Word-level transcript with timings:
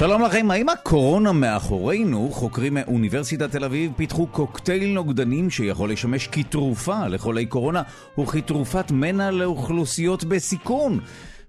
שלום 0.00 0.22
לכם, 0.22 0.50
האם 0.50 0.68
הקורונה 0.68 1.32
מאחורינו? 1.32 2.28
חוקרים 2.32 2.74
מאוניברסיטת 2.74 3.50
תל 3.50 3.64
אביב 3.64 3.92
פיתחו 3.96 4.26
קוקטייל 4.26 4.92
נוגדנים 4.92 5.50
שיכול 5.50 5.92
לשמש 5.92 6.28
כתרופה 6.32 7.06
לחולי 7.06 7.46
קורונה 7.46 7.82
וכתרופת 8.18 8.90
מנע 8.90 9.30
לאוכלוסיות 9.30 10.24
בסיכון. 10.24 11.00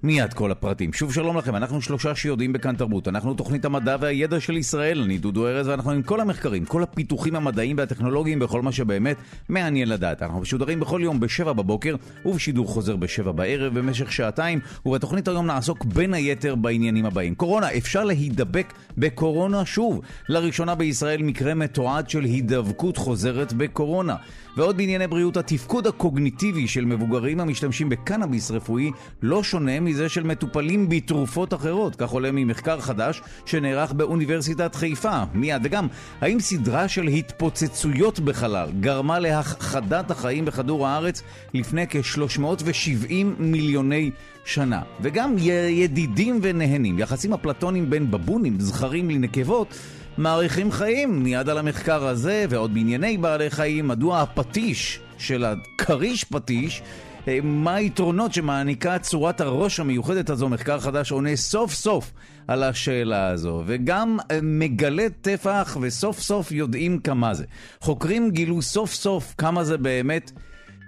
מיד 0.03 0.33
כל 0.33 0.51
הפרטים. 0.51 0.93
שוב 0.93 1.13
שלום 1.13 1.37
לכם, 1.37 1.55
אנחנו 1.55 1.81
שלושה 1.81 2.15
שיודעים 2.15 2.53
בכאן 2.53 2.75
תרבות. 2.75 3.07
אנחנו 3.07 3.33
תוכנית 3.33 3.65
המדע 3.65 3.97
והידע 3.99 4.39
של 4.39 4.57
ישראל, 4.57 5.01
אני 5.01 5.17
דודו 5.17 5.47
ארז, 5.47 5.67
ואנחנו 5.67 5.91
עם 5.91 6.01
כל 6.01 6.19
המחקרים, 6.21 6.65
כל 6.65 6.83
הפיתוחים 6.83 7.35
המדעיים 7.35 7.77
והטכנולוגיים 7.77 8.39
בכל 8.39 8.61
מה 8.61 8.71
שבאמת 8.71 9.17
מעניין 9.49 9.89
לדעת. 9.89 10.21
אנחנו 10.21 10.39
משודרים 10.39 10.79
בכל 10.79 10.99
יום 11.03 11.19
בשבע 11.19 11.53
בבוקר, 11.53 11.95
ובשידור 12.25 12.67
חוזר 12.67 12.95
בשבע 12.95 13.31
בערב 13.31 13.79
במשך 13.79 14.11
שעתיים, 14.11 14.59
ובתוכנית 14.85 15.27
היום 15.27 15.45
נעסוק 15.45 15.85
בין 15.85 16.13
היתר 16.13 16.55
בעניינים 16.55 17.05
הבאים. 17.05 17.35
קורונה, 17.35 17.67
אפשר 17.77 18.03
להידבק 18.03 18.73
בקורונה 18.97 19.65
שוב. 19.65 20.01
לראשונה 20.29 20.75
בישראל 20.75 21.23
מקרה 21.23 21.53
מתועד 21.53 22.09
של 22.09 22.23
הידבקות 22.23 22.97
חוזרת 22.97 23.53
בקורונה. 23.53 24.15
ועוד 24.57 24.77
בענייני 24.77 25.07
בריאות, 25.07 25.37
התפקוד 25.37 25.87
הקוגניטיבי 25.87 26.67
של 26.67 26.85
מבוגרים 26.85 27.39
המשתמשים 27.39 27.89
בקנאביס 27.89 28.51
רפואי 28.51 28.91
לא 29.21 29.43
שונה 29.43 29.79
מזה 29.79 30.09
של 30.09 30.23
מטופלים 30.23 30.89
בתרופות 30.89 31.53
אחרות, 31.53 31.95
כך 31.95 32.09
עולה 32.09 32.31
ממחקר 32.31 32.79
חדש 32.79 33.21
שנערך 33.45 33.91
באוניברסיטת 33.91 34.76
חיפה. 34.76 35.23
מיד, 35.34 35.61
וגם, 35.63 35.87
האם 36.21 36.39
סדרה 36.39 36.87
של 36.87 37.07
התפוצצויות 37.07 38.20
בחלל 38.20 38.70
גרמה 38.79 39.20
להכחדת 39.20 40.11
החיים 40.11 40.45
בכדור 40.45 40.87
הארץ 40.87 41.23
לפני 41.54 41.85
כ-370 41.89 43.13
מיליוני 43.39 44.11
שנה? 44.45 44.81
וגם 45.01 45.35
ידידים 45.70 46.39
ונהנים, 46.41 46.99
יחסים 46.99 47.33
אפלטונים 47.33 47.89
בין 47.89 48.11
בבונים, 48.11 48.59
זכרים 48.59 49.09
לנקבות, 49.09 49.76
מאריכים 50.17 50.71
חיים. 50.71 51.23
מיד 51.23 51.49
על 51.49 51.57
המחקר 51.57 52.07
הזה 52.07 52.45
ועוד 52.49 52.73
בענייני 52.73 53.17
בעלי 53.17 53.49
חיים, 53.49 53.87
מדוע 53.87 54.21
הפטיש 54.21 54.99
של 55.17 55.45
הכריש 55.45 56.23
פטיש 56.23 56.81
אה, 57.27 57.40
מה 57.43 57.76
היתרונות 57.76 58.34
שמעניקה 58.34 58.99
צורת 58.99 59.41
הראש 59.41 59.79
המיוחדת 59.79 60.29
הזו? 60.29 60.49
מחקר 60.49 60.79
חדש 60.79 61.12
עונה 61.12 61.35
סוף 61.35 61.73
סוף 61.73 62.12
על 62.48 62.63
השאלה 62.63 63.27
הזו, 63.27 63.63
וגם 63.65 64.17
אה, 64.31 64.39
מגלה 64.41 65.07
טפח 65.22 65.78
וסוף 65.81 66.19
סוף 66.19 66.51
יודעים 66.51 67.00
כמה 67.00 67.34
זה. 67.34 67.45
חוקרים 67.81 68.31
גילו 68.31 68.62
סוף 68.62 68.94
סוף 68.94 69.35
כמה 69.38 69.63
זה 69.63 69.78
באמת 69.78 70.31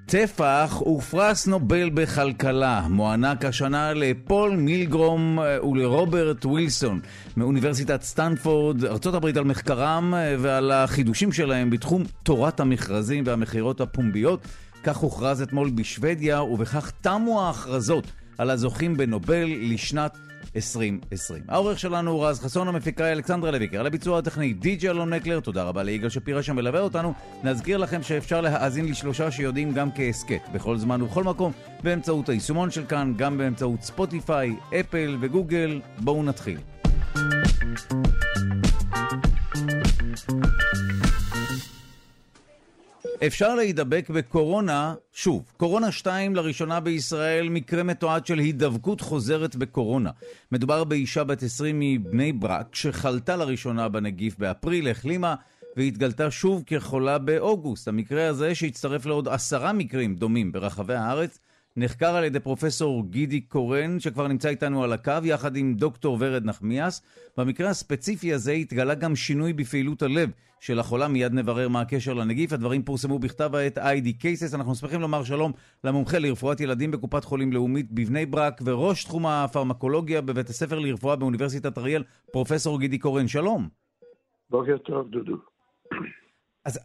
טפח 0.06 0.82
ופרס 0.82 1.48
נובל 1.48 1.90
בכלכלה 1.90 2.88
מוענק 2.90 3.46
השנה 3.46 3.94
לפול 3.94 4.56
מילגרום 4.56 5.40
אה, 5.40 5.68
ולרוברט 5.68 6.46
ווילסון 6.46 7.00
מאוניברסיטת 7.38 8.02
סטנפורד, 8.02 8.86
ארה"ב 8.86 9.26
על 9.38 9.44
מחקרם 9.44 10.14
ועל 10.40 10.72
החידושים 10.72 11.32
שלהם 11.32 11.70
בתחום 11.70 12.04
תורת 12.24 12.60
המכרזים 12.60 13.24
והמכירות 13.28 13.82
הפומביות. 13.82 14.48
כך 14.84 14.98
הוכרז 14.98 15.42
אתמול 15.42 15.70
בשוודיה, 15.70 16.44
ובכך 16.44 16.92
תמו 17.02 17.42
ההכרזות 17.42 18.08
על 18.38 18.50
הזוכים 18.50 18.98
בנובל 18.98 19.46
לשנת 19.46 20.18
2020. 20.56 21.44
העורך 21.48 21.80
שלנו 21.80 22.12
הוא 22.12 22.26
רז 22.26 22.40
חסון, 22.40 22.68
המפיקה 22.68 23.12
אלכסנדרה 23.12 23.52
לויקר, 23.52 23.80
על 23.80 23.88
הביצוע 23.88 24.20
הטכני 24.20 24.54
די.ג'י 24.54 24.90
אלון 24.90 25.14
נקלר, 25.14 25.40
תודה 25.40 25.64
רבה 25.64 25.84
ליגאל 25.84 26.10
שפירא 26.10 26.42
שמלווה 26.42 26.80
אותנו. 26.80 27.14
נזכיר 27.44 27.78
לכם 27.78 28.04
שאפשר 28.04 28.42
להאזין 28.42 28.86
לשלושה 28.86 29.32
שיודעים 29.32 29.74
גם 29.74 29.90
כהסכת, 29.96 30.42
בכל 30.54 30.78
זמן 30.78 31.02
ובכל 31.02 31.24
מקום, 31.24 31.52
באמצעות 31.84 32.30
היישומון 32.30 32.72
של 32.72 32.86
כאן, 32.86 33.14
גם 33.18 33.38
באמצעות 33.38 33.82
ספוטיפיי, 33.82 34.56
אפל 34.80 35.18
וגוגל. 35.22 35.82
בואו 36.00 36.24
נתחיל. 36.24 36.58
אפשר 43.28 43.56
להידבק 43.56 44.10
בקורונה, 44.10 44.96
שוב, 45.14 45.52
קורונה 45.58 45.92
2 45.92 46.36
לראשונה 46.36 46.80
בישראל, 46.80 47.50
מקרה 47.50 47.84
מתועד 47.84 48.26
של 48.26 48.40
הידבקות 48.40 49.02
חוזרת 49.02 49.56
בקורונה. 49.56 50.12
מדובר 50.52 50.84
באישה 50.84 51.24
בת 51.24 51.44
20 51.44 51.80
מבני 51.80 52.32
ברק, 52.32 52.76
שחלתה 52.76 53.36
לראשונה 53.36 53.90
בנגיף 53.90 54.38
באפריל, 54.40 54.90
החלימה, 54.90 55.36
והתגלתה 55.78 56.32
שוב 56.32 56.64
כחולה 56.66 57.18
באוגוסט. 57.18 57.88
המקרה 57.88 58.28
הזה, 58.28 58.56
שהצטרף 58.56 59.06
לעוד 59.06 59.28
עשרה 59.28 59.74
מקרים 59.74 60.16
דומים 60.16 60.52
ברחבי 60.52 60.96
הארץ, 60.96 61.40
נחקר 61.78 62.16
על 62.16 62.24
ידי 62.24 62.40
פרופסור 62.40 63.04
גידי 63.10 63.42
קורן, 63.42 64.00
שכבר 64.00 64.28
נמצא 64.28 64.50
איתנו 64.50 64.84
על 64.84 64.94
הקו, 64.94 65.14
יחד 65.24 65.56
עם 65.56 65.74
דוקטור 65.74 66.18
ורד 66.20 66.46
נחמיאס. 66.46 67.02
במקרה 67.38 67.70
הספציפי 67.70 68.34
הזה 68.34 68.52
התגלה 68.52 68.94
גם 68.94 69.16
שינוי 69.16 69.54
בפעילות 69.54 70.02
הלב 70.02 70.30
של 70.64 70.80
החולה, 70.80 71.08
מיד 71.08 71.34
נברר 71.34 71.70
מה 71.70 71.82
הקשר 71.82 72.14
לנגיף. 72.14 72.54
הדברים 72.54 72.84
פורסמו 72.84 73.20
בכתב 73.20 73.56
העת 73.56 73.78
ID 73.78 74.22
Cases. 74.22 74.56
אנחנו 74.56 74.76
שמחים 74.76 75.02
לומר 75.02 75.24
שלום 75.24 75.52
למומחה 75.84 76.20
לרפואת 76.20 76.60
ילדים 76.60 76.92
בקופת 76.92 77.24
חולים 77.24 77.54
לאומית 77.54 77.92
בבני 77.92 78.26
ברק, 78.26 78.62
וראש 78.66 79.04
תחום 79.04 79.26
הפרמקולוגיה 79.26 80.22
בבית 80.22 80.50
הספר 80.50 80.80
לרפואה 80.80 81.16
באוניברסיטת 81.16 81.78
אריאל, 81.78 82.04
פרופסור 82.32 82.80
גידי 82.80 82.98
קורן. 82.98 83.28
שלום. 83.28 83.70
בוקר 84.50 84.78
טוב, 84.78 85.10
דודו. 85.10 85.36
אז 86.66 86.80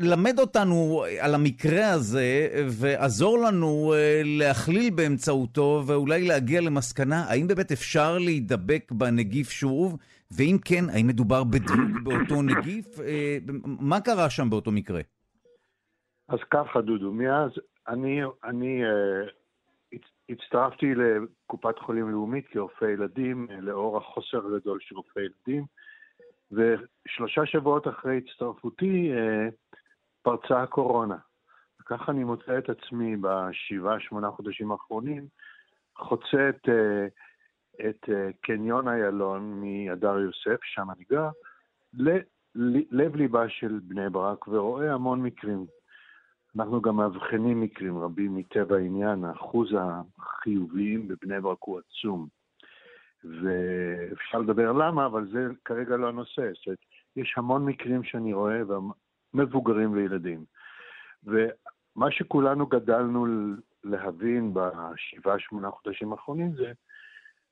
למד 0.00 0.38
אותנו 0.38 1.04
על 1.20 1.34
המקרה 1.34 1.90
הזה 1.90 2.48
ועזור 2.80 3.38
לנו 3.38 3.94
אה, 3.94 4.20
להכליל 4.24 4.90
באמצעותו 4.94 5.82
ואולי 5.86 6.28
להגיע 6.28 6.60
למסקנה 6.60 7.24
האם 7.28 7.46
באמת 7.46 7.72
אפשר 7.72 8.18
להידבק 8.18 8.92
בנגיף 8.92 9.50
שוב, 9.50 9.98
ואם 10.36 10.56
כן, 10.64 10.84
האם 10.94 11.06
מדובר 11.06 11.44
בדיוק 11.44 12.02
באותו 12.02 12.42
נגיף? 12.42 13.00
אה, 13.00 13.38
מה 13.64 14.00
קרה 14.00 14.30
שם 14.30 14.50
באותו 14.50 14.70
מקרה? 14.70 15.00
אז 16.28 16.38
ככה, 16.50 16.80
דודו, 16.80 17.12
מאז 17.12 17.50
אני, 17.88 18.20
אני 18.44 18.82
uh, 18.84 19.98
הצטרפתי 20.28 20.86
לקופת 20.94 21.78
חולים 21.78 22.10
לאומית 22.10 22.46
כרופא 22.48 22.84
ילדים, 22.84 23.46
לאור 23.60 23.96
החוסר 23.96 24.38
הגדול 24.46 24.78
של 24.80 24.96
רופאי 24.96 25.22
ילדים. 25.22 25.64
ושלושה 26.52 27.46
שבועות 27.46 27.88
אחרי 27.88 28.18
הצטרפותי 28.18 29.12
אה, 29.12 29.48
פרצה 30.22 30.62
הקורונה. 30.62 31.16
וככה 31.80 32.12
אני 32.12 32.24
מוצא 32.24 32.58
את 32.58 32.70
עצמי 32.70 33.16
בשבעה, 33.16 34.00
שמונה 34.00 34.30
חודשים 34.30 34.72
האחרונים, 34.72 35.26
חוצה 35.98 36.48
את, 36.48 36.68
אה, 36.68 37.06
את 37.88 38.08
אה, 38.08 38.30
קניון 38.40 38.88
איילון 38.88 39.60
מהדר 39.60 40.18
יוסף, 40.18 40.64
שם 40.64 40.90
אני 40.90 41.04
גר, 41.10 41.28
ללב 42.54 43.16
ליבה 43.16 43.48
של 43.48 43.80
בני 43.82 44.10
ברק, 44.10 44.48
ורואה 44.48 44.94
המון 44.94 45.22
מקרים. 45.22 45.66
אנחנו 46.56 46.82
גם 46.82 46.96
מאבחנים 46.96 47.60
מקרים 47.60 47.98
רבים 47.98 48.36
מטבע 48.36 48.76
העניין, 48.76 49.24
האחוז 49.24 49.68
החיוביים 50.18 51.08
בבני 51.08 51.40
ברק 51.40 51.58
הוא 51.60 51.80
עצום. 51.80 52.41
ואפשר 53.24 54.38
לדבר 54.38 54.72
למה, 54.72 55.06
אבל 55.06 55.26
זה 55.32 55.46
כרגע 55.64 55.96
לא 55.96 56.08
הנושא. 56.08 56.42
זאת 56.52 56.66
אומרת, 56.66 56.78
יש 57.16 57.34
המון 57.36 57.64
מקרים 57.64 58.04
שאני 58.04 58.32
רואה, 58.32 58.62
מבוגרים 59.34 59.92
וילדים. 59.92 60.44
ומה 61.24 62.10
שכולנו 62.10 62.66
גדלנו 62.66 63.26
להבין 63.84 64.54
בשבעה, 64.54 65.38
שמונה 65.38 65.70
חודשים 65.70 66.12
האחרונים 66.12 66.52
זה 66.52 66.72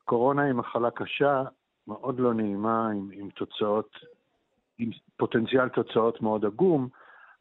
קורונה 0.05 0.43
היא 0.43 0.53
מחלה 0.53 0.91
קשה, 0.91 1.43
מאוד 1.87 2.21
לא 2.21 2.35
נעימה, 2.35 2.91
עם, 2.91 3.09
עם 3.12 3.31
תוצאות, 3.31 3.99
עם 4.79 4.91
פוטנציאל 5.17 5.69
תוצאות 5.69 6.23
מאוד 6.23 6.45
עגום, 6.45 6.89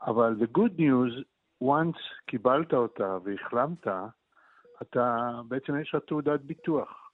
אבל 0.02 0.36
the 0.40 0.58
good 0.58 0.80
news, 0.80 1.24
once 1.64 2.00
קיבלת 2.26 2.74
אותה 2.74 3.18
והחלמת, 3.24 3.88
אתה, 4.82 5.32
בעצם 5.48 5.80
יש 5.80 5.96
לך 5.96 6.04
תעודת 6.08 6.42
ביטוח. 6.42 7.09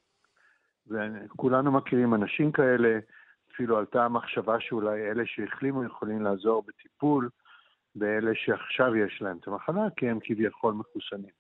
וכולנו 0.88 1.72
מכירים 1.72 2.14
אנשים 2.14 2.52
כאלה, 2.52 3.00
אפילו 3.52 3.78
עלתה 3.78 4.06
המחשבה 4.06 4.60
שאולי 4.60 5.12
אלה 5.12 5.24
שהחלימו 5.26 5.84
יכולים 5.84 6.22
לעזור 6.22 6.64
בטיפול 6.68 7.30
באלה 7.96 8.32
שעכשיו 8.36 8.96
יש 8.96 9.22
להם 9.22 9.38
את 9.38 9.48
המחלה, 9.48 9.88
כי 9.96 10.10
הם 10.10 10.20
כביכול 10.24 10.74
מחוסנים. 10.74 11.32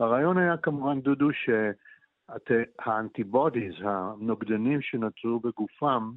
הרעיון 0.00 0.38
היה 0.38 0.56
כמובן, 0.56 1.00
דודו, 1.00 1.28
שהאנטיבודיז, 1.32 3.74
הנוגדנים 3.80 4.82
שנותרו 4.82 5.40
בגופם, 5.40 6.10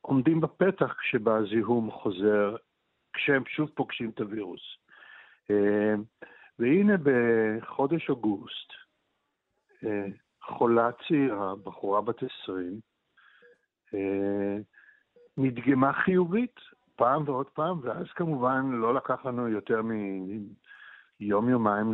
עומדים 0.00 0.40
בפתח 0.40 0.94
כשבזיהום 1.00 1.90
חוזר, 1.90 2.56
כשהם 3.12 3.42
שוב 3.46 3.70
פוגשים 3.74 4.10
את 4.10 4.20
הווירוס. 4.20 4.76
והנה 6.58 6.94
בחודש 7.02 8.10
אוגוסט, 8.10 8.72
אה, 9.84 10.06
חולה 10.48 10.90
צעירה, 11.08 11.54
בחורה 11.64 12.00
בת 12.00 12.22
20, 12.42 12.80
אה, 13.94 14.56
נדגמה 15.36 15.92
חיובית 15.92 16.60
פעם 16.96 17.22
ועוד 17.26 17.46
פעם, 17.46 17.78
ואז 17.82 18.06
כמובן 18.14 18.70
לא 18.72 18.94
לקח 18.94 19.26
לנו 19.26 19.48
יותר 19.48 19.80
מיום-יומיים 21.20 21.92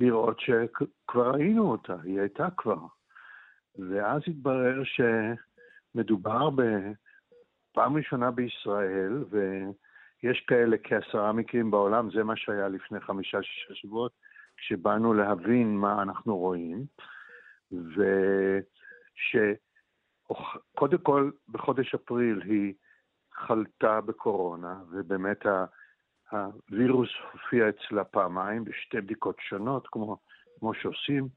לראות 0.00 0.40
שכבר 0.40 1.30
ראינו 1.30 1.70
אותה, 1.70 1.96
היא 2.02 2.20
הייתה 2.20 2.48
כבר. 2.56 2.86
ואז 3.78 4.22
התברר 4.26 4.82
שמדובר 4.84 6.50
בפעם 6.50 7.96
ראשונה 7.96 8.30
בישראל, 8.30 9.24
ויש 9.30 10.40
כאלה 10.40 10.76
כעשרה 10.84 11.32
מקרים 11.32 11.70
בעולם, 11.70 12.10
זה 12.10 12.24
מה 12.24 12.36
שהיה 12.36 12.68
לפני 12.68 13.00
חמישה-שישה 13.00 13.74
שבועות, 13.74 14.12
כשבאנו 14.56 15.14
להבין 15.14 15.76
מה 15.76 16.02
אנחנו 16.02 16.36
רואים, 16.36 16.84
ושקודם 20.72 20.98
כל 21.02 21.30
בחודש 21.48 21.94
אפריל 21.94 22.42
היא 22.42 22.74
חלתה 23.32 24.00
בקורונה, 24.00 24.82
ובאמת 24.90 25.46
הווירוס 26.30 27.08
הופיע 27.32 27.68
אצלה 27.68 28.04
פעמיים 28.04 28.64
בשתי 28.64 29.00
בדיקות 29.00 29.36
שונות, 29.40 29.88
כמו, 29.88 30.16
כמו 30.58 30.74
שעושים. 30.74 31.28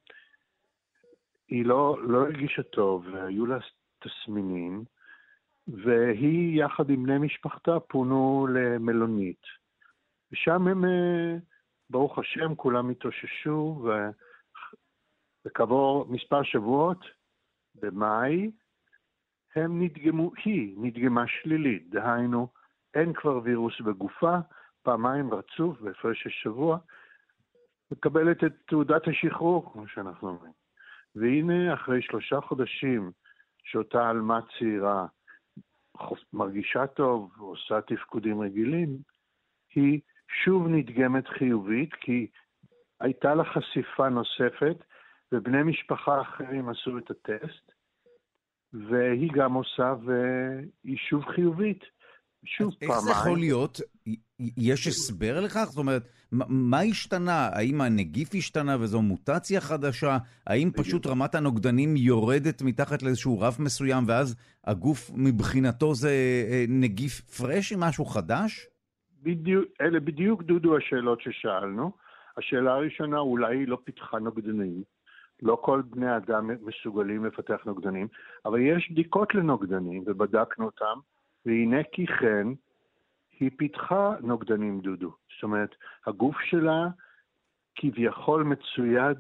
היא 1.48 1.66
לא, 1.66 1.98
לא 2.04 2.18
הרגישה 2.18 2.64
טוב, 2.64 3.08
והיו 3.12 3.46
לה 3.46 3.58
תסמינים, 4.00 4.84
והיא 5.68 6.64
יחד 6.64 6.90
עם 6.90 7.04
בני 7.04 7.18
משפחתה 7.18 7.80
פונו 7.80 8.48
למלונית. 8.54 9.42
ושם 10.32 10.68
הם, 10.68 10.86
אה, 10.86 11.36
ברוך 11.90 12.20
השם, 12.20 12.56
כולם 12.56 12.90
התאוששו, 12.90 13.82
ו... 13.84 13.90
וכעבור 15.46 16.06
מספר 16.10 16.44
שבועות, 16.44 17.06
במאי, 17.76 18.52
הם 19.56 19.84
נדגמו, 19.84 20.32
היא 20.46 20.76
נדגמה 20.78 21.28
שלילית, 21.28 21.90
דהיינו, 21.90 22.48
אין 22.94 23.14
כבר 23.14 23.40
וירוס 23.44 23.82
בגופה, 23.82 24.38
פעמיים 24.84 25.34
רצוף 25.34 25.82
בהפרש 25.82 26.24
של 26.24 26.30
שבוע, 26.30 26.78
מקבלת 27.92 28.44
את 28.44 28.54
תעודת 28.68 29.08
השחרור, 29.08 29.74
כמו 29.74 29.88
שאנחנו 29.88 30.30
אומרים. 30.30 30.52
והנה, 31.16 31.74
אחרי 31.74 32.02
שלושה 32.02 32.42
חודשים 32.42 33.12
שאותה 33.64 34.10
עלמה 34.10 34.40
צעירה 34.58 35.06
מרגישה 36.34 36.88
טוב, 36.88 37.32
עושה 37.38 37.82
תפקודים 37.82 38.42
רגילים, 38.42 38.98
היא 39.76 40.00
שוב 40.44 40.68
נדגמת 40.68 41.28
חיובית, 41.28 41.94
כי 41.94 42.28
הייתה 43.00 43.36
לה 43.36 43.44
חשיפה 43.44 44.10
נוספת, 44.10 44.84
ובני 45.32 45.64
משפחה 45.64 46.22
אחרים 46.22 46.70
עשו 46.70 46.98
את 46.98 47.12
הטסט, 47.12 47.72
והיא 48.74 49.32
גם 49.34 49.54
עושה, 49.54 49.94
והיא 50.06 50.98
שוב 51.10 51.24
חיובית. 51.26 51.84
שוב 52.46 52.74
פעמיים. 52.80 52.92
איך 52.92 53.00
זה 53.00 53.12
יכול 53.12 53.38
להיות? 53.38 53.80
יש 54.58 54.88
הסבר 54.88 55.42
לכך? 55.42 55.66
זאת 55.70 55.78
אומרת, 55.78 56.04
מה 56.50 56.80
השתנה? 56.80 57.50
האם 57.54 57.82
הנגיף 57.82 58.30
השתנה 58.38 58.78
וזו 58.80 59.02
מוטציה 59.02 59.62
חדשה? 59.62 60.18
האם 60.48 60.72
פשוט 60.72 61.08
רמת 61.08 61.36
הנוגדנים 61.36 61.96
יורדת 61.96 62.62
מתחת 62.62 63.04
לאיזשהו 63.04 63.40
רף 63.40 63.60
מסוים, 63.60 64.04
ואז 64.08 64.36
הגוף 64.64 65.12
מבחינתו 65.16 65.94
זה 65.94 66.10
אה, 66.52 66.66
נגיף 66.70 67.22
פרש 67.22 67.74
עם 67.74 67.80
משהו 67.80 68.06
חדש? 68.06 68.68
בדיוק, 69.24 69.66
אלה 69.82 70.00
בדיוק, 70.00 70.44
דודו, 70.44 70.78
השאלות 70.78 71.22
ששאלנו. 71.22 71.92
השאלה 72.38 72.74
הראשונה, 72.74 73.20
אולי 73.20 73.58
היא 73.58 73.68
לא 73.68 73.78
פיתחה 73.84 74.20
נוגדנים. 74.20 74.84
לא 75.42 75.58
כל 75.62 75.82
בני 75.82 76.18
אדם 76.18 76.50
מסוגלים 76.62 77.26
לפתח 77.26 77.62
נוגדנים, 77.66 78.08
אבל 78.46 78.60
יש 78.60 78.92
בדיקות 78.92 79.36
לנוגדנים, 79.36 80.04
ובדקנו 80.06 80.66
אותם, 80.66 81.00
והנה 81.46 81.84
כי 81.92 82.08
כן, 82.08 82.48
היא 83.40 83.52
פיתחה 83.58 84.16
נוגדנים 84.22 84.80
דודו. 84.80 85.12
זאת 85.36 85.44
אומרת, 85.44 85.76
הגוף 86.08 86.40
שלה 86.40 86.88
כביכול 87.76 88.44
מצויד 88.44 89.18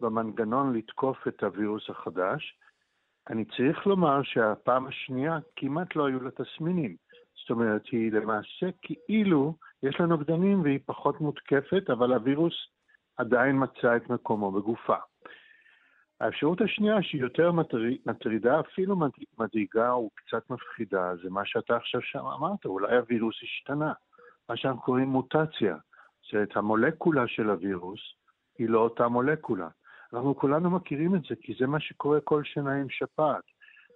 במנגנון 0.00 0.76
לתקוף 0.76 1.28
את 1.28 1.42
הווירוס 1.42 1.90
החדש. 1.90 2.58
אני 3.30 3.44
צריך 3.44 3.86
לומר 3.86 4.22
שהפעם 4.22 4.86
השנייה 4.86 5.38
כמעט 5.56 5.96
לא 5.96 6.06
היו 6.06 6.22
לה 6.22 6.30
תסמינים. 6.30 6.96
זאת 7.40 7.50
אומרת, 7.50 7.86
היא 7.86 8.12
למעשה 8.12 8.66
כאילו 8.82 9.54
יש 9.82 10.00
לה 10.00 10.06
נוגדנים 10.06 10.62
והיא 10.62 10.80
פחות 10.86 11.20
מותקפת, 11.20 11.90
אבל 11.90 12.12
הווירוס 12.12 12.54
עדיין 13.16 13.62
מצא 13.62 13.96
את 13.96 14.10
מקומו 14.10 14.52
בגופה. 14.52 14.96
האפשרות 16.20 16.60
השנייה, 16.60 17.02
שהיא 17.02 17.20
יותר 17.20 17.52
מטרידה, 18.06 18.60
אפילו 18.60 18.96
מדאיגה 19.38 19.96
וקצת 19.96 20.50
מפחידה, 20.50 21.16
זה 21.22 21.30
מה 21.30 21.42
שאתה 21.44 21.76
עכשיו 21.76 22.00
שם 22.02 22.26
אמרת, 22.26 22.64
אולי 22.64 22.96
הווירוס 22.96 23.36
השתנה. 23.42 23.92
מה 24.48 24.56
שאנחנו 24.56 24.82
קוראים 24.82 25.08
מוטציה. 25.08 25.76
זאת 26.32 26.56
המולקולה 26.56 27.28
של 27.28 27.50
הווירוס 27.50 28.00
היא 28.58 28.68
לא 28.68 28.78
אותה 28.78 29.08
מולקולה. 29.08 29.68
אנחנו 30.12 30.36
כולנו 30.36 30.70
מכירים 30.70 31.14
את 31.14 31.20
זה, 31.28 31.34
כי 31.40 31.54
זה 31.58 31.66
מה 31.66 31.80
שקורה 31.80 32.20
כל 32.20 32.44
שנה 32.44 32.74
עם 32.74 32.86
שפעת. 32.90 33.44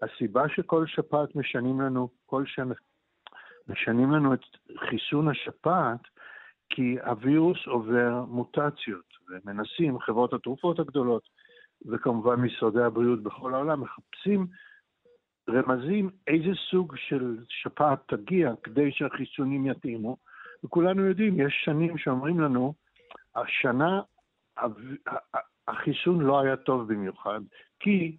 הסיבה 0.02 0.49
שכל 0.49 0.87
שפעת 0.87 1.37
משנים 1.37 1.81
לנו, 1.81 2.08
כל 2.26 2.46
שנה 2.46 2.75
משנים 3.69 4.12
לנו 4.12 4.34
את 4.34 4.40
חיסון 4.88 5.28
השפעת, 5.28 6.00
כי 6.70 6.96
הווירוס 7.00 7.67
עובר 7.67 8.25
מוטציות, 8.28 9.05
ומנסים, 9.28 9.99
חברות 9.99 10.32
התרופות 10.32 10.78
הגדולות, 10.78 11.22
וכמובן 11.87 12.35
משרדי 12.35 12.82
הבריאות 12.82 13.23
בכל 13.23 13.55
העולם 13.55 13.81
מחפשים 13.81 14.47
רמזים 15.49 16.11
איזה 16.27 16.55
סוג 16.71 16.97
של 16.97 17.37
שפעת 17.49 17.99
תגיע 18.06 18.53
כדי 18.62 18.93
שהחיסונים 18.93 19.67
יתאימו, 19.67 20.17
וכולנו 20.65 21.06
יודעים, 21.06 21.41
יש 21.41 21.62
שנים 21.65 21.99
שאומרים 21.99 22.41
לנו, 22.41 22.75
השנה 23.37 24.00
החיסון 25.69 26.21
לא 26.21 26.41
היה 26.41 26.56
טוב 26.56 26.93
במיוחד, 26.93 27.41
כי 27.81 28.17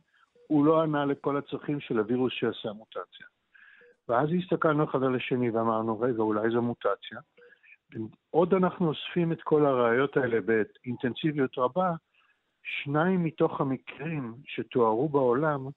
הוא 0.47 0.65
לא 0.65 0.81
ענה 0.81 1.05
לכל 1.05 1.37
הצרכים 1.37 1.79
של 1.79 1.99
הווירוס 1.99 2.33
שעשה 2.33 2.73
מוטציה. 2.73 3.27
ואז 4.07 4.29
הסתכלנו 4.39 4.83
אחד 4.83 5.03
על 5.03 5.15
השני 5.15 5.49
ואמרנו, 5.49 5.99
רגע, 5.99 6.21
אולי 6.21 6.49
זו 6.49 6.61
מוטציה. 6.61 7.19
עוד 8.29 8.53
אנחנו 8.53 8.87
אוספים 8.87 9.31
את 9.31 9.41
כל 9.41 9.65
הראיות 9.65 10.17
האלה 10.17 10.41
באינטנסיביות 10.41 11.57
רבה, 11.57 11.91
שניים 12.63 13.23
מתוך 13.23 13.61
המקרים 13.61 14.33
שתוארו 14.45 15.09
בעולם 15.09 15.67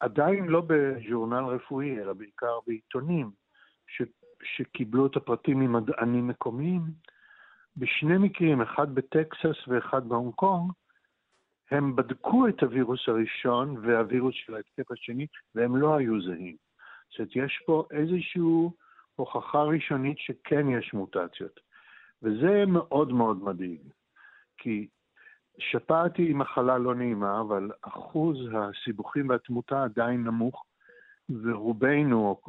עדיין 0.00 0.46
לא 0.46 0.62
בז'ורנל 0.66 1.44
רפואי, 1.44 1.98
אלא 1.98 2.12
בעיקר 2.12 2.58
בעיתונים, 2.66 3.30
ש, 3.86 4.02
שקיבלו 4.42 5.06
את 5.06 5.16
הפרטים 5.16 5.60
ממדענים 5.60 6.28
מקומיים. 6.28 6.82
בשני 7.76 8.18
מקרים, 8.18 8.60
אחד 8.60 8.94
בטקסס 8.94 9.68
ואחד 9.68 10.08
בהונג 10.08 10.34
קונג, 10.34 10.72
הם 11.70 11.96
בדקו 11.96 12.48
את 12.48 12.62
הווירוס 12.62 13.08
הראשון 13.08 13.76
והווירוס 13.76 14.34
של 14.34 14.54
ההתקף 14.54 14.90
השני, 14.90 15.26
והם 15.54 15.76
לא 15.76 15.96
היו 15.96 16.22
זהים. 16.22 16.56
זאת 17.10 17.18
אומרת, 17.18 17.36
יש 17.36 17.62
פה 17.66 17.84
איזושהי 17.90 18.42
הוכחה 19.16 19.62
ראשונית 19.62 20.18
שכן 20.18 20.68
יש 20.68 20.94
מוטציות. 20.94 21.60
וזה 22.22 22.64
מאוד 22.66 23.12
מאוד 23.12 23.42
מדאיג, 23.42 23.80
כי 24.58 24.88
שפעת 25.58 26.16
היא 26.16 26.34
מחלה 26.34 26.78
לא 26.78 26.94
נעימה, 26.94 27.40
אבל 27.40 27.70
אחוז 27.82 28.36
הסיבוכים 28.52 29.28
והתמותה 29.28 29.84
עדיין 29.84 30.24
נמוך, 30.24 30.64
ורובנו, 31.42 32.40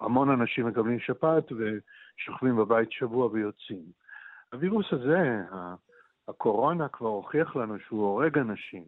המון 0.00 0.30
אנשים 0.30 0.66
מקבלים 0.66 1.00
שפעת 1.00 1.52
ושוכבים 1.52 2.56
בבית 2.56 2.92
שבוע 2.92 3.26
ויוצאים. 3.26 3.84
הווירוס 4.52 4.86
הזה, 4.92 5.42
הקורונה 6.28 6.88
כבר 6.88 7.08
הוכיח 7.08 7.56
לנו 7.56 7.78
שהוא 7.78 8.00
הורג 8.02 8.38
אנשים, 8.38 8.84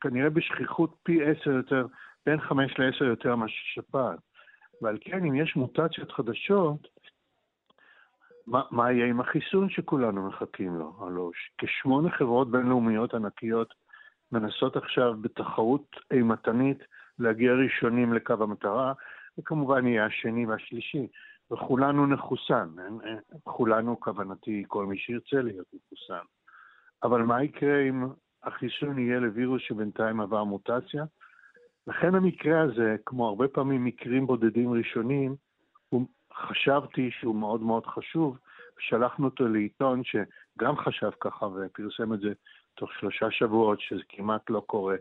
כנראה 0.00 0.30
בשכיחות 0.30 0.94
פי 1.02 1.18
עשר 1.24 1.50
יותר, 1.50 1.86
בין 2.26 2.40
חמש 2.40 2.78
לעשר 2.78 3.04
יותר 3.04 3.36
מאשר 3.36 3.62
שפעת. 3.74 4.18
ועל 4.82 4.98
כן, 5.00 5.24
אם 5.24 5.34
יש 5.34 5.56
מוטציות 5.56 6.12
חדשות, 6.12 6.88
מה, 8.46 8.62
מה 8.70 8.92
יהיה 8.92 9.06
עם 9.06 9.20
החיסון 9.20 9.70
שכולנו 9.70 10.28
מחכים 10.28 10.74
לו? 10.74 10.92
הלוא 11.00 11.32
כשמונה 11.58 12.10
חברות 12.10 12.50
בינלאומיות 12.50 13.14
ענקיות 13.14 13.74
מנסות 14.32 14.76
עכשיו 14.76 15.14
בתחרות 15.20 15.96
אימתנית 16.12 16.78
להגיע 17.18 17.52
ראשונים 17.52 18.12
לקו 18.12 18.34
המטרה, 18.40 18.92
וכמובן 19.38 19.86
יהיה 19.86 20.06
השני 20.06 20.46
והשלישי, 20.46 21.06
וכולנו 21.50 22.06
נחוסן. 22.06 22.68
אין, 22.86 22.98
אין, 23.04 23.18
כולנו, 23.44 24.00
כוונתי, 24.00 24.64
כל 24.68 24.86
מי 24.86 24.98
שירצה 24.98 25.42
להיות 25.42 25.66
מחוסן. 25.74 26.24
אבל 27.02 27.22
מה 27.22 27.44
יקרה 27.44 27.82
אם 27.88 28.06
החיסון 28.42 28.98
יהיה 28.98 29.20
לווירוס 29.20 29.62
שבינתיים 29.62 30.20
עבר 30.20 30.44
מוטציה? 30.44 31.04
לכן 31.86 32.14
המקרה 32.14 32.60
הזה, 32.60 32.96
כמו 33.06 33.28
הרבה 33.28 33.48
פעמים 33.48 33.84
מקרים 33.84 34.26
בודדים 34.26 34.72
ראשונים, 34.72 35.36
הוא 35.88 36.06
חשבתי 36.42 37.10
שהוא 37.10 37.36
מאוד 37.36 37.60
מאוד 37.60 37.86
חשוב, 37.86 38.38
שלחנו 38.78 39.24
אותו 39.24 39.48
לעיתון 39.48 40.02
שגם 40.04 40.76
חשב 40.76 41.10
ככה 41.20 41.46
ופרסם 41.46 42.14
את 42.14 42.20
זה 42.20 42.32
תוך 42.74 42.92
שלושה 42.92 43.30
שבועות, 43.30 43.80
שזה 43.80 44.02
כמעט 44.08 44.50
לא 44.50 44.62
קורה 44.66 44.96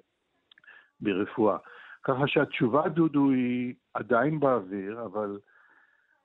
ברפואה. 0.99 1.57
ככה 2.03 2.27
שהתשובה, 2.27 2.89
דודו, 2.89 3.29
היא 3.29 3.73
עדיין 3.93 4.39
באוויר, 4.39 5.05
אבל 5.05 5.39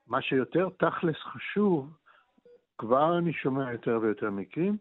מה 0.07 0.21
שיותר 0.21 0.69
תכלס 0.77 1.17
חשוב, 1.17 1.93
כבר 2.77 3.17
אני 3.17 3.33
שומע 3.33 3.71
יותר 3.71 3.99
ויותר 4.01 4.31
מקרים, 4.31 4.77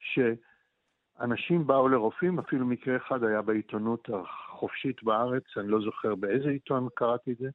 שאנשים 0.00 1.66
באו 1.66 1.88
לרופאים, 1.88 2.38
אפילו 2.38 2.66
מקרה 2.66 2.96
אחד 2.96 3.24
היה 3.24 3.42
בעיתונות 3.42 4.08
החופשית 4.14 5.02
בארץ, 5.02 5.44
אני 5.56 5.68
לא 5.68 5.80
זוכר 5.80 6.14
באיזה 6.14 6.48
עיתון 6.48 6.88
קראתי 6.94 7.32
את 7.32 7.38
זה, 7.38 7.48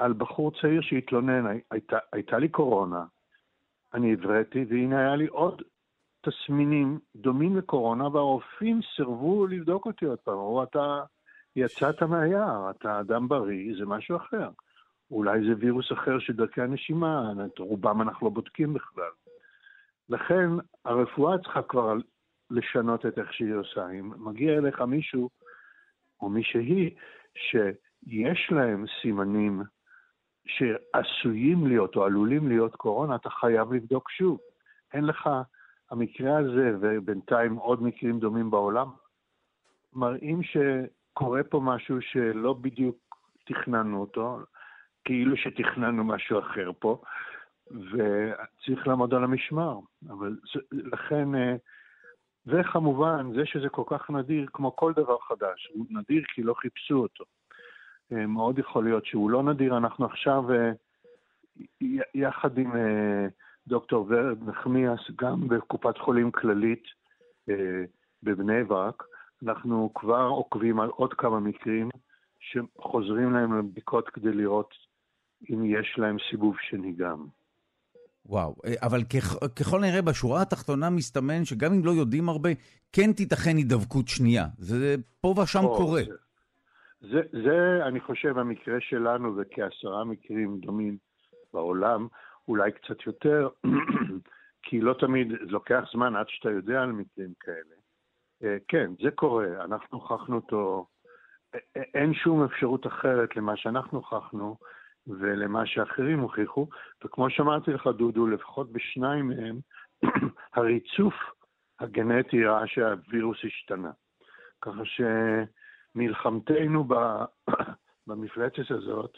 על 0.00 0.12
בחור 0.12 0.52
צעיר 0.60 0.80
שהתלונן, 0.80 1.58
הייתה, 1.70 1.98
הייתה 2.12 2.38
לי 2.38 2.48
קורונה, 2.48 3.04
אני 3.94 4.12
הבראתי, 4.12 4.64
והנה 4.68 4.98
היה 4.98 5.16
לי 5.16 5.26
עוד 5.26 5.62
תסמינים 6.20 6.98
דומים 7.16 7.56
לקורונה, 7.56 8.08
והרופאים 8.08 8.80
סירבו 8.96 9.46
לבדוק 9.46 9.86
אותי 9.86 10.04
עוד 10.04 10.18
פעם. 10.18 10.34
אמרו, 10.34 10.62
אתה 10.62 11.02
יצאת 11.56 12.02
מהיער, 12.02 12.70
אתה 12.70 13.00
אדם 13.00 13.28
בריא, 13.28 13.74
זה 13.78 13.86
משהו 13.86 14.16
אחר. 14.16 14.50
אולי 15.10 15.40
זה 15.40 15.54
וירוס 15.58 15.92
אחר 15.92 16.18
של 16.18 16.32
דרכי 16.32 16.62
הנשימה, 16.62 17.32
את 17.46 17.58
רובם 17.58 18.02
אנחנו 18.02 18.26
לא 18.26 18.32
בודקים 18.32 18.74
בכלל. 18.74 19.10
לכן 20.08 20.50
הרפואה 20.84 21.38
צריכה 21.38 21.62
כבר 21.62 21.92
לשנות 22.50 23.06
את 23.06 23.18
איך 23.18 23.32
שהיא 23.32 23.54
עושה. 23.54 23.90
אם 23.90 24.12
מגיע 24.16 24.58
אליך 24.58 24.80
מישהו 24.80 25.30
או 26.20 26.28
מישהי 26.28 26.94
שיש 27.34 28.48
להם 28.50 28.84
סימנים 29.02 29.62
שעשויים 30.46 31.66
להיות 31.66 31.96
או 31.96 32.04
עלולים 32.04 32.48
להיות 32.48 32.76
קורונה, 32.76 33.14
אתה 33.14 33.30
חייב 33.30 33.72
לבדוק 33.72 34.10
שוב. 34.10 34.38
אין 34.94 35.04
לך, 35.04 35.30
המקרה 35.90 36.38
הזה, 36.38 36.76
ובינתיים 36.80 37.56
עוד 37.56 37.82
מקרים 37.82 38.20
דומים 38.20 38.50
בעולם, 38.50 38.88
מראים 39.92 40.40
שקורה 40.42 41.42
פה 41.42 41.60
משהו 41.60 42.00
שלא 42.00 42.52
בדיוק 42.52 42.96
תכננו 43.46 44.00
אותו, 44.00 44.38
כאילו 45.04 45.36
שתכננו 45.36 46.04
משהו 46.04 46.38
אחר 46.38 46.70
פה, 46.78 47.02
וצריך 47.66 48.86
לעמוד 48.86 49.14
על 49.14 49.24
המשמר. 49.24 49.78
אבל 50.08 50.36
לכן, 50.70 51.34
אה, 51.34 51.54
וכמובן, 52.46 53.32
זה 53.34 53.46
שזה 53.46 53.68
כל 53.68 53.82
כך 53.86 54.10
נדיר, 54.10 54.46
כמו 54.52 54.76
כל 54.76 54.92
דבר 54.96 55.18
חדש, 55.18 55.70
הוא 55.74 55.86
נדיר 55.90 56.22
כי 56.34 56.42
לא 56.42 56.54
חיפשו 56.54 56.96
אותו. 56.96 57.24
אה, 58.12 58.26
מאוד 58.26 58.58
יכול 58.58 58.84
להיות 58.84 59.06
שהוא 59.06 59.30
לא 59.30 59.42
נדיר. 59.42 59.76
אנחנו 59.76 60.06
עכשיו, 60.06 60.44
אה, 60.52 60.72
יחד 62.14 62.58
עם 62.58 62.72
דוקטור 63.66 64.06
ורד 64.08 64.48
נחמיאס, 64.48 65.00
גם 65.20 65.48
בקופת 65.48 65.98
חולים 65.98 66.30
כללית 66.30 66.82
בבני 68.22 68.64
ברק, 68.64 69.02
אנחנו 69.42 69.90
כבר 69.94 70.22
עוקבים 70.22 70.80
על 70.80 70.88
עוד 70.88 71.14
כמה 71.14 71.40
מקרים 71.40 71.88
שחוזרים 72.40 73.32
להם 73.32 73.58
לבדיקות 73.58 74.08
כדי 74.08 74.32
לראות 74.32 74.74
אם 75.50 75.64
יש 75.64 75.94
להם 75.98 76.16
סיבוב 76.30 76.56
שני 76.60 76.92
גם. 76.92 77.26
וואו, 78.26 78.54
אה, 78.64 78.74
אבל 78.82 79.00
כ- 79.08 79.44
ככל 79.58 79.84
הנראה 79.84 80.02
בשורה 80.02 80.42
התחתונה 80.42 80.90
מסתמן 80.90 81.44
שגם 81.44 81.72
אם 81.72 81.84
לא 81.84 81.90
יודעים 81.90 82.28
הרבה, 82.28 82.50
כן 82.92 83.12
תיתכן 83.12 83.56
הידבקות 83.56 84.08
שנייה. 84.08 84.46
זה 84.58 84.94
פה 85.20 85.34
ושם 85.42 85.64
או, 85.64 85.76
קורה. 85.76 86.02
זה, 86.04 86.12
זה, 87.00 87.20
זה, 87.32 87.86
אני 87.86 88.00
חושב, 88.00 88.38
המקרה 88.38 88.80
שלנו, 88.80 89.36
וכעשרה 89.36 90.04
מקרים 90.04 90.58
דומים 90.60 90.96
בעולם, 91.52 92.08
אולי 92.48 92.72
קצת 92.72 93.06
יותר, 93.06 93.48
כי 94.62 94.80
לא 94.80 94.94
תמיד, 94.94 95.28
לוקח 95.40 95.84
זמן 95.92 96.16
עד 96.16 96.28
שאתה 96.28 96.50
יודע 96.50 96.82
על 96.82 96.92
מקרים 96.92 97.32
כאלה. 97.40 97.76
אה, 98.42 98.56
כן, 98.68 98.90
זה 99.02 99.10
קורה, 99.10 99.64
אנחנו 99.64 99.98
הוכחנו 99.98 100.36
אותו, 100.36 100.86
אין 101.74 102.14
שום 102.14 102.44
אפשרות 102.44 102.86
אחרת 102.86 103.36
למה 103.36 103.56
שאנחנו 103.56 103.98
הוכחנו. 103.98 104.56
ולמה 105.06 105.66
שאחרים 105.66 106.18
הוכיחו, 106.18 106.66
וכמו 107.04 107.30
שאמרתי 107.30 107.70
לך, 107.70 107.86
דודו, 107.86 108.26
לפחות 108.26 108.72
בשניים 108.72 109.28
מהם, 109.28 109.58
הריצוף 110.54 111.14
הגנטי 111.80 112.44
ראה 112.44 112.66
שהווירוס 112.66 113.38
השתנה. 113.44 113.90
ככה 114.62 114.84
שמלחמתנו 115.94 116.84
במפלצת 118.06 118.70
הזאת 118.70 119.12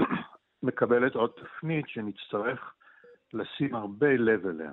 מקבלת 0.62 1.14
עוד 1.14 1.30
תפנית 1.30 1.88
שנצטרך 1.88 2.74
לשים 3.32 3.74
הרבה 3.74 4.16
לב 4.18 4.46
אליה. 4.46 4.72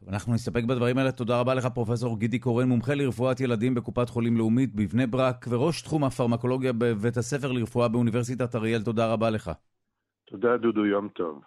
טוב, 0.00 0.08
אנחנו 0.08 0.34
נסתפק 0.34 0.64
בדברים 0.64 0.98
האלה. 0.98 1.12
תודה 1.12 1.40
רבה 1.40 1.54
לך, 1.54 1.66
פרופ' 1.66 2.18
גידי 2.18 2.38
קורן, 2.38 2.68
מומחה 2.68 2.94
לרפואת 2.94 3.40
ילדים 3.40 3.74
בקופת 3.74 4.08
חולים 4.08 4.36
לאומית 4.36 4.74
בבני 4.74 5.06
ברק, 5.06 5.46
וראש 5.50 5.82
תחום 5.82 6.04
הפרמקולוגיה 6.04 6.72
בבית 6.72 7.16
הספר 7.16 7.52
לרפואה 7.52 7.88
באוניברסיטת 7.88 8.54
אריאל. 8.54 8.82
תודה 8.82 9.12
רבה 9.12 9.30
לך. 9.30 9.50
תודה, 10.26 10.56
דודו, 10.56 10.86
יום 10.86 11.08
טוב. 11.08 11.42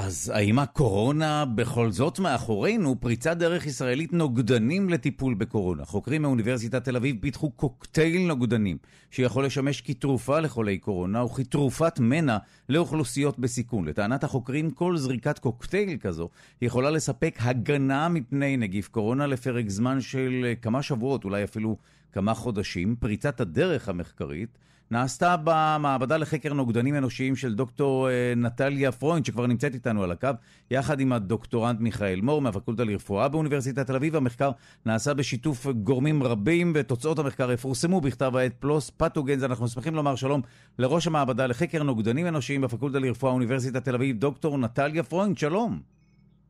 אז 0.00 0.32
האם 0.34 0.58
הקורונה 0.58 1.44
בכל 1.44 1.90
זאת 1.90 2.18
מאחורינו? 2.18 3.00
פריצת 3.00 3.36
דרך 3.36 3.66
ישראלית 3.66 4.12
נוגדנים 4.12 4.88
לטיפול 4.88 5.34
בקורונה. 5.34 5.84
חוקרים 5.84 6.22
מאוניברסיטת 6.22 6.84
תל 6.84 6.96
אביב 6.96 7.16
פיתחו 7.20 7.50
קוקטייל 7.50 8.26
נוגדנים, 8.26 8.78
שיכול 9.10 9.46
לשמש 9.46 9.80
כתרופה 9.80 10.40
לחולי 10.40 10.78
קורונה 10.78 11.24
וכתרופת 11.24 12.00
מנע 12.00 12.38
לאוכלוסיות 12.68 13.38
בסיכון. 13.38 13.88
לטענת 13.88 14.24
החוקרים, 14.24 14.70
כל 14.70 14.96
זריקת 14.96 15.38
קוקטייל 15.38 15.96
כזו 15.96 16.28
יכולה 16.62 16.90
לספק 16.90 17.38
הגנה 17.40 18.08
מפני 18.08 18.56
נגיף 18.56 18.88
קורונה 18.88 19.26
לפרק 19.26 19.68
זמן 19.68 20.00
של 20.00 20.52
כמה 20.62 20.82
שבועות, 20.82 21.24
אולי 21.24 21.44
אפילו 21.44 21.76
כמה 22.12 22.34
חודשים. 22.34 22.96
פריצת 22.96 23.40
הדרך 23.40 23.88
המחקרית 23.88 24.58
נעשתה 24.90 25.36
במעבדה 25.44 26.16
לחקר 26.16 26.52
נוגדנים 26.52 26.96
אנושיים 26.96 27.36
של 27.36 27.54
דוקטור 27.54 28.10
אה, 28.10 28.32
נטליה 28.36 28.92
פרוינד, 28.92 29.24
שכבר 29.24 29.46
נמצאת 29.46 29.74
איתנו 29.74 30.02
על 30.02 30.12
הקו, 30.12 30.28
יחד 30.70 31.00
עם 31.00 31.12
הדוקטורנט 31.12 31.80
מיכאל 31.80 32.20
מור 32.20 32.42
מהפקולטה 32.42 32.84
לרפואה 32.84 33.28
באוניברסיטת 33.28 33.86
תל 33.86 33.96
אביב. 33.96 34.16
המחקר 34.16 34.50
נעשה 34.86 35.14
בשיתוף 35.14 35.66
גורמים 35.66 36.22
רבים, 36.22 36.72
ותוצאות 36.74 37.18
המחקר 37.18 37.52
יפורסמו 37.52 38.00
בכתב 38.00 38.36
העת 38.36 38.54
PLOS 38.54 38.90
Pathogens. 38.90 39.44
אנחנו 39.44 39.68
שמחים 39.68 39.94
לומר 39.94 40.14
שלום 40.14 40.40
לראש 40.78 41.06
המעבדה 41.06 41.46
לחקר 41.46 41.82
נוגדנים 41.82 42.26
אנושיים 42.26 42.60
בפקולטה 42.60 42.98
לרפואה 42.98 43.32
באוניברסיטת 43.32 43.84
תל 43.84 43.94
אביב, 43.94 44.18
דוקטור 44.18 44.58
נטליה 44.58 45.02
פרוינד, 45.02 45.38
שלום. 45.38 45.80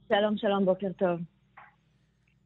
שלום, 0.08 0.36
שלום, 0.36 0.64
בוקר 0.64 0.88
טוב. 0.98 1.37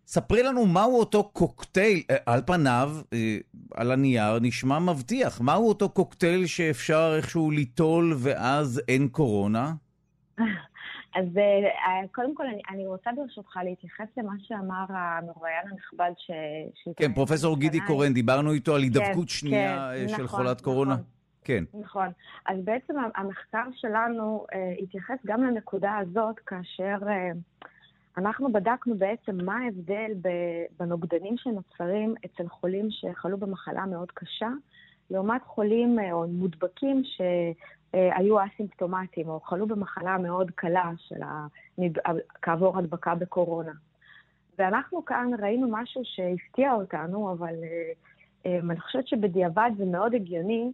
ספרי 0.06 0.42
לנו 0.42 0.66
מהו 0.66 0.98
אותו 0.98 1.24
קוקטייל, 1.24 2.02
אה, 2.10 2.16
על 2.26 2.40
פניו, 2.46 2.90
אה, 3.12 3.36
על 3.74 3.92
הנייר, 3.92 4.38
נשמע 4.40 4.78
מבטיח. 4.78 5.40
מהו 5.40 5.68
אותו 5.68 5.88
קוקטייל 5.88 6.46
שאפשר 6.46 7.12
איכשהו 7.16 7.50
ליטול 7.50 8.14
ואז 8.18 8.82
אין 8.88 9.08
קורונה? 9.08 9.72
אז 11.14 11.24
אה, 11.36 12.08
קודם 12.14 12.34
כל, 12.34 12.46
אני, 12.46 12.60
אני 12.70 12.86
רוצה 12.86 13.10
ברשותך 13.16 13.56
להתייחס 13.64 14.06
למה 14.16 14.32
שאמר 14.42 14.84
המרואיין 14.88 15.68
הנכבד 15.70 16.12
ש... 16.18 16.30
כן, 16.96 17.12
פרופסור 17.12 17.58
גידי 17.58 17.80
קורן, 17.80 18.12
דיברנו 18.12 18.52
איתו 18.52 18.74
על 18.74 18.82
הידבקות 18.82 19.28
כן, 19.28 19.28
שנייה 19.28 19.90
כן, 19.96 20.08
של 20.08 20.22
נכון, 20.22 20.40
חולת 20.40 20.60
קורונה. 20.60 20.92
נכון. 20.92 21.04
כן. 21.44 21.64
נכון. 21.80 22.08
אז 22.46 22.56
בעצם 22.64 22.94
המחקר 23.14 23.64
שלנו 23.74 24.46
אה, 24.54 24.72
התייחס 24.82 25.16
גם 25.26 25.42
לנקודה 25.42 25.98
הזאת, 25.98 26.38
כאשר... 26.46 26.98
אה, 27.08 27.30
אנחנו 28.18 28.52
בדקנו 28.52 28.94
בעצם 28.94 29.44
מה 29.44 29.58
ההבדל 29.58 30.12
בנוגדנים 30.80 31.36
שנוצרים 31.36 32.14
אצל 32.24 32.48
חולים 32.48 32.88
שחלו 32.90 33.38
במחלה 33.38 33.86
מאוד 33.86 34.10
קשה, 34.10 34.48
לעומת 35.10 35.42
חולים 35.46 35.98
אה, 35.98 36.12
או 36.12 36.28
מודבקים 36.28 37.02
שהיו 37.04 38.36
אסימפטומטיים 38.44 39.28
או 39.28 39.40
חלו 39.40 39.66
במחלה 39.66 40.18
מאוד 40.18 40.50
קלה 40.50 40.90
של 40.98 41.20
כעבור 42.42 42.78
הדבקה 42.78 43.14
בקורונה. 43.14 43.72
ואנחנו 44.58 45.04
כאן 45.04 45.30
ראינו 45.38 45.68
משהו 45.70 46.02
שהפתיע 46.04 46.72
אותנו, 46.72 47.32
אבל 47.32 47.54
אה, 47.62 47.92
אה, 48.46 48.58
אני 48.70 48.80
חושבת 48.80 49.08
שבדיעבד 49.08 49.70
זה 49.78 49.84
מאוד 49.84 50.14
הגיוני. 50.14 50.72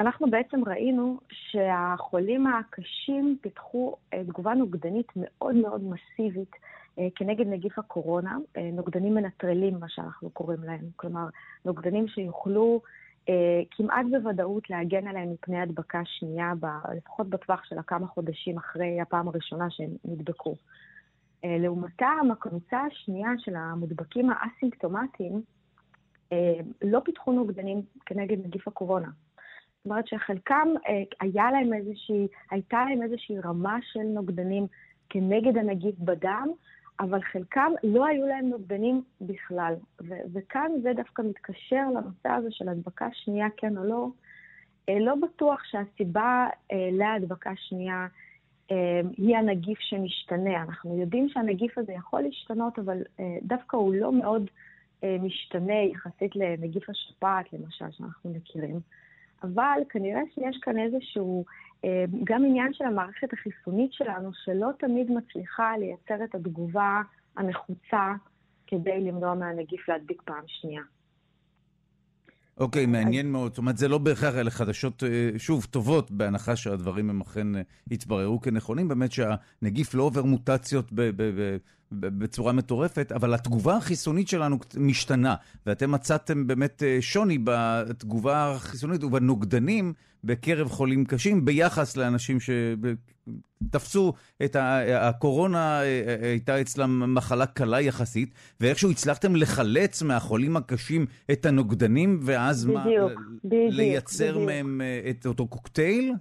אנחנו 0.00 0.30
בעצם 0.30 0.60
ראינו 0.66 1.18
שהחולים 1.30 2.46
הקשים 2.46 3.38
פיתחו 3.40 3.96
תגובה 4.26 4.54
נוגדנית 4.54 5.06
מאוד 5.16 5.54
מאוד 5.54 5.82
מסיבית 5.84 6.50
אה, 6.98 7.08
כנגד 7.14 7.46
נגיף 7.46 7.78
הקורונה, 7.78 8.36
אה, 8.56 8.70
נוגדנים 8.72 9.14
מנטרלים, 9.14 9.80
מה 9.80 9.88
שאנחנו 9.88 10.30
קוראים 10.30 10.62
להם. 10.64 10.84
כלומר, 10.96 11.26
נוגדנים 11.64 12.08
שיוכלו 12.08 12.80
אה, 13.28 13.62
כמעט 13.70 14.06
בוודאות 14.10 14.70
להגן 14.70 15.06
עליהם 15.06 15.32
מפני 15.32 15.60
הדבקה 15.60 16.00
שנייה, 16.04 16.52
לפחות 16.96 17.28
בטווח 17.28 17.64
של 17.64 17.78
הכמה 17.78 18.06
חודשים 18.06 18.58
אחרי 18.58 19.00
הפעם 19.00 19.28
הראשונה 19.28 19.70
שהם 19.70 19.90
נדבקו. 20.04 20.54
לעומתם, 21.44 22.28
הקבוצה 22.32 22.80
השנייה 22.80 23.30
של 23.38 23.56
המודבקים 23.56 24.30
האסימפטומטיים, 24.30 25.42
לא 26.82 27.00
פיתחו 27.04 27.32
נוגדנים 27.32 27.82
כנגד 28.06 28.46
נגיף 28.46 28.68
הקורונה. 28.68 29.08
זאת 29.80 29.90
אומרת 29.90 30.06
שחלקם 30.06 30.68
היה 31.20 31.50
להם 31.50 31.72
איזושהי, 31.74 32.26
הייתה 32.50 32.84
להם 32.84 33.02
איזושהי 33.02 33.40
רמה 33.40 33.78
של 33.92 34.02
נוגדנים 34.02 34.66
כנגד 35.08 35.56
הנגיף 35.56 35.94
בדם, 35.98 36.48
אבל 37.00 37.22
חלקם 37.22 37.72
לא 37.82 38.06
היו 38.06 38.26
להם 38.26 38.48
נוגדנים 38.48 39.02
בכלל. 39.20 39.74
ו- 40.00 40.22
וכאן 40.32 40.70
זה 40.82 40.92
דווקא 40.96 41.22
מתקשר 41.22 41.86
לנושא 41.88 42.28
הזה 42.28 42.48
של 42.50 42.68
הדבקה 42.68 43.08
שנייה, 43.12 43.46
כן 43.56 43.78
או 43.78 43.84
לא. 43.84 44.08
אה, 44.88 44.98
לא 45.00 45.14
בטוח 45.14 45.64
שהסיבה 45.64 46.48
אה, 46.72 46.88
להדבקה 46.92 47.52
שנייה 47.56 48.06
אה, 48.70 49.00
היא 49.16 49.36
הנגיף 49.36 49.78
שמשתנה. 49.80 50.62
אנחנו 50.62 51.00
יודעים 51.00 51.28
שהנגיף 51.28 51.78
הזה 51.78 51.92
יכול 51.92 52.20
להשתנות, 52.20 52.78
אבל 52.78 53.02
אה, 53.20 53.36
דווקא 53.42 53.76
הוא 53.76 53.94
לא 53.94 54.12
מאוד 54.12 54.50
אה, 55.04 55.16
משתנה 55.22 55.74
יחסית 55.74 56.36
לנגיף 56.36 56.90
השפעת, 56.90 57.52
למשל, 57.52 57.90
שאנחנו 57.90 58.30
מכירים. 58.30 58.80
אבל 59.42 59.80
כנראה 59.88 60.20
שיש 60.34 60.58
כאן 60.62 60.78
איזשהו 60.78 61.44
אה, 61.84 62.04
גם 62.24 62.44
עניין 62.44 62.72
של 62.72 62.84
המערכת 62.84 63.32
החיסונית 63.32 63.92
שלנו, 63.92 64.30
שלא 64.44 64.68
תמיד 64.78 65.10
מצליחה 65.10 65.76
לייצר 65.78 66.24
את 66.24 66.34
התגובה 66.34 67.00
הנחוצה 67.36 68.14
כדי 68.66 69.00
למנוע 69.00 69.34
מהנגיף 69.34 69.88
להדביק 69.88 70.22
פעם 70.22 70.44
שנייה. 70.46 70.82
אוקיי, 72.60 72.84
okay, 72.84 72.86
מעניין 72.86 73.32
מאוד. 73.32 73.50
זאת 73.52 73.58
אומרת, 73.58 73.76
זה 73.76 73.88
לא 73.88 73.98
בהכרח 73.98 74.34
אלה 74.34 74.50
חדשות, 74.50 75.02
אה, 75.02 75.30
שוב, 75.38 75.64
טובות, 75.64 76.10
בהנחה 76.10 76.56
שהדברים 76.56 77.10
הם 77.10 77.20
אכן 77.20 77.56
אה, 77.56 77.62
יתבררו 77.90 78.40
כנכונים, 78.40 78.88
באמת 78.88 79.12
שהנגיף 79.12 79.94
לא 79.94 80.02
עובר 80.02 80.22
מוטציות 80.22 80.92
ב- 80.92 81.02
ב- 81.02 81.40
ב- 81.40 81.56
בצורה 81.92 82.52
מטורפת, 82.52 83.12
אבל 83.12 83.34
התגובה 83.34 83.76
החיסונית 83.76 84.28
שלנו 84.28 84.56
משתנה, 84.76 85.34
ואתם 85.66 85.90
מצאתם 85.90 86.46
באמת 86.46 86.82
אה, 86.82 86.98
שוני 87.00 87.38
בתגובה 87.44 88.52
החיסונית 88.52 89.04
ובנוגדנים 89.04 89.92
בקרב 90.24 90.68
חולים 90.68 91.04
קשים 91.04 91.44
ביחס 91.44 91.96
לאנשים 91.96 92.38
שתפסו 92.40 94.12
את 94.44 94.56
הקורונה, 94.94 95.80
אה, 95.82 95.84
אה, 95.84 96.28
הייתה 96.28 96.60
אצלם 96.60 97.14
מחלה 97.14 97.46
קלה 97.46 97.80
יחסית, 97.80 98.34
ואיכשהו 98.60 98.90
הצלחתם 98.90 99.36
לחלץ 99.36 100.02
מהחולים 100.02 100.56
הקשים 100.56 101.06
את 101.32 101.46
הנוגדנים, 101.46 102.20
ואז 102.22 102.66
בדיוק, 102.66 102.80
מה, 102.84 103.20
בדיוק, 103.44 103.74
לייצר 103.74 104.30
בדיוק. 104.30 104.46
מהם 104.46 104.80
את 105.10 105.26
אותו 105.26 105.46
קוקטייל? 105.46 106.12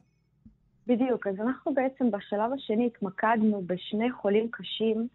בדיוק, 0.87 1.27
אז 1.27 1.35
אנחנו 1.39 1.73
בעצם 1.73 2.11
בשלב 2.11 2.51
השני 2.53 2.89
התמקדנו 2.95 3.63
בשני 3.67 4.11
חולים 4.11 4.47
קשים. 4.51 5.07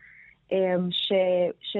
אמ, 0.53 0.91
ש, 0.91 1.13
ש... 1.61 1.77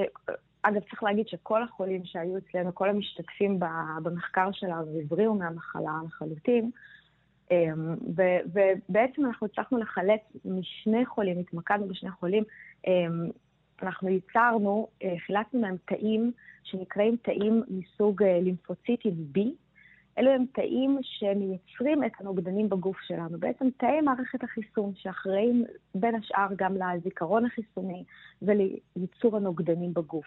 אגב, 0.61 0.81
צריך 0.89 1.03
להגיד 1.03 1.27
שכל 1.27 1.63
החולים 1.63 2.05
שהיו 2.05 2.37
אצלנו, 2.37 2.75
כל 2.75 2.89
המשתתפים 2.89 3.59
במחקר 4.03 4.49
שלנו, 4.51 4.99
הבריאו 4.99 5.33
מהמחלה 5.33 5.91
לחלוטין. 6.05 6.71
אמ, 7.51 7.95
ובעצם 8.15 9.25
אנחנו 9.25 9.47
הצלחנו 9.47 9.77
לחלץ 9.77 10.21
משני 10.45 11.05
חולים, 11.05 11.39
התמקדנו 11.39 11.87
בשני 11.87 12.11
חולים. 12.11 12.43
אמ, 12.87 13.29
אנחנו 13.83 14.09
ייצרנו, 14.09 14.87
אה, 15.03 15.15
חילצנו 15.25 15.61
מהם 15.61 15.75
תאים 15.85 16.31
שנקראים 16.63 17.15
תאים 17.21 17.63
מסוג 17.67 18.23
אה, 18.23 18.39
לימפוציטים 18.41 19.13
B, 19.37 19.39
אלו 20.19 20.31
הם 20.31 20.45
תאים 20.53 20.99
שמייצרים 21.01 22.03
את 22.03 22.11
הנוגדנים 22.19 22.69
בגוף 22.69 22.97
שלנו. 23.01 23.39
בעצם 23.39 23.67
תאי 23.77 24.01
מערכת 24.01 24.43
החיסון 24.43 24.91
שאחראים 24.95 25.65
בין 25.95 26.15
השאר 26.15 26.47
גם 26.55 26.75
לזיכרון 26.77 27.45
החיסוני 27.45 28.03
ולייצור 28.41 29.37
הנוגדנים 29.37 29.93
בגוף. 29.93 30.25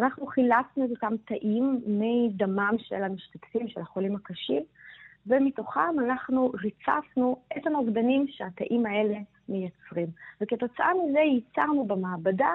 אנחנו 0.00 0.26
חילצנו 0.26 0.84
את 0.84 0.90
אותם 0.90 1.14
תאים 1.24 1.80
מדמם 1.86 2.74
של 2.78 3.02
המשתתפים, 3.02 3.68
של 3.68 3.80
החולים 3.80 4.16
הקשים, 4.16 4.62
ומתוכם 5.26 5.98
אנחנו 5.98 6.52
ריצפנו 6.62 7.36
את 7.56 7.66
הנוגדנים 7.66 8.26
שהתאים 8.28 8.86
האלה 8.86 9.18
מייצרים. 9.48 10.06
וכתוצאה 10.40 10.90
מזה 10.94 11.18
ייצרנו 11.18 11.86
במעבדה 11.86 12.54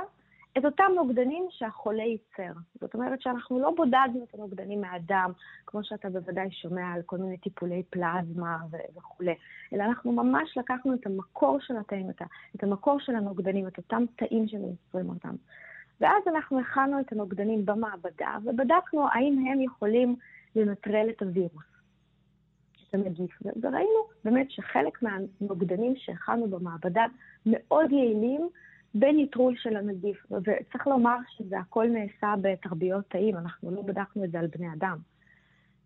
את 0.57 0.65
אותם 0.65 0.91
נוגדנים 0.95 1.47
שהחולה 1.49 2.03
ייצר. 2.03 2.59
זאת 2.81 2.93
אומרת 2.93 3.21
שאנחנו 3.21 3.59
לא 3.59 3.73
בודדנו 3.77 4.23
את 4.23 4.33
הנוגדנים 4.33 4.81
מהדם, 4.81 5.31
כמו 5.65 5.83
שאתה 5.83 6.09
בוודאי 6.09 6.51
שומע 6.51 6.93
על 6.93 7.01
כל 7.05 7.17
מיני 7.17 7.37
טיפולי 7.37 7.83
פלזמה 7.89 8.57
ו- 8.71 8.97
וכולי, 8.97 9.35
אלא 9.73 9.83
אנחנו 9.83 10.11
ממש 10.11 10.57
לקחנו 10.57 10.93
את 10.93 11.05
המקור 11.05 11.59
של 11.59 11.77
התאים, 11.77 12.09
את, 12.55 12.63
המקור 12.63 12.99
של 12.99 13.15
הנוגדנים, 13.15 13.67
את 13.67 13.77
אותם 13.77 14.03
תאים 14.15 14.47
שמייצרים 14.47 15.09
אותם. 15.09 15.35
ואז 16.01 16.23
אנחנו 16.27 16.59
הכנו 16.59 16.99
את 16.99 17.11
הנוגדנים 17.11 17.65
במעבדה, 17.65 18.37
ובדקנו 18.45 19.07
האם 19.11 19.45
הם 19.47 19.61
יכולים 19.61 20.15
לנטרל 20.55 21.09
את 21.09 21.21
הווירוס, 21.21 21.65
את 22.89 22.93
הנגיף. 22.93 23.41
וראינו 23.61 24.07
באמת 24.23 24.51
שחלק 24.51 25.03
מהנוגדנים 25.03 25.93
שהכנו 25.95 26.47
במעבדה 26.47 27.05
מאוד 27.45 27.91
יעילים, 27.91 28.49
בניטרול 28.95 29.55
של 29.57 29.75
הנגיף. 29.75 30.25
וצריך 30.31 30.87
לומר 30.87 31.17
שזה 31.37 31.59
הכל 31.59 31.87
נעשה 31.87 32.33
בתרביות 32.41 33.05
תאים, 33.09 33.37
אנחנו 33.37 33.71
לא 33.71 33.81
בדקנו 33.81 34.23
את 34.23 34.31
זה 34.31 34.39
על 34.39 34.47
בני 34.47 34.73
אדם. 34.73 34.97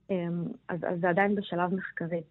אמ, 0.10 0.44
אז, 0.70 0.80
אז 0.84 1.00
זה 1.02 1.10
עדיין 1.10 1.36
בשלב 1.36 1.74
מחקרי. 1.74 2.22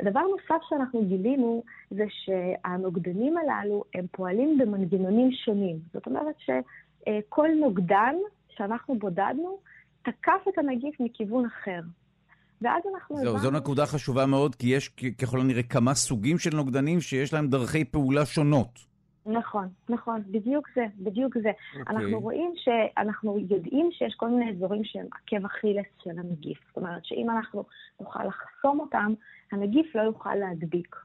הדבר 0.00 0.20
נוסף 0.20 0.64
שאנחנו 0.68 1.04
גילינו 1.04 1.62
זה 1.90 2.04
שהנוגדנים 2.08 3.34
הללו 3.36 3.84
הם 3.94 4.06
פועלים 4.10 4.58
במנגנונים 4.58 5.30
שונים. 5.44 5.76
זאת 5.92 6.06
אומרת 6.06 6.34
שכל 6.38 7.48
נוגדן 7.60 8.14
שאנחנו 8.48 8.98
בודדנו 8.98 9.58
תקף 10.02 10.48
את 10.48 10.58
הנגיף 10.58 11.00
מכיוון 11.00 11.44
אחר. 11.46 11.80
ואז 12.62 12.82
אנחנו... 12.94 13.16
זהו, 13.16 13.38
זו 13.38 13.50
נקודה 13.50 13.86
חשובה 13.86 14.26
מאוד, 14.26 14.54
כי 14.54 14.66
יש 14.66 14.88
ככל 15.22 15.40
הנראה 15.40 15.62
כמה 15.62 15.94
סוגים 15.94 16.38
של 16.38 16.56
נוגדנים 16.56 17.00
שיש 17.00 17.32
להם 17.32 17.48
דרכי 17.48 17.84
פעולה 17.84 18.26
שונות. 18.26 18.85
נכון, 19.26 19.68
נכון, 19.88 20.22
בדיוק 20.30 20.68
זה, 20.74 20.86
בדיוק 20.98 21.38
זה. 21.38 21.50
Okay. 21.50 21.78
אוקיי. 21.78 21.96
אנחנו 21.96 22.20
רואים 22.20 22.52
שאנחנו 22.56 23.38
יודעים 23.38 23.88
שיש 23.92 24.14
כל 24.14 24.28
מיני 24.28 24.50
אזורים 24.50 24.84
שהם 24.84 25.06
עקב 25.12 25.44
אכילס 25.44 25.86
של 26.02 26.10
הנגיף. 26.10 26.58
זאת 26.68 26.76
אומרת 26.76 27.04
שאם 27.04 27.30
אנחנו 27.30 27.64
נוכל 28.00 28.24
לחסום 28.24 28.80
אותם, 28.80 29.14
הנגיף 29.52 29.94
לא 29.94 30.02
יוכל 30.02 30.34
להדביק. 30.34 30.96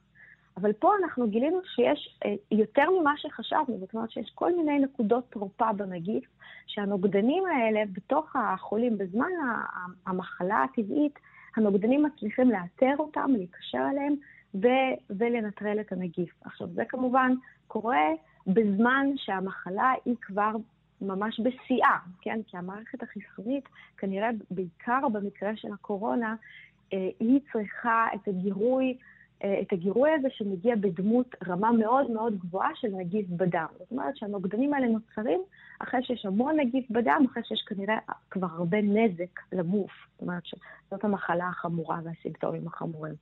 אבל 0.57 0.73
פה 0.73 0.91
אנחנו 1.03 1.29
גילינו 1.29 1.59
שיש 1.63 2.19
אה, 2.25 2.35
יותר 2.51 2.83
ממה 2.99 3.13
שחשבנו, 3.17 3.77
זאת 3.79 3.93
אומרת 3.93 4.11
שיש 4.11 4.31
כל 4.35 4.55
מיני 4.55 4.79
נקודות 4.79 5.23
תורפה 5.29 5.73
בנגיף, 5.73 6.23
שהנוגדנים 6.67 7.43
האלה 7.45 7.81
בתוך 7.93 8.35
החולים, 8.35 8.97
בזמן 8.97 9.29
המחלה 10.05 10.63
הטבעית, 10.63 11.19
הנוגדנים 11.55 12.03
מצליחים 12.03 12.49
לאתר 12.49 12.93
אותם, 12.99 13.31
להיקשר 13.31 13.87
אליהם 13.91 14.15
ו- 14.55 15.15
ולנטרל 15.17 15.79
את 15.79 15.91
הנגיף. 15.91 16.33
עכשיו, 16.45 16.67
זה 16.73 16.85
כמובן 16.85 17.31
קורה 17.71 18.07
בזמן 18.47 19.07
שהמחלה 19.15 19.91
היא 20.05 20.15
כבר 20.21 20.51
ממש 21.01 21.39
בשיאה, 21.39 21.97
כן? 22.21 22.39
כי 22.47 22.57
המערכת 22.57 23.03
החיסונית, 23.03 23.69
כנראה 23.97 24.29
בעיקר 24.51 24.99
במקרה 25.13 25.55
של 25.55 25.67
הקורונה, 25.73 26.35
אה, 26.93 27.09
היא 27.19 27.39
צריכה 27.53 28.07
את 28.15 28.27
הגירוי, 28.27 28.97
אה, 29.43 29.61
את 29.61 29.73
הגירוי 29.73 30.09
הזה 30.11 30.27
שמגיע 30.31 30.75
בדמות 30.75 31.35
רמה 31.47 31.71
מאוד 31.71 32.11
מאוד 32.11 32.39
גבוהה 32.39 32.69
של 32.75 32.87
נגיף 32.87 33.25
בדם. 33.29 33.67
זאת 33.79 33.91
אומרת 33.91 34.17
שהנוגדנים 34.17 34.73
האלה 34.73 34.87
נוצרים 34.87 35.41
אחרי 35.79 36.03
שיש 36.03 36.25
המון 36.25 36.59
נגיף 36.59 36.85
בדם, 36.89 37.25
אחרי 37.31 37.43
שיש 37.43 37.63
כנראה 37.67 37.97
כבר 38.31 38.47
הרבה 38.51 38.81
נזק 38.81 39.39
לגוף. 39.51 39.91
זאת 40.13 40.21
אומרת 40.21 40.45
שזאת 40.45 41.03
המחלה 41.03 41.47
החמורה 41.47 41.99
והסימפטומים 42.03 42.67
החמורים. 42.67 43.13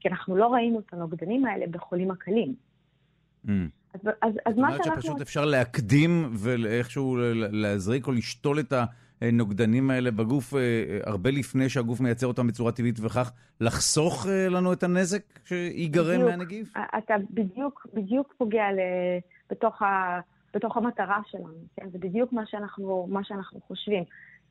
כי 0.00 0.08
אנחנו 0.08 0.36
לא 0.36 0.52
ראינו 0.52 0.78
את 0.78 0.92
הנוגדנים 0.92 1.44
האלה 1.44 1.66
בחולים 1.66 2.10
הקלים. 2.10 2.71
אז, 3.94 4.00
אז, 4.22 4.32
אז 4.46 4.56
מה 4.56 4.70
שאנחנו... 4.70 4.76
זאת 4.76 4.86
אומרת 4.86 5.02
שפשוט 5.02 5.20
אפשר 5.20 5.44
להקדים 5.44 6.30
ואיכשהו 6.32 7.16
להזריק 7.34 8.06
או 8.06 8.12
לשתול 8.12 8.60
את 8.60 8.72
הנוגדנים 9.20 9.90
האלה 9.90 10.10
בגוף 10.10 10.54
אה, 10.54 10.60
הרבה 11.04 11.30
לפני 11.30 11.68
שהגוף 11.68 12.00
מייצר 12.00 12.26
אותם 12.26 12.46
בצורה 12.46 12.72
טבעית, 12.72 13.00
וכך 13.00 13.32
לחסוך 13.60 14.26
אה, 14.26 14.48
לנו 14.48 14.72
את 14.72 14.82
הנזק 14.82 15.22
בדיוק, 15.50 16.30
מהנגיף? 16.30 16.72
אתה 16.98 17.14
בדיוק, 17.30 17.86
בדיוק 17.94 18.34
פוגע 18.38 18.72
ל... 18.72 18.78
בתוך, 19.50 19.82
ה... 19.82 20.20
בתוך 20.54 20.76
המטרה 20.76 21.20
שלנו, 21.26 21.64
כן? 21.76 21.90
זה 21.90 21.98
בדיוק 21.98 22.32
מה 22.32 22.42
שאנחנו, 22.46 23.06
מה 23.10 23.24
שאנחנו 23.24 23.60
חושבים. 23.60 24.04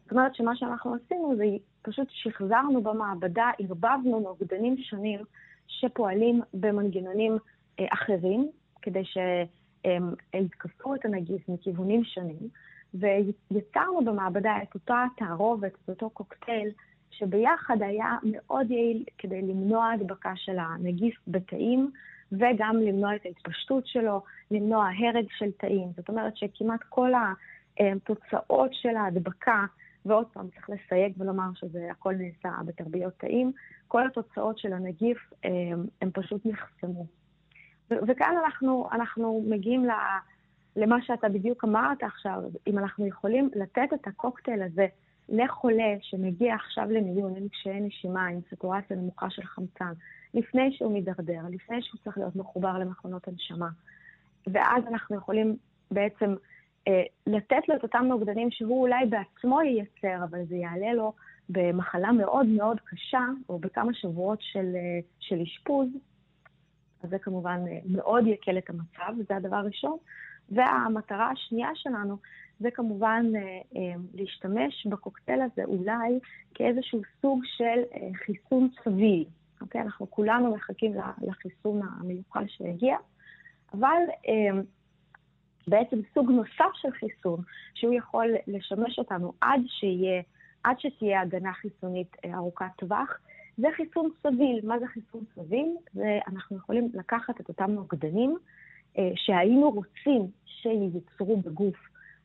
זאת 0.04 0.12
אומרת 0.12 0.36
שמה 0.36 0.56
שאנחנו 0.56 0.96
עשינו 0.96 1.36
זה 1.38 1.44
פשוט 1.82 2.08
שחזרנו 2.12 2.82
במעבדה, 2.84 3.52
ערבבנו 3.60 4.20
נוגדנים 4.20 4.78
שונים 4.78 5.20
שפועלים 5.68 6.42
במנגנונים 6.54 7.38
אה, 7.80 7.86
אחרים, 7.90 8.50
כדי 8.82 9.04
שהם 9.06 10.14
יתקפו 10.34 10.96
את 10.96 11.06
הנגיף 11.06 11.50
מכיוונים 11.50 12.04
שונים, 12.04 12.50
ויצרנו 12.94 14.06
במעבדה 14.06 14.56
את 14.64 14.74
אותה 14.76 15.06
תערובת, 15.18 15.72
את 15.84 15.90
אותו 15.90 16.10
קוקטייל, 16.10 16.70
שביחד 17.12 17.82
היה 17.82 18.18
מאוד 18.24 18.72
יעיל 18.72 19.04
כדי 19.18 19.42
למנוע 19.42 19.92
הדבקה 19.92 20.32
של 20.36 20.58
הנגיף 20.60 21.16
בתאים, 21.28 21.92
וגם 22.32 22.78
למנוע 22.78 23.16
את 23.16 23.26
ההתפשטות 23.26 23.88
שלו, 23.88 24.22
למנוע 24.52 24.90
הרג 25.00 25.26
של 25.38 25.52
תאים. 25.52 25.88
זאת 25.98 26.10
אומרת 26.10 26.38
שכמעט 26.38 26.80
כל 26.90 27.12
התוצאות 27.80 28.74
של 28.74 28.96
ההדבקה 28.96 29.66
ועוד 30.06 30.28
פעם, 30.34 30.48
צריך 30.50 30.70
לסייג 30.70 31.14
ולומר 31.18 31.50
שזה 31.56 31.88
הכל 31.92 32.14
נעשה 32.14 32.50
בתרביות 32.66 33.14
תאים, 33.18 33.52
כל 33.88 34.08
התוצאות 34.08 34.58
של 34.58 34.74
הנגיף 34.74 35.34
הם 36.02 36.12
פשוט 36.14 36.46
נחסמו. 36.46 37.06
וכאן 38.08 38.36
אנחנו, 38.46 38.90
אנחנו 38.92 39.44
מגיעים 39.48 39.86
למה 40.76 41.02
שאתה 41.02 41.30
בדיוק 41.30 41.64
אמרת 41.64 42.04
עכשיו, 42.04 42.42
אם 42.68 42.78
אנחנו 42.78 43.08
יכולים 43.08 43.50
לתת 43.56 43.94
את 43.94 44.08
הקוקטייל 44.08 44.64
הזה 44.64 44.88
לחולה 45.30 45.96
שמגיע 46.02 46.56
עכשיו 46.56 46.86
למיון 46.90 47.36
עם 47.36 47.48
קשיי 47.48 47.80
נשימה, 47.82 48.28
עם 48.28 48.40
סטורציה 48.56 48.98
נמוכה 48.98 49.30
של 49.30 49.44
חמצן, 49.44 49.94
לפני 50.34 50.72
שהוא 50.72 50.94
מידרדר, 50.94 51.42
לפני 51.50 51.82
שהוא 51.82 52.00
צריך 52.04 52.18
להיות 52.18 52.36
מחובר 52.36 52.78
למכונות 52.78 53.28
הנשמה, 53.28 53.70
ואז 54.48 54.84
אנחנו 54.88 55.16
יכולים 55.16 55.56
בעצם 55.92 56.36
אה, 56.88 57.04
לתת 57.28 57.70
לו 57.70 57.76
את 57.76 57.84
אותם 57.84 58.06
נוגדנים 58.10 58.52
שהוא 58.52 58.82
אולי 58.82 59.06
בעצמו 59.06 59.62
ייצר, 59.62 60.24
אבל 60.24 60.46
זה 60.50 60.56
יעלה 60.56 60.94
לו 60.94 61.14
במחלה 61.50 62.12
מאוד 62.12 62.46
מאוד 62.46 62.80
קשה, 62.80 63.26
או 63.50 63.60
בכמה 63.60 63.94
שבועות 63.94 64.40
של, 64.42 64.76
אה, 64.76 65.00
של 65.20 65.42
אשפוז, 65.42 65.88
אז 67.04 67.10
זה 67.10 67.20
כמובן 67.20 67.60
אה, 67.68 67.80
מאוד 67.86 68.28
יקל 68.28 68.58
את 68.58 68.70
המצב, 68.70 69.14
זה 69.28 69.36
הדבר 69.36 69.56
הראשון. 69.56 69.98
והמטרה 70.50 71.30
השנייה 71.30 71.70
שלנו 71.76 72.18
זה 72.60 72.72
כמובן 72.72 73.26
אה, 73.36 73.42
אה, 73.76 73.96
להשתמש 74.14 74.88
בקוקטייל 74.88 75.42
הזה 75.42 75.64
אולי 75.64 76.20
כאיזשהו 76.54 77.02
סוג 77.22 77.42
של 77.46 77.82
חיסון 78.26 78.70
צביל. 78.84 79.26
אוקיי? 79.62 79.82
אנחנו 79.82 80.12
כולנו 80.12 80.56
מחכים 80.56 80.94
לחיסון 81.22 81.82
המיוחל 81.84 82.44
שהגיע, 82.48 82.98
אבל 83.74 84.02
בעצם 85.68 86.00
סוג 86.14 86.32
נוסף 86.32 86.74
של 86.74 86.92
חיסון, 86.92 87.42
שהוא 87.74 87.94
יכול 87.94 88.28
לשמש 88.48 89.00
אותנו 89.00 89.34
עד 89.42 89.62
שיהיה, 89.68 90.22
עד 90.64 90.80
שתהיה 90.80 91.22
הגנה 91.22 91.54
חיסונית 91.54 92.16
ארוכת 92.34 92.66
טווח, 92.78 93.20
זה 93.58 93.68
חיסון 93.76 94.10
סביל. 94.22 94.60
מה 94.64 94.80
זה 94.80 94.88
חיסון 94.88 95.24
סביל? 95.36 95.76
זה 95.94 96.20
אנחנו 96.28 96.58
יכולים 96.58 96.90
לקחת 96.94 97.42
את 97.42 97.50
אותם 97.50 97.72
נוגדנים 97.72 98.38
אה, 98.98 99.12
שהיינו 99.16 99.70
רוצים 99.70 100.28
שייצרו 100.46 101.38
בגוף 101.38 101.78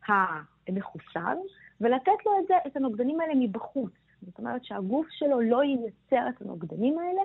המחוסן, 0.09 1.37
ולתת 1.81 2.27
לו 2.27 2.33
את, 2.43 2.47
זה, 2.49 2.55
את 2.67 2.77
הנוגדנים 2.77 3.21
האלה 3.21 3.33
מבחוץ. 3.35 3.93
זאת 4.23 4.39
אומרת 4.39 4.65
שהגוף 4.65 5.07
שלו 5.11 5.41
לא 5.41 5.62
ייצר 5.65 6.29
את 6.29 6.43
הנוגדנים 6.43 6.99
האלה, 6.99 7.21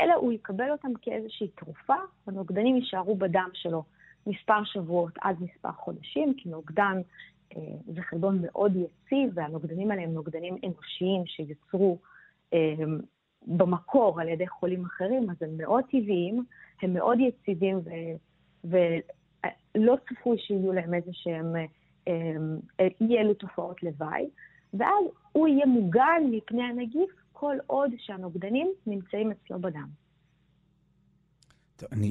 אלא 0.00 0.14
הוא 0.14 0.32
יקבל 0.32 0.70
אותם 0.70 0.94
כאיזושהי 1.02 1.48
תרופה, 1.48 1.94
הנוגדנים 2.26 2.76
יישארו 2.76 3.16
בדם 3.16 3.48
שלו 3.52 3.84
מספר 4.26 4.64
שבועות 4.64 5.12
עד 5.20 5.36
מספר 5.40 5.72
חודשים, 5.72 6.34
כי 6.36 6.48
נוגדן 6.48 7.00
אה, 7.56 7.62
זה 7.94 8.02
חלבון 8.02 8.38
מאוד 8.42 8.72
יציב, 8.76 9.30
והנוגדנים 9.34 9.90
האלה 9.90 10.02
הם 10.02 10.14
נוגדנים 10.14 10.56
אנושיים 10.64 11.26
שיוצרו 11.26 11.98
אה, 12.54 12.74
במקור 13.46 14.20
על 14.20 14.28
ידי 14.28 14.48
חולים 14.48 14.84
אחרים, 14.84 15.30
אז 15.30 15.36
הם 15.42 15.56
מאוד 15.56 15.84
טבעיים, 15.84 16.44
הם 16.82 16.94
מאוד 16.94 17.18
יציבים 17.20 17.80
ו, 17.84 17.90
ולא 18.64 19.96
צפוי 20.08 20.38
שיהיו 20.38 20.72
להם 20.72 20.94
איזה 20.94 21.10
שהם 21.12 21.56
אה, 21.56 21.64
אה, 22.80 22.88
אי 23.00 23.18
אלו 23.18 23.34
תופעות 23.34 23.82
לוואי, 23.82 24.28
ואז 24.74 25.04
הוא 25.32 25.48
יהיה 25.48 25.66
מוגן 25.66 26.22
מפני 26.30 26.62
הנגיף 26.62 27.10
כל 27.32 27.56
עוד 27.66 27.90
שהנוגדנים 27.98 28.72
נמצאים 28.86 29.30
אצלו 29.30 29.58
בדם. 29.58 30.03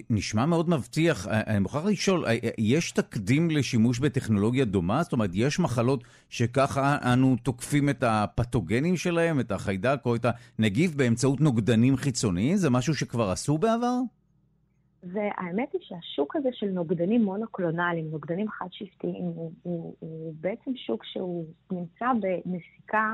נשמע 0.09 0.45
מאוד 0.45 0.69
מבטיח. 0.69 1.27
אה, 1.27 1.41
אני 1.47 1.59
מוכרח 1.59 1.85
לשאול, 1.85 2.25
יש 2.57 2.91
תקדים 2.91 3.51
לשימוש 3.51 3.99
בטכנולוגיה 3.99 4.65
דומה? 4.65 5.03
זאת 5.03 5.13
אומרת, 5.13 5.29
יש 5.33 5.59
מחלות 5.59 6.03
שככה 6.29 6.97
אנו 7.13 7.35
תוקפים 7.43 7.89
את 7.89 8.03
הפתוגנים 8.07 8.97
שלהם, 8.97 9.39
את 9.39 9.51
החיידק 9.51 9.99
או 10.05 10.15
את 10.15 10.25
הנגיף 10.59 10.95
באמצעות 10.95 11.41
נוגדנים 11.41 11.95
חיצוניים? 11.95 12.55
זה 12.55 12.69
משהו 12.69 12.95
שכבר 12.95 13.29
עשו 13.29 13.57
בעבר? 13.57 13.99
והאמת 15.03 15.73
היא 15.73 15.81
שהשוק 15.83 16.35
הזה 16.35 16.49
של 16.51 16.67
נוגדנים 16.67 17.23
מונוקלונליים, 17.23 18.11
נוגדנים 18.11 18.49
חד-שבטיים, 18.49 19.23
הוא, 19.23 19.51
הוא, 19.63 19.95
הוא 19.99 20.33
בעצם 20.41 20.71
שוק 20.75 21.03
שהוא 21.05 21.45
נמצא 21.71 22.05
בנסיקה 22.45 23.13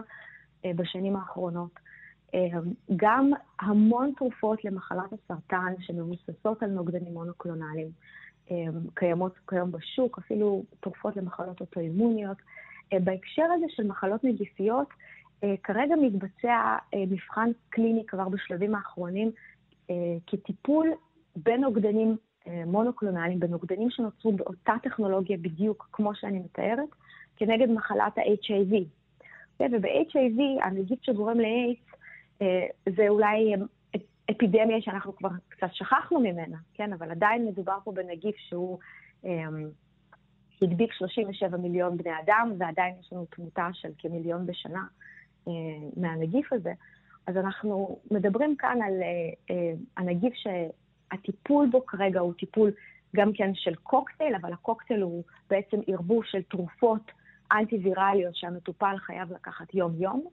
אה, 0.65 0.71
בשנים 0.75 1.15
האחרונות. 1.15 1.88
אה, 2.35 2.59
גם 2.95 3.31
המון 3.59 4.11
תרופות 4.17 4.65
למחלת 4.65 5.13
הסרטן 5.13 5.73
שמבוססות 5.79 6.63
על 6.63 6.69
נוגדנים 6.69 7.13
מונוקלונליים 7.13 7.87
אה, 8.51 8.65
קיימות 8.93 9.39
כיום 9.49 9.71
בשוק, 9.71 10.17
אפילו 10.17 10.63
תרופות 10.79 11.15
למחלות 11.15 11.61
אוטואימוניות. 11.61 12.37
אה, 12.93 12.99
בהקשר 12.99 13.45
הזה 13.55 13.65
של 13.69 13.87
מחלות 13.87 14.23
נגיפיות, 14.23 14.87
כרגע 15.63 15.95
מתבצע 16.01 16.75
מבחן 16.97 17.49
קליני 17.69 18.05
כבר 18.07 18.29
בשלבים 18.29 18.75
האחרונים 18.75 19.31
כטיפול 20.27 20.89
בנוגדנים 21.35 22.17
מונוקלונליים, 22.65 23.39
בנוגדנים 23.39 23.89
שנוצרו 23.89 24.31
באותה 24.31 24.73
טכנולוגיה 24.83 25.37
בדיוק 25.37 25.89
כמו 25.91 26.15
שאני 26.15 26.39
מתארת, 26.39 26.89
כנגד 27.37 27.69
מחלת 27.69 28.17
ה-HIV. 28.17 28.75
וב-HIV, 29.59 30.65
הנגיף 30.65 30.99
שגורם 31.03 31.39
אה, 31.39 31.45
זה 32.95 33.09
אולי 33.09 33.53
אפידמיה 34.31 34.81
שאנחנו 34.81 35.15
כבר 35.15 35.29
קצת 35.49 35.67
שכחנו 35.73 36.19
ממנה, 36.19 36.57
כן? 36.73 36.93
אבל 36.93 37.11
עדיין 37.11 37.45
מדובר 37.45 37.77
פה 37.83 37.91
בנגיף 37.91 38.35
שהוא 38.37 38.79
אה, 39.25 39.45
הדביק 40.61 40.93
37 40.93 41.57
מיליון 41.57 41.97
בני 41.97 42.11
אדם, 42.25 42.51
ועדיין 42.57 42.95
יש 42.99 43.13
לנו 43.13 43.25
תמותה 43.25 43.69
של 43.73 43.89
כמיליון 43.97 44.45
בשנה 44.45 44.83
מהנגיף 45.97 46.53
הזה. 46.53 46.73
אז 47.27 47.37
אנחנו 47.37 47.99
מדברים 48.11 48.55
כאן 48.55 48.79
על 48.81 48.93
הנגיף 49.97 50.33
ש... 50.33 50.47
הטיפול 51.11 51.67
בו 51.71 51.85
כרגע 51.85 52.19
הוא 52.19 52.33
טיפול 52.33 52.71
גם 53.15 53.33
כן 53.33 53.51
של 53.53 53.75
קוקטייל, 53.75 54.35
אבל 54.35 54.53
הקוקטייל 54.53 55.01
הוא 55.01 55.23
בעצם 55.49 55.77
ערבוב 55.87 56.25
של 56.25 56.41
תרופות 56.41 57.11
אנטי-ויראליות 57.51 58.35
שהמטופל 58.35 58.95
חייב 58.97 59.33
לקחת 59.33 59.73
יום-יום, 59.73 60.25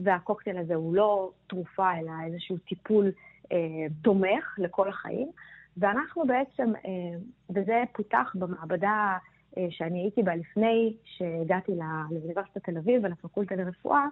והקוקטייל 0.00 0.58
הזה 0.58 0.74
הוא 0.74 0.94
לא 0.94 1.30
תרופה, 1.46 1.98
אלא 1.98 2.12
איזשהו 2.26 2.58
טיפול 2.58 3.12
אה, 3.52 3.58
תומך 4.02 4.54
לכל 4.58 4.88
החיים. 4.88 5.30
ואנחנו 5.76 6.26
בעצם, 6.26 6.72
אה, 6.76 7.18
וזה 7.50 7.82
פותח 7.92 8.32
במעבדה 8.34 9.16
אה, 9.58 9.66
שאני 9.70 10.00
הייתי 10.00 10.22
בה 10.22 10.36
לפני 10.36 10.96
שהגעתי 11.04 11.72
לאוניברסיטת 12.10 12.64
תל 12.64 12.78
אביב 12.78 13.04
ולפקולטה 13.04 13.54
לרפואה, 13.56 14.06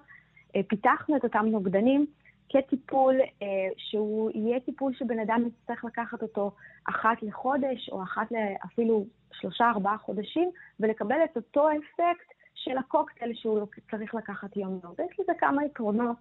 אה, 0.57 0.61
פיתחנו 0.69 1.17
את 1.17 1.25
אותם 1.25 1.47
נוגדנים 1.47 2.07
כטיפול 2.49 3.15
אה, 3.43 3.47
שהוא 3.77 4.31
יהיה 4.35 4.61
טיפול 4.61 4.95
שבן 4.95 5.19
אדם 5.19 5.43
יצטרך 5.47 5.85
לקחת 5.85 6.23
אותו 6.23 6.51
אחת 6.89 7.23
לחודש 7.23 7.89
או 7.93 8.03
אחת 8.03 8.29
אפילו 8.65 9.05
שלושה-ארבעה 9.33 9.99
חודשים, 9.99 10.51
ולקבל 10.81 11.17
את 11.25 11.37
אותו 11.37 11.69
אפקט 11.71 12.35
של 12.65 12.79
הקוקטייל 12.79 13.33
שהוא 13.35 13.67
צריך 13.91 14.15
לקחת 14.15 14.57
יום-יום. 14.57 14.95
ויש 14.99 15.21
לזה 15.21 15.33
כמה 15.39 15.65
יתרונות 15.65 16.17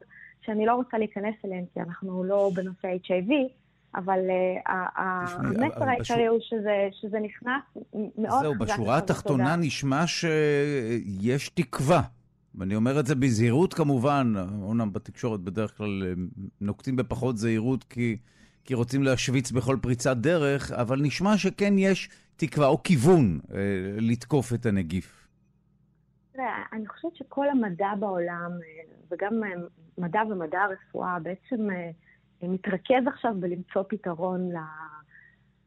שאני 0.45 0.65
לא 0.65 0.75
רוצה 0.75 0.97
להיכנס 0.97 1.35
אליהם, 1.45 1.65
כי 1.73 1.81
אנחנו 1.81 2.23
לא 2.23 2.51
בנושא 2.55 2.87
HIV, 2.87 3.31
אבל 3.95 4.19
uh, 4.19 4.71
המסר 4.95 5.83
העיקרי 5.83 6.25
הוא 6.25 6.39
שזה, 6.91 7.19
נכנס 7.19 7.85
מאוד 8.17 8.41
זהו, 8.41 8.53
בשורה 8.59 8.97
התחתונה 8.97 9.55
נשמע 9.55 10.07
שיש 10.07 11.49
תקווה. 11.49 12.01
ואני 12.55 12.75
אומר 12.75 12.99
את 12.99 13.05
זה 13.05 13.15
בזהירות 13.15 13.73
כמובן, 13.73 14.33
אומנם 14.61 14.93
בתקשורת 14.93 15.39
בדרך 15.39 15.77
כלל 15.77 16.03
אה, 16.05 16.13
נוקטים 16.61 16.95
בפחות 16.95 17.37
זהירות 17.37 17.83
כי, 17.83 18.17
כי 18.65 18.73
רוצים 18.73 19.03
להשוויץ 19.03 19.51
בכל 19.51 19.77
פריצת 19.81 20.17
דרך, 20.17 20.71
אבל 20.71 20.99
נשמע 21.01 21.37
שכן 21.37 21.77
יש 21.77 22.09
תקווה 22.35 22.67
או 22.67 22.83
כיוון 22.83 23.39
אה, 23.53 23.57
לתקוף 23.97 24.53
את 24.53 24.65
הנגיף. 24.65 25.22
תראה, 26.33 26.63
אני 26.73 26.87
חושבת 26.87 27.15
שכל 27.15 27.49
המדע 27.49 27.89
בעולם, 27.99 28.51
אה, 28.51 28.93
וגם 29.11 29.43
אה, 29.43 29.49
מדע 29.97 30.21
ומדע 30.29 30.61
הרפואה, 30.61 31.19
בעצם 31.19 31.67
מתרכז 32.43 33.07
עכשיו 33.07 33.33
בלמצוא 33.39 33.83
פתרון 33.89 34.49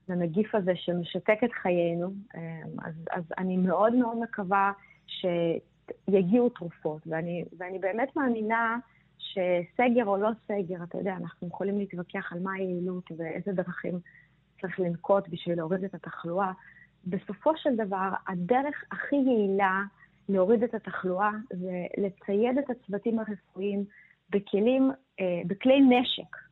לנגיף 0.09 0.55
הזה 0.55 0.72
שמשתק 0.74 1.38
את 1.44 1.52
חיינו. 1.52 2.12
אז, 2.85 2.94
אז 3.11 3.24
אני 3.38 3.57
מאוד 3.57 3.94
מאוד 3.94 4.18
מקווה 4.18 4.72
ש... 5.07 5.26
יגיעו 6.09 6.48
תרופות, 6.48 7.02
ואני, 7.07 7.44
ואני 7.59 7.79
באמת 7.79 8.16
מאמינה 8.16 8.79
שסגר 9.18 10.07
או 10.07 10.16
לא 10.16 10.31
סגר, 10.46 10.83
אתה 10.83 10.98
יודע, 10.98 11.16
אנחנו 11.16 11.48
יכולים 11.48 11.79
להתווכח 11.79 12.33
על 12.33 12.38
מה 12.40 12.52
היעילות 12.52 13.11
ואיזה 13.16 13.52
דרכים 13.52 13.98
צריך 14.61 14.81
לנקוט 14.81 15.29
בשביל 15.29 15.57
להוריד 15.57 15.85
את 15.85 15.94
התחלואה. 15.94 16.52
בסופו 17.07 17.57
של 17.57 17.76
דבר, 17.76 18.11
הדרך 18.29 18.85
הכי 18.92 19.16
יעילה 19.16 19.83
להוריד 20.29 20.62
את 20.62 20.75
התחלואה 20.75 21.31
זה 21.51 21.87
לצייד 21.99 22.59
את 22.59 22.71
הצוותים 22.71 23.19
הרפואיים 23.19 23.85
בכלים, 24.31 24.91
אה, 25.21 25.41
בכלי 25.47 25.81
נשק 25.81 26.46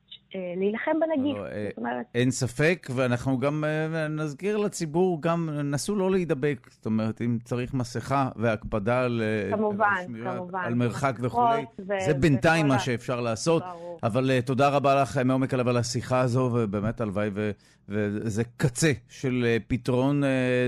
להילחם 0.57 0.90
בנגיף. 1.01 1.37
לא, 1.37 1.44
זאת 1.68 1.79
אומרת... 1.79 2.07
אין 2.14 2.31
ספק, 2.31 2.88
ואנחנו 2.94 3.38
גם 3.38 3.64
נזכיר 4.11 4.57
לציבור, 4.57 5.23
גם 5.23 5.49
נסו 5.64 5.97
לא 5.97 6.11
להידבק. 6.11 6.68
זאת 6.70 6.87
אומרת, 6.87 7.20
אם 7.20 7.38
צריך 7.44 7.75
מסכה 7.75 8.29
והקפדה 8.37 9.03
על, 9.03 9.23
כמובן, 9.51 10.05
כמובן. 10.25 10.61
על 10.64 10.75
מרחק 10.75 11.16
וכולי, 11.20 11.64
זה 11.79 12.14
בינתיים 12.14 12.68
מה 12.68 12.79
שאפשר 12.79 13.20
לעשות. 13.20 13.62
ברור. 13.62 13.99
אבל 14.03 14.40
תודה 14.40 14.68
רבה 14.68 15.03
לך 15.03 15.18
מעומק 15.25 15.55
הלב 15.55 15.68
על 15.68 15.77
השיחה 15.77 16.20
הזו, 16.20 16.51
ובאמת 16.55 17.01
הלוואי 17.01 17.31
ו... 17.35 17.51
וזה 17.88 18.42
קצה 18.57 18.92
של 19.09 19.47
פתרון. 19.68 20.23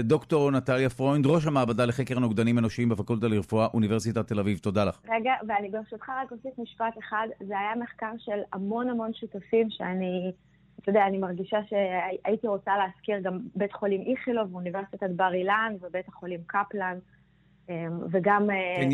דוקטור 0.05 0.51
נטליה 0.51 0.91
פרוינד, 0.91 1.27
ראש 1.27 1.47
המעבדה 1.47 1.85
לחקר 1.85 2.19
נוגדנים 2.19 2.59
אנושיים 2.59 2.89
בפקולטה 2.89 3.29
לרפואה, 3.29 3.67
אוניברסיטת 3.75 4.29
תל 4.29 4.41
אביב, 4.41 4.59
תודה 4.59 4.85
לך. 4.85 4.99
רגע, 5.09 5.33
ואני 5.49 5.71
ברשותך 5.71 6.09
רק 6.09 6.33
אוסיף 6.33 6.59
משפט 6.59 6.99
אחד. 6.99 7.27
זה 7.47 7.59
היה 7.59 7.73
מחקר 7.83 8.13
של 8.19 8.41
המון 8.53 8.89
המון 8.89 9.15
שותפים 9.15 9.56
שאני, 9.69 10.33
אתה 10.81 10.91
יודע, 10.91 11.07
אני 11.07 11.19
מרגישה 11.19 11.59
שהייתי 11.69 12.47
רוצה 12.47 12.71
להזכיר 12.77 13.21
גם 13.23 13.39
בית 13.55 13.73
חולים 13.73 14.05
איכילוב, 14.07 14.55
אוניברסיטת 14.55 15.11
בר 15.17 15.35
אילן 15.35 15.75
ובית 15.81 16.09
החולים 16.09 16.41
קפלן, 16.47 16.99
אמ, 17.69 17.75
וגם... 18.11 18.51
אה, 18.51 18.77
כן, 18.77 18.89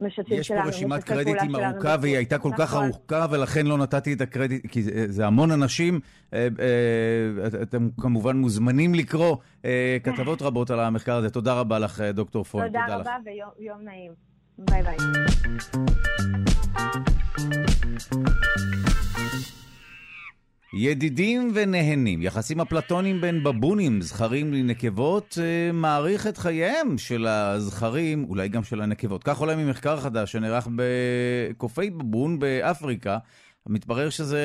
משתפים 0.00 0.42
שלנו. 0.42 0.60
יש 0.60 0.64
פה 0.64 0.68
רשימת 0.68 1.04
קרדיטים 1.04 1.56
ארוכה, 1.56 1.96
והיא 2.00 2.16
הייתה 2.16 2.38
כל 2.38 2.50
כך 2.58 2.60
נכון. 2.60 2.84
ארוכה, 2.84 3.26
ולכן 3.30 3.66
לא 3.66 3.78
נתתי 3.78 4.12
את 4.12 4.20
הקרדיט, 4.20 4.66
כי 4.66 4.82
זה, 4.82 5.12
זה 5.12 5.26
המון 5.26 5.50
אנשים. 5.50 6.00
אה, 6.32 6.48
אה, 6.58 7.62
אתם 7.62 7.88
כמובן 8.00 8.36
מוזמנים 8.36 8.94
לקרוא 8.94 9.36
כתבות 10.02 10.42
רבות 10.42 10.70
על 10.70 10.80
המחקר 10.80 11.16
הזה. 11.16 11.30
תודה 11.30 11.60
רבה 11.60 11.78
לך, 11.78 12.00
דוקטור 12.00 12.44
פרוינד. 12.44 12.68
תודה, 12.68 12.84
תודה 12.86 12.96
רבה 12.96 13.16
ויום 13.58 13.80
נעים. 13.82 14.27
ביי 14.58 14.82
ביי. 14.82 14.96
ידידים 20.74 21.50
ונהנים, 21.54 22.22
יחסים 22.22 22.60
אפלטונים 22.60 23.20
בין 23.20 23.44
בבונים, 23.44 24.00
זכרים 24.02 24.52
לנקבות, 24.52 25.38
אה, 25.40 25.72
מעריך 25.72 26.26
את 26.26 26.38
חייהם 26.38 26.98
של 26.98 27.26
הזכרים, 27.26 28.24
אולי 28.28 28.48
גם 28.48 28.64
של 28.64 28.80
הנקבות. 28.80 29.24
כך 29.24 29.38
עולה 29.38 29.56
ממחקר 29.56 30.00
חדש 30.00 30.32
שנערך 30.32 30.68
בקופי 30.76 31.90
בבון 31.90 32.38
באפריקה, 32.38 33.18
מתברר 33.68 34.10
שזה 34.10 34.42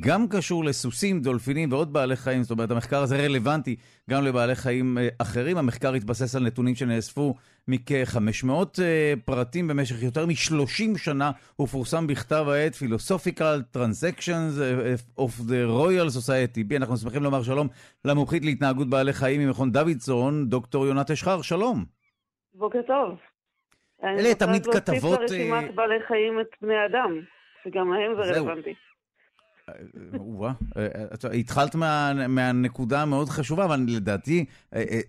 גם 0.00 0.28
קשור 0.28 0.64
לסוסים, 0.64 1.20
דולפינים 1.20 1.72
ועוד 1.72 1.92
בעלי 1.92 2.16
חיים, 2.16 2.42
זאת 2.42 2.50
אומרת, 2.50 2.70
המחקר 2.70 3.02
הזה 3.02 3.16
רלוונטי 3.16 3.76
גם 4.10 4.24
לבעלי 4.24 4.54
חיים 4.54 4.98
אה, 4.98 5.08
אחרים. 5.18 5.58
המחקר 5.58 5.94
התבסס 5.94 6.36
על 6.36 6.42
נתונים 6.42 6.74
שנאספו 6.74 7.34
מכ-500 7.68 8.50
אה, 8.82 9.14
פרטים 9.24 9.68
במשך 9.68 10.02
יותר 10.02 10.26
מ-30 10.26 10.98
שנה. 10.98 11.30
הוא 11.56 11.68
פורסם 11.68 12.06
בכתב 12.06 12.46
העת 12.48 12.74
Philosophical 12.74 13.76
Transactions 13.76 14.60
of 15.18 15.40
the 15.48 15.68
Royal 15.68 16.18
Society. 16.18 16.64
בי, 16.66 16.76
אנחנו 16.76 16.96
שמחים 16.96 17.22
לומר 17.22 17.42
שלום 17.42 17.68
למומחית 18.04 18.44
להתנהגות 18.44 18.90
בעלי 18.90 19.12
חיים 19.12 19.40
ממכון 19.40 19.72
דוידסון, 19.72 20.48
דוקטור 20.48 20.86
יונת 20.86 21.10
אשחר, 21.10 21.42
שלום. 21.42 21.84
בוקר 22.54 22.82
טוב. 22.86 23.18
אלה 24.04 24.34
תמיד 24.34 24.66
כתבות... 24.66 24.88
אני 24.88 24.98
רוצה 24.98 25.08
להוסיף 25.08 25.30
לרשימת 25.30 25.74
בעלי 25.74 26.00
חיים 26.08 26.40
את 26.40 26.46
בני 26.62 26.86
אדם. 26.86 27.20
שגם 27.64 27.92
להם 27.92 28.14
זה 28.14 28.32
רלוונטי. 28.32 28.74
וואה, 30.14 30.52
התחלת 31.40 31.74
מה, 31.74 32.12
מהנקודה 32.28 33.02
המאוד 33.02 33.28
חשובה, 33.28 33.64
אבל 33.64 33.76
לדעתי, 33.96 34.44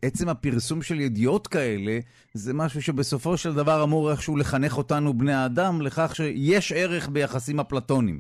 עצם 0.06 0.30
הפרסום 0.30 0.82
של 0.82 1.00
ידיעות 1.00 1.48
כאלה, 1.48 2.00
זה 2.34 2.54
משהו 2.54 2.82
שבסופו 2.82 3.38
של 3.38 3.54
דבר 3.54 3.84
אמור 3.84 4.12
איכשהו 4.12 4.38
לחנך 4.38 4.78
אותנו, 4.78 5.14
בני 5.14 5.34
האדם, 5.34 5.82
לכך 5.82 6.16
שיש 6.16 6.72
ערך 6.72 7.10
ביחסים 7.10 7.60
אפלטוניים. 7.60 8.20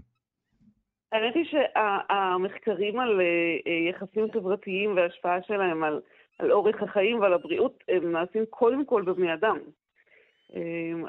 האמת 1.12 1.36
היא 1.36 1.46
שהמחקרים 1.52 3.00
על 3.00 3.22
יחסים 3.90 4.28
חברתיים 4.34 4.96
וההשפעה 4.96 5.38
שלהם 5.48 5.84
על, 5.84 6.00
על 6.40 6.52
אורך 6.52 6.84
החיים 6.84 7.20
ועל 7.20 7.34
הבריאות, 7.34 7.84
הם 7.88 8.12
נעשים 8.12 8.44
קודם 8.50 8.86
כל 8.86 9.02
בבני 9.02 9.34
אדם. 9.34 9.58
אמ, 10.56 11.04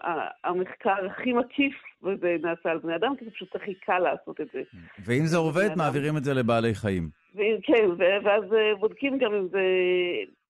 המחקר 0.45 1.07
הכי 1.07 1.33
מקיף, 1.33 1.75
וזה 2.03 2.37
נעשה 2.43 2.71
על 2.71 2.79
בני 2.79 2.97
אדם, 2.97 3.17
כי 3.19 3.25
זה 3.25 3.31
פשוט 3.31 3.57
הכי 3.57 3.75
קל 3.75 3.99
לעשות 3.99 4.41
את 4.41 4.47
זה. 4.53 4.63
ואם 5.05 5.27
זה 5.27 5.37
עובד, 5.37 5.69
מעבירים 5.77 6.17
את 6.17 6.25
זה 6.25 6.35
לבעלי 6.35 6.75
חיים. 6.75 7.09
כן, 7.63 7.89
ואז 7.99 8.45
אה, 8.55 8.75
בודקים 8.81 9.19
גם 9.19 9.35
אם 9.35 9.49
זה 9.49 9.63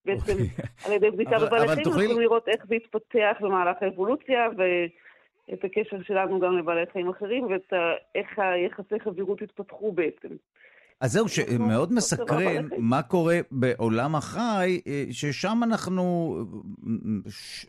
בעצם 0.05 0.33
אוקיי. 0.33 0.46
על 0.87 0.92
ידי 0.92 1.11
בדיקה 1.11 1.38
בבעלי 1.38 1.66
חיים, 1.68 1.78
אנחנו 1.78 1.90
יכולים 1.90 2.20
לראות 2.20 2.48
איך 2.48 2.66
זה 2.66 2.74
התפתח 2.74 3.37
במהלך 3.40 3.76
האבולוציה, 3.81 4.48
ואת 4.57 5.64
הקשר 5.64 6.02
שלנו 6.02 6.40
גם 6.40 6.59
לבעלי 6.59 6.85
חיים 6.92 7.09
אחרים, 7.09 7.44
ואיך 7.44 8.38
היחסי 8.38 9.00
חברות 9.00 9.42
התפתחו 9.42 9.92
בעצם. 9.92 10.28
אז 11.03 11.12
זהו, 11.12 11.29
שמאוד 11.29 11.93
מסקרן 11.93 12.69
מה 12.79 13.03
קורה 13.03 13.41
בעולם 13.51 14.15
החי, 14.15 14.81
אה, 14.87 15.05
ששם 15.11 15.61
אנחנו 15.62 16.37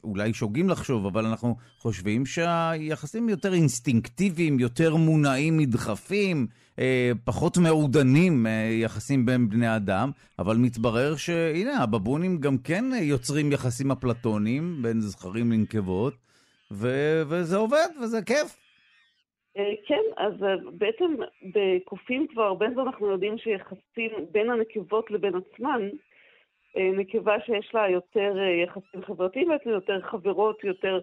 אולי 0.04 0.34
שוגים 0.34 0.70
לחשוב, 0.70 1.06
אבל 1.06 1.26
אנחנו 1.26 1.56
חושבים 1.80 2.26
שהיחסים 2.26 3.30
יותר 3.30 3.54
אינסטינקטיביים, 3.54 4.60
יותר 4.60 4.96
מונעים 4.96 5.58
מדחפים, 5.58 6.48
אה, 6.80 7.12
פחות 7.24 7.58
מעודנים 7.58 8.48
אה, 8.48 8.52
יחסים 8.82 9.26
בין 9.26 9.50
בני 9.50 9.76
אדם, 9.76 10.12
אבל 10.40 10.58
מתברר 10.58 11.16
שהנה, 11.16 11.84
הבבונים 11.84 12.38
גם 12.38 12.58
כן 12.58 12.86
יוצרים 13.02 13.52
יחסים 13.52 13.92
אפלטוניים 13.92 14.80
בין 14.82 15.02
זכרים 15.02 15.52
לנקבות, 15.52 16.14
וזה 16.72 17.56
עובד 17.56 17.88
וזה 18.04 18.22
כיף. 18.22 18.63
אה, 19.58 19.74
כן, 19.88 20.02
אז 20.18 20.44
אה, 20.44 20.56
בעצם 20.72 21.16
בקופים 21.54 22.28
כבר 22.28 22.44
הרבה 22.44 22.66
זמן 22.74 22.88
אנחנו 22.88 23.12
יודעים 23.12 23.38
שיחסים 23.38 24.12
בין 24.32 24.50
הנקבות 24.50 25.12
לבין 25.12 25.34
עצמן, 25.36 25.90
אה, 26.78 26.90
נקבה 26.98 27.36
שיש 27.46 27.72
לה 27.74 27.90
יותר 27.90 28.38
יחסים 28.64 29.04
חברתיים, 29.04 29.48
בעצם 29.48 29.70
יותר 29.70 30.02
חברות, 30.02 30.64
יותר 30.64 31.00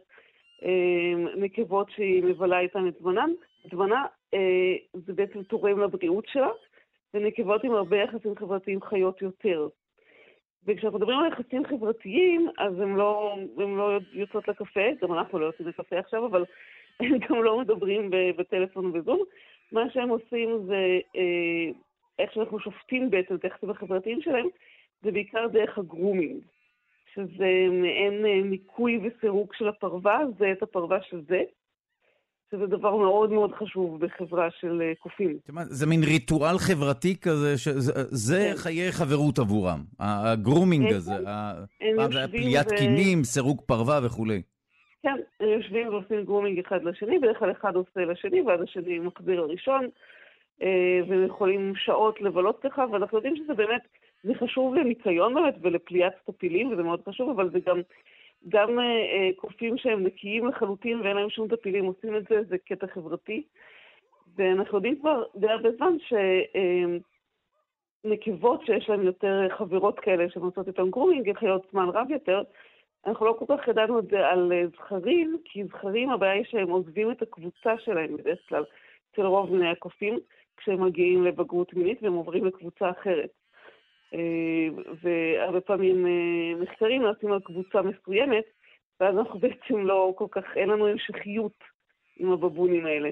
נקבות 1.37 1.91
שהיא 1.91 2.23
מבלה 2.23 2.61
איתן 2.61 2.89
את 2.89 2.95
זמנן. 3.01 3.31
זמנה 3.71 4.07
זה 4.93 5.13
בעצם 5.13 5.43
תורם 5.43 5.81
לבריאות 5.81 6.25
שלה, 6.29 6.49
ונקבות 7.15 7.65
עם 7.65 7.75
הרבה 7.75 7.97
יחסים 7.97 8.37
חברתיים 8.37 8.83
חיות 8.83 9.23
יותר. 9.23 9.69
וכשאנחנו 10.67 10.99
מדברים 10.99 11.19
על 11.19 11.33
יחסים 11.33 11.65
חברתיים, 11.67 12.49
אז 12.59 12.81
הן 12.81 12.97
לא, 12.97 13.37
לא 13.57 13.99
יוצאות 14.13 14.49
לקפה, 14.49 14.81
גם 15.03 15.13
אנחנו 15.13 15.39
לא 15.39 15.47
יוצאים 15.47 15.69
לקפה 15.69 15.99
עכשיו, 15.99 16.27
אבל 16.27 16.45
הם 17.01 17.19
גם 17.19 17.43
לא 17.43 17.61
מדברים 17.61 18.11
בטלפון 18.39 18.87
ובזום. 18.87 19.23
מה 19.73 19.91
שהם 19.93 20.09
עושים 20.09 20.67
זה, 20.67 20.99
אה, 21.17 21.73
איך 22.19 22.33
שאנחנו 22.33 22.61
שופטים 22.61 23.11
בעצם 23.11 23.35
את 23.35 23.45
היחסים 23.45 23.71
החברתיים 23.71 24.23
שלהם, 24.23 24.47
זה 25.03 25.11
בעיקר 25.11 25.47
דרך 25.53 25.79
ה 25.79 25.85
grooming, 25.85 26.41
שזה 27.15 27.67
מעין 27.71 28.27
אה, 28.27 28.41
ניקוי 28.45 29.01
וסירוק 29.03 29.55
של 29.55 29.69
הפרווה, 29.69 30.19
זה 30.39 30.53
את 30.53 30.63
הפרווה 30.63 30.99
של 31.03 31.21
זה. 31.29 31.43
שזה 32.51 32.67
דבר 32.67 32.97
מאוד 32.97 33.31
מאוד 33.31 33.51
חשוב 33.59 34.01
בחברה 34.01 34.49
של 34.61 34.83
אה, 34.83 34.93
קופים. 34.99 35.39
זה 35.69 35.87
מין 35.87 36.03
ריטואל 36.05 36.59
חברתי 36.59 37.17
כזה, 37.17 37.59
שזה 37.59 38.51
כן. 38.51 38.57
חיי 38.57 38.93
חברות 38.93 39.39
עבורם, 39.39 39.85
ה 39.99 40.09
grooming 40.09 40.93
הזה, 40.93 41.15
ו... 42.71 42.77
כינים, 42.79 43.25
סירוק 43.25 43.63
פרווה 43.67 44.01
וכולי. 44.03 44.43
כן, 45.03 45.17
הם 45.41 45.49
יושבים 45.49 45.89
ועושים 45.89 46.25
grooming 46.25 46.59
אחד 46.59 46.85
לשני, 46.85 47.19
בדרך 47.19 47.39
כלל 47.39 47.51
אחד 47.51 47.77
עושה 47.77 48.05
לשני, 48.05 48.43
ואז 48.43 48.61
השני 48.63 48.99
מחזיר 48.99 49.41
לראשון, 49.41 49.89
אה, 50.63 51.01
והם 51.09 51.27
יכולים 51.27 51.73
שעות 51.77 52.21
לבלות 52.21 52.61
ככה, 52.63 52.85
ואנחנו 52.93 53.19
יודעים 53.19 53.37
שזה 53.37 53.55
באמת, 53.55 53.83
זה 54.23 54.35
חשוב 54.35 54.75
לניקיון 54.75 55.35
באמת 55.35 55.55
ולפליאת 55.61 56.13
טפילים, 56.27 56.73
וזה 56.73 56.83
מאוד 56.83 57.01
חשוב, 57.09 57.31
אבל 57.31 57.51
זה 57.51 57.59
גם, 57.67 57.81
גם 58.49 58.79
אה, 58.79 58.85
אה, 58.85 59.31
קופים 59.37 59.79
שהם 59.79 60.07
נקיים 60.07 60.47
לחלוטין 60.47 61.01
ואין 61.01 61.17
להם 61.17 61.31
שום 61.31 61.49
טפילים 61.49 61.85
עושים 61.85 62.17
את 62.17 62.25
זה, 62.29 62.43
זה 62.49 62.59
קטע 62.59 62.87
חברתי. 62.87 63.43
ואנחנו 64.37 64.77
יודעים 64.79 65.01
כבר 65.01 65.23
די 65.37 65.49
הרבה 65.49 65.69
זמן 65.77 65.97
שנקבות 68.05 68.67
שיש 68.67 68.89
להן 68.89 69.03
יותר 69.03 69.49
חברות 69.59 70.01
כאלה 70.01 70.31
שמוצאות 70.31 70.69
איתן 70.69 70.91
גרומינג, 70.91 71.29
הן 71.29 71.35
חיות 71.35 71.67
זמן 71.73 71.89
רב 71.89 72.11
יותר, 72.11 72.43
אנחנו 73.07 73.27
לא 73.27 73.37
כל 73.39 73.45
כך 73.49 73.69
ידענו 73.69 73.99
את 73.99 74.07
זה 74.07 74.29
על 74.29 74.53
אה, 74.53 74.67
זכרים, 74.67 75.37
כי 75.45 75.65
זכרים 75.65 76.11
הבעיה 76.11 76.33
היא 76.33 76.45
שהם 76.45 76.71
עוזבים 76.71 77.11
את 77.11 77.23
הקבוצה 77.23 77.79
שלהם 77.79 78.17
בדרך 78.17 78.39
כלל, 78.49 78.65
אצל 79.13 79.23
רוב 79.23 79.51
בני 79.57 79.69
הקופים, 79.69 80.19
כשהם 80.57 80.85
מגיעים 80.85 81.25
לבגרות 81.25 81.75
מינית 81.75 82.03
והם 82.03 82.13
עוברים 82.13 82.45
לקבוצה 82.45 82.91
אחרת. 82.91 83.31
אה, 84.15 84.69
והרבה 85.03 85.61
פעמים 85.61 86.07
אה, 86.07 86.63
מחקרים 86.63 87.03
נעשים 87.03 87.33
על 87.33 87.41
קבוצה 87.41 87.83
מסוימת, 87.83 88.45
ואז 89.01 89.19
אנחנו 89.19 89.39
בעצם 89.49 89.87
לא 89.87 90.13
כל 90.17 90.27
כך, 90.31 90.45
אין 90.57 90.69
לנו 90.69 90.87
המשכיות 90.87 91.65
עם 92.17 92.33
הבבונים 92.33 92.87
האלה. 92.87 93.11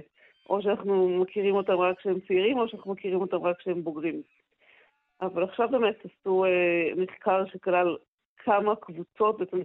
או 0.48 0.62
שאנחנו 0.62 1.08
מכירים 1.08 1.54
אותם 1.54 1.72
רק 1.72 1.98
כשהם 1.98 2.20
צעירים, 2.20 2.58
או 2.58 2.68
שאנחנו 2.68 2.92
מכירים 2.92 3.20
אותם 3.20 3.36
רק 3.36 3.58
כשהם 3.58 3.82
בוגרים. 3.84 4.22
אבל 5.20 5.44
עכשיו 5.44 5.68
באמת 5.68 5.96
עשו 6.04 6.44
מחקר 6.96 7.46
שכלל 7.46 7.96
כמה 8.38 8.76
קבוצות, 8.76 9.38
בעצם 9.38 9.58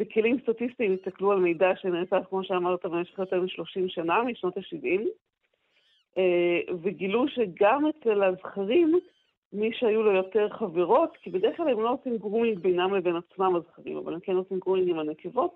בכלים 0.00 0.38
סטטיסטיים 0.40 0.94
הסתכלו 0.94 1.32
על 1.32 1.38
מידע 1.38 1.76
שנעשה, 1.76 2.24
כמו 2.28 2.44
שאמרת, 2.44 2.86
במשך 2.86 3.18
יותר 3.18 3.40
מ-30 3.40 3.88
שנה, 3.88 4.22
משנות 4.22 4.56
ה-70, 4.56 5.00
וגילו 6.82 7.28
שגם 7.28 7.82
אצל 7.86 8.22
הזכרים, 8.22 8.98
מי 9.52 9.72
שהיו 9.72 10.02
לו 10.02 10.12
יותר 10.12 10.48
חברות, 10.48 11.16
כי 11.22 11.30
בדרך 11.30 11.56
כלל 11.56 11.68
הם 11.68 11.80
לא 11.80 11.92
עושים 11.92 12.16
grooming 12.16 12.58
בינם 12.58 12.94
לבין 12.94 13.16
עצמם 13.16 13.56
הזכרים, 13.56 13.96
אבל 13.96 14.14
הם 14.14 14.20
כן 14.20 14.36
עושים 14.36 14.58
grooming 14.58 14.90
עם 14.90 14.98
הנקבות. 14.98 15.54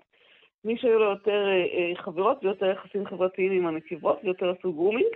מי 0.65 0.77
שהיו 0.77 0.99
לו 0.99 1.09
יותר 1.09 1.47
חברות 1.95 2.43
ויותר 2.43 2.65
יחסים 2.65 3.05
חברתיים 3.05 3.51
עם 3.51 3.67
הנקבות 3.67 4.19
ויותר 4.23 4.49
עשו 4.49 4.73
grooming, 4.73 5.09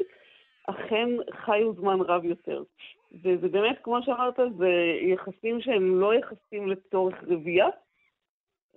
אכן 0.68 1.10
חיו 1.32 1.74
זמן 1.74 2.02
רב 2.02 2.26
יותר. 2.26 2.64
וזה 3.24 3.48
באמת, 3.48 3.78
כמו 3.84 4.04
שאמרת, 4.04 4.40
זה 4.58 4.70
יחסים 5.02 5.62
שהם 5.62 6.00
לא 6.00 6.14
יחסים 6.14 6.68
לצורך 6.68 7.24
רבייה. 7.28 7.68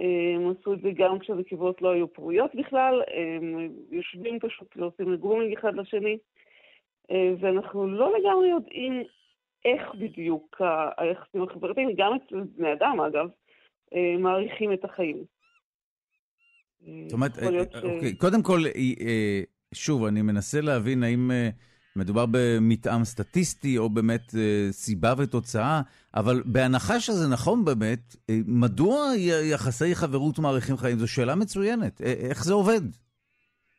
הם 0.01 0.51
עשו 0.51 0.75
את 0.75 0.81
זה 0.81 0.89
גם 0.95 1.19
כשהנקבות 1.19 1.83
לא 1.83 1.93
היו 1.93 2.13
פרויות 2.13 2.51
בכלל, 2.55 3.03
הם 3.15 3.69
יושבים 3.91 4.39
פשוט 4.39 4.77
ועושים 4.77 5.17
grooming 5.16 5.59
אחד 5.59 5.75
לשני, 5.75 6.19
ואנחנו 7.41 7.87
לא 7.87 8.13
לגמרי 8.19 8.49
יודעים 8.49 9.03
איך 9.65 9.95
בדיוק 9.95 10.61
היחסים 10.97 11.43
החברתיים, 11.43 11.91
גם 11.97 12.13
אצל 12.15 12.41
בני 12.57 12.73
אדם 12.73 13.01
אגב, 13.01 13.29
מעריכים 14.19 14.73
את 14.73 14.85
החיים. 14.85 15.25
זאת 16.81 17.13
אומרת, 17.13 17.33
אוקיי, 17.85 18.17
קודם 18.17 18.43
כל, 18.43 18.61
שוב, 19.75 20.05
אני 20.05 20.23
מנסה 20.23 20.61
להבין 20.61 21.03
האם 21.03 21.31
מדובר 21.96 22.24
במתאם 22.31 23.05
סטטיסטי 23.05 23.79
או 23.79 23.88
באמת 23.88 24.22
סיבה 24.70 25.12
ותוצאה, 25.18 25.81
אבל 26.14 26.42
בהנחה 26.44 27.00
שזה 27.00 27.29
נכון 27.33 27.64
באמת, 27.64 28.16
מדוע 28.46 28.96
יחסי 29.53 29.94
חברות 29.94 30.38
מעריכים 30.38 30.76
חיים? 30.76 30.96
זו 30.96 31.09
שאלה 31.09 31.35
מצוינת. 31.35 32.00
איך 32.00 32.44
זה 32.44 32.55
עובד? 32.55 32.81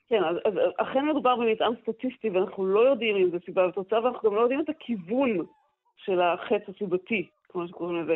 כן, 0.10 0.24
אז, 0.30 0.36
אז 0.46 0.54
אכן 0.78 1.06
מדובר 1.06 1.36
במתאם 1.36 1.74
סטטיסטי, 1.82 2.30
ואנחנו 2.30 2.66
לא 2.66 2.80
יודעים 2.80 3.16
אם 3.16 3.30
זה 3.32 3.38
סיבה 3.46 3.68
ותוצאה, 3.68 4.04
ואנחנו 4.04 4.30
גם 4.30 4.36
לא 4.36 4.42
יודעים 4.42 4.62
את 4.62 4.70
הכיוון 4.70 5.46
של 6.06 6.22
החץ 6.22 6.62
הסיבתי, 6.76 7.28
כמו 7.50 7.68
שקוראים 7.68 8.04
לזה. 8.04 8.16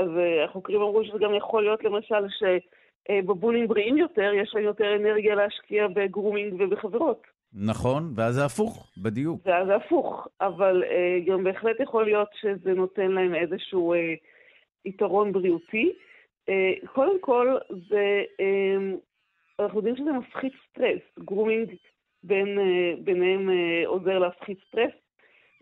אז 0.00 0.10
החוקרים 0.44 0.80
אמרו 0.80 1.04
שזה 1.04 1.18
גם 1.18 1.34
יכול 1.34 1.62
להיות 1.62 1.84
למשל 1.84 2.24
שבבונים 2.38 3.68
בריאים 3.68 3.96
יותר, 3.96 4.30
יש 4.42 4.50
להם 4.54 4.64
יותר 4.64 4.96
אנרגיה 4.96 5.34
להשקיע 5.34 5.86
בגרומינג 5.88 6.60
ובחברות. 6.60 7.35
נכון, 7.54 8.12
ואז 8.16 8.34
זה 8.34 8.44
הפוך, 8.44 8.92
בדיוק. 8.98 9.40
ואז 9.46 9.66
זה 9.66 9.76
הפוך, 9.76 10.28
אבל 10.40 10.84
uh, 10.84 11.30
גם 11.30 11.44
בהחלט 11.44 11.80
יכול 11.80 12.04
להיות 12.04 12.28
שזה 12.40 12.74
נותן 12.74 13.10
להם 13.10 13.34
איזשהו 13.34 13.94
uh, 13.94 13.98
יתרון 14.84 15.32
בריאותי. 15.32 15.92
אה, 16.50 16.86
קודם 16.92 17.20
כל, 17.20 17.56
זה, 17.88 18.22
אה, 18.40 19.62
אנחנו 19.62 19.78
יודעים 19.78 19.96
שזה 19.96 20.12
מפחית 20.12 20.52
סטרס. 20.70 21.00
grooming 21.18 21.74
בין, 22.22 22.58
אה, 22.58 23.00
ביניהם 23.04 23.48
אה, 23.48 23.86
עוזר 23.86 24.18
להפחית 24.18 24.58
סטרס. 24.68 24.92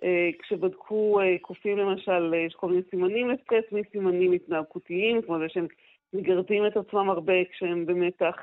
אה, 0.00 0.06
כשבדקו 0.38 1.20
אה, 1.20 1.40
קופים 1.40 1.78
למשל, 1.78 2.34
יש 2.46 2.54
כל 2.54 2.68
מיני 2.68 2.82
סימנים 2.90 3.30
לסטרס, 3.30 3.64
מסימנים 3.72 4.32
התנהגותיים, 4.32 5.22
כמו 5.22 5.38
זה 5.38 5.48
שהם 5.48 5.66
מגרדים 6.12 6.66
את 6.66 6.76
עצמם 6.76 7.10
הרבה 7.10 7.44
כשהם 7.52 7.86
במתח. 7.86 8.36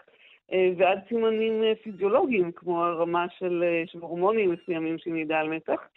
ועד 0.77 0.99
סימנים 1.09 1.63
פיזיולוגיים, 1.83 2.51
כמו 2.51 2.83
הרמה 2.83 3.25
של, 3.39 3.63
של 3.85 3.99
הורמונים 3.99 4.51
מסוימים 4.51 4.97
שמעידה 4.97 5.39
על 5.39 5.49
מתח. 5.49 5.87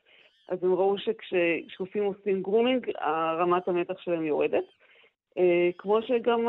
אז 0.49 0.64
הם 0.64 0.75
ראו 0.75 0.99
שכשקופים 0.98 2.05
עושים 2.05 2.43
grooming, 2.42 2.90
רמת 3.38 3.69
המתח 3.69 3.99
שלהם 3.99 4.25
יורדת. 4.25 4.64
כמו 5.79 6.03
שגם 6.03 6.49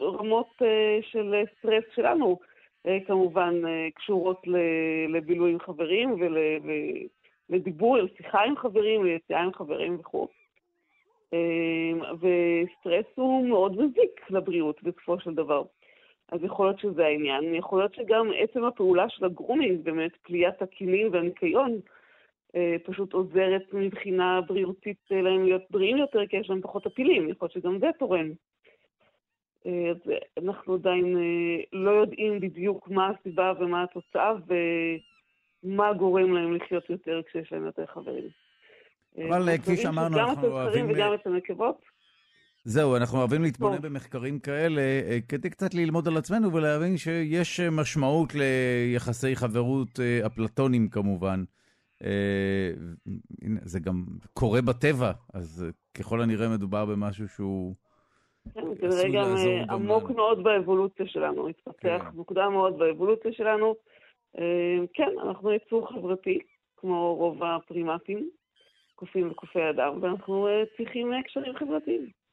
הרמות 0.00 0.62
של 1.00 1.34
סטרס 1.58 1.84
שלנו, 1.94 2.38
כמובן, 3.06 3.62
קשורות 3.94 4.42
לבילוי 5.08 5.52
עם 5.52 5.60
חברים 5.60 6.14
ולדיבור, 7.50 7.98
לשיחה 7.98 8.42
עם 8.42 8.56
חברים, 8.56 9.04
ליציאה 9.04 9.42
עם 9.42 9.52
חברים 9.52 9.96
וכו'. 10.00 10.28
וסטרס 12.20 13.06
הוא 13.14 13.48
מאוד 13.48 13.80
מזיק 13.80 14.30
לבריאות 14.30 14.82
בסופו 14.82 15.20
של 15.20 15.34
דבר. 15.34 15.62
אז 16.32 16.44
יכול 16.44 16.66
להיות 16.66 16.80
שזה 16.80 17.06
העניין. 17.06 17.54
יכול 17.54 17.78
להיות 17.78 17.94
שגם 17.94 18.30
עצם 18.38 18.64
הפעולה 18.64 19.08
של 19.08 19.24
ה 19.24 19.30
grooming, 19.30 19.80
באמת, 19.80 20.10
פליית 20.22 20.62
הכינים 20.62 21.12
והניקיון, 21.12 21.80
אה, 22.56 22.76
פשוט 22.84 23.12
עוזרת 23.12 23.72
מבחינה 23.72 24.40
בריאותית 24.40 24.98
להם 25.10 25.44
להיות 25.44 25.62
בריאים 25.70 25.96
יותר, 25.96 26.26
כי 26.26 26.36
יש 26.36 26.50
להם 26.50 26.60
פחות 26.60 26.86
הפילים. 26.86 27.28
יכול 27.28 27.46
להיות 27.46 27.52
שגם 27.52 27.78
זה 27.78 27.86
תורם. 27.98 28.30
אה, 29.66 29.90
אז 29.90 30.12
אנחנו 30.44 30.74
עדיין 30.74 31.16
אה, 31.16 31.62
לא 31.72 31.90
יודעים 31.90 32.40
בדיוק 32.40 32.88
מה 32.88 33.10
הסיבה 33.10 33.52
ומה 33.58 33.82
התוצאה 33.82 34.32
ומה 35.64 35.92
גורם 35.92 36.34
להם 36.34 36.54
לחיות 36.54 36.90
יותר 36.90 37.20
כשיש 37.26 37.52
להם 37.52 37.66
יותר 37.66 37.86
חברים. 37.86 38.28
אבל 39.28 39.56
כפי 39.58 39.76
שאמרנו, 39.76 40.18
אנחנו 40.18 40.48
אוהבים... 40.48 40.86
גם 40.86 40.90
אצל 40.90 40.90
זכרים 40.90 40.90
וגם 40.90 41.12
אצל 41.12 41.30
נקבות. 41.30 41.95
זהו, 42.68 42.96
אנחנו 42.96 43.18
אוהבים 43.18 43.42
להתבונן 43.42 43.82
במחקרים 43.82 44.38
כאלה 44.38 44.82
כדי 45.28 45.50
קצת 45.50 45.74
ללמוד 45.74 46.08
על 46.08 46.16
עצמנו 46.16 46.52
ולהבין 46.52 46.96
שיש 46.96 47.60
משמעות 47.60 48.32
ליחסי 48.34 49.36
חברות 49.36 50.00
אפלטונים 50.26 50.88
כמובן. 50.88 51.44
זה 53.62 53.80
גם 53.80 54.04
קורה 54.32 54.62
בטבע, 54.62 55.12
אז 55.34 55.66
ככל 55.98 56.20
הנראה 56.22 56.48
מדובר 56.48 56.84
במשהו 56.84 57.28
שהוא... 57.28 57.74
כן, 58.54 58.90
זה 58.90 59.08
גם 59.14 59.34
עמוק 59.70 60.10
מאוד 60.10 60.44
באבולוציה 60.44 61.06
שלנו, 61.06 61.48
התפתח 61.48 62.02
מוקדם 62.14 62.52
מאוד 62.52 62.78
באבולוציה 62.78 63.32
שלנו. 63.32 63.74
כן, 64.94 65.10
אנחנו 65.22 65.52
יצור 65.52 65.88
חברתי, 65.88 66.38
כמו 66.76 67.14
רוב 67.14 67.42
הפרימטים, 67.44 68.30
קופים 68.94 69.30
וקופי 69.30 69.70
אדם, 69.70 70.02
ואנחנו 70.02 70.48
צריכים 70.76 71.10
קשרים 71.24 71.56
חברתיים. 71.56 72.25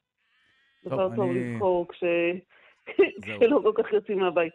דבר 0.86 1.16
טוב 1.16 1.30
לבחור 1.32 1.86
כשלא 3.22 3.60
כל 3.62 3.72
כך 3.82 3.92
יוצאים 3.92 4.18
מהבית. 4.18 4.52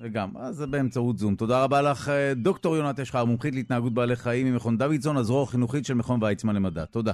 וגם, 0.00 0.36
אז 0.36 0.54
זה 0.54 0.66
באמצעות 0.66 1.18
זום. 1.18 1.36
תודה 1.36 1.64
רבה 1.64 1.82
לך, 1.82 2.10
דוקטור 2.36 2.76
יונת 2.76 3.00
אשחר, 3.00 3.24
מומחית 3.24 3.54
להתנהגות 3.54 3.94
בעלי 3.94 4.16
חיים 4.16 4.52
ממכון 4.52 4.78
דוידסון, 4.78 5.16
הזרוע 5.16 5.42
החינוכית 5.42 5.84
של 5.84 5.94
מכון 5.94 6.22
ויצמן 6.22 6.56
למדע. 6.56 6.84
תודה. 6.84 7.12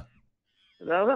תודה 0.79 1.01
רבה. 1.01 1.15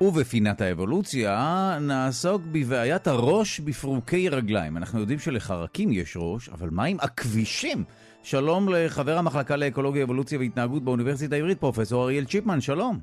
ובפינת 0.00 0.60
האבולוציה 0.60 1.38
נעסוק 1.80 2.42
בבעיית 2.52 3.06
הראש 3.06 3.60
בפרוקי 3.60 4.28
רגליים. 4.28 4.76
אנחנו 4.76 5.00
יודעים 5.00 5.18
שלחרקים 5.18 5.92
יש 5.92 6.16
ראש, 6.20 6.48
אבל 6.48 6.68
מה 6.72 6.84
עם 6.84 6.96
הכבישים? 7.00 7.84
שלום 8.22 8.68
לחבר 8.68 9.18
המחלקה 9.18 9.56
לאקולוגיה, 9.56 10.04
אבולוציה 10.04 10.38
והתנהגות 10.38 10.82
באוניברסיטה 10.82 11.36
העברית, 11.36 11.60
פרופסור 11.60 12.04
אריאל 12.04 12.24
צ'יפמן, 12.24 12.60
שלום. 12.60 12.98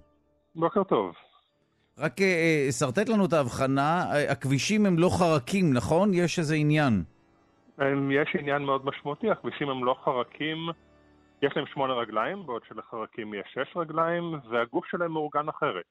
בוקר 0.56 0.84
טוב. 0.84 1.14
רק 1.98 2.14
שרטט 2.80 3.10
לנו 3.10 3.26
את 3.26 3.34
ההבחנה, 3.34 4.06
הכבישים 4.30 4.86
הם 4.86 5.00
לא 5.00 5.10
חרקים, 5.20 5.74
נכון? 5.74 6.14
יש 6.14 6.40
איזה 6.40 6.56
עניין. 6.56 7.04
יש 8.12 8.36
עניין 8.40 8.62
מאוד 8.62 8.86
משמעותי, 8.86 9.30
הכבישים 9.32 9.70
הם 9.70 9.86
לא 9.86 9.96
חרקים, 10.06 10.58
יש 11.42 11.54
להם 11.56 11.66
שמונה 11.74 11.94
רגליים, 11.94 12.46
בעוד 12.46 12.62
שלחרקים 12.70 13.34
יש 13.34 13.46
שש 13.54 13.78
רגליים, 13.78 14.24
והגוף 14.52 14.86
שלהם 14.92 15.12
מאורגן 15.12 15.50
אחרת. 15.50 15.86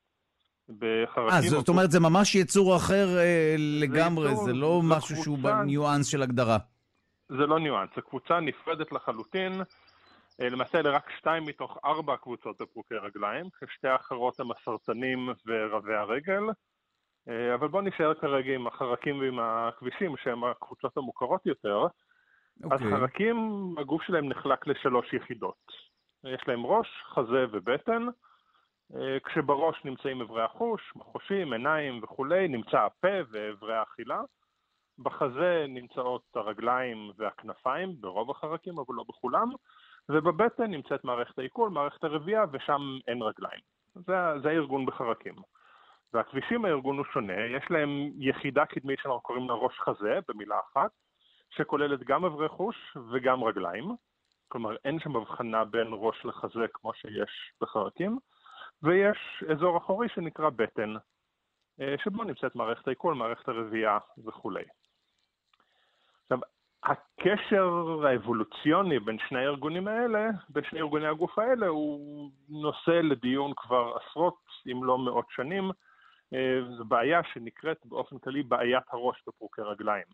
בחרקים... 0.78 1.34
אה, 1.34 1.40
זאת 1.40 1.68
אומרת, 1.68 1.90
זה 1.90 2.00
ממש 2.00 2.34
יצור 2.34 2.76
אחר 2.76 3.18
אה, 3.18 3.54
לגמרי, 3.58 4.26
זה, 4.26 4.32
יצור, 4.32 4.44
זה 4.44 4.52
לא 4.52 4.80
זה 4.82 4.88
משהו 4.88 5.08
קבוצה... 5.08 5.22
שהוא 5.22 5.38
בניואנס 5.38 6.06
של 6.06 6.22
הגדרה. 6.22 6.58
זה 7.28 7.46
לא 7.46 7.58
ניואנס, 7.60 7.90
זו 7.96 8.02
קבוצה 8.02 8.40
נפרדת 8.40 8.92
לחלוטין. 8.92 9.52
אה, 10.40 10.48
למעשה 10.48 10.78
אלה 10.78 10.90
רק 10.90 11.10
שתיים 11.18 11.46
מתוך 11.46 11.78
ארבע 11.84 12.16
קבוצות 12.16 12.62
בפרוקי 12.62 12.94
רגליים, 12.94 13.46
כששתי 13.50 13.88
האחרות 13.88 14.40
הם 14.40 14.48
הסרטנים 14.52 15.28
ורבי 15.46 15.94
הרגל. 15.94 16.42
אה, 17.28 17.54
אבל 17.54 17.68
בואו 17.68 17.82
נשאר 17.82 18.14
כרגע 18.14 18.54
עם 18.54 18.66
החרקים 18.66 19.18
ועם 19.20 19.38
הכבישים, 19.40 20.14
שהם 20.22 20.44
הקבוצות 20.44 20.96
המוכרות 20.96 21.46
יותר. 21.46 21.86
Okay. 21.86 22.66
אז 22.66 22.80
אוקיי. 22.82 22.90
חרקים, 22.90 23.36
הגוף 23.78 24.02
שלהם 24.02 24.28
נחלק 24.28 24.66
לשלוש 24.66 25.12
יחידות. 25.12 25.72
יש 26.24 26.40
להם 26.48 26.66
ראש, 26.66 26.88
חזה 27.14 27.46
ובטן. 27.52 28.06
אה, 28.96 29.18
כשבראש 29.24 29.84
נמצאים 29.84 30.20
אברי 30.20 30.42
החוש, 30.42 30.92
מחושים, 30.96 31.52
עיניים 31.52 32.00
וכולי, 32.02 32.48
נמצא 32.48 32.80
הפה 32.80 33.18
ואברי 33.30 33.76
האכילה. 33.76 34.20
בחזה 34.98 35.66
נמצאות 35.68 36.22
הרגליים 36.34 37.10
והכנפיים, 37.16 38.00
ברוב 38.00 38.30
החרקים, 38.30 38.78
אבל 38.78 38.94
לא 38.94 39.04
בכולם, 39.08 39.50
ובבטן 40.08 40.70
נמצאת 40.70 41.04
מערכת 41.04 41.38
העיכול, 41.38 41.70
מערכת 41.70 42.04
הרבייה, 42.04 42.44
ושם 42.52 42.98
אין 43.08 43.22
רגליים. 43.22 43.60
זה, 43.94 44.40
זה 44.42 44.48
הארגון 44.48 44.86
בחרקים. 44.86 45.34
והכבישים 46.12 46.64
הארגון 46.64 46.96
הוא 46.98 47.06
שונה, 47.12 47.46
יש 47.46 47.70
להם 47.70 48.10
יחידה 48.18 48.66
קדמית 48.66 48.98
שאנחנו 48.98 49.20
קוראים 49.20 49.48
לה 49.48 49.54
ראש 49.54 49.80
חזה, 49.80 50.18
במילה 50.28 50.56
אחת, 50.72 50.90
שכוללת 51.50 52.02
גם 52.02 52.24
אברי 52.24 52.48
חוש 52.48 52.96
וגם 53.12 53.44
רגליים. 53.44 53.96
כלומר, 54.48 54.76
אין 54.84 55.00
שם 55.00 55.16
הבחנה 55.16 55.64
בין 55.64 55.86
ראש 55.90 56.24
לחזה 56.24 56.66
כמו 56.74 56.94
שיש 56.94 57.52
בחרקים. 57.60 58.18
ויש 58.82 59.44
אזור 59.52 59.78
אחורי 59.78 60.08
שנקרא 60.14 60.50
בטן, 60.50 60.94
אה, 61.80 61.94
שבו 62.04 62.24
נמצאת 62.24 62.56
מערכת 62.56 62.86
העיכול, 62.86 63.14
מערכת 63.14 63.48
הרבייה 63.48 63.98
וכולי. 64.24 64.64
עכשיו, 66.22 66.38
הקשר 66.84 67.96
האבולוציוני 68.06 68.98
בין 68.98 69.16
שני 69.28 69.38
הארגונים 69.38 69.88
האלה, 69.88 70.30
בין 70.48 70.64
שני 70.70 70.80
ארגוני 70.80 71.06
הגוף 71.06 71.38
האלה, 71.38 71.66
הוא 71.66 72.30
נושא 72.48 72.90
לדיון 72.90 73.52
כבר 73.56 73.96
עשרות, 73.96 74.38
אם 74.72 74.84
לא 74.84 74.98
מאות 74.98 75.26
שנים. 75.30 75.70
אה, 76.34 76.60
זו 76.76 76.84
בעיה 76.84 77.20
שנקראת 77.32 77.76
באופן 77.84 78.18
כללי 78.18 78.42
בעיית 78.42 78.84
הראש 78.92 79.22
בפרוקי 79.26 79.62
רגליים. 79.62 80.04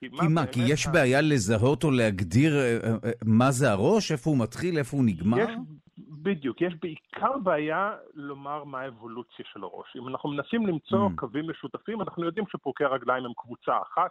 כי 0.00 0.08
מה, 0.08 0.46
כי 0.46 0.60
יש. 0.68 0.86
בעיה 0.86 1.20
לזהות 1.20 1.84
או 1.84 1.90
להגדיר 1.90 2.52
אה, 2.56 3.10
מה 3.24 3.50
זה 3.50 3.70
הראש? 3.70 4.12
איפה 4.12 4.30
הוא 4.30 4.38
מתחיל, 4.38 4.78
איפה 4.78 4.96
הוא 4.96 5.04
נגמר? 5.06 5.38
יש, 5.38 5.50
בדיוק, 5.98 6.60
יש 6.60 6.74
בעיקר 6.82 7.38
בעיה 7.42 7.96
לומר 8.14 8.64
מה 8.64 8.80
האבולוציה 8.80 9.44
של 9.52 9.62
הראש. 9.62 9.96
אם 9.96 10.08
אנחנו 10.08 10.28
מנסים 10.28 10.66
למצוא 10.66 11.08
mm. 11.08 11.16
קווים 11.16 11.50
משותפים, 11.50 12.02
אנחנו 12.02 12.24
יודעים 12.24 12.46
שפרוקי 12.48 12.84
רגליים 12.84 13.24
הם 13.24 13.32
קבוצה 13.36 13.82
אחת, 13.82 14.10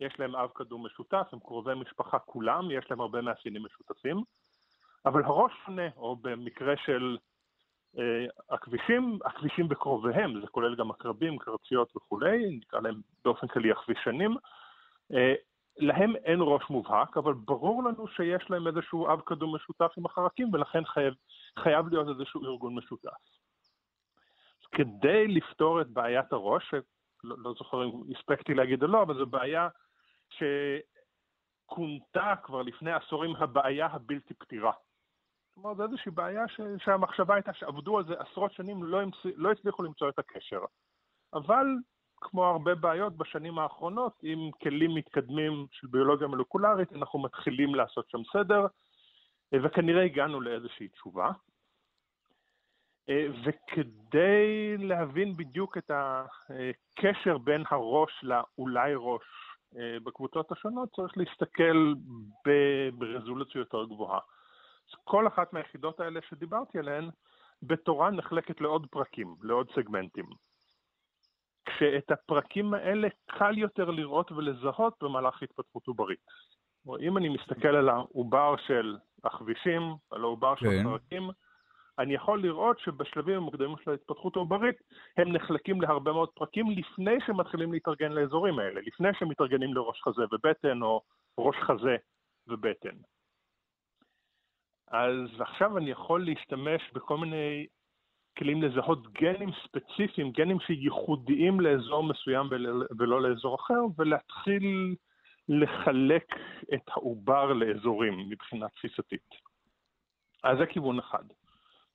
יש 0.00 0.20
להם 0.20 0.36
אב 0.36 0.50
קדום 0.54 0.86
משותף, 0.86 1.26
הם 1.32 1.38
קרובי 1.38 1.74
משפחה 1.74 2.18
כולם, 2.18 2.70
יש 2.70 2.90
להם 2.90 3.00
הרבה 3.00 3.20
מאפיינים 3.20 3.62
משותפים, 3.64 4.22
אבל 5.06 5.24
הראש 5.24 5.52
שונה, 5.66 5.88
או 5.96 6.16
במקרה 6.16 6.74
של 6.76 7.16
אה, 7.98 8.26
הכבישים, 8.50 9.18
הכבישים 9.24 9.66
וקרוביהם, 9.70 10.40
זה 10.40 10.46
כולל 10.46 10.76
גם 10.76 10.90
עקרבים, 10.90 11.38
קרציות 11.38 11.96
וכולי, 11.96 12.56
נקרא 12.56 12.80
להם 12.80 13.00
באופן 13.24 13.46
כללי 13.46 13.70
הכבישנים, 13.70 14.36
אה, 15.12 15.34
להם 15.80 16.16
אין 16.16 16.38
ראש 16.42 16.62
מובהק, 16.70 17.16
אבל 17.16 17.34
ברור 17.34 17.84
לנו 17.84 18.08
שיש 18.08 18.50
להם 18.50 18.66
איזשהו 18.66 19.12
אב 19.12 19.20
קדום 19.20 19.54
משותף 19.54 19.92
עם 19.96 20.06
החרקים, 20.06 20.54
ולכן 20.54 20.84
חייב, 20.84 21.14
חייב 21.58 21.88
להיות 21.88 22.08
איזשהו 22.08 22.44
ארגון 22.44 22.74
משותף. 22.74 23.40
כדי 24.72 25.28
לפתור 25.28 25.80
את 25.80 25.88
בעיית 25.88 26.32
הראש, 26.32 26.70
שלא 26.70 27.36
לא 27.38 27.54
זוכר 27.58 27.84
אם 27.84 27.90
הספקתי 28.16 28.54
להגיד 28.54 28.82
או 28.82 28.88
לא, 28.88 29.02
אבל 29.02 29.18
זו 29.18 29.26
בעיה 29.26 29.68
שכונתה 31.66 32.34
כבר 32.42 32.62
לפני 32.62 32.92
עשורים 32.92 33.36
הבעיה 33.36 33.86
הבלתי 33.86 34.34
פתירה. 34.34 34.72
כלומר, 35.54 35.74
זו 35.74 35.84
איזושהי 35.84 36.10
בעיה 36.10 36.48
ש... 36.48 36.60
שהמחשבה 36.84 37.34
הייתה 37.34 37.52
שעבדו 37.52 37.98
על 37.98 38.04
זה 38.04 38.14
עשרות 38.18 38.52
שנים, 38.52 38.84
לא, 38.84 39.00
המצ... 39.00 39.16
לא 39.36 39.52
הצליחו 39.52 39.82
למצוא 39.82 40.08
את 40.08 40.18
הקשר. 40.18 40.60
אבל 41.34 41.66
כמו 42.20 42.44
הרבה 42.44 42.74
בעיות 42.74 43.16
בשנים 43.16 43.58
האחרונות, 43.58 44.12
עם 44.22 44.50
כלים 44.62 44.94
מתקדמים 44.94 45.66
של 45.70 45.86
ביולוגיה 45.86 46.28
מולקולרית, 46.28 46.92
אנחנו 46.92 47.18
מתחילים 47.18 47.74
לעשות 47.74 48.10
שם 48.10 48.18
סדר, 48.32 48.66
וכנראה 49.54 50.04
הגענו 50.04 50.40
לאיזושהי 50.40 50.88
תשובה. 50.88 51.30
וכדי 53.44 54.76
להבין 54.78 55.36
בדיוק 55.36 55.78
את 55.78 55.90
הקשר 55.94 57.38
בין 57.38 57.64
הראש 57.70 58.24
לאולי 58.24 58.92
ראש 58.96 59.22
בקבוצות 60.04 60.52
השונות, 60.52 60.88
צריך 60.96 61.18
להסתכל 61.18 61.94
ברזולוציה 62.98 63.58
יותר 63.58 63.84
גבוהה. 63.84 64.20
כל 65.04 65.26
אחת 65.26 65.52
מהיחידות 65.52 66.00
האלה 66.00 66.20
שדיברתי 66.28 66.78
עליהן, 66.78 67.10
בתורה 67.62 68.10
נחלקת 68.10 68.60
לעוד 68.60 68.86
פרקים, 68.90 69.34
לעוד 69.42 69.70
סגמנטים. 69.74 70.49
כשאת 71.80 72.10
הפרקים 72.10 72.74
האלה 72.74 73.08
קל 73.26 73.58
יותר 73.58 73.90
לראות 73.90 74.32
ולזהות 74.32 74.94
במהלך 75.02 75.42
התפתחות 75.42 75.86
עוברית. 75.86 76.18
אם 77.00 77.16
אני 77.16 77.28
מסתכל 77.28 77.68
על 77.68 77.88
העובר 77.88 78.54
של 78.66 78.96
הכבישים, 79.24 79.82
על 80.10 80.20
העובר 80.20 80.54
של 80.56 80.66
כן. 80.66 80.86
הפרקים, 80.86 81.30
אני 81.98 82.14
יכול 82.14 82.42
לראות 82.42 82.78
שבשלבים 82.78 83.36
המוקדמים 83.36 83.76
של 83.84 83.90
ההתפתחות 83.90 84.36
העוברית 84.36 84.76
הם 85.16 85.32
נחלקים 85.32 85.80
להרבה 85.80 86.12
מאוד 86.12 86.28
פרקים 86.34 86.70
לפני 86.70 87.14
שמתחילים 87.26 87.72
להתארגן 87.72 88.12
לאזורים 88.12 88.58
האלה, 88.58 88.80
לפני 88.80 89.08
שהם 89.18 89.28
מתארגנים 89.28 89.74
לראש 89.74 90.02
חזה 90.02 90.22
ובטן 90.32 90.82
או 90.82 91.02
ראש 91.38 91.56
חזה 91.56 91.96
ובטן. 92.46 92.96
אז 94.88 95.40
עכשיו 95.40 95.78
אני 95.78 95.90
יכול 95.90 96.24
להשתמש 96.24 96.92
בכל 96.92 97.16
מיני 97.18 97.66
כלים 98.38 98.62
לזהות 98.62 99.12
גנים 99.12 99.50
ספציפיים, 99.64 100.30
גנים 100.30 100.60
שייחודיים 100.60 101.60
לאזור 101.60 102.04
מסוים 102.04 102.48
ולא 102.98 103.22
לאזור 103.22 103.54
אחר, 103.54 103.80
ולהתחיל 103.98 104.94
לחלק 105.48 106.26
את 106.74 106.88
העובר 106.88 107.52
לאזורים 107.52 108.30
מבחינה 108.30 108.68
תפיסתית. 108.68 109.30
אז 110.44 110.58
זה 110.58 110.66
כיוון 110.66 110.98
אחד. 110.98 111.24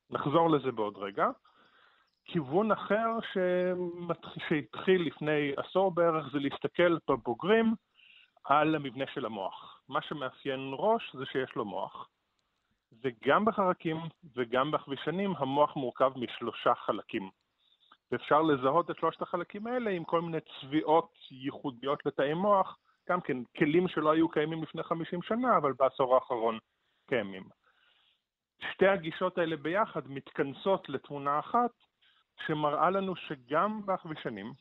נחזור 0.09 0.49
לזה 0.49 0.71
בעוד 0.71 0.97
רגע. 0.97 1.27
כיוון 2.25 2.71
אחר 2.71 3.07
שהתחיל 4.47 5.07
לפני 5.07 5.51
עשור 5.57 5.91
בערך 5.91 6.31
זה 6.33 6.39
להסתכל 6.39 6.97
בבוגרים 7.09 7.73
על 8.43 8.75
המבנה 8.75 9.05
של 9.13 9.25
המוח. 9.25 9.81
מה 9.89 10.01
שמאפיין 10.01 10.71
ראש 10.73 11.15
זה 11.15 11.25
שיש 11.25 11.55
לו 11.55 11.65
מוח. 11.65 12.09
וגם 13.03 13.45
בחרקים 13.45 13.97
וגם 14.35 14.71
בכבישנים 14.71 15.33
המוח 15.37 15.75
מורכב 15.75 16.11
משלושה 16.15 16.75
חלקים. 16.75 17.29
ואפשר 18.11 18.41
לזהות 18.41 18.91
את 18.91 18.95
שלושת 18.99 19.21
החלקים 19.21 19.67
האלה 19.67 19.89
עם 19.89 20.03
כל 20.03 20.21
מיני 20.21 20.37
צביעות 20.41 21.11
ייחודיות 21.31 22.05
לתאי 22.05 22.33
מוח, 22.33 22.77
גם 23.09 23.21
כן 23.21 23.37
כלים 23.57 23.87
שלא 23.87 24.11
היו 24.11 24.29
קיימים 24.29 24.63
לפני 24.63 24.83
50 24.83 25.21
שנה, 25.21 25.57
אבל 25.57 25.73
בעשור 25.73 26.15
האחרון 26.15 26.59
קיימים. 27.07 27.43
שתי 28.71 28.87
הגישות 28.87 29.37
האלה 29.37 29.57
ביחד 29.57 30.07
מתכנסות 30.07 30.89
לתמונה 30.89 31.39
אחת 31.39 31.71
שמראה 32.45 32.89
לנו 32.89 33.15
שגם 33.15 33.85
בכבישנים 33.85 34.53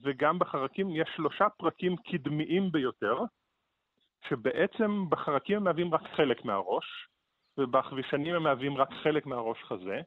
וגם 0.00 0.38
בחרקים 0.38 0.90
יש 0.90 1.08
שלושה 1.16 1.48
פרקים 1.48 1.96
קדמיים 1.96 2.72
ביותר, 2.72 3.18
שבעצם 4.28 5.04
בחרקים 5.10 5.56
הם 5.56 5.64
מהווים 5.64 5.94
רק 5.94 6.02
חלק 6.16 6.44
מהראש, 6.44 7.08
ובכבישנים 7.60 8.34
הם 8.34 8.42
מהווים 8.42 8.76
רק 8.76 8.88
חלק 9.02 9.26
מהראש 9.26 9.58
חזה, 9.62 10.00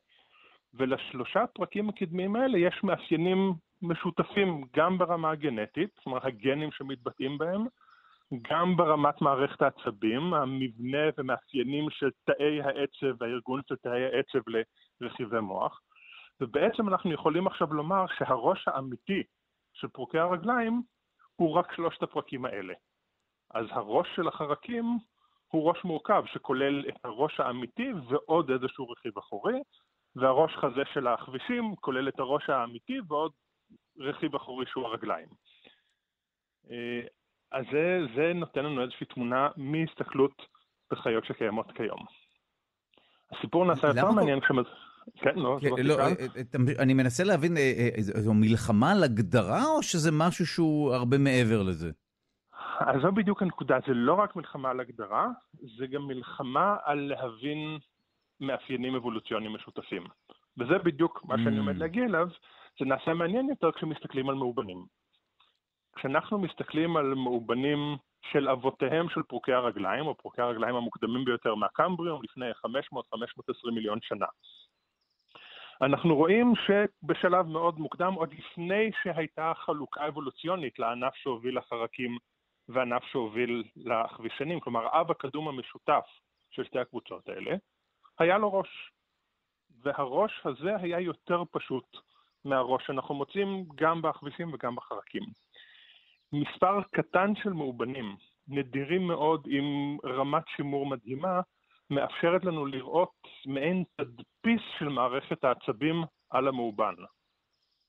ולשלושה 0.73 1.43
הפרקים 1.43 1.89
הקדמיים 1.89 2.35
האלה 2.35 2.57
יש 2.57 2.83
מאפיינים 2.83 3.53
משותפים 3.81 4.65
גם 4.75 4.97
ברמה 4.97 5.31
הגנטית, 5.31 5.89
זאת 5.95 6.05
אומרת 6.05 6.25
הגנים 6.25 6.71
שמתבטאים 6.71 7.37
בהם, 7.37 7.65
גם 8.51 8.77
ברמת 8.77 9.21
מערכת 9.21 9.61
העצבים, 9.61 10.33
המבנה 10.33 11.09
ומאפיינים 11.17 11.89
של 11.89 12.09
תאי 12.23 12.61
העצב 12.61 13.21
והארגון 13.21 13.61
של 13.69 13.75
תאי 13.75 14.05
העצב 14.05 14.39
לרכיבי 15.01 15.39
מוח, 15.39 15.81
ובעצם 16.41 16.89
אנחנו 16.89 17.13
יכולים 17.13 17.47
עכשיו 17.47 17.73
לומר 17.73 18.05
שהראש 18.17 18.67
האמיתי 18.67 19.23
של 19.73 19.87
פרוקי 19.87 20.19
הרגליים 20.19 20.81
הוא 21.35 21.53
רק 21.53 21.75
שלושת 21.75 22.03
הפרקים 22.03 22.45
האלה. 22.45 22.73
אז 23.53 23.65
הראש 23.71 24.07
של 24.15 24.27
החרקים 24.27 24.97
הוא 25.53 25.69
ראש 25.69 25.83
מורכב 25.83 26.23
שכולל 26.25 26.83
את 26.89 26.95
הראש 27.03 27.39
האמיתי 27.39 27.91
ועוד 28.09 28.51
איזשהו 28.51 28.89
רכיב 28.89 29.17
אחורי, 29.17 29.59
והראש 30.15 30.51
חזה 30.55 30.81
של 30.93 31.07
הכבישים 31.07 31.75
כולל 31.75 32.07
את 32.07 32.19
הראש 32.19 32.49
האמיתי 32.49 32.97
ועוד 33.07 33.31
רכיב 33.97 34.35
אחורי 34.35 34.65
שהוא 34.67 34.85
הרגליים. 34.85 35.27
אה, 36.71 37.01
אז 37.51 37.65
זה, 37.71 37.99
זה 38.15 38.33
נותן 38.35 38.65
לנו 38.65 38.81
איזושהי 38.81 39.05
תמונה 39.05 39.49
מהסתכלות 39.57 40.41
בחיות 40.91 41.25
שקיימות 41.25 41.71
כיום. 41.75 42.05
הסיפור 43.31 43.65
נעשה 43.65 43.87
יותר 43.87 44.11
מעניין 44.11 44.39
כשמז... 44.39 44.65
כן, 45.15 45.35
לא, 45.35 45.57
כן, 45.61 45.85
לא, 45.85 45.99
אה, 45.99 46.05
אה, 46.07 46.83
אני 46.83 46.93
מנסה 46.93 47.23
להבין, 47.23 47.57
זו 47.99 48.33
מלחמה 48.33 48.91
על 48.91 49.03
הגדרה 49.03 49.65
או 49.65 49.83
שזה 49.83 50.11
משהו 50.11 50.45
שהוא 50.45 50.93
הרבה 50.93 51.17
מעבר 51.17 51.63
לזה? 51.63 51.91
אז 52.87 53.01
זו 53.01 53.11
בדיוק 53.11 53.41
הנקודה, 53.41 53.77
זה 53.87 53.93
לא 53.93 54.13
רק 54.13 54.35
מלחמה 54.35 54.69
על 54.69 54.79
הגדרה, 54.79 55.27
זה 55.77 55.87
גם 55.87 56.07
מלחמה 56.07 56.77
על 56.83 56.99
להבין 56.99 57.77
מאפיינים 58.39 58.95
אבולוציוניים 58.95 59.53
משותפים. 59.53 60.03
וזה 60.57 60.77
בדיוק 60.77 61.25
מה 61.25 61.35
שאני 61.37 61.57
עומד 61.57 61.75
mm. 61.75 61.79
להגיע 61.79 62.05
אליו, 62.05 62.27
זה 62.79 62.85
נעשה 62.85 63.13
מעניין 63.13 63.49
יותר 63.49 63.71
כשמסתכלים 63.71 64.29
על 64.29 64.35
מאובנים. 64.35 64.85
כשאנחנו 65.95 66.39
מסתכלים 66.39 66.97
על 66.97 67.13
מאובנים 67.13 67.97
של 68.31 68.49
אבותיהם 68.49 69.09
של 69.09 69.23
פרוקי 69.23 69.53
הרגליים, 69.53 70.07
או 70.07 70.17
פרוקי 70.17 70.41
הרגליים 70.41 70.75
המוקדמים 70.75 71.25
ביותר 71.25 71.55
מהקמבריום, 71.55 72.21
לפני 72.23 72.51
500-520 72.51 73.71
מיליון 73.73 73.99
שנה. 74.01 74.25
אנחנו 75.81 76.15
רואים 76.15 76.53
שבשלב 76.55 77.47
מאוד 77.47 77.79
מוקדם, 77.79 78.13
עוד 78.13 78.33
לפני 78.33 78.91
שהייתה 79.03 79.53
חלוקה 79.55 80.07
אבולוציונית 80.07 80.79
לענף 80.79 81.15
שהוביל 81.15 81.57
לחרקים 81.57 82.17
וענף 82.69 83.03
שהוביל 83.03 83.63
לכבישנים, 83.75 84.59
כלומר 84.59 84.87
האב 84.87 85.11
הקדום 85.11 85.47
המשותף 85.47 86.05
של 86.51 86.63
שתי 86.63 86.79
הקבוצות 86.79 87.29
האלה, 87.29 87.55
היה 88.19 88.37
לו 88.37 88.53
ראש. 88.53 88.91
והראש 89.81 90.41
הזה 90.45 90.75
היה 90.75 90.99
יותר 90.99 91.43
פשוט 91.51 91.97
מהראש 92.45 92.83
שאנחנו 92.87 93.15
מוצאים 93.15 93.65
גם 93.75 94.01
בכבישים 94.01 94.53
וגם 94.53 94.75
בחרקים. 94.75 95.23
מספר 96.33 96.81
קטן 96.91 97.35
של 97.35 97.53
מאובנים, 97.53 98.15
נדירים 98.47 99.07
מאוד 99.07 99.47
עם 99.49 99.97
רמת 100.05 100.43
שימור 100.55 100.85
מדהימה, 100.85 101.41
מאפשרת 101.89 102.45
לנו 102.45 102.65
לראות 102.65 103.27
מעין 103.45 103.83
תדפיס 103.95 104.61
של 104.79 104.89
מערכת 104.89 105.43
העצבים 105.43 106.03
על 106.29 106.47
המאובן. 106.47 106.93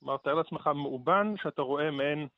כלומר, 0.00 0.16
תאר 0.16 0.34
לעצמך 0.34 0.66
מאובן 0.66 1.34
שאתה 1.42 1.62
רואה 1.62 1.90
מעין 1.90 2.28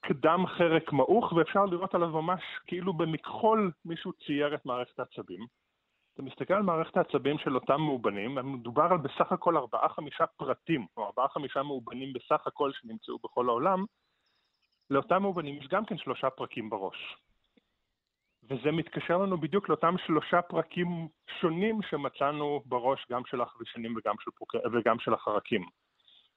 קדם 0.00 0.46
חרק 0.46 0.92
מעוך, 0.92 1.32
ואפשר 1.32 1.64
לראות 1.64 1.94
עליו 1.94 2.08
ממש 2.08 2.42
כאילו 2.66 2.92
במכחול 2.92 3.70
מישהו 3.84 4.12
צייר 4.12 4.54
את 4.54 4.66
מערכת 4.66 4.98
העצבים. 4.98 5.46
אתה 6.14 6.22
מסתכל 6.22 6.54
על 6.54 6.62
מערכת 6.62 6.96
העצבים 6.96 7.38
של 7.38 7.54
אותם 7.54 7.80
מאובנים, 7.80 8.38
מדובר 8.52 8.88
על 8.90 8.98
בסך 8.98 9.32
הכל 9.32 9.56
ארבעה-חמישה 9.56 10.26
פרטים, 10.26 10.86
או 10.96 11.06
ארבעה-חמישה 11.06 11.62
מאובנים 11.62 12.12
בסך 12.12 12.46
הכל 12.46 12.70
שנמצאו 12.72 13.18
בכל 13.24 13.48
העולם, 13.48 13.84
לאותם 14.90 15.22
מאובנים 15.22 15.58
יש 15.58 15.68
גם 15.68 15.84
כן 15.84 15.98
שלושה 15.98 16.30
פרקים 16.30 16.70
בראש. 16.70 17.16
וזה 18.42 18.72
מתקשר 18.72 19.18
לנו 19.18 19.40
בדיוק 19.40 19.68
לאותם 19.68 19.94
שלושה 20.06 20.42
פרקים 20.42 21.08
שונים 21.40 21.80
שמצאנו 21.90 22.62
בראש 22.66 23.06
גם 23.10 23.22
של 23.26 23.40
החרישנים 23.40 23.96
וגם 23.96 24.14
של, 24.20 24.30
פוק... 24.30 24.54
וגם 24.72 24.98
של 24.98 25.14
החרקים. 25.14 25.66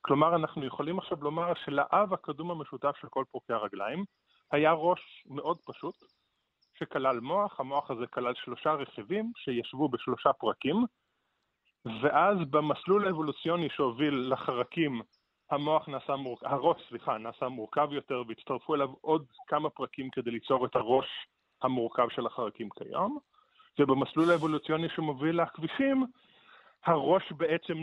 כלומר, 0.05 0.35
אנחנו 0.35 0.65
יכולים 0.65 0.99
עכשיו 0.99 1.17
לומר 1.21 1.53
שלאב 1.65 2.13
הקדום 2.13 2.51
המשותף 2.51 2.95
של 3.01 3.07
כל 3.09 3.23
פרוקי 3.31 3.53
הרגליים 3.53 4.05
היה 4.51 4.71
ראש 4.71 5.23
מאוד 5.25 5.57
פשוט, 5.65 5.95
שכלל 6.79 7.19
מוח, 7.19 7.59
המוח 7.59 7.91
הזה 7.91 8.07
כלל 8.07 8.33
שלושה 8.35 8.73
רכיבים 8.73 9.31
שישבו 9.35 9.89
בשלושה 9.89 10.33
פרקים, 10.33 10.85
ואז 12.01 12.37
במסלול 12.49 13.07
האבולוציוני 13.07 13.69
שהוביל 13.69 14.33
לחרקים, 14.33 15.01
המוח 15.51 15.89
נעשה 15.89 16.15
מורכב, 16.15 16.45
הראש, 16.45 16.81
סליחה, 16.89 17.17
נעשה 17.17 17.47
מורכב 17.47 17.87
יותר, 17.91 18.23
והצטרפו 18.27 18.75
אליו 18.75 18.89
עוד 19.01 19.25
כמה 19.47 19.69
פרקים 19.69 20.09
כדי 20.09 20.31
ליצור 20.31 20.65
את 20.65 20.75
הראש 20.75 21.07
המורכב 21.61 22.07
של 22.09 22.27
החרקים 22.27 22.69
כיום, 22.69 23.17
ובמסלול 23.79 24.31
האבולוציוני 24.31 24.89
שמוביל 24.89 25.41
לכבישים, 25.41 26.05
הראש 26.85 27.31
בעצם 27.31 27.73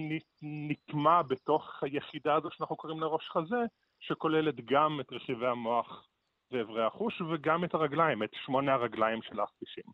נטמע 0.42 1.22
בתוך 1.22 1.82
היחידה 1.82 2.34
הזו 2.34 2.48
שאנחנו 2.52 2.76
קוראים 2.76 3.00
לה 3.00 3.06
ראש 3.06 3.28
חזה, 3.32 3.62
שכוללת 4.00 4.54
גם 4.64 5.00
את 5.00 5.12
רכיבי 5.12 5.46
המוח 5.46 6.06
ואיברי 6.50 6.86
החוש, 6.86 7.20
וגם 7.20 7.64
את 7.64 7.74
הרגליים, 7.74 8.22
את 8.22 8.30
שמונה 8.44 8.72
הרגליים 8.72 9.22
של 9.22 9.40
הכבישים. 9.40 9.84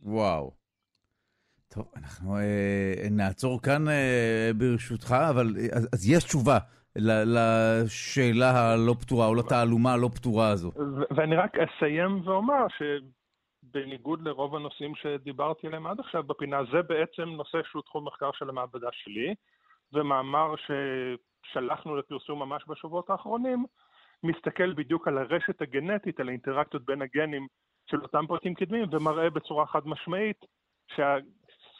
וואו. 0.00 0.50
טוב, 1.74 1.92
אנחנו 1.96 2.36
אה, 2.36 3.08
נעצור 3.10 3.62
כאן 3.62 3.88
אה, 3.88 4.50
ברשותך, 4.56 5.14
אבל 5.30 5.46
אז, 5.72 5.88
אז 5.92 6.10
יש 6.10 6.24
תשובה 6.24 6.58
לשאלה 6.96 8.50
הלא 8.50 8.94
פתורה, 9.00 9.26
או 9.26 9.34
לתעלומה 9.34 9.92
הלא 9.92 10.10
פתורה 10.14 10.48
הזו. 10.48 10.72
ואני 11.16 11.36
רק 11.36 11.52
אסיים 11.58 12.28
ואומר 12.28 12.66
שבניגוד 13.70 14.22
לרוב 14.22 14.56
הנושאים 14.56 14.94
שדיברתי 14.94 15.66
עליהם 15.66 15.86
עד 15.86 16.00
עכשיו 16.00 16.22
בפינה, 16.22 16.64
זה 16.72 16.82
בעצם 16.82 17.22
נושא 17.22 17.58
שהוא 17.70 17.82
תחום 17.82 18.06
מחקר 18.06 18.30
של 18.32 18.48
המעבדה 18.48 18.88
שלי, 18.92 19.34
ומאמר 19.92 20.54
ששלחנו 20.56 21.96
לפרסום 21.96 22.38
ממש 22.38 22.62
בשבועות 22.68 23.10
האחרונים, 23.10 23.64
מסתכל 24.22 24.72
בדיוק 24.72 25.08
על 25.08 25.18
הרשת 25.18 25.62
הגנטית, 25.62 26.20
על 26.20 26.28
האינטראקציות 26.28 26.84
בין 26.84 27.02
הגנים 27.02 27.46
של 27.90 28.02
אותם 28.02 28.26
פרקים 28.28 28.54
קדמיים, 28.54 28.84
ומראה 28.90 29.30
בצורה 29.30 29.66
חד 29.66 29.86
משמעית 29.86 30.44
שה... 30.96 31.16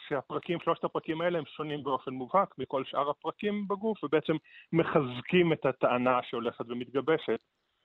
שהפרקים, 0.09 0.59
שלושת 0.61 0.84
הפרקים 0.84 1.20
האלה 1.20 1.38
הם 1.38 1.45
שונים 1.47 1.82
באופן 1.82 2.11
מובהק 2.11 2.55
מכל 2.59 2.84
שאר 2.84 3.11
הפרקים 3.11 3.68
בגוף, 3.68 4.05
ובעצם 4.05 4.36
מחזקים 4.72 5.53
את 5.53 5.66
הטענה 5.66 6.20
שהולכת 6.22 6.64
ומתגבשת 6.68 7.41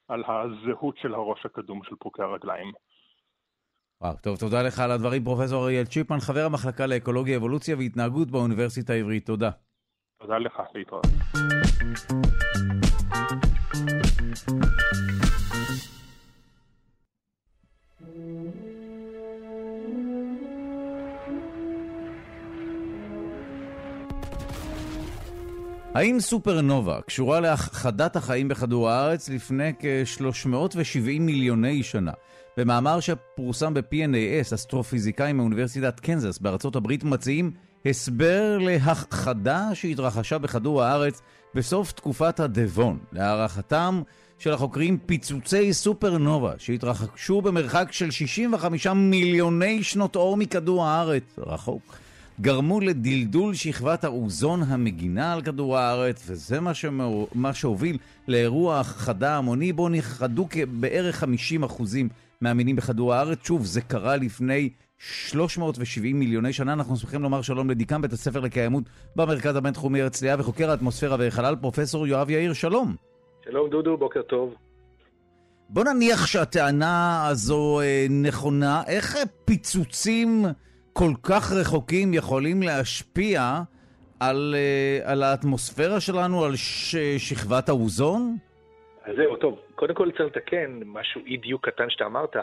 על 0.08 0.24
הזהות 0.28 0.97
של 0.97 1.14
הראש 1.14 1.45
הקדום 1.45 1.84
של 1.84 1.95
פרוקי 1.95 2.22
הרגליים. 2.22 2.72
וואו, 4.02 4.16
טוב, 4.22 4.38
תודה 4.38 4.62
לך 4.62 4.80
על 4.80 4.91
הדברים, 4.91 5.24
פרופ' 5.24 5.54
אריאל 5.54 5.86
צ'יפמן, 5.86 6.20
חבר 6.20 6.46
המחלקה 6.46 6.86
לאקולוגיה, 6.86 7.38
אבולוציה 7.38 7.76
והתנהגות 7.76 8.32
באוניברסיטה 8.32 8.93
העברית. 8.93 9.26
תודה. 9.26 9.50
תודה 10.22 10.38
לך, 10.38 10.54
להתראות. 10.76 11.06
האם 25.96 26.20
סופרנובה 26.20 27.00
קשורה 27.08 27.39
להכחדת 27.39 28.16
החיים 28.16 28.48
בכדור 28.48 28.89
הארץ 28.89 29.30
לפני 29.30 29.74
כ-370 29.80 31.20
מיליוני 31.20 31.84
שנה? 31.84 32.12
במאמר 32.58 33.00
שפורסם 33.00 33.74
ב-PNAS, 33.74 34.56
אסטרופיזיקאים 34.56 35.38
מאוניברסיטת 35.38 36.00
קנזס 36.00 36.39
בארצות 36.39 36.76
הברית 36.76 37.04
מציעים 37.04 37.52
הסבר 37.86 38.58
להכחדה 38.58 39.70
שהתרחשה 39.74 40.38
בכדור 40.38 40.84
הארץ 40.84 41.22
בסוף 41.54 41.91
תקופת 41.91 42.39
הדבון. 42.39 43.00
להערכתם 43.12 44.02
של 44.39 44.54
החוקרים, 44.54 44.98
פיצוצי 45.06 45.74
סופרנובה 45.74 46.54
שהתרחשו 46.58 47.41
במרחק 47.41 47.88
של 47.91 48.12
65 48.12 48.88
מיליוני 48.88 49.84
שנות 49.84 50.16
אור 50.16 50.38
מכדור 50.38 50.86
הארץ, 50.86 51.24
רחוק. 51.38 52.05
גרמו 52.42 52.80
לדלדול 52.80 53.54
שכבת 53.54 54.04
האוזון 54.04 54.64
המגינה 54.64 55.34
על 55.34 55.42
כדור 55.42 55.78
הארץ, 55.78 56.24
וזה 56.28 56.60
מה, 56.60 56.74
שמור... 56.74 57.28
מה 57.34 57.54
שהוביל 57.54 57.98
לאירוע 58.28 58.80
הכחדה 58.80 59.38
המוני 59.38 59.74
בו 59.74 59.90
נכחדו 59.90 60.48
בערך 60.80 61.24
50% 61.24 61.84
מהמינים 62.42 62.76
בכדור 62.76 63.14
הארץ. 63.14 63.40
שוב, 63.44 63.66
זה 63.66 63.82
קרה 63.82 64.16
לפני 64.16 64.70
370 64.98 66.20
מיליוני 66.20 66.54
שנה. 66.54 66.74
אנחנו 66.74 66.98
שמחים 66.98 67.22
לומר 67.22 67.42
שלום 67.42 67.70
לדיקן 67.70 68.02
בית 68.02 68.14
הספר 68.14 68.40
לקיימות 68.40 68.84
במרכז 69.16 69.56
הבינתחומי 69.56 70.02
הרצליה 70.02 70.36
וחוקר 70.40 70.72
האטמוספירה 70.72 71.18
וחלל, 71.20 71.56
פרופסור 71.62 72.08
יואב 72.08 72.30
יאיר, 72.30 72.54
שלום. 72.54 72.96
שלום 73.46 73.70
דודו, 73.70 73.98
בוקר 73.98 74.22
טוב. 74.22 74.54
בוא 75.70 75.84
נניח 75.84 76.26
שהטענה 76.26 77.28
הזו 77.28 77.80
אה, 77.82 78.08
נכונה, 78.10 78.84
איך 78.88 79.18
פיצוצים 79.46 80.46
כל 80.98 81.14
כך 81.24 81.52
רחוקים 81.62 82.14
יכולים 82.14 82.64
להשפיע 82.64 83.41
על, 84.20 84.56
uh, 84.56 85.10
על 85.12 85.24
האטמוספירה 85.24 86.00
שלנו, 86.00 86.46
על 86.46 86.56
ש, 86.56 86.96
שכבת 87.18 87.70
האוזון? 87.70 88.36
אז 89.06 89.16
זהו, 89.16 89.36
טוב. 89.36 89.60
קודם 89.76 89.93
כל 89.93 90.12
צריך 90.12 90.36
לתקן 90.36 90.80
משהו, 90.86 91.22
אי 91.26 91.38
דיוק 91.38 91.70
קטן 91.70 91.89
שאתה 91.89 92.06
אמרת. 92.06 92.36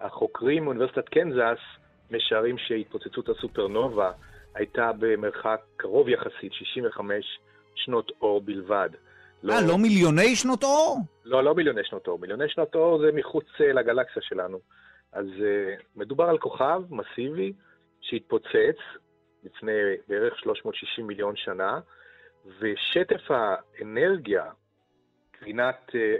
החוקרים 0.00 0.64
מאוניברסיטת 0.64 1.08
קנזס 1.08 1.58
משערים 2.10 2.58
שהתפוצצות 2.58 3.28
הסופרנובה 3.28 4.10
הייתה 4.54 4.90
במרחק 4.98 5.60
קרוב 5.76 6.08
יחסית, 6.08 6.52
65 6.52 7.38
שנות 7.74 8.12
אור 8.22 8.40
בלבד. 8.40 8.90
לא, 9.42 9.52
אה, 9.52 9.60
לא, 9.60 9.68
לא 9.68 9.78
מיליוני 9.78 10.36
שנות 10.36 10.64
אור? 10.64 10.98
לא, 11.24 11.44
לא 11.44 11.54
מיליוני 11.54 11.84
שנות 11.84 12.06
אור. 12.06 12.18
מיליוני 12.18 12.48
שנות 12.48 12.74
אור 12.74 12.98
זה 12.98 13.10
מחוץ 13.14 13.46
אה, 13.60 13.72
לגלקסיה 13.72 14.22
שלנו. 14.22 14.58
אז 15.12 15.26
uh, 15.26 15.82
מדובר 15.96 16.24
על 16.24 16.38
כוכב 16.38 16.82
מסיבי 16.90 17.52
שהתפוצץ 18.00 18.78
לפני 19.44 19.72
בערך 20.08 20.38
360 20.38 21.06
מיליון 21.06 21.36
שנה, 21.36 21.80
ושטף 22.58 23.30
האנרגיה, 23.30 24.50
קרינת 25.30 25.90
אה, 25.94 26.16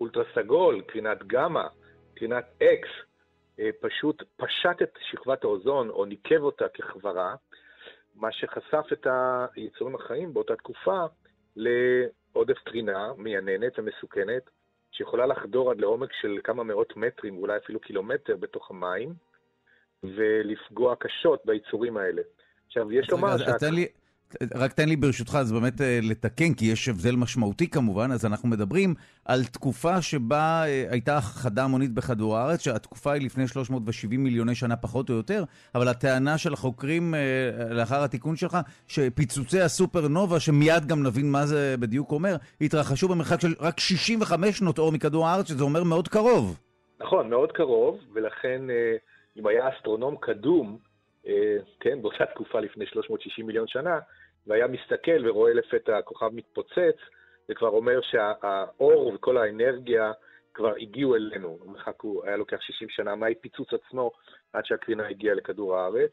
אולטרה 0.00 0.24
סגול, 0.34 0.82
קרינת 0.82 1.26
גמא, 1.26 1.66
קרינת 2.14 2.44
אקס, 2.62 2.88
אה, 3.58 3.70
פשוט 3.80 4.22
פשט 4.36 4.82
את 4.82 4.98
שכבת 5.10 5.44
האוזון 5.44 5.88
או 5.90 6.04
ניקב 6.04 6.42
אותה 6.42 6.68
כחברה, 6.68 7.34
מה 8.14 8.32
שחשף 8.32 8.84
את 8.92 9.06
היצורים 9.56 9.94
החיים 9.94 10.34
באותה 10.34 10.56
תקופה 10.56 11.04
לעודף 11.56 12.58
קרינה 12.64 13.12
מייננת 13.16 13.78
ומסוכנת, 13.78 14.50
שיכולה 14.92 15.26
לחדור 15.26 15.70
עד 15.70 15.80
לעומק 15.80 16.12
של 16.12 16.38
כמה 16.44 16.64
מאות 16.64 16.96
מטרים, 16.96 17.38
ואולי 17.38 17.56
אפילו 17.56 17.80
קילומטר 17.80 18.36
בתוך 18.36 18.70
המים, 18.70 19.14
ולפגוע 20.16 20.94
קשות 20.98 21.42
ביצורים 21.44 21.96
האלה. 21.96 22.22
עכשיו, 22.66 22.92
יש 22.92 23.10
לומר... 23.10 23.38
שה... 23.38 23.68
רק 24.54 24.72
תן 24.72 24.88
לי 24.88 24.96
ברשותך, 24.96 25.38
אז 25.40 25.52
באמת 25.52 25.80
אה, 25.80 25.98
לתקן, 26.02 26.54
כי 26.54 26.64
יש 26.66 26.88
הבדל 26.88 27.16
משמעותי 27.16 27.70
כמובן, 27.70 28.12
אז 28.12 28.26
אנחנו 28.26 28.48
מדברים 28.48 28.94
על 29.24 29.44
תקופה 29.44 30.02
שבה 30.02 30.62
אה, 30.66 30.84
הייתה 30.90 31.20
חדה 31.20 31.64
המונית 31.64 31.92
בכדור 31.92 32.36
הארץ, 32.36 32.64
שהתקופה 32.64 33.12
היא 33.12 33.24
לפני 33.24 33.48
370 33.48 34.24
מיליוני 34.24 34.54
שנה 34.54 34.76
פחות 34.76 35.10
או 35.10 35.14
יותר, 35.14 35.44
אבל 35.74 35.88
הטענה 35.88 36.38
של 36.38 36.52
החוקרים 36.52 37.14
אה, 37.14 37.20
לאחר 37.70 38.02
התיקון 38.02 38.36
שלך, 38.36 38.58
שפיצוצי 38.88 39.60
הסופרנובה, 39.60 40.40
שמיד 40.40 40.86
גם 40.86 41.02
נבין 41.02 41.30
מה 41.30 41.46
זה 41.46 41.74
בדיוק 41.80 42.12
אומר, 42.12 42.36
התרחשו 42.60 43.08
במרחק 43.08 43.40
של 43.40 43.54
רק 43.60 43.80
65 43.80 44.58
שנות 44.58 44.78
אור 44.78 44.92
מכדור 44.92 45.26
הארץ, 45.28 45.48
שזה 45.48 45.64
אומר 45.64 45.84
מאוד 45.84 46.08
קרוב. 46.08 46.58
נכון, 47.00 47.30
מאוד 47.30 47.52
קרוב, 47.52 47.98
ולכן... 48.14 48.62
אם 49.36 49.46
היה 49.46 49.68
אסטרונום 49.68 50.16
קדום, 50.16 50.78
אה, 51.26 51.56
כן, 51.80 52.02
באותה 52.02 52.26
תקופה 52.26 52.60
לפני 52.60 52.86
360 52.86 53.46
מיליון 53.46 53.68
שנה, 53.68 53.98
והיה 54.46 54.66
מסתכל 54.66 55.28
ורואה 55.28 55.54
לפתע 55.54 55.98
הכוכב 55.98 56.28
מתפוצץ, 56.32 56.96
זה 57.48 57.54
כבר 57.54 57.68
אומר 57.68 58.00
שהאור 58.00 59.12
וכל 59.14 59.36
האנרגיה 59.36 60.12
כבר 60.54 60.74
הגיעו 60.80 61.16
אלינו. 61.16 61.58
המרחק 61.64 62.00
הוא 62.00 62.24
היה 62.24 62.36
לוקח 62.36 62.60
60 62.60 62.88
שנה 62.88 63.14
מהפיצוץ 63.14 63.68
עצמו 63.72 64.10
עד 64.52 64.64
שהקרינה 64.64 65.08
הגיעה 65.08 65.34
לכדור 65.34 65.76
הארץ. 65.76 66.10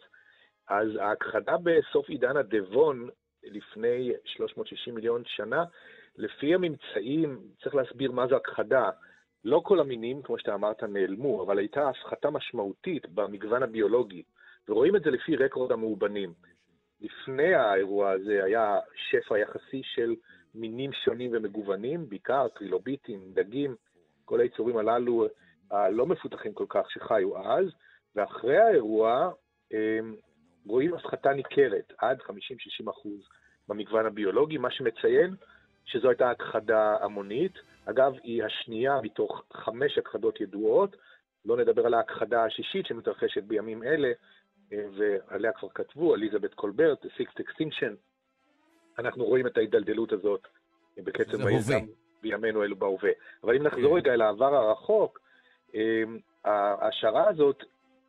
אז 0.68 0.88
ההכחדה 0.96 1.56
בסוף 1.64 2.10
עידן 2.10 2.38
הדבון, 2.38 3.10
לפני 3.44 4.12
360 4.26 4.96
מיליון 4.96 5.24
שנה, 5.26 5.64
לפי 6.18 6.54
הממצאים, 6.54 7.40
צריך 7.64 7.76
להסביר 7.76 8.12
מה 8.12 8.28
זה 8.28 8.36
הכחדה. 8.36 8.90
לא 9.46 9.62
כל 9.66 9.80
המינים, 9.80 10.22
כמו 10.22 10.40
שאתה 10.40 10.54
אמרת, 10.54 10.84
נעלמו, 10.84 11.44
אבל 11.44 11.58
הייתה 11.58 11.90
הפחתה 11.90 12.30
משמעותית 12.30 13.10
במגוון 13.10 13.64
הביולוגי, 13.64 14.24
ורואים 14.70 14.96
את 14.96 15.04
זה 15.04 15.12
לפי 15.12 15.36
רקורד 15.36 15.72
המאובנים. 15.72 16.34
לפני 17.02 17.54
האירוע 17.54 18.12
הזה 18.12 18.44
היה 18.44 18.80
שפע 18.96 19.38
יחסי 19.38 19.82
של 19.84 20.16
מינים 20.56 20.94
שונים 20.94 21.32
ומגוונים, 21.34 22.10
בעיקר 22.10 22.48
טרילוביטים, 22.48 23.20
דגים, 23.34 23.76
כל 24.26 24.40
היצורים 24.40 24.78
הללו 24.78 25.28
הלא 25.72 26.06
מפותחים 26.06 26.54
כל 26.54 26.66
כך 26.70 26.92
שחיו 26.92 27.38
אז, 27.38 27.66
ואחרי 28.16 28.58
האירוע 28.58 29.32
רואים 30.66 30.94
הפחתה 30.94 31.34
ניכרת, 31.34 31.94
עד 31.98 32.22
50-60 32.22 32.90
אחוז 32.90 33.28
במגוון 33.68 34.06
הביולוגי, 34.06 34.58
מה 34.58 34.72
שמציין 34.72 35.36
שזו 35.86 36.10
הייתה 36.10 36.32
הכחדה 36.32 36.98
המונית. 37.02 37.54
אגב, 37.86 38.14
היא 38.24 38.44
השנייה 38.44 39.00
מתוך 39.02 39.44
חמש 39.54 39.98
הכחדות 39.98 40.42
ידועות. 40.42 40.96
לא 41.46 41.58
נדבר 41.58 41.86
על 41.86 41.94
ההכחדה 41.94 42.46
השישית 42.46 42.86
שמתרחשת 42.86 43.44
בימים 43.44 43.84
אלה, 43.84 44.12
אה, 44.74 44.86
ועליה 44.98 45.52
כבר 45.52 45.70
כתבו, 45.70 46.16
אליזבת 46.16 46.54
קולברט, 46.54 47.06
The 47.06 47.08
Sixth 47.08 47.44
Extinction. 47.44 47.94
אנחנו 49.00 49.26
רואים 49.26 49.48
את 49.48 49.58
ההידלדלות 49.58 50.12
הזאת 50.12 50.48
בקצב 50.98 51.44
מהיר 51.44 51.60
גם 51.72 51.86
בימינו 52.22 52.64
אלו 52.64 52.76
בהווה. 52.76 53.12
אבל 53.44 53.56
אם 53.56 53.64
נחזור 53.64 53.90
כן. 53.90 53.96
רגע 53.96 54.14
אל 54.14 54.22
העבר 54.22 54.56
הרחוק, 54.56 55.20
אה, 55.76 56.04
ההשערה 56.46 57.30
הזאת, 57.30 57.64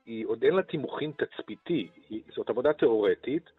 היא 0.06 0.26
עוד 0.26 0.44
אין 0.44 0.54
לה 0.54 0.62
תימוכין 0.62 1.12
תצפיתי, 1.16 1.88
זאת 2.34 2.50
עבודה 2.50 2.72
תיאורטית. 2.72 3.50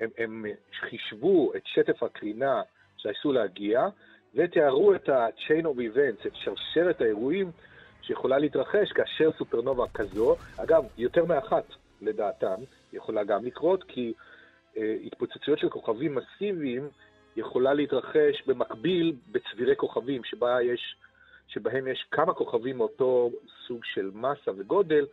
הם, 0.00 0.10
הם 0.18 0.44
חישבו 0.80 1.52
את 1.56 1.62
שטף 1.64 2.02
הקרינה 2.02 2.62
שעשו 2.96 3.32
להגיע, 3.32 3.86
ותיארו 4.36 4.94
את 4.94 5.08
ה-chain 5.08 5.62
of 5.64 5.78
events, 5.78 6.26
את 6.26 6.32
שרשרת 6.34 7.00
האירועים 7.00 7.50
שיכולה 8.02 8.38
להתרחש 8.38 8.92
כאשר 8.92 9.30
סופרנובה 9.38 9.84
כזו, 9.94 10.36
אגב, 10.56 10.84
יותר 10.98 11.24
מאחת 11.24 11.64
לדעתם, 12.02 12.54
יכולה 12.92 13.24
גם 13.24 13.44
לקרות, 13.44 13.84
כי 13.84 14.12
אה, 14.76 14.96
התפוצצויות 15.04 15.58
של 15.58 15.68
כוכבים 15.68 16.14
מסיביים 16.14 16.88
יכולה 17.36 17.74
להתרחש 17.74 18.42
במקביל 18.46 19.16
בצבירי 19.32 19.76
כוכבים, 19.76 20.24
שבה 20.24 20.62
יש, 20.62 20.96
שבהם 21.48 21.88
יש 21.88 22.06
כמה 22.10 22.34
כוכבים 22.34 22.78
מאותו 22.78 23.30
סוג 23.66 23.80
של 23.84 24.10
מסה 24.14 24.50
וגודל, 24.58 25.06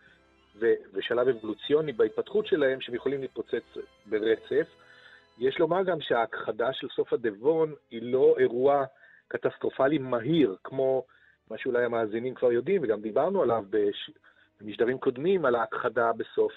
ו- 0.55 0.73
ושלב 0.93 1.27
אבולוציוני 1.27 1.91
בהתפתחות 1.91 2.47
שלהם, 2.47 2.81
שהם 2.81 2.95
יכולים 2.95 3.21
להתפוצץ 3.21 3.77
ברצף. 4.05 4.67
יש 5.39 5.59
לומר 5.59 5.83
גם 5.83 6.01
שההכחדה 6.01 6.73
של 6.73 6.87
סוף 6.95 7.13
הדבון 7.13 7.73
היא 7.91 8.01
לא 8.03 8.35
אירוע 8.39 8.85
קטסטרופלי 9.27 9.97
מהיר, 9.97 10.55
כמו 10.63 11.05
מה 11.49 11.57
שאולי 11.57 11.85
המאזינים 11.85 12.35
כבר 12.35 12.51
יודעים, 12.51 12.81
וגם 12.83 13.01
דיברנו 13.01 13.41
עליו 13.41 13.63
בש... 13.69 14.11
במשדרים 14.61 14.97
קודמים, 14.97 15.45
על 15.45 15.55
ההכחדה 15.55 16.11
בסוף 16.13 16.51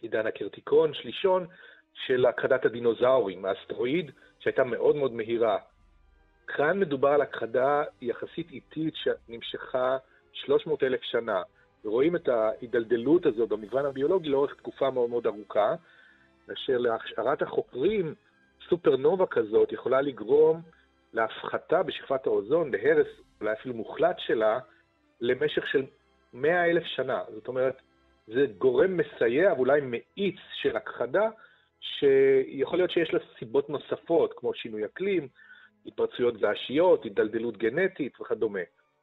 עידן 0.00 0.26
הקרטיקון, 0.26 0.94
שלישון, 0.94 1.46
של 1.94 2.26
הכחדת 2.26 2.64
הדינוזאורים, 2.64 3.44
האסטרואיד, 3.44 4.10
שהייתה 4.38 4.64
מאוד 4.64 4.96
מאוד 4.96 5.12
מהירה. 5.12 5.58
כאן 6.46 6.78
מדובר 6.78 7.08
על 7.08 7.20
הכחדה 7.20 7.84
יחסית 8.00 8.50
איטית 8.50 8.94
שנמשכה 8.96 9.96
300 10.32 10.82
אלף 10.82 11.02
שנה, 11.02 11.42
ורואים 11.84 12.16
את 12.16 12.28
ההידלדלות 12.28 13.26
הזו 13.26 13.46
במגוון 13.46 13.86
הביולוגי 13.86 14.28
לאורך 14.28 14.54
תקופה 14.54 14.90
מאוד 14.90 15.10
מאוד 15.10 15.26
ארוכה, 15.26 15.74
אשר 16.52 16.78
להשארת 16.78 17.42
החוקרים, 17.42 18.14
סופרנובה 18.68 19.26
כזאת 19.26 19.72
יכולה 19.72 20.00
לגרום 20.00 20.62
להפחתה 21.12 21.82
בשכבת 21.82 22.26
האוזון, 22.26 22.70
להרס, 22.74 23.06
אולי 23.40 23.52
אפילו 23.52 23.74
מוחלט 23.74 24.16
שלה, 24.18 24.58
למשך 25.20 25.66
של 25.66 25.84
מאה 26.32 26.70
אלף 26.70 26.84
שנה. 26.84 27.22
זאת 27.34 27.48
אומרת, 27.48 27.76
זה 28.26 28.46
גורם 28.58 28.96
מסייע 28.96 29.52
ואולי 29.52 29.80
מאיץ 29.82 30.36
של 30.54 30.76
הכחדה, 30.76 31.28
שיכול 31.80 32.78
להיות 32.78 32.90
שיש 32.90 33.14
לה 33.14 33.20
סיבות 33.38 33.70
נוספות, 33.70 34.34
כמו 34.36 34.54
שינוי 34.54 34.84
אקלים, 34.84 35.28
התפרצויות 35.86 36.36
געשיות, 36.36 37.04
הידלדלות 37.04 37.56
גנטית 37.56 38.20
וכדומה. 38.20 38.60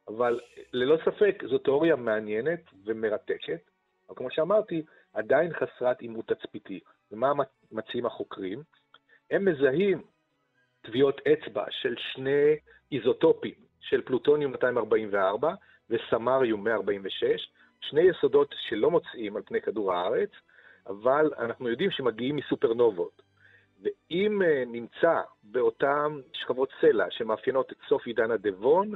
אבל 0.07 0.39
ללא 0.73 0.97
ספק 1.05 1.43
זו 1.49 1.57
תיאוריה 1.57 1.95
מעניינת 1.95 2.59
ומרתקת, 2.85 3.69
אבל 4.09 4.17
כמו 4.17 4.31
שאמרתי, 4.31 4.83
עדיין 5.13 5.53
חסרת 5.53 6.01
עימות 6.01 6.27
תצפיתי. 6.27 6.79
ומה 7.11 7.31
מציעים 7.71 8.05
החוקרים? 8.05 8.63
הם 9.31 9.45
מזהים 9.45 10.01
טביעות 10.81 11.21
אצבע 11.27 11.65
של 11.69 11.95
שני 11.97 12.55
איזוטופים 12.91 13.53
של 13.79 14.01
פלוטוניום 14.01 14.51
244 14.51 15.53
וסמריום 15.89 16.63
146, 16.63 17.51
שני 17.81 18.01
יסודות 18.01 18.55
שלא 18.67 18.91
מוצאים 18.91 19.35
על 19.35 19.41
פני 19.45 19.61
כדור 19.61 19.93
הארץ, 19.93 20.29
אבל 20.87 21.31
אנחנו 21.39 21.69
יודעים 21.69 21.91
שמגיעים 21.91 22.35
מסופרנובות. 22.35 23.21
ואם 23.81 24.41
אה, 24.41 24.63
נמצא 24.67 25.21
באותן 25.43 26.19
שכבות 26.33 26.69
סלע 26.81 27.05
שמאפיינות 27.09 27.71
את 27.71 27.77
סוף 27.89 28.05
עידן 28.07 28.31
הדבון, 28.31 28.91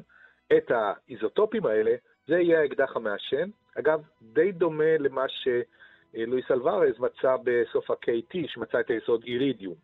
את 0.57 0.71
האיזוטופים 0.71 1.65
האלה, 1.65 1.95
זה 2.27 2.39
יהיה 2.39 2.61
האקדח 2.61 2.95
המעשן. 2.95 3.49
אגב, 3.79 4.01
די 4.21 4.51
דומה 4.51 4.97
למה 4.99 5.25
שלואיס 5.27 6.51
אלוורז 6.51 6.99
מצא 6.99 7.35
בסוף 7.43 7.91
ה-KT, 7.91 8.37
שמצא 8.47 8.79
את 8.79 8.89
היסוד 8.89 9.23
אירידיום, 9.23 9.75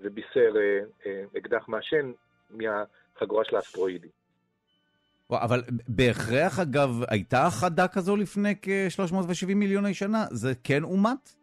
ובישר 0.00 0.52
אה, 0.56 0.78
אה, 1.06 1.24
אקדח 1.38 1.68
מעשן 1.68 2.12
מהחגורה 2.50 3.44
של 3.44 3.56
האסטרואידים. 3.56 4.10
אבל 5.30 5.62
בהכרח, 5.88 6.58
אגב, 6.62 6.88
הייתה 7.10 7.48
חדה 7.60 7.88
כזו 7.88 8.16
לפני 8.16 8.54
כ-370 8.62 9.54
מיליוני 9.54 9.94
שנה? 9.94 10.24
זה 10.30 10.52
כן 10.64 10.82
אומת? 10.82 11.34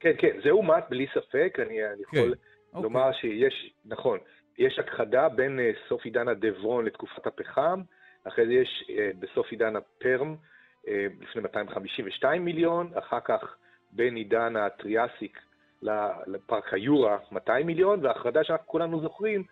כן, 0.00 0.12
כן, 0.18 0.40
זה 0.44 0.50
אומת, 0.50 0.84
בלי 0.90 1.06
ספק. 1.14 1.58
אני, 1.58 1.86
אני 1.86 2.04
כן. 2.10 2.18
יכול 2.18 2.34
אוקיי. 2.72 2.82
לומר 2.82 3.12
שיש, 3.12 3.72
נכון, 3.84 4.18
יש 4.58 4.78
הכחדה 4.78 5.28
בין 5.28 5.58
uh, 5.58 5.88
סוף 5.88 6.04
עידן 6.04 6.28
הדברון 6.28 6.84
לתקופת 6.84 7.26
הפחם, 7.26 7.82
אחרי 8.24 8.46
זה 8.46 8.52
יש 8.52 8.84
uh, 8.88 8.92
בסוף 9.18 9.50
עידן 9.50 9.76
הפרם, 9.76 10.36
uh, 10.84 10.88
לפני 11.20 11.42
252 11.42 12.44
מיליון, 12.44 12.90
אחר 12.94 13.20
כך 13.24 13.56
בין 13.92 14.16
עידן 14.16 14.56
הטריאסיק 14.56 15.38
לפארק 16.26 16.74
היורה, 16.74 17.18
200 17.32 17.66
מיליון, 17.66 18.04
וההכחדה 18.04 18.44
שאנחנו 18.44 18.66
כולנו 18.66 19.00
זוכרים, 19.00 19.44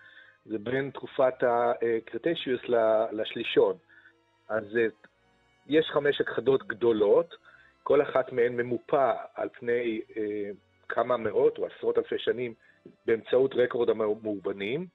זה 0.45 0.59
בין 0.59 0.91
תקופת 0.91 1.35
הקרטשיוס 1.43 2.61
לשלישון. 3.13 3.77
אז 4.49 4.65
יש 5.67 5.87
חמש 5.91 6.21
הכחדות 6.21 6.67
גדולות, 6.67 7.35
כל 7.83 8.03
אחת 8.03 8.33
מהן 8.33 8.57
ממופה 8.57 9.13
על 9.35 9.49
פני 9.59 10.01
אה, 10.17 10.51
כמה 10.89 11.17
מאות 11.17 11.59
או 11.59 11.67
עשרות 11.67 11.99
אלפי 11.99 12.19
שנים 12.19 12.55
באמצעות 13.07 13.55
רקורד 13.55 13.91
המאובנים, 13.91 14.87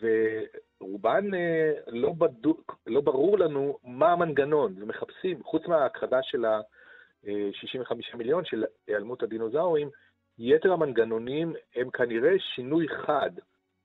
ורובן 0.00 1.34
אה, 1.34 1.72
לא, 1.86 2.12
בדוק, 2.12 2.78
לא 2.86 3.00
ברור 3.00 3.38
לנו 3.38 3.78
מה 3.84 4.12
המנגנון, 4.12 4.74
ומחפשים, 4.82 5.42
חוץ 5.42 5.66
מההכחדה 5.66 6.22
של 6.22 6.44
ה-65 6.44 7.92
אה, 7.92 8.16
מיליון 8.18 8.44
של 8.44 8.64
היעלמות 8.86 9.22
הדינוזאורים, 9.22 9.90
יתר 10.38 10.72
המנגנונים 10.72 11.54
הם 11.76 11.90
כנראה 11.90 12.38
שינוי 12.38 12.88
חד 12.88 13.30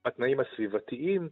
בתנאים 0.05 0.39
הסביבתיים, 0.39 1.29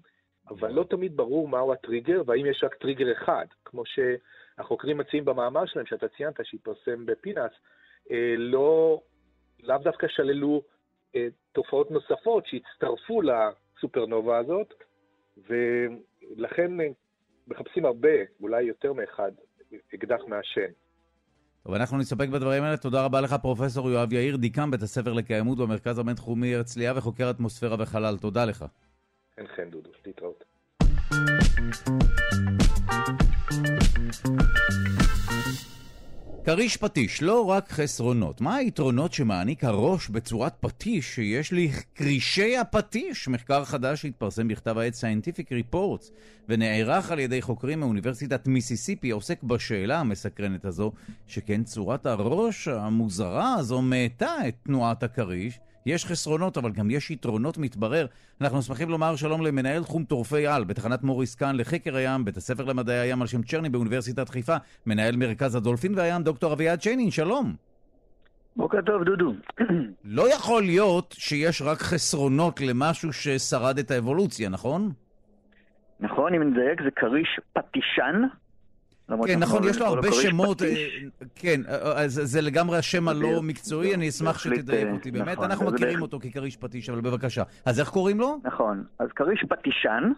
אבל 0.50 0.72
לא 0.72 0.84
תמיד 0.84 1.18
ברור 1.18 1.48
מהו 1.48 1.74
הטריגר, 1.74 2.22
והאם 2.26 2.46
יש 2.46 2.64
רק 2.64 2.76
טריגר 2.76 3.12
אחד, 3.12 3.46
כמו 3.66 3.84
שהחוקרים 3.86 4.98
מציעים 4.98 5.26
במאמר 5.26 5.66
שלהם, 5.66 5.86
שאתה 5.86 6.08
ציינת, 6.08 6.36
שהתפרסם 6.44 7.06
בפינאס, 7.06 7.52
אה, 8.12 8.36
לא, 8.38 9.02
לאו 9.64 9.78
דווקא 9.78 10.08
שללו 10.08 10.62
אה, 11.16 11.28
תופעות 11.52 11.92
נוספות 11.92 12.46
שהצטרפו 12.46 13.22
לסופרנובה 13.22 14.38
הזאת, 14.38 14.74
ולכן 15.38 16.82
אה, 16.82 16.88
מחפשים 17.48 17.86
הרבה, 17.86 18.10
אולי 18.42 18.64
יותר 18.64 18.94
מאחד, 18.94 19.32
אקדח 19.96 20.22
מעשן. 20.28 20.72
טוב, 21.64 21.74
אנחנו 21.74 21.98
נסתפק 21.98 22.30
בדברים 22.30 22.64
האלה. 22.64 22.78
תודה 22.78 23.06
רבה 23.06 23.22
לך, 23.22 23.34
פרופ' 23.34 23.62
יואב 23.86 24.14
יאיר, 24.14 24.38
דיקן 24.38 24.72
בית 24.72 24.82
הספר 24.84 25.14
לקיימות 25.14 25.58
במרכז 25.58 25.98
הבינתחומי 25.98 26.56
הרצליה 26.56 26.94
וחוקר 26.96 27.30
אטמוספירה 27.30 27.76
וחלל. 27.80 28.18
תודה 28.18 28.46
לך. 28.46 28.66
חן 29.36 29.48
חן, 29.56 29.70
דודו. 29.70 29.90
להתראות. 30.06 30.44
כריש 36.44 36.78
פטיש, 36.78 37.22
לא 37.22 37.50
רק 37.50 37.72
חסרונות. 37.72 38.42
מה 38.42 38.56
היתרונות 38.56 39.14
שמעניק 39.14 39.64
הראש 39.64 40.10
בצורת 40.10 40.54
פטיש 40.60 41.16
שיש 41.16 41.54
לכרישי 41.54 42.58
הפטיש? 42.58 43.28
מחקר 43.28 43.66
חדש 43.66 44.02
שהתפרסם 44.02 44.48
בכתב 44.48 44.78
העת 44.78 44.94
Scientific 44.94 45.74
Reports 45.74 46.12
ונערך 46.50 47.12
על 47.12 47.20
ידי 47.20 47.42
חוקרים 47.42 47.80
מאוניברסיטת 47.80 48.48
מיסיסיפי 48.48 49.10
עוסק 49.10 49.44
בשאלה 49.44 50.00
המסקרנת 50.00 50.66
הזו, 50.66 50.92
שכן 51.28 51.64
צורת 51.64 52.06
הראש 52.06 52.68
המוזרה 52.68 53.54
הזו 53.54 53.82
מאטה 53.82 54.36
את 54.48 54.56
תנועת 54.64 55.04
הכריש. 55.04 55.60
יש 55.86 56.06
חסרונות, 56.06 56.58
אבל 56.58 56.72
גם 56.72 56.92
יש 56.92 57.12
יתרונות, 57.12 57.58
מתברר. 57.58 58.06
אנחנו 58.42 58.62
שמחים 58.62 58.90
לומר 58.90 59.16
שלום 59.16 59.42
למנהל 59.42 59.84
תחום 59.84 60.04
טורפי 60.04 60.48
על 60.48 60.64
בתחנת 60.64 61.04
מוריס 61.04 61.36
קאן 61.36 61.56
לחקר 61.56 61.96
הים, 61.96 62.26
בית 62.26 62.38
הספר 62.38 62.66
למדעי 62.66 63.00
הים 63.00 63.22
על 63.22 63.28
שם 63.28 63.42
צ'רני 63.42 63.70
באוניברסיטת 63.70 64.30
חיפה, 64.30 64.56
מנהל 64.86 65.16
מרכז 65.16 65.56
הדולפין 65.56 65.94
והים, 65.96 66.24
דוקטור 66.24 66.54
אביעד 66.54 66.82
שיינין, 66.82 67.12
שלום. 67.12 67.56
בוקר 68.56 68.82
טוב, 68.82 69.04
דודו. 69.04 69.34
לא 70.04 70.34
יכול 70.34 70.64
להיות 70.64 71.16
שיש 71.18 71.62
רק 71.62 71.78
חסרונות 71.78 72.62
למשהו 72.62 73.14
ששרד 73.14 73.78
את 73.78 73.92
האבולוציה, 73.92 74.50
נכון? 74.50 74.92
נכון, 76.00 76.34
אם 76.34 76.44
נדייק, 76.44 76.82
זה 76.84 76.92
כריש 76.96 77.40
פטישן, 77.54 78.22
כן, 79.28 79.40
נכון, 79.40 79.64
יש 79.70 79.80
לו 79.80 79.86
הרבה 79.86 80.12
שמות. 80.12 80.62
אה, 80.62 80.68
כן, 81.42 81.62
אה, 81.70 82.02
אז 82.02 82.22
זה 82.24 82.42
לגמרי 82.42 82.78
השם 82.78 83.08
הלא 83.08 83.42
מקצועי, 83.42 83.96
אני 83.96 84.10
אשמח 84.10 84.40
שתדייק 84.40 84.88
אה, 84.88 84.94
אותי. 84.94 85.12
באמת, 85.12 85.28
נכון, 85.38 85.46
אנחנו 85.46 85.66
מכירים 85.66 86.02
אותו 86.02 86.20
ככריש 86.20 86.58
פטיש, 86.58 86.90
אבל 86.90 87.02
בבקשה. 87.02 87.44
אז 87.66 87.80
איך 87.80 87.90
קוראים 87.90 88.20
לו? 88.20 88.40
נכון, 88.44 88.84
אז 89.00 89.08
כריש 89.16 89.46
פטישן, 89.50 90.12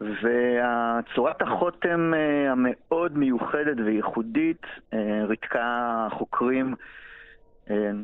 וצורת 0.00 1.42
החותם 1.42 2.12
המאוד 2.50 3.18
מיוחדת 3.18 3.76
וייחודית 3.86 4.62
ריתקה 5.28 6.08
חוקרים 6.18 6.74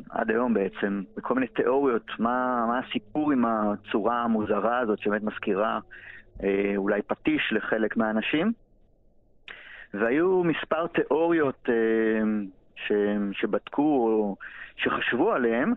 עד 0.09 0.29
היום 0.29 0.53
בעצם, 0.53 1.03
בכל 1.17 1.33
מיני 1.33 1.47
תיאוריות, 1.47 2.05
מה, 2.19 2.65
מה 2.67 2.79
הסיפור 2.79 3.31
עם 3.31 3.45
הצורה 3.45 4.23
המוזרה 4.23 4.79
הזאת 4.79 4.99
שבאמת 4.99 5.23
מזכירה 5.23 5.79
אולי 6.77 7.01
פטיש 7.01 7.41
לחלק 7.51 7.97
מהאנשים. 7.97 8.53
והיו 9.99 10.43
מספר 10.43 10.87
תיאוריות 10.87 11.69
אה, 11.69 11.73
ש, 12.75 12.91
שבדקו 13.31 14.07
או 14.07 14.35
שחשבו 14.77 15.31
עליהן. 15.31 15.73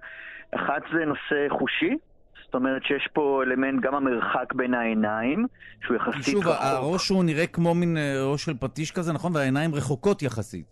אחת 0.55 0.83
זה 0.93 1.05
נושא 1.05 1.49
חושי, 1.49 1.97
זאת 2.45 2.55
אומרת 2.55 2.83
שיש 2.85 3.09
פה 3.13 3.43
אלמנט 3.43 3.83
גם 3.83 3.95
המרחק 3.95 4.53
בין 4.53 4.75
העיניים, 4.75 5.47
שהוא 5.85 5.97
יחסית 5.97 6.25
שוב, 6.25 6.47
רחוק. 6.47 6.63
שוב, 6.63 6.67
הראש 6.67 7.09
הוא 7.09 7.25
נראה 7.25 7.47
כמו 7.47 7.75
מין 7.75 7.97
אה, 7.97 8.25
ראש 8.33 8.45
של 8.45 8.55
פטיש 8.61 8.91
כזה, 8.91 9.13
נכון? 9.13 9.37
והעיניים 9.37 9.75
רחוקות 9.75 10.23
יחסית. 10.23 10.67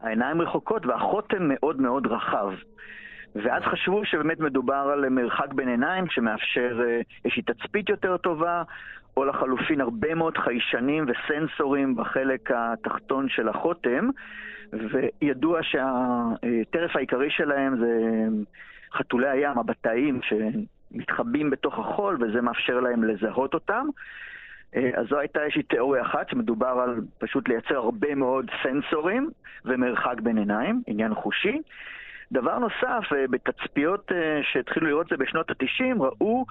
העיניים 0.00 0.42
רחוקות 0.42 0.86
והחוטם 0.86 1.38
מאוד 1.40 1.80
מאוד 1.80 2.06
רחב. 2.06 2.48
ואז 3.34 3.62
חשבו 3.62 4.04
שבאמת 4.04 4.40
מדובר 4.40 4.90
על 4.92 5.08
מרחק 5.08 5.52
בין 5.54 5.68
עיניים 5.68 6.04
שמאפשר 6.10 6.80
אה, 6.86 7.00
איזושהי 7.24 7.42
תצפית 7.42 7.88
יותר 7.88 8.16
טובה, 8.16 8.62
או 9.16 9.24
לחלופין 9.24 9.80
הרבה 9.80 10.14
מאוד 10.14 10.38
חיישנים 10.38 11.06
וסנסורים 11.08 11.96
בחלק 11.96 12.50
התחתון 12.54 13.28
של 13.28 13.48
החותם, 13.48 14.08
וידוע 14.72 15.60
שהטרף 15.62 16.96
העיקרי 16.96 17.30
שלהם 17.30 17.76
זה 17.78 17.98
חתולי 18.92 19.28
הים, 19.28 19.58
הבתאים, 19.58 20.20
שמתחבאים 20.22 21.50
בתוך 21.50 21.78
החול, 21.78 22.18
וזה 22.20 22.40
מאפשר 22.40 22.80
להם 22.80 23.04
לזהות 23.04 23.54
אותם. 23.54 23.86
אז 24.74 25.06
זו 25.08 25.18
הייתה 25.18 25.42
איזושהי 25.42 25.62
תיאוריה 25.62 26.02
אחת, 26.02 26.28
שמדובר 26.28 26.66
על 26.84 27.00
פשוט 27.18 27.48
לייצר 27.48 27.76
הרבה 27.76 28.14
מאוד 28.14 28.50
סנסורים 28.62 29.30
ומרחק 29.64 30.20
בין 30.20 30.38
עיניים, 30.38 30.82
עניין 30.86 31.14
חושי. 31.14 31.60
דבר 32.32 32.58
נוסף, 32.58 33.04
בתצפיות 33.30 34.12
שהתחילו 34.42 34.86
לראות 34.86 35.06
זה 35.08 35.16
בשנות 35.16 35.50
ה-90, 35.50 36.02
ראו 36.02 36.46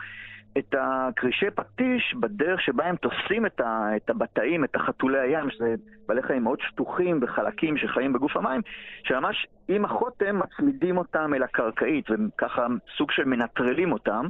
את 0.57 0.75
הקרישי 0.79 1.45
פטיש 1.55 2.15
בדרך 2.19 2.61
שבה 2.61 2.85
הם 2.85 2.95
תופסים 2.95 3.45
את, 3.45 3.59
ה, 3.59 3.95
את 3.95 4.09
הבתאים, 4.09 4.63
את 4.63 4.75
החתולי 4.75 5.19
הים, 5.19 5.51
שזה 5.51 5.75
בעלי 6.07 6.23
חיים 6.23 6.43
מאוד 6.43 6.59
שטוחים 6.61 7.19
וחלקים 7.21 7.77
שחיים 7.77 8.13
בגוף 8.13 8.37
המים, 8.37 8.61
שממש 9.03 9.47
עם 9.67 9.85
החותם 9.85 10.39
מצמידים 10.39 10.97
אותם 10.97 11.33
אל 11.33 11.43
הקרקעית, 11.43 12.05
וככה 12.09 12.67
סוג 12.97 13.11
של 13.11 13.23
מנטרלים 13.23 13.91
אותם 13.91 14.27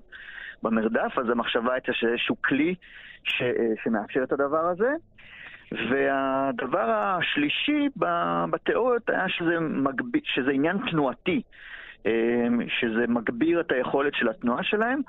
במרדף, 0.64 1.18
אז 1.18 1.30
המחשבה 1.30 1.74
הייתה 1.74 1.94
שזה 1.94 2.12
איזשהו 2.12 2.36
כלי 2.42 2.76
ש, 3.24 3.44
שמאפשר 3.84 4.24
את 4.24 4.32
הדבר 4.32 4.66
הזה. 4.66 4.94
והדבר 5.72 6.90
השלישי 6.90 7.90
בתיאוריות 8.50 9.10
היה 9.10 9.30
שזה, 9.30 9.60
מגב... 9.60 10.06
שזה 10.24 10.52
עניין 10.52 10.78
תנועתי. 10.92 11.42
אמ, 12.06 12.60
שזה 12.80 13.08
מגביר 13.08 13.60
את 13.60 13.72
היכולת 13.72 14.14
של 14.16 14.30
התנועה 14.30 14.64
שלהם 14.64 15.02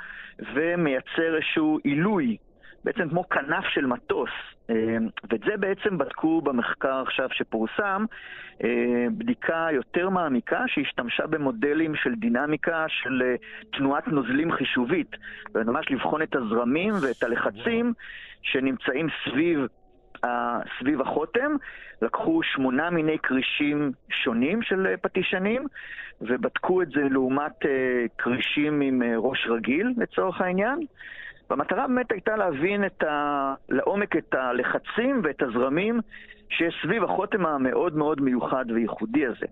ומייצר 0.54 1.36
איזשהו 1.36 1.78
עילוי, 1.84 2.36
בעצם 2.84 3.08
כמו 3.08 3.28
כנף 3.28 3.64
של 3.64 3.86
מטוס. 3.86 4.30
אמ, 4.70 5.08
ואת 5.30 5.40
זה 5.46 5.56
בעצם 5.56 5.98
בדקו 5.98 6.40
במחקר 6.40 7.02
עכשיו 7.06 7.28
שפורסם, 7.32 8.04
אמ, 8.64 9.18
בדיקה 9.18 9.68
יותר 9.72 10.08
מעמיקה 10.10 10.64
שהשתמשה 10.66 11.26
במודלים 11.26 11.94
של 11.96 12.14
דינמיקה 12.14 12.84
של 12.88 13.22
אה, 13.22 13.34
תנועת 13.72 14.08
נוזלים 14.08 14.52
חישובית, 14.52 15.16
וממש 15.54 15.90
לבחון 15.90 16.22
את 16.22 16.36
הזרמים 16.36 16.94
ואת 17.02 17.22
הלחצים 17.22 17.92
שנמצאים 18.42 19.06
סביב 19.24 19.66
סביב 20.78 21.00
החותם, 21.00 21.52
לקחו 22.02 22.40
שמונה 22.42 22.90
מיני 22.90 23.18
כרישים 23.18 23.92
שונים 24.10 24.62
של 24.62 24.86
אה, 24.86 24.96
פטישנים, 24.96 25.66
ובדקו 26.20 26.82
את 26.82 26.88
זה 26.88 27.02
לעומת 27.10 27.62
uh, 27.62 27.68
כרישים 28.18 28.80
עם 28.80 29.02
uh, 29.02 29.04
ראש 29.16 29.46
רגיל, 29.50 29.94
לצורך 29.96 30.40
העניין. 30.40 30.78
והמטרה 31.50 31.86
באמת 31.86 32.12
הייתה 32.12 32.36
להבין 32.36 32.84
את 32.84 33.02
ה... 33.02 33.54
לעומק 33.68 34.16
את 34.16 34.34
הלחצים 34.34 35.20
ואת 35.24 35.42
הזרמים 35.42 36.00
שיש 36.48 36.74
סביב 36.82 37.04
החותם 37.04 37.46
המאוד 37.46 37.96
מאוד 37.96 38.20
מיוחד 38.20 38.64
וייחודי 38.74 39.26
הזה. 39.26 39.46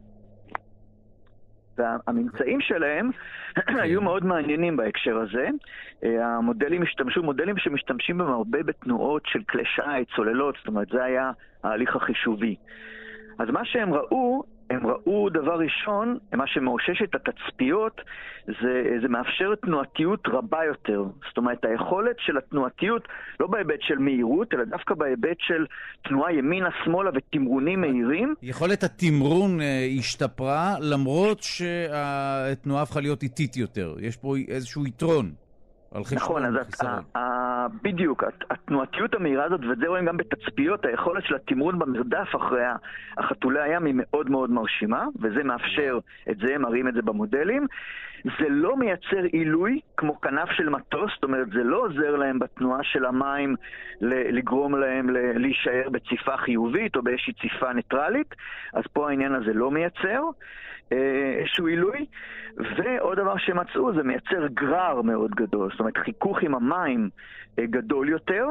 והממצאים 1.78 2.60
שלהם 2.60 3.10
היו 3.82 4.00
מאוד 4.00 4.24
מעניינים 4.24 4.76
בהקשר 4.76 5.16
הזה. 5.16 5.48
אה, 6.04 6.26
המודלים 6.26 6.82
השתמשו, 6.82 7.22
מודלים 7.22 7.58
שמשתמשים 7.58 8.18
בהם 8.18 8.30
הרבה 8.30 8.62
בתנועות 8.62 9.22
של 9.26 9.42
כלי 9.48 9.64
שיט, 9.64 10.08
צוללות, 10.16 10.54
זאת 10.58 10.66
אומרת, 10.66 10.88
זה 10.88 11.04
היה 11.04 11.30
ההליך 11.64 11.96
החישובי. 11.96 12.56
אז 13.38 13.50
מה 13.50 13.64
שהם 13.64 13.94
ראו, 13.94 14.42
הם 14.74 14.86
ראו 14.86 15.30
דבר 15.30 15.58
ראשון, 15.58 16.18
מה 16.32 16.46
שמאושש 16.46 17.02
את 17.02 17.14
התצפיות, 17.14 18.00
זה, 18.46 18.82
זה 19.02 19.08
מאפשר 19.08 19.54
תנועתיות 19.54 20.20
רבה 20.28 20.58
יותר. 20.64 21.04
זאת 21.28 21.36
אומרת, 21.36 21.64
היכולת 21.64 22.16
של 22.18 22.38
התנועתיות, 22.38 23.08
לא 23.40 23.46
בהיבט 23.46 23.80
של 23.80 23.98
מהירות, 23.98 24.54
אלא 24.54 24.64
דווקא 24.64 24.94
בהיבט 24.94 25.36
של 25.38 25.66
תנועה 26.04 26.32
ימינה-שמאלה 26.32 27.10
ותמרונים 27.14 27.80
מהירים. 27.80 28.34
יכולת 28.42 28.82
התמרון 28.82 29.60
אה, 29.60 29.86
השתפרה, 29.98 30.74
למרות 30.80 31.42
שהתנועה 31.42 32.82
הפכה 32.82 33.00
להיות 33.00 33.22
איטית 33.22 33.56
יותר. 33.56 33.94
יש 34.00 34.16
פה 34.16 34.36
איזשהו 34.48 34.86
יתרון. 34.86 35.43
נכון, 35.94 36.44
אז 36.44 36.54
בדיוק, 37.82 38.24
התנועתיות 38.50 39.14
המהירה 39.14 39.44
הזאת, 39.44 39.60
ואת 39.68 39.78
זה 39.78 39.86
רואים 39.86 40.06
גם 40.06 40.16
בתצפיות, 40.16 40.84
היכולת 40.84 41.24
של 41.24 41.34
התמרון 41.34 41.78
במרדף 41.78 42.36
אחרי 42.36 42.62
החתולי 43.18 43.62
הים 43.62 43.84
היא 43.84 43.94
מאוד 43.96 44.30
מאוד 44.30 44.50
מרשימה, 44.50 45.06
וזה 45.20 45.42
מאפשר, 45.44 45.98
את 46.30 46.36
זה 46.38 46.58
מראים 46.58 46.88
את 46.88 46.94
זה 46.94 47.02
במודלים. 47.02 47.66
זה 48.24 48.48
לא 48.48 48.76
מייצר 48.76 49.22
עילוי 49.32 49.80
כמו 49.96 50.20
כנף 50.20 50.50
של 50.50 50.68
מטוס, 50.68 51.10
זאת 51.14 51.24
אומרת, 51.24 51.46
זה 51.50 51.64
לא 51.64 51.76
עוזר 51.76 52.16
להם 52.16 52.38
בתנועה 52.38 52.82
של 52.82 53.04
המים 53.04 53.56
לגרום 54.00 54.74
להם 54.74 55.10
להישאר 55.10 55.88
בציפה 55.90 56.36
חיובית 56.36 56.96
או 56.96 57.02
באיזושהי 57.02 57.32
ציפה 57.32 57.72
ניטרלית, 57.72 58.34
אז 58.72 58.82
פה 58.92 59.08
העניין 59.08 59.34
הזה 59.34 59.52
לא 59.52 59.70
מייצר. 59.70 60.22
אה, 60.92 61.34
איזשהו 61.38 61.66
עילוי, 61.66 62.06
ועוד 62.56 63.18
דבר 63.18 63.36
שמצאו 63.38 63.94
זה 63.94 64.02
מייצר 64.02 64.46
גרר 64.46 65.02
מאוד 65.02 65.30
גדול, 65.30 65.70
זאת 65.70 65.80
אומרת 65.80 65.96
חיכוך 65.96 66.42
עם 66.42 66.54
המים 66.54 67.10
אה, 67.58 67.66
גדול 67.66 68.08
יותר, 68.08 68.46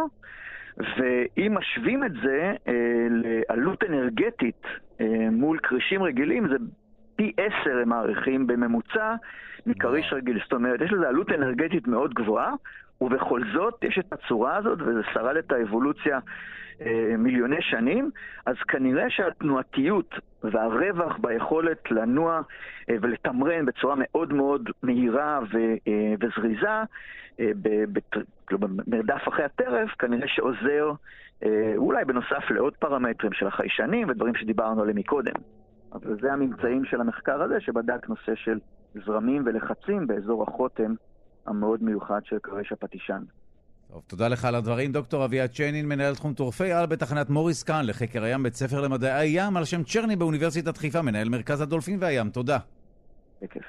ואם 0.78 1.58
משווים 1.58 2.04
את 2.04 2.12
זה 2.24 2.54
אה, 2.68 3.08
לעלות 3.10 3.84
אנרגטית 3.84 4.64
מול 5.32 5.60
כרישים 5.64 6.04
רגילים, 6.04 6.48
זה 6.48 6.56
פי 7.16 7.32
עשר 7.38 7.78
הם 7.82 7.90
מעריכים 7.90 8.48
בממוצע 8.48 9.16
מכריש 9.66 10.14
רגיל. 10.14 10.40
זאת 10.44 10.54
אומרת, 10.54 10.82
יש 10.82 10.92
לזה 10.92 11.08
עלות 11.08 11.32
אנרגטית 11.32 11.88
מאוד 11.88 12.14
גבוהה, 12.14 12.54
ובכל 13.02 13.42
זאת 13.54 13.84
יש 13.84 14.00
את 14.00 14.14
הצורה 14.14 14.56
הזאת, 14.56 14.82
וזה 14.82 15.02
שרד 15.14 15.36
את 15.36 15.52
האבולוציה 15.52 16.20
אה, 16.82 17.18
מיליוני 17.18 17.62
שנים, 17.62 18.12
אז 18.46 18.56
כנראה 18.68 19.10
שהתנועתיות 19.10 20.16
והרווח 20.44 21.18
ביכולת 21.18 21.92
לנוע 21.92 22.42
אה, 22.90 22.96
ולתמרן 23.02 23.66
בצורה 23.66 23.96
מאוד 23.98 24.34
מאוד 24.34 24.70
מהירה 24.84 25.40
ו, 25.54 25.58
אה, 25.88 26.14
וזריזה 26.20 26.84
במרדף 28.52 29.28
אחרי 29.28 29.46
הטרף, 29.46 29.90
כנראה 30.00 30.28
שעוזר 30.28 30.92
אולי 31.76 32.06
בנוסף 32.06 32.52
לעוד 32.52 32.74
פרמטרים 32.78 33.34
של 33.34 33.48
החיישנים 33.48 34.10
ודברים 34.10 34.36
שדיברנו 34.36 34.82
עליהם 34.82 34.98
מקודם. 34.98 35.34
אבל 35.94 36.18
זה 36.22 36.34
הממצאים 36.34 36.86
של 36.86 37.02
המחקר 37.02 37.42
הזה, 37.42 37.60
שבדק 37.60 38.10
נושא 38.10 38.36
של 38.36 38.60
זרמים 39.06 39.44
ולחצים 39.46 40.08
באזור 40.08 40.44
החוטם 40.44 40.94
המאוד 41.46 41.84
מיוחד 41.84 42.20
של 42.24 42.40
כריש 42.42 42.72
הפטישן. 42.72 43.24
טוב, 43.92 44.04
תודה 44.08 44.28
לך 44.28 44.46
על 44.46 44.56
הדברים. 44.56 44.92
דוקטור 44.92 45.26
אביעד 45.26 45.50
שיינין, 45.50 45.88
מנהל 45.88 46.16
תחום 46.16 46.34
טורפי 46.34 46.72
על 46.72 46.86
בתחנת 46.86 47.30
מוריס 47.30 47.64
קאן 47.64 47.86
לחקר 47.86 48.24
הים, 48.24 48.44
בית 48.44 48.56
ספר 48.56 48.82
למדעי 48.82 49.12
הים, 49.12 49.58
על 49.58 49.66
שם 49.66 49.84
צ'רני 49.84 50.16
באוניברסיטת 50.16 50.78
חיפה, 50.78 51.02
מנהל 51.02 51.30
מרכז 51.30 51.62
הדולפין 51.62 51.98
והים. 52.02 52.30
תודה. 52.30 52.58
בכיף. 53.42 53.66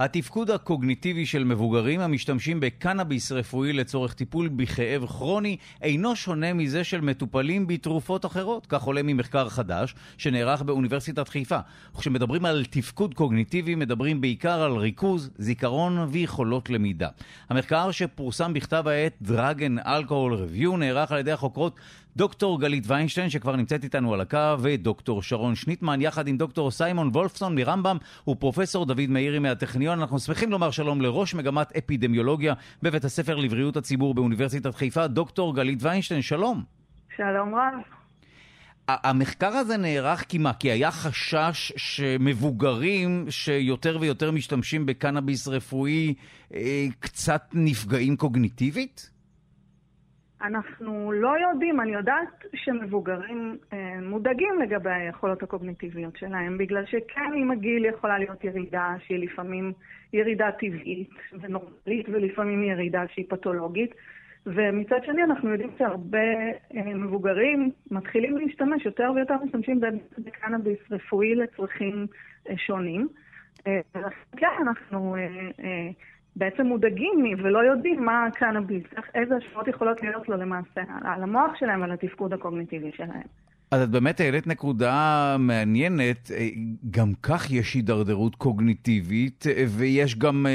התפקוד 0.00 0.50
הקוגניטיבי 0.50 1.26
של 1.26 1.44
מבוגרים 1.44 2.00
המשתמשים 2.00 2.60
בקנאביס 2.60 3.32
רפואי 3.32 3.72
לצורך 3.72 4.14
טיפול 4.14 4.48
בכאב 4.48 5.06
כרוני 5.06 5.56
אינו 5.82 6.16
שונה 6.16 6.52
מזה 6.52 6.84
של 6.84 7.00
מטופלים 7.00 7.66
בתרופות 7.66 8.26
אחרות. 8.26 8.66
כך 8.66 8.82
עולה 8.82 9.02
ממחקר 9.02 9.48
חדש 9.48 9.94
שנערך 10.18 10.62
באוניברסיטת 10.62 11.28
חיפה. 11.28 11.58
כשמדברים 11.98 12.44
על 12.44 12.64
תפקוד 12.70 13.14
קוגניטיבי 13.14 13.74
מדברים 13.74 14.20
בעיקר 14.20 14.62
על 14.62 14.72
ריכוז, 14.72 15.30
זיכרון 15.38 15.98
ויכולות 16.10 16.70
למידה. 16.70 17.08
המחקר 17.48 17.90
שפורסם 17.90 18.52
בכתב 18.52 18.84
העת 18.88 19.22
Drug 19.24 19.58
and 19.58 19.86
Alcohol 19.86 20.32
Review 20.36 20.76
נערך 20.78 21.12
על 21.12 21.18
ידי 21.18 21.32
החוקרות 21.32 21.76
דוקטור 22.16 22.60
גלית 22.60 22.84
ויינשטיין, 22.86 23.30
שכבר 23.30 23.56
נמצאת 23.56 23.84
איתנו 23.84 24.14
על 24.14 24.20
הקו, 24.20 24.56
ודוקטור 24.60 25.22
שרון 25.22 25.54
שניטמן, 25.54 26.00
יחד 26.00 26.28
עם 26.28 26.36
דוקטור 26.36 26.70
סיימון 26.70 27.08
וולפסון 27.08 27.54
מרמב"ם 27.54 27.96
ופרופסור 28.28 28.86
דוד 28.86 29.06
מאירי 29.08 29.38
מהטכניון. 29.38 30.00
אנחנו 30.00 30.18
שמחים 30.18 30.50
לומר 30.50 30.70
שלום 30.70 31.00
לראש 31.00 31.34
מגמת 31.34 31.76
אפידמיולוגיה 31.76 32.54
בבית 32.82 33.04
הספר 33.04 33.36
לבריאות 33.36 33.76
הציבור 33.76 34.14
באוניברסיטת 34.14 34.74
חיפה, 34.74 35.06
דוקטור 35.06 35.54
גלית 35.54 35.78
ויינשטיין, 35.82 36.22
שלום. 36.22 36.62
שלום 37.16 37.54
רב. 37.54 37.74
המחקר 38.88 39.48
הזה 39.48 39.76
נערך 39.76 40.24
כי 40.28 40.38
מה? 40.38 40.52
כי 40.52 40.70
היה 40.70 40.90
חשש 40.90 41.72
שמבוגרים 41.76 43.26
שיותר 43.30 43.98
ויותר 44.00 44.30
משתמשים 44.30 44.86
בקנאביס 44.86 45.48
רפואי 45.48 46.14
אה, 46.54 46.86
קצת 47.00 47.48
נפגעים 47.52 48.16
קוגניטיבית? 48.16 49.15
אנחנו 50.46 51.12
לא 51.12 51.34
יודעים, 51.38 51.80
אני 51.80 51.92
יודעת 51.92 52.44
שמבוגרים 52.54 53.56
אה, 53.72 54.00
מודאגים 54.02 54.60
לגבי 54.62 54.90
היכולות 54.90 55.42
הקוגניטיביות 55.42 56.16
שלהם, 56.16 56.58
בגלל 56.58 56.86
שכן 56.86 57.32
עם 57.36 57.50
הגיל 57.50 57.84
יכולה 57.84 58.18
להיות 58.18 58.44
ירידה 58.44 58.94
שהיא 59.06 59.18
לפעמים 59.18 59.72
ירידה 60.12 60.52
טבעית 60.52 61.10
ונורמלית, 61.40 62.08
ולפעמים 62.08 62.62
ירידה 62.62 63.02
שהיא 63.14 63.24
פתולוגית. 63.28 63.94
ומצד 64.46 65.04
שני 65.04 65.22
אנחנו 65.24 65.50
יודעים 65.50 65.70
שהרבה 65.78 66.18
אה, 66.76 66.94
מבוגרים 66.94 67.70
מתחילים 67.90 68.38
להשתמש, 68.38 68.86
יותר 68.86 69.12
ויותר 69.14 69.34
משתמשים 69.44 69.80
בקנאביס 70.18 70.78
רפואי 70.90 71.34
לצרכים 71.34 72.06
אה, 72.48 72.56
שונים. 72.56 73.08
אה, 73.66 73.80
כן, 74.36 74.46
אנחנו... 74.62 75.16
אה, 75.16 75.20
אה, 75.64 75.90
בעצם 76.36 76.66
מודאגים 76.66 77.24
ולא 77.38 77.58
יודעים 77.58 78.04
מה 78.04 78.26
הקנאביס, 78.26 78.84
איזה 79.14 79.36
השפעות 79.36 79.68
יכולות 79.68 80.02
להיות 80.02 80.28
לו 80.28 80.36
למעשה 80.36 80.80
על 81.04 81.22
המוח 81.22 81.56
שלהם 81.58 81.80
ועל 81.80 81.92
התפקוד 81.92 82.32
הקוגניטיבי 82.32 82.90
שלהם. 82.96 83.26
אז 83.70 83.82
את 83.82 83.90
באמת 83.90 84.20
העלית 84.20 84.46
נקודה 84.46 85.36
מעניינת, 85.38 86.30
גם 86.90 87.12
כך 87.22 87.50
יש 87.50 87.74
הידרדרות 87.74 88.34
קוגניטיבית 88.34 89.44
ויש 89.78 90.18
גם 90.18 90.46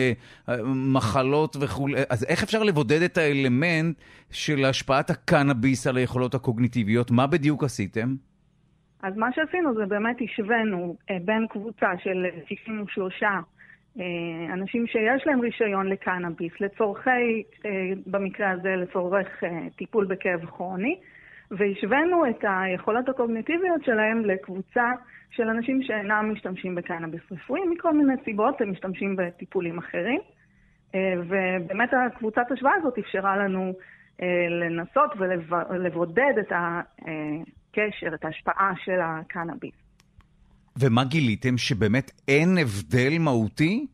מחלות 0.93 1.55
וכולי, 1.61 1.95
אז 2.09 2.25
איך 2.29 2.43
אפשר 2.43 2.63
לבודד 2.63 3.01
את 3.01 3.17
האלמנט 3.17 3.95
של 4.31 4.65
השפעת 4.65 5.09
הקנאביס 5.09 5.87
על 5.87 5.97
היכולות 5.97 6.35
הקוגניטיביות? 6.35 7.11
מה 7.11 7.27
בדיוק 7.27 7.63
עשיתם? 7.63 8.15
אז 9.03 9.17
מה 9.17 9.27
שעשינו 9.35 9.73
זה 9.73 9.85
באמת 9.85 10.17
השווינו 10.21 10.95
בין 11.25 11.47
קבוצה 11.49 11.87
של 12.03 12.25
63 12.47 13.23
אה, 13.23 13.39
אנשים 14.53 14.87
שיש 14.87 15.27
להם 15.27 15.41
רישיון 15.41 15.87
לקנאביס 15.87 16.53
לצורכי, 16.59 17.43
אה, 17.65 17.71
במקרה 18.07 18.49
הזה 18.51 18.75
לצורך 18.75 19.43
אה, 19.43 19.49
טיפול 19.75 20.05
בכאב 20.05 20.45
כרוני, 20.45 20.99
והשווינו 21.51 22.29
את 22.29 22.43
היכולות 22.47 23.09
הקוגניטיביות 23.09 23.83
שלהם 23.83 24.25
לקבוצה 24.25 24.91
של 25.31 25.49
אנשים 25.49 25.83
שאינם 25.83 26.29
משתמשים 26.33 26.75
בקנאביס 26.75 27.21
רפואי, 27.31 27.61
מכל 27.71 27.93
מיני 27.93 28.13
סיבות, 28.25 28.61
הם 28.61 28.71
משתמשים 28.71 29.15
בטיפולים 29.15 29.77
אחרים. 29.77 30.21
ובאמת 31.17 31.89
הקבוצת 31.93 32.51
השוואה 32.51 32.73
הזאת 32.75 32.97
אפשרה 32.97 33.37
לנו 33.37 33.73
לנסות 34.49 35.11
ולבודד 35.69 36.33
את 36.39 36.51
הקשר, 36.51 38.13
את 38.13 38.25
ההשפעה 38.25 38.73
של 38.83 38.99
הקנאביס. 39.01 39.80
ומה 40.81 41.03
גיליתם? 41.03 41.57
שבאמת 41.57 42.11
אין 42.27 42.57
הבדל 42.57 43.17
מהותי? 43.19 43.87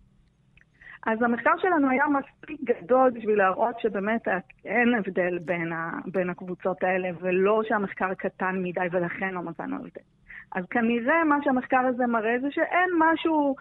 אז 1.07 1.21
המחקר 1.21 1.51
שלנו 1.61 1.89
היה 1.89 2.03
מספיק 2.07 2.59
גדול 2.63 3.09
בשביל 3.09 3.37
להראות 3.37 3.79
שבאמת 3.79 4.27
אין 4.65 4.93
הבדל 4.93 5.39
בין, 5.39 5.73
ה, 5.73 5.91
בין 6.05 6.29
הקבוצות 6.29 6.83
האלה, 6.83 7.09
ולא 7.21 7.61
שהמחקר 7.67 8.13
קטן 8.13 8.55
מדי 8.63 8.87
ולכן 8.91 9.33
לא 9.33 9.41
מצאנו 9.41 9.75
הבדל. 9.75 10.01
אז 10.51 10.65
כנראה 10.69 11.23
מה 11.23 11.37
שהמחקר 11.43 11.77
הזה 11.77 12.07
מראה 12.07 12.35
זה 12.41 12.47
שאין 12.51 12.89
משהו 12.99 13.55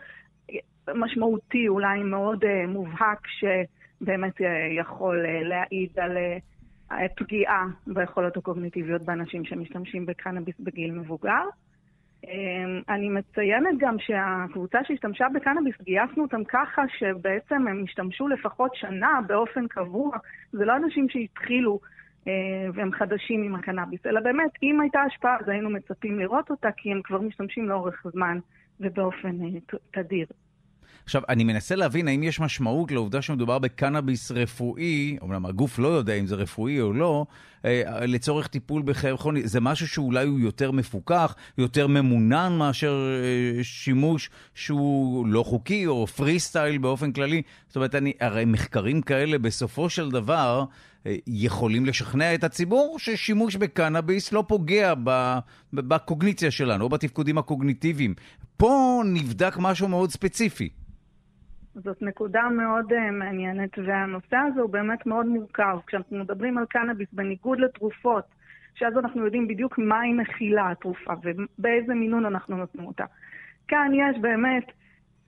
משמעותי, 0.94 1.68
אולי 1.68 2.02
מאוד 2.02 2.44
uh, 2.44 2.68
מובהק, 2.68 3.26
שבאמת 3.26 4.40
uh, 4.40 4.44
יכול 4.80 5.24
uh, 5.24 5.48
להעיד 5.48 5.98
על 5.98 6.16
uh, 6.16 6.94
פגיעה 7.16 7.66
ביכולות 7.86 8.36
הקוגניטיביות 8.36 9.02
באנשים 9.02 9.44
שמשתמשים 9.44 10.06
בקנאביס 10.06 10.54
בגיל 10.60 10.90
מבוגר. 10.92 11.44
אמ, 12.24 12.82
אני 12.88 13.08
מציינת 13.08 13.78
גם 13.78 13.96
שהקבוצה 13.98 14.78
שהשתמשה 14.84 15.26
בקנאביס, 15.34 15.74
גייסנו 15.82 16.22
אותם 16.22 16.44
ככה 16.44 16.82
שבעצם 16.98 17.68
הם 17.68 17.84
השתמשו 17.84 18.28
לפחות 18.28 18.74
שנה 18.74 19.20
באופן 19.26 19.66
קבוע. 19.68 20.16
זה 20.52 20.64
לא 20.64 20.76
אנשים 20.76 21.08
שהתחילו 21.08 21.80
אה, 22.28 22.32
והם 22.74 22.92
חדשים 22.92 23.42
עם 23.42 23.54
הקנאביס, 23.54 24.06
אלא 24.06 24.20
באמת, 24.20 24.50
אם 24.62 24.80
הייתה 24.80 25.00
השפעה, 25.00 25.36
אז 25.40 25.48
היינו 25.48 25.70
מצפים 25.70 26.18
לראות 26.18 26.50
אותה, 26.50 26.68
כי 26.76 26.92
הם 26.92 27.00
כבר 27.04 27.20
משתמשים 27.20 27.68
לאורך 27.68 28.06
זמן 28.12 28.38
ובאופן 28.80 29.36
אה, 29.42 29.78
תדיר. 29.90 30.26
עכשיו, 31.06 31.22
אני 31.28 31.44
מנסה 31.44 31.76
להבין 31.76 32.08
האם 32.08 32.22
יש 32.22 32.40
משמעות 32.40 32.90
לעובדה 32.90 33.22
שמדובר 33.22 33.58
בקנאביס 33.58 34.30
רפואי, 34.30 35.16
אומנם 35.20 35.46
הגוף 35.46 35.78
לא 35.78 35.88
יודע 35.88 36.14
אם 36.14 36.26
זה 36.26 36.34
רפואי 36.34 36.80
או 36.80 36.92
לא, 36.92 37.26
אה, 37.64 38.06
לצורך 38.06 38.46
טיפול 38.46 38.82
בכאב 38.82 39.16
כרוני. 39.16 39.48
זה 39.48 39.60
משהו 39.60 39.88
שאולי 39.88 40.26
הוא 40.26 40.40
יותר 40.40 40.70
מפוקח, 40.70 41.34
יותר 41.58 41.86
ממונן 41.86 42.56
מאשר 42.58 43.20
אה, 43.22 43.64
שימוש 43.64 44.30
שהוא 44.54 45.26
לא 45.26 45.42
חוקי 45.42 45.86
או 45.86 46.06
פרי 46.06 46.40
סטייל 46.40 46.78
באופן 46.78 47.12
כללי. 47.12 47.42
זאת 47.66 47.76
אומרת, 47.76 47.94
אני, 47.94 48.12
הרי 48.20 48.44
מחקרים 48.44 49.02
כאלה 49.02 49.38
בסופו 49.38 49.90
של 49.90 50.10
דבר 50.10 50.64
אה, 51.06 51.16
יכולים 51.26 51.86
לשכנע 51.86 52.34
את 52.34 52.44
הציבור 52.44 52.98
ששימוש 52.98 53.56
בקנאביס 53.56 54.32
לא 54.32 54.44
פוגע 54.48 54.94
בקוגניציה 55.72 56.50
שלנו 56.50 56.84
או 56.84 56.88
בתפקודים 56.88 57.38
הקוגניטיביים. 57.38 58.14
פה 58.56 59.02
נבדק 59.04 59.56
משהו 59.58 59.88
מאוד 59.88 60.10
ספציפי. 60.10 60.68
זאת 61.84 62.02
נקודה 62.02 62.48
מאוד 62.48 62.92
uh, 62.92 63.10
מעניינת, 63.12 63.78
והנושא 63.86 64.36
הזה 64.36 64.60
הוא 64.60 64.70
באמת 64.70 65.06
מאוד 65.06 65.26
מורכב. 65.26 65.78
כשאנחנו 65.86 66.18
מדברים 66.18 66.58
על 66.58 66.64
קנאביס, 66.66 67.08
בניגוד 67.12 67.60
לתרופות, 67.60 68.24
שאז 68.74 68.98
אנחנו 68.98 69.24
יודעים 69.24 69.48
בדיוק 69.48 69.78
מה 69.78 70.00
היא 70.00 70.14
מכילה, 70.14 70.70
התרופה, 70.70 71.12
ובאיזה 71.22 71.94
מינון 71.94 72.26
אנחנו 72.26 72.56
נותנים 72.56 72.86
אותה. 72.86 73.04
כאן 73.68 73.90
יש 73.94 74.18
באמת 74.20 74.72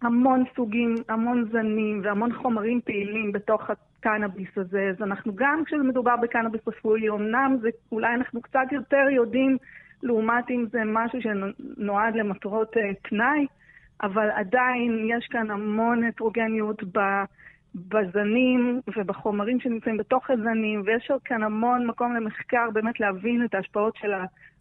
המון 0.02 0.44
סוגים, 0.56 0.94
המון 1.08 1.48
זנים 1.50 2.00
והמון 2.04 2.32
חומרים 2.32 2.80
פעילים 2.80 3.32
בתוך 3.32 3.70
הקנאביס 3.70 4.58
הזה, 4.58 4.90
אז 4.90 5.02
אנחנו 5.02 5.32
גם 5.34 5.62
כשמדובר 5.66 6.16
בקנאביס 6.16 6.60
רפואי, 6.68 7.08
אמנם 7.08 7.56
זה, 7.60 7.68
אולי 7.92 8.14
אנחנו 8.14 8.42
קצת 8.42 8.72
יותר 8.72 9.06
יודעים, 9.10 9.56
לעומת 10.02 10.50
אם 10.50 10.66
זה 10.70 10.80
משהו 10.84 11.18
שנועד 11.22 12.14
למטרות 12.16 12.76
uh, 12.76 12.80
פנאי, 13.08 13.46
אבל 14.02 14.30
עדיין 14.30 15.06
יש 15.10 15.26
כאן 15.26 15.50
המון 15.50 16.04
הטרוגניות 16.04 16.82
בזנים 17.74 18.80
ובחומרים 18.96 19.60
שנמצאים 19.60 19.96
בתוך 19.96 20.30
הזנים, 20.30 20.82
ויש 20.86 21.10
כאן 21.24 21.42
המון 21.42 21.86
מקום 21.86 22.14
למחקר 22.14 22.70
באמת 22.72 23.00
להבין 23.00 23.44
את 23.44 23.54
ההשפעות 23.54 23.96
של 23.96 24.12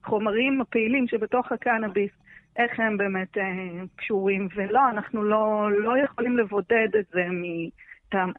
החומרים 0.04 0.62
הפעילים 0.62 1.08
שבתוך 1.08 1.52
הקנאביס, 1.52 2.12
איך 2.58 2.80
הם 2.80 2.98
באמת 2.98 3.38
אה, 3.38 3.44
קשורים, 3.96 4.48
ולא, 4.56 4.90
אנחנו 4.90 5.24
לא, 5.24 5.70
לא 5.72 5.98
יכולים 5.98 6.38
לבודד 6.38 6.88
את 7.00 7.06
זה 7.12 7.28
מ... 7.32 7.44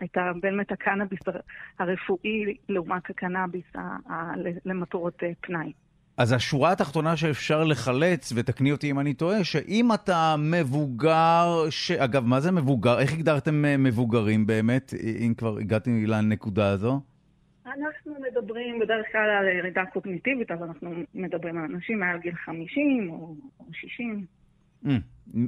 את 0.05 0.17
ה, 0.17 0.33
באמת 0.41 0.73
הקנאביס 0.73 1.21
הרפואי 1.79 2.57
לעומת 2.69 3.11
הקנאביס 3.11 3.65
למטרות 4.65 5.23
אה, 5.23 5.31
פנאי. 5.41 5.73
אז 6.19 6.33
השורה 6.33 6.73
התחתונה 6.73 7.17
שאפשר 7.17 7.65
לחלץ, 7.65 8.33
ותקני 8.37 8.73
אותי 8.73 8.91
אם 8.91 9.01
אני 9.01 9.15
טועה, 9.15 9.45
שאם 9.45 9.93
אתה 9.95 10.35
מבוגר, 10.39 11.67
ש... 11.71 11.91
אגב, 11.91 12.27
מה 12.27 12.41
זה 12.41 12.53
מבוגר? 12.53 12.99
איך 12.99 13.13
הגדרתם 13.13 13.65
אה, 13.65 13.77
מבוגרים 13.77 14.47
באמת, 14.47 14.95
אם 15.27 15.35
כבר 15.37 15.59
הגעתי 15.59 16.07
לנקודה 16.07 16.71
הזו? 16.71 17.01
אנחנו 17.67 18.13
מדברים 18.31 18.79
בדרך 18.79 19.07
כלל 19.13 19.31
על 19.31 19.49
ירידה 19.59 19.83
קוגניטיבית, 19.93 20.51
אז 20.51 20.63
אנחנו 20.63 20.91
מדברים 21.15 21.59
על 21.59 21.65
אנשים 21.65 22.01
מעל 22.01 22.19
גיל 22.19 22.35
50 22.35 23.11
או 23.11 23.35
60. 23.73 24.27
Mm, 24.85 24.89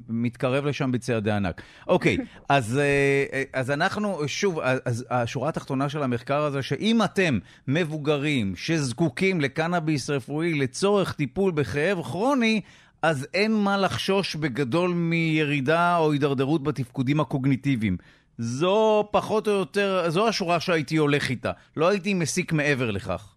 מתקרב 0.08 0.64
לשם 0.64 0.92
בצעדי 0.92 1.30
ענק. 1.30 1.62
אוקיי, 1.86 2.16
אז, 2.48 2.78
אה, 2.78 3.42
אז 3.52 3.70
אנחנו, 3.70 4.18
שוב, 4.26 4.60
אז 4.84 5.04
השורה 5.10 5.48
התחתונה 5.48 5.88
של 5.88 6.02
המחקר 6.02 6.42
הזה, 6.42 6.62
שאם 6.62 7.02
אתם 7.02 7.38
מבוגרים 7.68 8.56
שזקוקים 8.56 9.40
לקנאביס 9.40 10.10
רפואי 10.10 10.54
לצורך 10.54 11.12
טיפול 11.12 11.52
בכאב 11.52 12.02
כרוני, 12.02 12.60
אז 13.02 13.26
אין 13.34 13.54
מה 13.54 13.76
לחשוש 13.76 14.36
בגדול 14.36 14.90
מירידה 14.90 15.96
או 15.96 16.12
הידרדרות 16.12 16.62
בתפקודים 16.62 17.20
הקוגניטיביים. 17.20 17.96
זו 18.38 19.08
פחות 19.10 19.48
או 19.48 19.52
יותר, 19.52 20.04
זו 20.08 20.28
השורה 20.28 20.60
שהייתי 20.60 20.96
הולך 20.96 21.30
איתה. 21.30 21.52
לא 21.76 21.88
הייתי 21.88 22.14
מסיק 22.14 22.52
מעבר 22.52 22.90
לכך. 22.90 23.34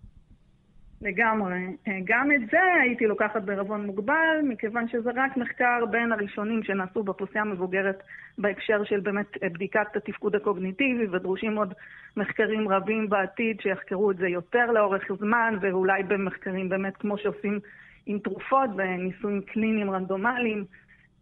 לגמרי. 1.03 1.59
גם 2.03 2.31
את 2.31 2.49
זה 2.51 2.59
הייתי 2.81 3.05
לוקחת 3.07 3.41
בערבון 3.41 3.85
מוגבל, 3.85 4.39
מכיוון 4.43 4.87
שזה 4.87 5.09
רק 5.15 5.37
מחקר 5.37 5.85
בין 5.91 6.11
הראשונים 6.11 6.63
שנעשו 6.63 7.03
באוכלוסייה 7.03 7.41
המבוגרת 7.41 8.03
בהקשר 8.37 8.83
של 8.83 8.99
באמת 8.99 9.37
בדיקת 9.43 9.95
התפקוד 9.95 10.35
הקוגניטיבי, 10.35 11.07
ודרושים 11.11 11.57
עוד 11.57 11.73
מחקרים 12.17 12.69
רבים 12.69 13.09
בעתיד 13.09 13.61
שיחקרו 13.61 14.11
את 14.11 14.17
זה 14.17 14.27
יותר 14.27 14.71
לאורך 14.71 15.03
זמן, 15.19 15.57
ואולי 15.61 16.03
במחקרים 16.03 16.69
באמת 16.69 16.97
כמו 16.97 17.17
שעושים 17.17 17.59
עם 18.05 18.19
תרופות 18.19 18.69
וניסויים 18.77 19.41
קליניים 19.41 19.91
רנדומליים. 19.91 20.65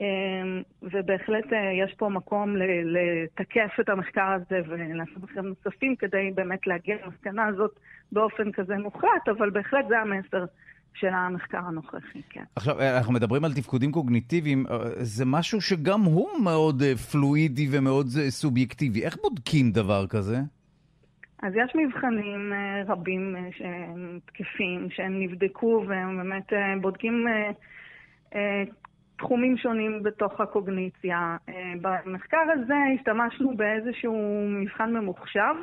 אמ, 0.02 0.62
ובהחלט 0.82 1.54
אה, 1.54 1.72
יש 1.86 1.94
פה 1.98 2.10
מקום 2.10 2.56
לתקף 2.86 3.72
את 3.80 3.90
המחקר 3.90 4.28
הזה 4.36 4.60
ולעשות 4.68 5.24
מחקרים 5.24 5.46
נוספים 5.46 5.96
כדי 5.96 6.32
באמת 6.36 6.68
להגיע 6.68 6.96
למסקנה 7.06 7.48
הזאת 7.48 7.80
באופן 8.12 8.52
כזה 8.52 8.76
מוחלט, 8.78 9.30
אבל 9.38 9.50
בהחלט 9.50 9.86
זה 9.90 10.00
המסר 10.00 10.46
של 10.94 11.08
המחקר 11.08 11.58
הנוכחי, 11.58 12.22
כן. 12.30 12.44
עכשיו, 12.56 12.80
אה, 12.80 12.98
אנחנו 12.98 13.14
מדברים 13.14 13.46
על 13.46 13.54
תפקודים 13.54 13.92
קוגניטיביים, 13.92 14.66
אה, 14.72 14.78
זה 14.96 15.26
משהו 15.26 15.62
שגם 15.62 16.02
הוא 16.02 16.30
מאוד 16.44 16.84
פלואידי 17.12 17.68
ומאוד 17.72 18.08
סובייקטיבי. 18.30 19.04
איך 19.06 19.18
בודקים 19.22 19.72
דבר 19.72 20.08
כזה? 20.08 20.38
אז 21.44 21.54
יש 21.56 21.72
מבחנים 21.76 22.54
רבים 22.88 23.36
שהם 23.58 24.20
תקפים, 24.26 24.88
שהם 24.90 25.20
נבדקו 25.20 25.84
והם 25.88 26.18
באמת 26.18 26.54
בודקים 26.82 27.26
תחומים 29.22 29.58
שונים 29.58 30.04
בתוך 30.04 30.42
הקוגניציה. 30.42 31.38
אה, 31.50 31.74
במחקר 31.82 32.44
הזה 32.54 32.74
השתמשנו 32.96 33.58
באיזשהו 33.58 34.46
מבחן 34.50 34.94
ממוחשב 34.94 35.56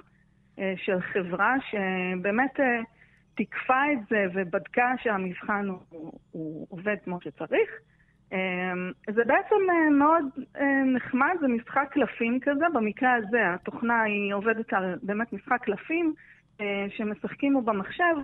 אה, 0.59 0.75
של 0.77 1.01
חברה 1.01 1.55
שבאמת 1.71 2.61
אה, 2.61 2.81
תיקפה 3.37 3.93
את 3.93 3.99
זה 4.11 4.25
ובדקה 4.35 4.95
שהמבחן 5.03 5.67
הוא, 5.69 6.13
הוא 6.33 6.67
עובד 6.71 6.97
כמו 7.05 7.21
שצריך. 7.21 7.71
זה 9.11 9.23
בעצם 9.25 9.57
מאוד 9.99 10.25
נחמד, 10.95 11.35
זה 11.41 11.49
משחק 11.49 11.89
קלפים 11.91 12.39
כזה. 12.43 12.65
במקרה 12.75 13.15
הזה 13.15 13.55
התוכנה 13.55 14.03
היא 14.03 14.35
עובדת 14.35 14.73
על 14.73 14.95
באמת 15.03 15.33
משחק 15.33 15.63
קלפים 15.63 16.15
שמשחקים 16.89 17.53
בו 17.53 17.63
במחשב. 17.63 18.15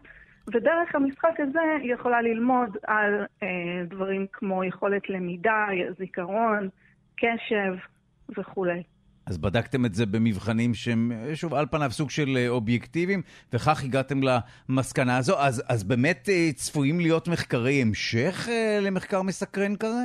ודרך 0.49 0.95
המשחק 0.95 1.35
הזה 1.39 1.61
היא 1.83 1.95
יכולה 1.95 2.23
ללמוד 2.23 2.77
על 2.87 3.27
אה, 3.43 3.49
דברים 3.89 4.27
כמו 4.33 4.65
יכולת 4.65 5.11
למידה, 5.11 5.67
זיכרון, 5.99 6.69
קשב 7.17 7.75
וכולי. 8.39 8.83
אז 9.27 9.39
בדקתם 9.39 9.85
את 9.85 9.95
זה 9.95 10.07
במבחנים 10.07 10.75
שהם, 10.75 11.13
שוב, 11.35 11.55
על 11.55 11.67
פניו 11.67 11.91
סוג 11.91 12.11
של 12.11 12.37
אה, 12.37 12.49
אובייקטיביים, 12.49 13.23
וכך 13.53 13.85
הגעתם 13.85 14.21
למסקנה 14.23 15.17
הזו. 15.17 15.39
אז, 15.39 15.65
אז 15.69 15.85
באמת 15.85 16.29
אה, 16.29 16.53
צפויים 16.55 17.01
להיות 17.01 17.29
מחקרי 17.29 17.83
המשך 17.83 18.49
אה, 18.49 18.79
למחקר 18.83 19.23
מסקרן 19.23 19.77
כזה? 19.77 20.05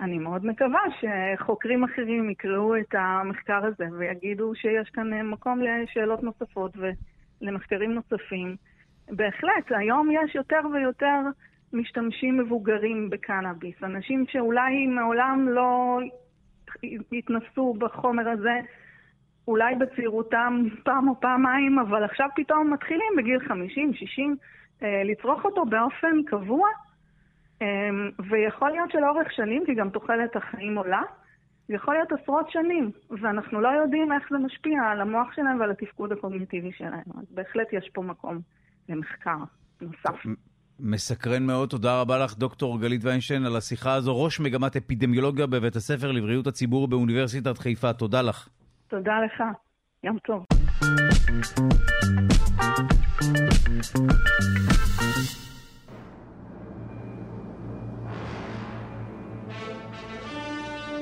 אני 0.00 0.18
מאוד 0.18 0.46
מקווה 0.46 0.80
שחוקרים 1.00 1.84
אחרים 1.84 2.30
יקראו 2.30 2.76
את 2.76 2.94
המחקר 2.98 3.64
הזה 3.64 3.84
ויגידו 3.98 4.54
שיש 4.54 4.90
כאן 4.90 5.22
מקום 5.22 5.60
לשאלות 5.62 6.22
נוספות 6.22 6.76
ולמחקרים 7.40 7.94
נוספים. 7.94 8.56
בהחלט, 9.10 9.64
היום 9.70 10.10
יש 10.10 10.34
יותר 10.34 10.60
ויותר 10.72 11.20
משתמשים 11.72 12.38
מבוגרים 12.38 13.10
בקנאביס. 13.10 13.82
אנשים 13.82 14.24
שאולי 14.28 14.86
מעולם 14.86 15.48
לא 15.48 15.98
התנסו 17.12 17.74
בחומר 17.78 18.28
הזה, 18.28 18.60
אולי 19.48 19.74
בצעירותם 19.74 20.64
פעם 20.84 21.08
או 21.08 21.20
פעמיים, 21.20 21.78
אבל 21.78 22.04
עכשיו 22.04 22.28
פתאום 22.36 22.72
מתחילים 22.72 23.12
בגיל 23.16 23.40
50, 23.48 23.94
60, 23.94 24.36
אה, 24.82 25.02
לצרוך 25.04 25.44
אותו 25.44 25.64
באופן 25.64 26.22
קבוע, 26.26 26.68
אה, 27.62 27.66
ויכול 28.30 28.70
להיות 28.70 28.90
שלאורך 28.90 29.32
שנים, 29.32 29.62
כי 29.66 29.74
גם 29.74 29.90
תוחלת 29.90 30.36
החיים 30.36 30.78
עולה, 30.78 31.02
יכול 31.68 31.94
להיות 31.94 32.12
עשרות 32.12 32.50
שנים, 32.50 32.90
ואנחנו 33.10 33.60
לא 33.60 33.68
יודעים 33.68 34.12
איך 34.12 34.28
זה 34.30 34.38
משפיע 34.38 34.82
על 34.82 35.00
המוח 35.00 35.32
שלהם 35.32 35.60
ועל 35.60 35.70
התפקוד 35.70 36.12
הקוגניטיבי 36.12 36.72
שלהם. 36.72 37.04
אז 37.18 37.24
בהחלט 37.30 37.72
יש 37.72 37.90
פה 37.94 38.02
מקום. 38.02 38.38
למחקר 38.88 39.36
נוסף. 39.80 40.26
מסקרן 40.80 41.42
מאוד, 41.46 41.68
תודה 41.68 42.00
רבה 42.00 42.18
לך, 42.18 42.38
דוקטור 42.38 42.80
גלית 42.80 43.04
ויינשטיין, 43.04 43.46
על 43.46 43.56
השיחה 43.56 43.94
הזו. 43.94 44.22
ראש 44.24 44.40
מגמת 44.40 44.76
אפידמיולוגיה 44.76 45.46
בבית 45.46 45.76
הספר 45.76 46.12
לבריאות 46.12 46.46
הציבור 46.46 46.88
באוניברסיטת 46.88 47.58
חיפה. 47.58 47.92
תודה 47.92 48.22
לך. 48.22 48.48
תודה 48.88 49.12
לך. 49.24 49.42
יום 50.04 50.18
טוב. 50.18 50.44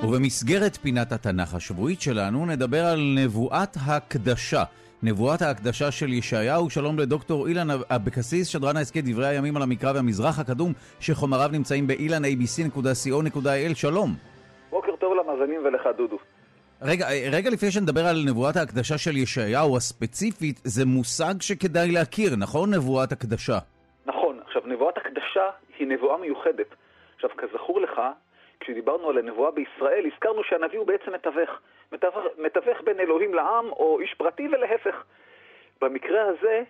ובמסגרת 0.02 0.76
פינת 0.76 1.12
התנ"ך 1.12 1.54
השבועית 1.54 2.00
שלנו 2.00 2.46
נדבר 2.46 2.84
על 2.84 3.00
נבואת 3.16 3.76
הקדשה. 3.86 4.64
נבואת 5.04 5.42
ההקדשה 5.42 5.90
של 5.90 6.12
ישעיהו. 6.12 6.70
שלום 6.70 6.98
לדוקטור 6.98 7.48
אילן 7.48 7.70
אבקסיס, 7.70 8.48
שדרן 8.48 8.76
ההסכת 8.76 9.04
דברי 9.04 9.26
הימים 9.26 9.56
על 9.56 9.62
המקרא 9.62 9.92
והמזרח 9.94 10.38
הקדום, 10.38 10.72
שחומריו 11.00 11.48
נמצאים 11.52 11.86
באילנabc.co.il. 11.86 13.74
שלום. 13.74 14.10
בוקר 14.70 14.96
טוב 14.96 15.14
למאזינים 15.14 15.60
ולך, 15.64 15.82
דודו. 15.96 16.18
רגע, 16.82 17.06
רגע 17.32 17.50
לפני 17.50 17.70
שנדבר 17.70 18.06
על 18.06 18.24
נבואת 18.26 18.56
ההקדשה 18.56 18.98
של 18.98 19.16
ישעיהו 19.16 19.76
הספציפית, 19.76 20.60
זה 20.64 20.86
מושג 20.86 21.34
שכדאי 21.40 21.90
להכיר, 21.90 22.36
נכון? 22.36 22.74
נבואת 22.74 23.12
הקדשה. 23.12 23.58
נכון. 24.06 24.38
עכשיו, 24.46 24.62
נבואת 24.66 24.96
הקדשה 24.96 25.44
היא 25.78 25.86
נבואה 25.86 26.18
מיוחדת. 26.18 26.74
עכשיו, 27.14 27.30
כזכור 27.38 27.80
לך, 27.80 28.00
כשדיברנו 28.62 29.10
על 29.10 29.18
הנבואה 29.18 29.50
בישראל, 29.50 30.06
הזכרנו 30.12 30.44
שהנביא 30.44 30.78
הוא 30.78 30.86
בעצם 30.86 31.12
מתווך. 31.12 31.50
מתווך, 31.92 32.24
מתווך 32.38 32.80
בין 32.80 33.00
אלוהים 33.00 33.34
לעם, 33.34 33.68
או 33.68 34.00
איש 34.00 34.14
פרטי 34.14 34.48
ולהפך. 34.48 35.04
במקרה 35.80 36.22
הזה, 36.22 36.62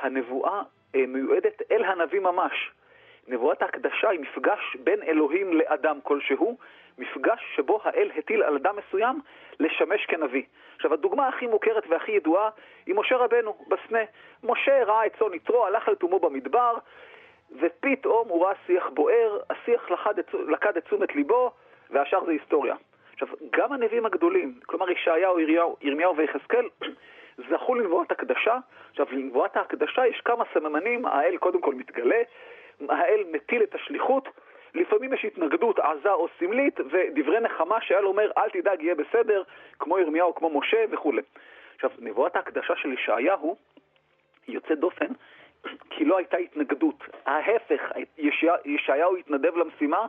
הנבואה 0.00 0.62
אה, 0.94 1.04
מיועדת 1.06 1.62
אל 1.70 1.84
הנביא 1.84 2.20
ממש. 2.20 2.70
נבואת 3.28 3.62
ההקדשה 3.62 4.08
היא 4.08 4.20
מפגש 4.20 4.76
בין 4.84 5.02
אלוהים 5.02 5.52
לאדם 5.52 5.98
כלשהו, 6.02 6.58
מפגש 6.98 7.40
שבו 7.56 7.80
האל 7.84 8.10
הטיל 8.16 8.42
על 8.42 8.56
אדם 8.56 8.74
מסוים 8.76 9.20
לשמש 9.60 10.06
כנביא. 10.06 10.42
עכשיו, 10.76 10.94
הדוגמה 10.94 11.28
הכי 11.28 11.46
מוכרת 11.46 11.84
והכי 11.88 12.12
ידועה 12.12 12.50
היא 12.86 12.94
משה 12.94 13.16
רבנו 13.16 13.58
בסנה. 13.68 14.04
משה 14.42 14.84
ראה 14.84 15.06
את 15.06 15.12
צאן 15.18 15.34
יתרו, 15.34 15.66
הלך 15.66 15.88
על 15.88 15.94
תומו 15.94 16.18
במדבר, 16.18 16.74
ופתאום 17.60 18.28
הוא 18.28 18.44
ראה 18.44 18.52
שיח 18.66 18.88
בוער, 18.94 19.38
השיח 19.50 19.90
לקד 20.48 20.76
את 20.76 20.84
תשומת 20.84 21.14
ליבו, 21.14 21.50
והשאר 21.90 22.24
זה 22.24 22.30
היסטוריה. 22.30 22.74
עכשיו, 23.12 23.28
גם 23.50 23.72
הנביאים 23.72 24.06
הגדולים, 24.06 24.54
כלומר 24.66 24.90
ישעיהו, 24.90 25.38
ירמיהו 25.80 26.16
ויחזקאל, 26.16 26.68
זכו 27.50 27.74
לנבואת 27.74 28.10
הקדשה. 28.10 28.58
עכשיו, 28.90 29.06
לנבואת 29.10 29.56
ההקדשה 29.56 30.06
יש 30.06 30.20
כמה 30.20 30.44
סממנים, 30.54 31.06
האל 31.06 31.36
קודם 31.36 31.60
כל 31.60 31.74
מתגלה, 31.74 32.22
האל 32.88 33.24
מטיל 33.32 33.62
את 33.62 33.74
השליחות, 33.74 34.28
לפעמים 34.74 35.12
יש 35.14 35.24
התנגדות 35.24 35.78
עזה 35.78 36.12
או 36.12 36.26
סמלית, 36.38 36.80
ודברי 36.90 37.40
נחמה 37.40 37.80
שהאל 37.80 38.06
אומר, 38.06 38.30
אל 38.38 38.50
תדאג, 38.50 38.82
יהיה 38.82 38.94
בסדר, 38.94 39.42
כמו 39.78 39.98
ירמיהו, 39.98 40.34
כמו 40.34 40.58
משה 40.58 40.84
וכולי. 40.90 41.22
עכשיו, 41.74 41.90
נבואת 41.98 42.36
ההקדשה 42.36 42.76
של 42.76 42.92
ישעיהו 42.92 43.56
היא 44.46 44.54
יוצאת 44.54 44.80
דופן, 44.80 45.06
כי 45.90 46.04
לא 46.04 46.18
הייתה 46.18 46.36
התנגדות. 46.36 47.04
ההפך, 47.26 47.92
ישעיהו 48.64 49.16
התנדב 49.16 49.56
למשימה 49.56 50.06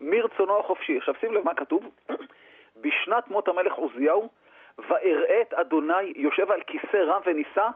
מרצונו 0.00 0.58
החופשי. 0.58 0.96
עכשיו 0.96 1.14
שים 1.20 1.34
לב 1.34 1.44
מה 1.44 1.54
כתוב, 1.54 1.88
בשנת 2.82 3.28
מות 3.28 3.48
המלך 3.48 3.72
עוזיהו, 3.72 4.28
ואראה 4.88 5.42
את 5.42 5.54
אדוני 5.54 6.12
יושב 6.16 6.50
על 6.50 6.60
כיסא 6.62 6.96
רם 6.96 7.20
ונישא, 7.26 7.68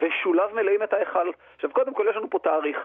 ושולב 0.00 0.54
מלאים 0.54 0.82
את 0.82 0.92
ההיכל. 0.92 1.30
עכשיו, 1.54 1.70
קודם 1.70 1.94
כל 1.94 2.06
יש 2.10 2.16
לנו 2.16 2.30
פה 2.30 2.38
תאריך. 2.38 2.78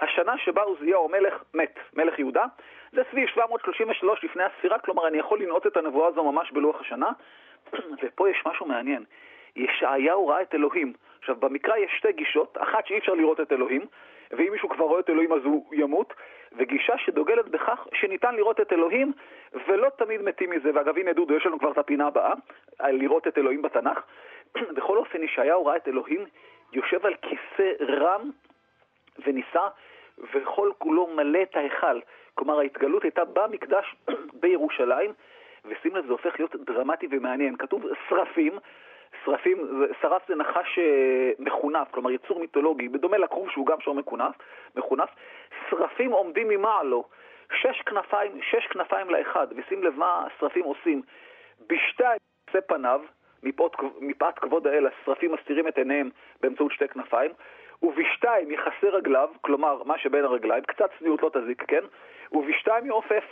השנה 0.00 0.38
שבה 0.38 0.62
עוזיהו 0.62 1.04
המלך 1.04 1.42
מת, 1.54 1.78
מלך 1.94 2.18
יהודה, 2.18 2.44
זה 2.92 3.02
סביב 3.10 3.28
733 3.28 4.24
לפני 4.24 4.42
הספירה, 4.42 4.78
כלומר 4.78 5.08
אני 5.08 5.18
יכול 5.18 5.42
לנעוץ 5.42 5.66
את 5.66 5.76
הנבואה 5.76 6.08
הזו 6.08 6.32
ממש 6.32 6.52
בלוח 6.52 6.80
השנה. 6.80 7.10
ופה 8.02 8.30
יש 8.30 8.42
משהו 8.46 8.66
מעניין. 8.66 9.04
ישעיהו 9.56 10.26
ראה 10.26 10.42
את 10.42 10.54
אלוהים. 10.54 10.92
עכשיו, 11.18 11.36
במקרא 11.36 11.76
יש 11.76 11.92
שתי 11.98 12.12
גישות, 12.12 12.58
אחת 12.60 12.86
שאי 12.86 12.98
אפשר 12.98 13.14
לראות 13.14 13.40
את 13.40 13.52
אלוהים, 13.52 13.82
ואם 14.30 14.52
מישהו 14.52 14.68
כבר 14.68 14.84
רואה 14.84 15.00
את 15.00 15.10
אלוהים 15.10 15.32
אז 15.32 15.44
הוא 15.44 15.74
ימות, 15.74 16.14
וגישה 16.56 16.98
שדוגלת 16.98 17.48
בכך 17.48 17.86
שניתן 17.94 18.34
לראות 18.34 18.60
את 18.60 18.72
אלוהים, 18.72 19.12
ולא 19.66 19.88
תמיד 19.88 20.22
מתים 20.22 20.50
מזה. 20.50 20.70
ואגב, 20.74 20.98
הנה 20.98 21.12
דודו, 21.12 21.34
יש 21.34 21.46
לנו 21.46 21.58
כבר 21.58 21.70
את 21.70 21.78
הפינה 21.78 22.06
הבאה, 22.06 22.32
על 22.78 22.94
לראות 22.96 23.28
את 23.28 23.38
אלוהים 23.38 23.62
בתנ"ך. 23.62 23.98
בכל 24.76 24.98
אופן, 24.98 25.22
ישעיהו 25.22 25.66
ראה 25.66 25.76
את 25.76 25.88
אלוהים 25.88 26.24
יושב 26.72 27.06
על 27.06 27.14
כיסא 27.14 27.72
רם 27.80 28.30
ונישא, 29.26 29.68
וכל 30.32 30.70
כולו 30.78 31.06
מלא 31.06 31.42
את 31.42 31.56
ההיכל. 31.56 32.00
כלומר, 32.34 32.58
ההתגלות 32.58 33.02
הייתה 33.02 33.24
במקדש 33.24 33.94
בירושלים, 34.40 35.12
ושים 35.64 35.96
לב, 35.96 36.06
זה 36.06 36.12
הופך 36.12 36.34
להיות 36.38 36.56
דרמטי 36.56 37.08
ומעניין. 37.10 37.56
כתוב 37.56 37.84
שרפים, 38.08 38.52
שרפים, 39.24 39.86
שרף 40.00 40.28
זה 40.28 40.34
נחש 40.34 40.78
אה, 40.78 41.30
מחונף, 41.38 41.88
כלומר 41.90 42.10
יצור 42.10 42.40
מיתולוגי, 42.40 42.88
בדומה 42.88 43.18
לכרוב 43.18 43.50
שהוא 43.50 43.66
גם 43.66 43.80
שם 43.80 43.96
מכונף, 43.96 44.34
מכונף. 44.76 45.08
שרפים 45.70 46.12
עומדים 46.12 46.48
ממעלו, 46.48 47.04
שש 47.52 47.82
כנפיים, 47.86 48.32
שש 48.42 48.66
כנפיים 48.66 49.10
לאחד, 49.10 49.46
ושים 49.56 49.82
לב 49.82 49.98
מה 49.98 50.26
השרפים 50.26 50.64
עושים. 50.64 51.02
בשתיים 51.66 52.18
יוצא 52.48 52.66
פניו, 52.66 53.00
מפאת, 53.42 53.72
מפאת 54.00 54.38
כבוד 54.38 54.66
האל, 54.66 54.86
השרפים 54.86 55.32
מסתירים 55.32 55.68
את 55.68 55.78
עיניהם 55.78 56.10
באמצעות 56.40 56.72
שתי 56.72 56.88
כנפיים, 56.88 57.30
ובשתיים 57.82 58.50
יכסה 58.50 58.88
רגליו, 58.88 59.28
כלומר 59.40 59.82
מה 59.84 59.98
שבין 59.98 60.24
הרגליים, 60.24 60.64
קצת 60.64 60.90
צניעות 60.98 61.22
לא 61.22 61.30
תזיק, 61.32 61.64
כן? 61.68 61.84
ובשתיים 62.32 62.86
יעופף, 62.86 63.24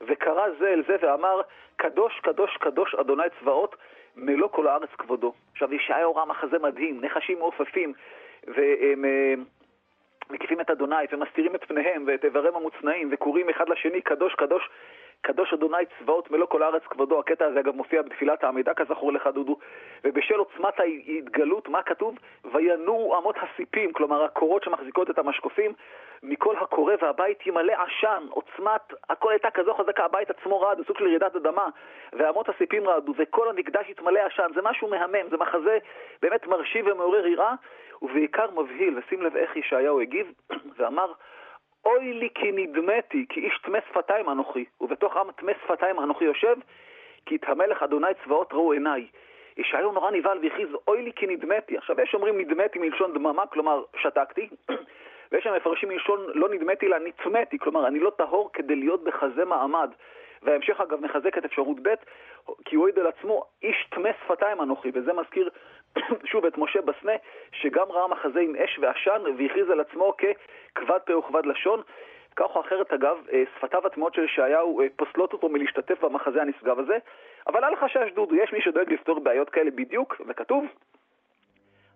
וקרא 0.00 0.46
זה 0.58 0.68
אל 0.68 0.82
זה 0.86 0.96
ואמר, 1.00 1.40
קדוש, 1.76 2.20
קדוש, 2.22 2.56
קדוש, 2.56 2.94
אדוני 2.94 3.22
צבאות, 3.40 3.76
מלוא 4.16 4.48
כל 4.48 4.66
הארץ 4.68 4.90
כבודו. 4.98 5.32
עכשיו, 5.52 5.74
ישעיהו 5.74 6.16
ראה 6.16 6.24
מחזה 6.24 6.58
מדהים, 6.58 7.00
נחשים 7.04 7.38
מעופפים, 7.38 7.92
והם 8.46 9.04
אה, 9.04 9.34
מקיפים 10.30 10.60
את 10.60 10.70
אדוני 10.70 10.96
ומסתירים 11.12 11.54
את 11.54 11.64
פניהם 11.64 12.04
ואת 12.06 12.24
איבריהם 12.24 12.56
המוצנעים, 12.56 13.08
וקוראים 13.12 13.48
אחד 13.48 13.68
לשני, 13.68 14.00
קדוש, 14.00 14.34
קדוש, 14.34 14.68
קדוש 15.24 15.52
אדוני 15.52 15.84
צבאות 15.98 16.30
מלוא 16.30 16.46
כל 16.46 16.62
הארץ 16.62 16.82
כבודו. 16.82 17.18
הקטע 17.20 17.44
הזה 17.46 17.60
אגב 17.60 17.76
מופיע 17.76 18.02
בתפילת 18.02 18.44
העמידה, 18.44 18.74
כזכור 18.74 19.12
לך 19.12 19.26
דודו. 19.26 19.56
ובשל 20.04 20.34
עוצמת 20.34 20.80
ההתגלות, 20.80 21.68
מה 21.68 21.82
כתוב? 21.82 22.18
וינועו 22.44 23.18
אמות 23.18 23.36
הסיפים, 23.42 23.92
כלומר 23.92 24.24
הקורות 24.24 24.64
שמחזיקות 24.64 25.10
את 25.10 25.18
המשקופים, 25.18 25.72
מכל 26.22 26.56
הקורא 26.56 26.94
והבית 27.02 27.46
ימלא 27.46 27.72
עשן, 27.72 28.26
עוצמת, 28.30 28.92
הכל 29.08 29.30
הייתה 29.30 29.50
כזו 29.50 29.74
חזקה, 29.74 30.04
הבית 30.04 30.30
עצמו 30.30 30.60
רעד, 30.60 30.80
בסוג 30.80 30.98
של 30.98 31.04
רעידת 31.04 31.36
אדמה, 31.36 31.66
ואמות 32.12 32.48
הסיפים 32.48 32.88
רעדו, 32.88 33.12
וכל 33.16 33.48
המקדש 33.48 33.86
התמלא 33.90 34.20
עשן, 34.20 34.50
זה 34.54 34.62
משהו 34.62 34.88
מהמם, 34.88 35.28
זה 35.30 35.36
מחזה 35.36 35.78
באמת 36.22 36.46
מרשים 36.46 36.84
ומעורר 36.86 37.26
יראה, 37.26 37.54
ובעיקר 38.02 38.50
מבהיל, 38.50 38.98
ושים 38.98 39.22
לב 39.22 39.36
איך 39.36 39.56
ישעיהו 39.56 40.00
הגיב, 40.00 40.32
ואמר, 40.76 41.12
אוי 41.86 42.12
לי 42.12 42.28
כי 42.34 42.52
נדמתי, 42.52 43.26
כי 43.28 43.40
איש 43.40 43.58
טמא 43.62 43.78
שפתיים 43.88 44.30
אנוכי, 44.30 44.64
ובתוך 44.80 45.16
עם 45.16 45.32
טמא 45.32 45.52
שפתיים 45.64 46.00
אנוכי 46.00 46.24
יושב, 46.24 46.56
כי 47.26 47.36
את 47.36 47.44
המלך 47.46 47.82
אדוני 47.82 48.06
צבאות 48.24 48.52
ראו 48.52 48.72
עיניי. 48.72 49.06
ישעיהו 49.56 49.92
נורא 49.92 50.10
נבהל 50.10 50.38
והכריז, 50.42 50.68
אוי 50.88 51.02
לי 51.02 51.12
כי 51.16 51.26
נדמתי. 51.26 51.78
עכשיו 51.78 52.00
יש 52.00 52.14
אומרים 52.14 52.40
נדמתי 52.40 52.78
מלשון 52.78 53.12
דממה, 53.14 53.46
כלומר 53.46 53.82
שתקתי, 53.96 54.48
ויש 55.32 55.44
שם 55.44 55.54
מפרשים 55.56 55.88
מלשון 55.88 56.20
לא 56.34 56.48
נדמתי 56.48 56.88
לה 56.88 56.98
נטמאתי, 56.98 57.58
כלומר 57.58 57.86
אני 57.86 57.98
לא 57.98 58.10
טהור 58.10 58.50
כדי 58.52 58.76
להיות 58.76 59.04
בכזה 59.04 59.44
מעמד. 59.44 59.90
וההמשך 60.42 60.80
אגב 60.80 61.00
מחזק 61.00 61.38
את 61.38 61.44
אפשרות 61.44 61.76
ב', 61.82 61.94
כי 62.64 62.76
הוא 62.76 62.86
העיד 62.86 62.98
על 62.98 63.06
עצמו, 63.06 63.44
איש 63.62 63.86
טמא 63.90 64.10
שפתיים 64.24 64.60
אנוכי, 64.60 64.90
וזה 64.94 65.12
מזכיר 65.12 65.50
שוב 66.30 66.46
את 66.46 66.58
משה 66.58 66.80
בסנה, 66.80 67.12
שגם 67.52 67.92
ראה 67.92 68.08
מחזה 68.08 68.40
עם 68.40 68.56
אש 68.56 68.78
ועשן, 68.82 69.22
והכריז 69.38 69.70
על 69.70 69.80
עצמו 69.80 70.14
ככבד 70.16 70.98
פה 71.06 71.16
וכבד 71.18 71.46
לשון. 71.46 71.82
כך 72.36 72.56
או 72.56 72.60
אחרת, 72.60 72.92
אגב, 72.92 73.16
אה, 73.32 73.42
שפתיו 73.56 73.86
הטמעות 73.86 74.14
של 74.14 74.24
ישעיהו 74.24 74.80
אה, 74.80 74.86
פוסלות 74.96 75.32
אותו 75.32 75.48
מלהשתתף 75.48 76.04
במחזה 76.04 76.42
הנשגב 76.42 76.78
הזה, 76.78 76.98
אבל 77.46 77.64
אל 77.64 77.76
חשש 77.76 78.12
דודו, 78.14 78.34
יש 78.34 78.52
מי 78.52 78.60
שדואג 78.60 78.92
לפתור 78.92 79.20
בעיות 79.20 79.50
כאלה 79.50 79.70
בדיוק, 79.70 80.20
וכתוב, 80.28 80.64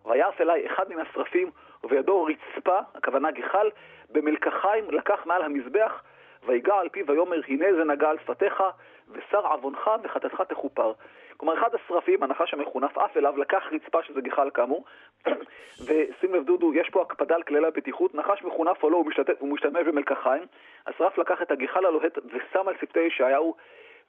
ויעש 0.06 0.40
אליי 0.40 0.66
אחד 0.66 0.88
מן 0.88 1.00
השרפים, 1.00 1.50
ובידו 1.84 2.24
רצפה, 2.24 2.78
הכוונה 2.94 3.30
גחל, 3.30 3.70
במלקחיים 4.10 4.90
לקח 4.90 5.26
מעל 5.26 5.42
המזבח, 5.42 6.02
ויגע 6.46 6.74
על 6.74 6.88
פיו 6.88 7.06
ויאמר, 7.06 7.40
הנה 7.48 7.66
זה 7.76 7.84
נגע 7.84 8.10
על 8.10 8.18
שפתיך, 8.18 8.62
ושר 9.08 9.46
עוונך 9.46 9.90
וחטאתך 10.02 10.42
תכופר. 10.48 10.92
כלומר, 11.38 11.58
אחד 11.58 11.74
השרפים, 11.74 12.22
הנחש 12.22 12.54
המחונף, 12.54 12.98
עף 12.98 13.16
אליו, 13.16 13.38
לקח 13.38 13.62
רצפה 13.72 14.02
שזה 14.02 14.20
גחל 14.20 14.50
כאמור, 14.50 14.84
ושים 15.86 16.34
לב 16.34 16.44
דודו, 16.44 16.74
יש 16.74 16.90
פה 16.90 17.02
הקפדה 17.02 17.34
על 17.34 17.42
כללי 17.42 17.66
הבטיחות, 17.66 18.14
נחש 18.14 18.42
מחונף 18.42 18.82
או 18.82 18.90
לא, 18.90 18.96
הוא, 18.96 19.06
משתת, 19.06 19.40
הוא 19.40 19.48
משתמש 19.48 19.86
במלקחיים, 19.86 20.42
השרף 20.86 21.18
לקח 21.18 21.42
את 21.42 21.50
הגחל 21.50 21.86
הלוהט 21.86 22.18
ושם 22.24 22.68
על 22.68 22.74
שפתי 22.80 23.00
ישעיהו, 23.00 23.54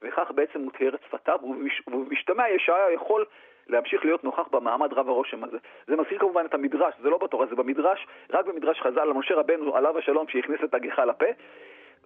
וכך 0.02 0.32
בעצם 0.36 0.60
הוא 0.60 0.72
את 0.96 1.02
שפתיו, 1.08 1.40
ובמשתמע 1.88 2.50
ישעיהו 2.50 2.92
יכול 2.92 3.26
להמשיך 3.68 4.06
להיות 4.06 4.24
נוכח 4.24 4.48
במעמד 4.48 4.94
רב 4.94 5.10
הרושם 5.10 5.44
הזה. 5.44 5.58
זה 5.88 5.96
מזכיר 5.96 6.20
כמובן 6.20 6.46
את 6.46 6.54
המדרש, 6.54 6.94
זה 7.02 7.10
לא 7.10 7.18
בתורה, 7.18 7.46
זה 7.46 7.56
במדרש, 7.56 8.08
רק 8.30 8.46
במדרש 8.46 8.82
חז"ל, 8.82 9.06
למשה 9.06 9.36
רבנו 9.36 9.76
עליו 9.76 9.98
השלום 9.98 10.28
שהכניס 10.28 10.60
את 10.64 10.74
הגחל 10.74 11.06
לפה, 11.06 11.26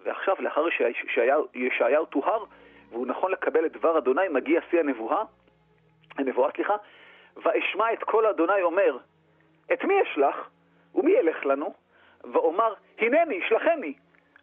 ועכשיו, 0.04 0.36
לאחר 0.40 0.66
שישעיהו 0.70 2.06
טוהר, 2.06 2.44
והוא 2.92 3.06
נכון 3.06 3.32
לקבל 3.32 3.66
את 3.66 3.72
דבר 3.72 3.98
אדוני, 3.98 4.28
מגיע 4.28 4.60
שיא 4.70 4.80
הנבואה, 4.80 5.22
הנבואה, 6.18 6.50
סליחה, 6.54 6.76
ואשמע 7.36 7.92
את 7.92 8.04
כל 8.04 8.26
אדוני 8.26 8.62
אומר, 8.62 8.98
את 9.72 9.84
מי 9.84 10.02
אשלח? 10.02 10.50
ומי 10.94 11.12
ילך 11.12 11.46
לנו? 11.46 11.74
ואומר, 12.32 12.74
הנני, 12.98 13.40
שלחני. 13.48 13.94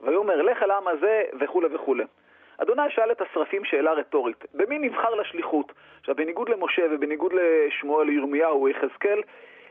ויאמר, 0.01 0.41
לך 0.41 0.63
אל 0.63 0.71
העם 0.71 0.87
הזה, 0.87 1.23
וכולי 1.39 1.75
וכולי. 1.75 2.03
אדוני 2.57 2.81
שאל 2.89 3.11
את 3.11 3.21
השרפים 3.21 3.65
שאלה 3.65 3.93
רטורית, 3.93 4.45
במי 4.53 4.79
נבחר 4.79 5.15
לשליחות? 5.15 5.71
עכשיו, 5.99 6.15
בניגוד 6.15 6.49
למשה 6.49 6.81
ובניגוד 6.91 7.33
לשמואל, 7.33 8.09
ירמיהו 8.09 8.69
יחזקאל, 8.69 9.21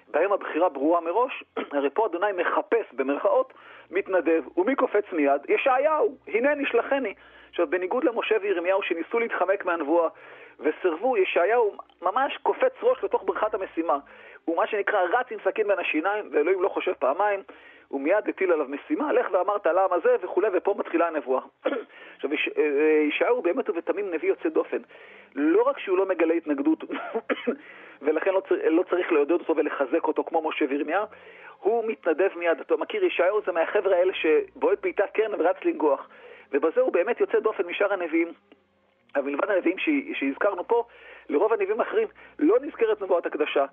בהם 0.09 0.33
הבחירה 0.33 0.69
ברורה 0.69 1.01
מראש, 1.01 1.45
הרי 1.73 1.91
פה 1.91 2.07
אדוני 2.07 2.33
מחפש, 2.37 2.87
במרכאות, 2.93 3.53
מתנדב, 3.91 4.43
ומי 4.57 4.77
קופץ 4.77 5.05
מיד? 5.13 5.41
ישעיהו, 5.49 6.17
הנה 6.27 6.55
נשלחני. 6.55 7.15
עכשיו, 7.51 7.71
בניגוד 7.71 8.05
למשה 8.05 8.37
וירמיהו 8.43 8.83
שניסו 8.83 9.19
להתחמק 9.19 9.65
מהנבואה 9.65 10.09
וסירבו, 10.61 11.17
ישעיהו 11.17 11.77
ממש 12.03 12.39
קופץ 12.43 12.73
ראש 12.83 13.05
לתוך 13.05 13.23
בריכת 13.25 13.55
המשימה. 13.55 13.99
הוא 14.45 14.57
מה 14.57 14.67
שנקרא 14.67 15.01
רץ 15.13 15.27
עם 15.31 15.39
סכין 15.45 15.69
בין 15.69 15.79
השיניים, 15.79 16.29
ואלוהים 16.33 16.63
לא 16.63 16.69
חושב 16.69 16.93
פעמיים, 16.93 17.43
הוא 17.89 18.01
מיד 18.01 18.29
הטיל 18.29 18.53
עליו 18.53 18.67
משימה, 18.69 19.13
לך 19.13 19.27
ואמרת 19.33 19.67
לעם 19.67 19.93
הזה 19.93 20.17
וכולי, 20.23 20.49
ופה 20.53 20.75
מתחילה 20.79 21.07
הנבואה. 21.09 21.43
עכשיו, 22.17 22.31
אה, 22.33 23.05
ישעיהו 23.09 23.43
באמת 23.43 23.71
ובתמים 23.71 24.11
נביא 24.11 24.29
יוצא 24.29 24.49
דופן. 24.49 24.79
לא 25.35 25.63
רק 25.63 25.79
שהוא 25.79 25.99
לא 25.99 26.07
מגלה 26.07 26.35
התנגדות, 26.35 26.85
ולכן 28.03 28.33
לא, 28.33 28.43
צר, 28.49 28.55
לא 28.69 28.83
צריך 28.91 29.13
לעודד 29.13 29.33
אותו 29.33 29.57
ולחזק 29.57 30.05
אותו 30.05 30.25
כמו 30.25 30.49
משה 30.49 30.65
וירמיה, 30.69 31.05
הוא 31.59 31.85
מתנדב 31.87 32.29
מיד. 32.37 32.61
אתה 32.61 32.77
מכיר, 32.77 33.05
ישעיהו 33.05 33.41
זה 33.47 33.53
מהחבר'ה 33.53 33.97
האלה 33.97 34.13
שבועט 34.15 34.79
בעיטת 34.83 35.11
קרן 35.13 35.41
ורץ 35.41 35.57
לנגוח. 35.65 36.09
ובזה 36.53 36.81
הוא 36.81 36.93
באמת 36.93 37.21
יוצא 37.21 37.41
דופן 37.41 37.67
משאר 37.67 37.93
הנביאים. 37.93 38.33
אבל 39.17 39.31
מלבד 39.31 39.51
הנביאים 39.51 39.77
שהזכרנו 40.15 40.69
פה, 40.69 40.85
לרוב 41.29 41.53
הנביאים 41.53 41.81
האחרים 41.81 42.09
לא 42.39 42.57
נזכרת 42.63 43.03
נבואת 43.03 43.27
הקדשה. 43.27 43.65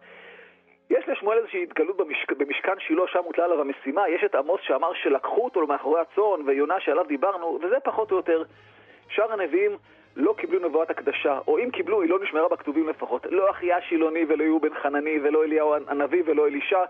יש 0.89 1.07
לשמואל 1.07 1.37
איזושהי 1.37 1.63
התגלות 1.63 1.97
במשכ... 1.97 2.31
במשכן 2.31 2.79
שילה, 2.79 3.07
שם 3.07 3.23
הוטלה 3.23 3.45
עליו 3.45 3.61
המשימה. 3.61 4.09
יש 4.09 4.23
את 4.23 4.35
עמוס 4.35 4.61
שאמר 4.63 4.93
שלקחו 4.93 5.43
אותו 5.43 5.67
מאחורי 5.67 6.01
הצאן, 6.01 6.41
ויונה 6.45 6.79
שעליו 6.79 7.05
דיברנו, 7.07 7.59
וזה 7.63 7.79
פחות 7.83 8.11
או 8.11 8.17
יותר. 8.17 8.43
שאר 9.09 9.33
הנביאים 9.33 9.77
לא 10.15 10.33
קיבלו 10.37 10.67
נבואת 10.67 10.89
הקדשה, 10.89 11.39
או 11.47 11.59
אם 11.59 11.71
קיבלו, 11.71 12.01
היא 12.01 12.09
לא 12.09 12.19
נשמרה 12.19 12.49
בכתובים 12.49 12.89
לפחות. 12.89 13.25
לא 13.29 13.49
אחיה 13.49 13.81
שילוני 13.81 14.25
ולא 14.27 14.43
יהוא 14.43 14.61
בן 14.61 14.73
חנני 14.73 15.19
ולא 15.23 15.43
אליהו 15.43 15.75
הנביא 15.87 16.23
ולא 16.25 16.47
אלישע 16.47 16.83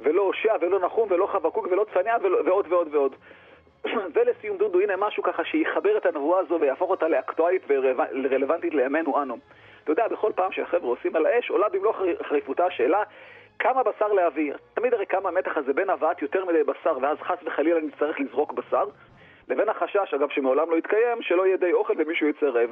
ולא 0.00 0.22
הושע 0.22 0.54
ולא 0.60 0.80
נחום 0.80 1.08
ולא 1.12 1.26
חבקוק 1.26 1.66
ולא 1.70 1.84
צפניה 1.90 2.16
ועוד 2.44 2.66
ועוד 2.68 2.94
ועוד. 2.94 3.16
ולסיום 4.14 4.56
דודו, 4.56 4.80
הנה 4.80 4.96
משהו 4.96 5.22
ככה 5.22 5.44
שיחבר 5.44 5.96
את 5.96 6.06
הנבואה 6.06 6.40
הזו 6.40 6.58
ויהפוך 6.60 6.90
אותה 6.90 7.08
לאקטואלית 7.08 7.62
ורלוונטית 7.68 8.74
לימינו 8.74 9.22
אנו. 9.22 9.36
אתה 9.84 9.92
יודע, 9.92 10.08
בכל 10.08 10.32
פעם 10.34 10.52
שהחבר'ה 10.52 10.88
עושים 10.88 11.16
על 11.16 11.26
האש, 11.26 11.50
עולה 11.50 11.68
במלוא 11.68 11.92
חריפותה 12.22 12.66
השאלה 12.66 13.02
כמה 13.58 13.82
בשר 13.82 14.12
להביא. 14.12 14.52
תמיד 14.74 14.94
הרי 14.94 15.06
כמה 15.06 15.28
המתח 15.28 15.56
הזה 15.56 15.72
בין 15.72 15.90
הבאת 15.90 16.22
יותר 16.22 16.44
מדי 16.44 16.62
בשר, 16.64 16.98
ואז 17.02 17.18
חס 17.18 17.38
וחלילה 17.44 17.80
נצטרך 17.80 18.20
לזרוק 18.20 18.52
בשר, 18.52 18.84
לבין 19.48 19.68
החשש, 19.68 20.14
אגב, 20.14 20.28
שמעולם 20.30 20.70
לא 20.70 20.76
יתקיים, 20.76 21.22
שלא 21.22 21.46
יהיה 21.46 21.56
די 21.56 21.72
אוכל 21.72 21.94
ומישהו 21.98 22.28
יצא 22.28 22.46
רעב. 22.46 22.70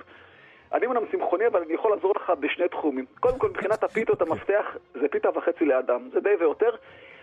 אני 0.73 0.87
אמנם 0.87 1.03
צמחוני, 1.13 1.47
אבל 1.47 1.63
אני 1.63 1.75
יכול 1.75 1.91
לעזור 1.91 2.13
לך 2.17 2.33
בשני 2.41 2.69
תחומים. 2.69 3.05
קודם 3.21 3.39
כל, 3.39 3.49
מבחינת 3.49 3.83
הפיתות, 3.83 4.23
המפתח 4.23 4.77
זה 4.95 5.09
פיתה 5.09 5.29
וחצי 5.35 5.65
לאדם, 5.65 6.09
זה 6.13 6.21
די 6.21 6.35
ויותר, 6.39 6.71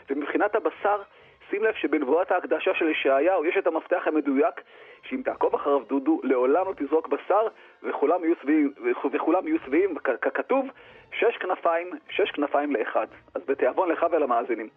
ומבחינת 0.09 0.55
הבשר, 0.55 1.01
שים 1.49 1.63
לב 1.63 1.73
שבנבואת 1.73 2.31
ההקדשה 2.31 2.71
של 2.73 2.85
ישעיהו 2.89 3.45
יש 3.45 3.55
את 3.59 3.67
המפתח 3.67 4.01
המדויק, 4.05 4.61
שאם 5.09 5.21
תעקוב 5.25 5.55
אחריו 5.55 5.79
דודו, 5.89 6.19
לעולם 6.23 6.65
לא 6.67 6.73
תזרוק 6.77 7.07
בשר 7.07 7.47
וכולם 7.83 8.23
יהיו 8.23 8.35
שבעים, 8.41 8.73
וכולם 9.13 9.47
יהיו 9.47 9.57
שבעים, 9.65 9.95
ככתוב, 10.21 10.65
שש 11.11 11.37
כנפיים, 11.39 11.89
שש 12.09 12.31
כנפיים 12.31 12.75
לאחד. 12.75 13.07
אז 13.35 13.41
בתיאבון 13.47 13.89
לך 13.89 14.05
ולמאזינים. 14.11 14.69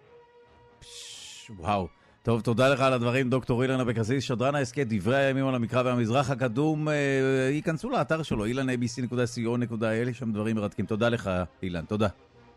וואו. 1.58 1.86
טוב, 2.22 2.40
תודה 2.40 2.68
לך 2.68 2.80
על 2.80 2.92
הדברים, 2.92 3.28
דוקטור 3.28 3.62
אילן 3.62 3.80
אבקסיס, 3.80 4.24
שדרן 4.24 4.54
ההסכת, 4.54 4.86
דברי 4.88 5.16
הימים 5.16 5.46
על 5.46 5.54
המקרא 5.54 5.82
והמזרח 5.84 6.30
הקדום. 6.30 6.88
אה, 6.88 7.48
ייכנסו 7.50 7.90
לאתר 7.90 8.22
שלו, 8.22 8.46
ilanabc.co.il, 8.46 10.08
יש 10.10 10.18
שם 10.18 10.32
דברים 10.32 10.56
מרתקים. 10.56 10.86
תודה 10.86 11.08
לך, 11.08 11.30
אילן, 11.62 11.84
תודה. 11.84 12.08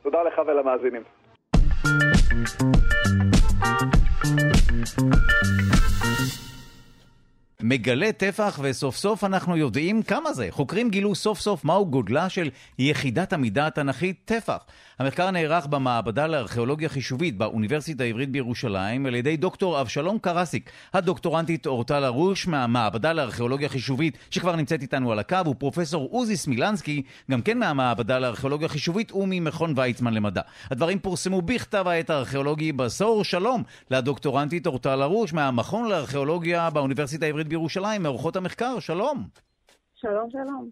תודה 0.02 0.24
לך 0.24 0.42
ולמאזינים. 0.48 1.23
thank 2.34 2.60
you 4.98 6.53
מגלה 7.66 8.12
טפח 8.12 8.60
וסוף 8.62 8.96
סוף 8.96 9.24
אנחנו 9.24 9.58
יודעים 9.58 10.04
כמה 10.04 10.34
זה. 10.34 10.48
חוקרים 10.50 10.90
גילו 10.90 11.16
סוף 11.16 11.40
סוף 11.40 11.66
מהו 11.66 11.86
גודלה 11.86 12.30
של 12.30 12.50
יחידת 12.80 13.34
המידה 13.34 13.68
התנ"כית 13.68 14.18
טפח. 14.26 14.58
המחקר 15.00 15.32
נערך 15.32 15.68
במעבדה 15.68 16.28
לארכיאולוגיה 16.28 16.90
חישובית 16.90 17.38
באוניברסיטה 17.38 18.04
העברית 18.04 18.32
בירושלים 18.32 19.06
על 19.06 19.16
ידי 19.16 19.38
דוקטור 19.38 19.82
אבשלום 19.82 20.20
קרסיק, 20.20 20.70
הדוקטורנטית 20.94 21.68
אורטל 21.68 22.06
ארוש 22.06 22.48
מהמעבדה 22.48 23.14
לארכיאולוגיה 23.14 23.70
חישובית 23.70 24.18
שכבר 24.30 24.56
נמצאת 24.56 24.82
איתנו 24.82 25.12
על 25.12 25.20
הקו, 25.20 25.48
ופרופסור 25.50 26.08
עוזי 26.12 26.38
סמילנסקי, 26.38 27.02
גם 27.32 27.42
כן 27.42 27.60
מהמעבדה 27.60 28.20
לארכיאולוגיה 28.20 28.68
חישובית 28.68 29.12
וממכון 29.12 29.74
ויצמן 29.76 30.14
למדע. 30.14 30.42
הדברים 30.72 31.00
פורסמו 31.00 31.42
בכתב 31.42 31.88
העת 31.88 32.10
הארכיאולוגי 32.10 32.72
בסור. 32.72 33.24
שלום 33.24 33.64
לדוקטורנטית 33.92 34.68
אורטל 34.68 35.02
ארוש 35.02 35.34
מהמכון 35.34 35.90
לארכיאולוגיה 35.90 36.70
באוניברסיטה 36.70 37.26
העברית 37.26 37.53
בירושלים, 37.54 38.04
מאורחות 38.04 38.36
המחקר, 38.36 38.80
שלום. 38.80 39.18
שלום, 39.94 40.30
שלום. 40.30 40.70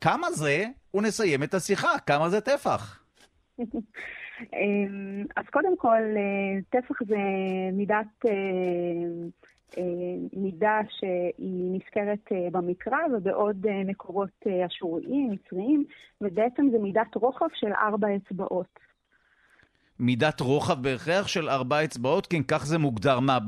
כמה 0.00 0.30
זה, 0.30 0.64
ונסיים 0.94 1.42
את 1.42 1.54
השיחה, 1.54 1.98
כמה 2.06 2.28
זה 2.28 2.40
טפח? 2.40 3.04
אמ, 4.54 5.24
אז 5.36 5.44
קודם 5.52 5.76
כל, 5.76 6.02
אה, 6.16 6.60
טפח 6.70 7.02
זה 7.06 7.16
מידת, 7.72 8.06
אה, 8.26 8.32
אה, 9.78 10.16
מידה 10.32 10.80
שהיא 10.88 11.70
נזכרת 11.76 12.52
במקרא 12.52 12.98
ובעוד 13.12 13.66
מקורות 13.84 14.46
אשוריים, 14.66 15.30
מצריים, 15.30 15.84
ובעצם 16.20 16.68
זה 16.72 16.78
מידת 16.78 17.14
רוחב 17.14 17.48
של 17.54 17.72
ארבע 17.72 18.08
אצבעות. 18.16 18.78
מידת 20.00 20.40
רוחב 20.40 20.82
בהכרח 20.82 21.28
של 21.28 21.48
ארבע 21.48 21.84
אצבעות? 21.84 22.26
כן, 22.26 22.42
כך 22.42 22.66
זה 22.66 22.78
מוגדר. 22.78 23.20
מה, 23.20 23.38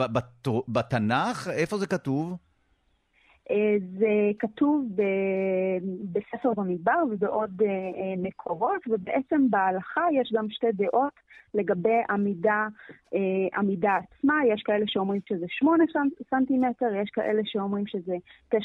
בתנ"ך? 0.68 1.48
איפה 1.48 1.78
זה 1.78 1.86
כתוב? 1.86 2.36
אה, 3.50 3.76
זה 3.98 4.30
כתוב 4.38 4.84
ב, 4.94 5.02
בספר 6.12 6.54
במדבר 6.56 7.02
ובעוד 7.10 7.62
אה, 7.62 7.68
אה, 7.68 8.14
מקורות, 8.18 8.80
ובעצם 8.88 9.50
בהלכה 9.50 10.02
יש 10.12 10.32
גם 10.36 10.50
שתי 10.50 10.72
דעות 10.72 11.12
לגבי 11.54 12.00
המידה, 12.08 12.68
המידה 13.54 13.96
עצמה. 13.96 14.34
יש 14.52 14.62
כאלה 14.62 14.84
שאומרים 14.88 15.20
שזה 15.28 15.46
8 15.48 15.84
סנטימטר, 16.30 16.94
יש 17.02 17.10
כאלה 17.10 17.42
שאומרים 17.44 17.86
שזה 17.86 18.14
9.6 18.54 18.60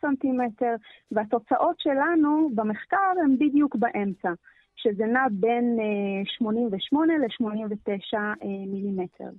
סנטימטר, 0.00 0.74
והתוצאות 1.12 1.80
שלנו 1.80 2.50
במחקר 2.54 3.12
הן 3.24 3.36
בדיוק 3.38 3.76
באמצע. 3.76 4.30
שזה 4.76 5.06
נע 5.06 5.26
בין 5.30 5.76
88 6.24 7.12
ל-89 7.18 8.18
מילימטר. 8.66 9.30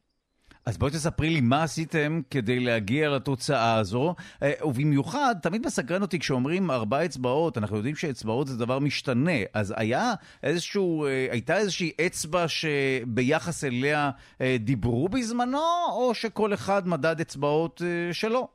אז 0.66 0.78
בואי 0.78 0.91
תספרי 0.91 1.30
לי 1.30 1.41
מה 1.41 1.64
עשיתם 1.64 2.22
כדי 2.30 2.60
להגיע 2.60 3.10
לתוצאה 3.10 3.76
הזו, 3.76 4.16
אה, 4.44 4.52
ובמיוחד, 4.64 5.36
תמיד 5.41 5.66
מסקרן 5.66 6.02
אותי 6.02 6.20
כשאומרים 6.20 6.72
ארבע 6.72 7.06
אצבעות, 7.06 7.57
אנחנו 7.57 7.78
יודעים 7.78 7.95
שאצבעות 7.95 8.48
זה 8.48 8.66
דבר 8.66 8.80
משתנה, 8.80 9.40
אז 9.53 9.74
היה 9.78 10.14
איזשהו, 10.44 11.06
אה, 11.06 11.28
הייתה 11.32 11.57
איזושהי 11.57 11.91
אצבע 12.06 12.45
שביחס 12.48 13.64
אליה 13.64 14.12
אה, 14.41 14.56
דיברו 14.60 15.10
בזמנו, 15.10 15.60
או 15.91 16.14
שכל 16.14 16.53
אחד 16.53 16.88
מדד 16.88 17.20
אצבעות 17.20 17.82
שלו? 18.12 18.48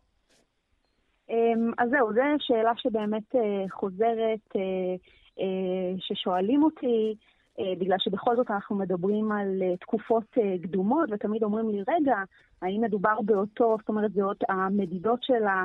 אמ, 1.31 1.73
אז 1.78 1.90
זהו, 1.90 2.12
זו 2.15 2.20
שאלה 2.39 2.73
שבאמת 2.77 3.35
חוזרת, 3.70 4.57
ששואלים 5.99 6.62
אותי. 6.62 7.15
אה, 7.61 7.75
בגלל 7.79 7.97
שבכל 7.99 8.37
זאת 8.37 8.51
אנחנו 8.51 8.77
מדברים 8.77 9.33
על 9.33 9.62
אה, 9.62 9.77
תקופות 9.77 10.25
אה, 10.39 10.55
קדומות, 10.62 11.09
ותמיד 11.12 11.43
אומרים 11.43 11.71
לי, 11.71 11.83
רגע, 11.89 12.17
האם 12.62 12.81
מדובר 12.81 13.21
באותו, 13.25 13.77
זאת 13.81 13.89
אומרת, 13.89 14.12
זה 14.12 14.23
עוד 14.23 14.37
המדידות 14.49 15.23
של, 15.23 15.45
ה, 15.47 15.65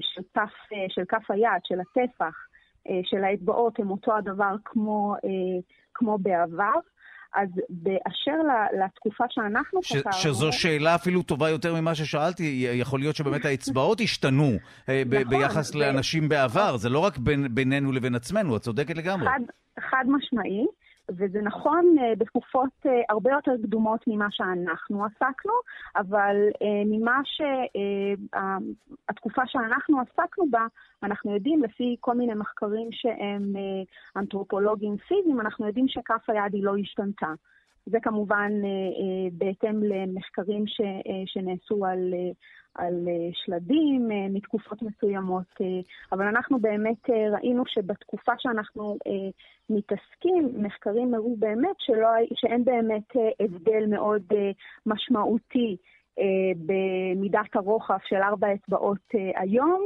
של, 0.00 0.22
כף, 0.34 0.52
של 0.88 1.04
כף 1.08 1.30
היד, 1.30 1.60
של 1.64 1.80
הטפח, 1.80 2.34
של 3.02 3.24
האצבעות, 3.24 3.78
הם 3.78 3.90
אותו 3.90 4.16
הדבר 4.16 4.54
כמו, 4.64 5.14
כמו 5.94 6.18
בעבר. 6.18 6.74
אז 7.34 7.48
באשר 7.68 8.36
לתקופה 8.84 9.24
שאנחנו 9.30 9.82
ש, 9.82 9.96
חקרנו... 9.96 10.16
שזו 10.16 10.52
שאלה 10.52 10.94
אפילו 10.94 11.22
טובה 11.22 11.50
יותר 11.50 11.74
ממה 11.80 11.94
ששאלתי, 11.94 12.66
יכול 12.74 13.00
להיות 13.00 13.16
שבאמת 13.16 13.44
האצבעות 13.44 14.00
השתנו 14.00 14.50
נכון, 14.88 15.28
ביחס 15.28 15.74
ו... 15.74 15.78
לאנשים 15.78 16.28
בעבר, 16.28 16.76
זה 16.76 16.88
לא 16.88 16.98
רק 16.98 17.18
בין, 17.18 17.54
בינינו 17.54 17.92
לבין 17.92 18.14
עצמנו, 18.14 18.56
את 18.56 18.62
צודקת 18.62 18.96
לגמרי. 18.96 19.26
חד, 19.26 19.40
חד 19.90 20.04
משמעי. 20.08 20.66
וזה 21.10 21.42
נכון 21.42 21.96
uh, 21.98 22.02
בתקופות 22.18 22.70
uh, 22.86 22.88
הרבה 23.08 23.30
יותר 23.30 23.52
קדומות 23.62 24.00
ממה 24.06 24.26
שאנחנו 24.30 25.04
עסקנו, 25.04 25.52
אבל 25.96 26.36
uh, 26.52 26.58
ממה 26.86 27.20
שהתקופה 29.04 29.42
שאנחנו 29.46 30.00
עסקנו 30.00 30.50
בה, 30.50 30.66
אנחנו 31.02 31.34
יודעים, 31.34 31.62
לפי 31.62 31.96
כל 32.00 32.14
מיני 32.14 32.34
מחקרים 32.34 32.88
שהם 32.92 33.52
אנתרופולוגיים 34.16 34.96
פיזיים, 34.96 35.40
אנחנו 35.40 35.66
יודעים 35.66 35.88
שכף 35.88 36.30
היד 36.30 36.54
היא 36.54 36.64
לא 36.64 36.76
השתנתה. 36.76 37.32
זה 37.86 37.98
כמובן 38.02 38.52
בהתאם 39.32 39.82
למחקרים 39.82 40.66
ש, 40.66 40.80
שנעשו 41.26 41.86
על, 41.86 42.14
על 42.74 43.08
אה, 43.08 43.30
שלדים 43.32 44.08
אה, 44.12 44.26
מתקופות 44.30 44.82
מסוימות, 44.82 45.46
אה, 45.60 45.66
אבל 46.12 46.24
אנחנו 46.24 46.58
באמת 46.58 47.10
ראינו 47.32 47.62
שבתקופה 47.66 48.32
שאנחנו 48.38 48.98
מתעסקים, 49.70 50.48
מחקרים 50.54 51.14
הראו 51.14 51.36
באמת 51.36 51.76
שלא, 51.78 52.08
שאין 52.34 52.64
באמת 52.64 53.08
הבדל 53.40 53.86
מאוד 53.88 54.22
משמעותי 54.86 55.76
במידת 56.56 57.56
הרוחב 57.56 57.98
של 58.08 58.16
ארבע 58.16 58.54
אצבעות 58.54 59.08
היום 59.36 59.82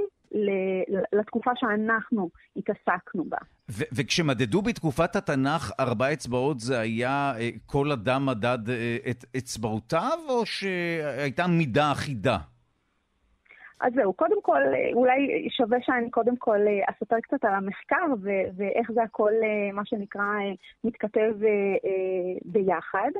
לתקופה 1.12 1.50
שאנחנו 1.56 2.30
התעסקנו 2.56 3.24
בה. 3.24 3.36
ו- 3.70 3.84
וכשמדדו 3.92 4.62
בתקופת 4.62 5.16
התנ"ך 5.16 5.72
ארבע 5.80 6.12
אצבעות, 6.12 6.60
זה 6.60 6.80
היה 6.80 7.32
כל 7.66 7.92
אדם 7.92 8.26
מדד 8.26 8.70
את 9.10 9.24
אצבעותיו, 9.36 10.18
או 10.28 10.46
שהייתה 10.46 11.46
מידה 11.46 11.92
אחידה? 11.92 12.38
אז 13.80 13.92
זהו, 13.94 14.12
קודם 14.12 14.42
כל, 14.42 14.62
אולי 14.94 15.48
שווה 15.50 15.78
שאני 15.82 16.10
קודם 16.10 16.36
כל 16.36 16.58
אה, 16.68 16.84
אספר 16.90 17.20
קצת 17.20 17.44
על 17.44 17.54
המחקר 17.54 18.06
ו- 18.22 18.48
ואיך 18.56 18.92
זה 18.92 19.02
הכל, 19.02 19.32
אה, 19.42 19.72
מה 19.72 19.84
שנקרא, 19.84 20.22
אה, 20.22 20.52
מתכתב 20.84 21.32
ביחד. 22.44 23.10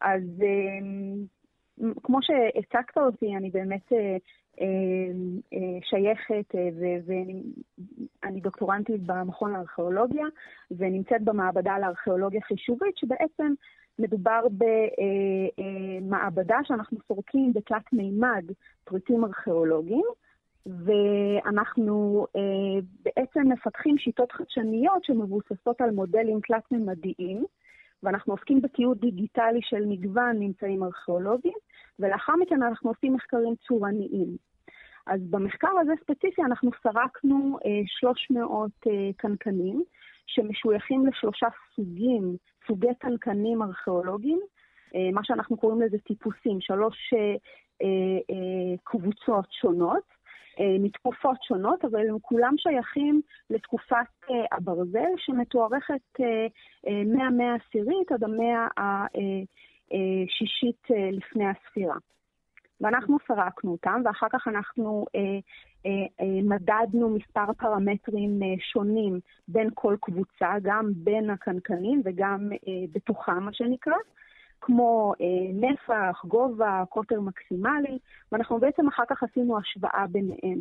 אז 0.00 0.22
כמו 2.02 2.18
שהצגת 2.22 2.98
אותי, 2.98 3.36
אני 3.36 3.50
באמת 3.50 3.92
שייכת 5.82 6.54
ואני 7.06 8.40
דוקטורנטית 8.40 9.02
במכון 9.02 9.52
לארכיאולוגיה 9.52 10.24
ונמצאת 10.70 11.22
במעבדה 11.22 11.78
לארכיאולוגיה 11.78 12.40
חישובית, 12.40 12.96
שבעצם 12.96 13.52
מדובר 13.98 14.40
במעבדה 15.58 16.58
שאנחנו 16.64 16.98
סורקים 17.08 17.52
בתלת 17.52 17.92
מימד 17.92 18.44
פריטים 18.84 19.24
ארכיאולוגיים, 19.24 20.04
ואנחנו 20.66 22.26
אה, 22.36 22.80
בעצם 23.02 23.52
מפתחים 23.52 23.98
שיטות 23.98 24.32
חדשניות 24.32 25.04
שמבוססות 25.04 25.80
על 25.80 25.90
מודלים 25.90 26.40
תלת-ממדיים, 26.46 27.44
ואנחנו 28.02 28.32
עוסקים 28.32 28.62
בתיעוד 28.62 29.00
דיגיטלי 29.00 29.60
של 29.62 29.86
מגוון 29.86 30.36
ממצאים 30.38 30.82
ארכיאולוגיים, 30.82 31.54
ולאחר 31.98 32.32
מכן 32.36 32.62
אנחנו 32.62 32.90
עושים 32.90 33.14
מחקרים 33.14 33.54
צורניים. 33.68 34.36
אז 35.06 35.20
במחקר 35.30 35.78
הזה 35.80 35.92
ספציפי 36.02 36.42
אנחנו 36.42 36.70
סרקנו 36.82 37.58
אה, 37.66 37.82
300 37.86 38.70
אה, 38.86 38.92
קנקנים, 39.16 39.84
שמשויכים 40.26 41.06
לשלושה 41.06 41.46
סוגים, 41.74 42.36
סוגי 42.70 42.94
קנקנים 42.98 43.62
ארכיאולוגיים, 43.62 44.40
אה, 44.94 45.10
מה 45.12 45.24
שאנחנו 45.24 45.56
קוראים 45.56 45.82
לזה 45.82 45.98
טיפוסים, 45.98 46.60
שלוש 46.60 47.14
אה, 47.14 47.36
אה, 47.82 48.76
קבוצות 48.84 49.46
שונות. 49.50 50.20
מתקופות 50.80 51.42
שונות, 51.42 51.84
אבל 51.84 52.08
הם 52.08 52.18
כולם 52.22 52.54
שייכים 52.58 53.20
לתקופת 53.50 54.30
הברזל, 54.52 55.08
שמתוארכת 55.16 56.20
מהמאה 57.06 57.52
העשירית 57.52 58.12
עד 58.12 58.24
המאה 58.24 58.66
שישית 60.28 60.86
לפני 61.12 61.44
הספירה. 61.46 61.94
ואנחנו 62.80 63.16
סרקנו 63.28 63.72
אותם, 63.72 64.02
ואחר 64.04 64.26
כך 64.32 64.48
אנחנו 64.48 65.06
אה, 65.14 65.20
אה, 65.86 65.90
אה, 66.20 66.42
מדדנו 66.42 67.08
מספר 67.08 67.52
פרמטרים 67.58 68.42
אה, 68.42 68.48
שונים 68.72 69.20
בין 69.48 69.68
כל 69.74 69.96
קבוצה, 70.00 70.54
גם 70.62 70.90
בין 70.94 71.30
הקנקנים 71.30 72.02
וגם 72.04 72.50
אה, 72.52 72.72
בתוכם, 72.92 73.42
מה 73.42 73.52
שנקרא, 73.52 73.96
כמו 74.60 75.12
אה, 75.20 75.52
נפח, 75.68 76.24
גובה, 76.24 76.84
קוטר 76.88 77.20
מקסימלי, 77.20 77.98
ואנחנו 78.32 78.58
בעצם 78.58 78.88
אחר 78.88 79.02
כך 79.08 79.22
עשינו 79.22 79.58
השוואה 79.58 80.06
ביניהם. 80.10 80.60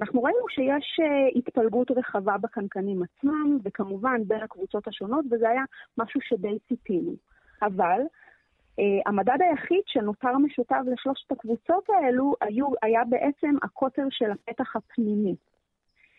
אנחנו 0.00 0.22
ראינו 0.22 0.48
שיש 0.48 1.00
אה, 1.02 1.28
התפלגות 1.36 1.90
רחבה 1.90 2.38
בקנקנים 2.38 3.02
עצמם, 3.02 3.58
וכמובן 3.64 4.20
בין 4.26 4.42
הקבוצות 4.42 4.88
השונות, 4.88 5.24
וזה 5.30 5.48
היה 5.48 5.62
משהו 5.98 6.20
שדי 6.20 6.58
ציפינו. 6.68 7.12
אבל 7.62 8.00
המדד 9.06 9.38
היחיד 9.40 9.82
שנותר 9.86 10.38
משותף 10.38 10.80
לשלושת 10.86 11.32
הקבוצות 11.32 11.90
האלו 11.90 12.34
היו, 12.40 12.66
היה 12.82 13.04
בעצם 13.04 13.54
הקוטר 13.62 14.06
של 14.10 14.30
הפתח 14.30 14.76
הפנימי. 14.76 15.34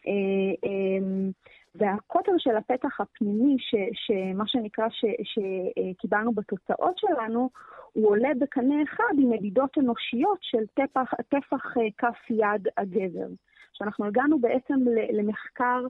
Uh, 0.05 0.65
um, 0.65 1.31
והקוטר 1.75 2.31
של 2.38 2.57
הפתח 2.57 3.01
הפנימי, 3.01 3.55
ש, 3.59 3.75
שמה 3.93 4.47
שנקרא, 4.47 4.88
שקיבלנו 5.23 6.30
uh, 6.30 6.34
בתוצאות 6.35 6.97
שלנו, 6.97 7.49
הוא 7.93 8.09
עולה 8.09 8.30
בקנה 8.39 8.84
אחד 8.84 9.13
עם 9.19 9.30
מדידות 9.30 9.77
אנושיות 9.77 10.38
של 10.41 10.65
טפח, 10.73 11.13
טפח 11.30 11.73
כף 11.97 12.30
יד 12.30 12.67
הגבר. 12.77 13.27
שאנחנו 13.73 14.05
הגענו 14.05 14.39
בעצם 14.39 14.75
למחקר 15.13 15.63
אה, 15.65 15.80
אה, 15.81 15.88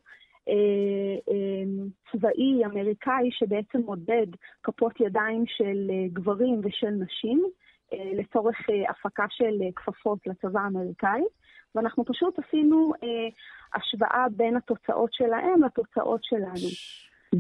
צבאי 2.12 2.66
אמריקאי 2.66 3.30
שבעצם 3.32 3.82
מודד 3.86 4.28
כפות 4.64 5.00
ידיים 5.00 5.44
של 5.48 5.88
אה, 5.90 6.08
גברים 6.14 6.62
ושל 6.64 6.90
נשים 6.90 7.44
לצורך 7.94 8.58
הפקה 8.90 9.26
של 9.30 9.62
כפפות 9.76 10.20
לצבא 10.28 10.60
האמריקאי, 10.60 11.22
ואנחנו 11.76 12.06
פשוט 12.06 12.40
עשינו 12.40 12.94
השוואה 13.74 14.26
בין 14.36 14.58
התוצאות 14.58 15.14
שלהם 15.14 15.64
לתוצאות 15.64 16.24
שלנו. 16.24 16.70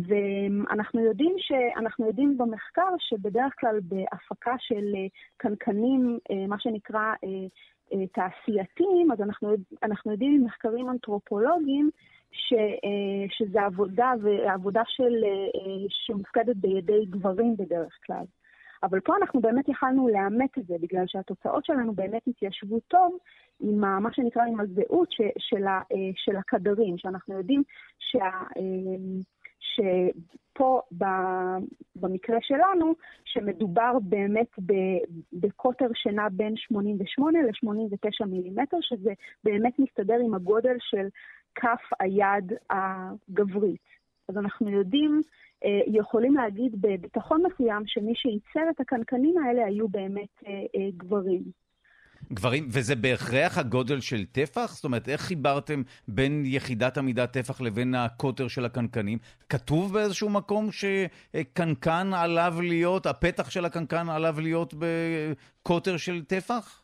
ואנחנו 0.07 1.01
יודעים, 1.01 1.35
אנחנו 1.77 2.07
יודעים 2.07 2.38
במחקר 2.38 2.89
שבדרך 2.99 3.53
כלל 3.59 3.80
בהפקה 3.84 4.55
של 4.59 4.95
קנקנים, 5.38 6.19
מה 6.47 6.59
שנקרא 6.59 7.13
תעשייתיים, 8.13 9.11
אז 9.11 9.21
אנחנו, 9.21 9.55
אנחנו 9.84 10.11
יודעים 10.11 10.41
ממחקרים 10.41 10.89
אנתרופולוגיים 10.89 11.89
ש, 12.34 12.53
אה, 12.53 13.26
שזה 13.30 13.61
עבודה, 13.61 14.14
ועבודה 14.22 14.81
של, 14.88 15.23
אה, 15.23 15.85
שמופקדת 15.89 16.55
בידי 16.55 17.05
גברים 17.05 17.57
בדרך 17.57 17.99
כלל. 18.05 18.23
אבל 18.84 18.99
פה 18.99 19.15
אנחנו 19.18 19.41
באמת 19.41 19.69
יכלנו 19.69 20.07
לאמת 20.07 20.57
את 20.57 20.65
זה, 20.65 20.76
בגלל 20.81 21.03
שהתוצאות 21.07 21.65
שלנו 21.65 21.93
באמת 21.93 22.22
התיישבו 22.27 22.80
טוב 22.80 23.18
עם 23.60 23.80
מה 23.80 24.14
שנקרא, 24.14 24.43
עם 24.43 24.60
הזהות 24.60 25.11
ש, 25.11 25.22
של, 25.38 25.68
ה, 25.68 25.81
אה, 25.91 26.11
של 26.15 26.35
הכדרים, 26.35 26.97
שאנחנו 26.97 27.38
יודעים 27.38 27.64
שה... 27.99 28.30
שפה 29.76 30.81
במקרה 31.95 32.38
שלנו, 32.41 32.93
שמדובר 33.26 33.91
באמת 34.01 34.47
בקוטר 35.34 35.88
שנע 35.93 36.27
בין 36.31 36.55
88 36.57 37.39
ל-89 37.41 38.26
מילימטר, 38.26 38.77
שזה 38.81 39.11
באמת 39.43 39.80
מסתדר 39.80 40.18
עם 40.26 40.34
הגודל 40.34 40.76
של 40.80 41.07
כף 41.55 41.81
היד 41.99 42.53
הגברית. 42.69 43.93
אז 44.30 44.38
אנחנו 44.38 44.69
יודעים, 44.69 45.21
אה, 45.65 45.80
יכולים 45.88 46.34
להגיד 46.34 46.81
בביטחון 46.81 47.43
מסוים 47.51 47.84
שמי 47.88 48.13
שייצר 48.15 48.69
את 48.69 48.80
הקנקנים 48.80 49.35
האלה 49.38 49.65
היו 49.65 49.88
באמת 49.88 50.43
אה, 50.47 50.51
אה, 50.51 50.89
גברים. 50.97 51.43
גברים, 52.34 52.67
וזה 52.69 52.95
בהכרח 52.95 53.57
הגודל 53.57 53.99
של 53.99 54.25
טפח? 54.25 54.73
זאת 54.75 54.84
אומרת, 54.84 55.09
איך 55.09 55.21
חיברתם 55.21 55.81
בין 56.07 56.43
יחידת 56.45 56.97
עמידת 56.97 57.34
טפח 57.34 57.61
לבין 57.61 57.95
הקוטר 57.95 58.47
של 58.47 58.65
הקנקנים? 58.65 59.17
כתוב 59.49 59.93
באיזשהו 59.93 60.30
מקום 60.30 60.69
שקנקן 60.71 62.11
עליו 62.15 62.53
להיות, 62.61 63.05
הפתח 63.05 63.49
של 63.49 63.65
הקנקן 63.65 64.09
עליו 64.09 64.35
להיות 64.39 64.73
בקוטר 64.73 65.97
של 65.97 66.23
טפח? 66.23 66.82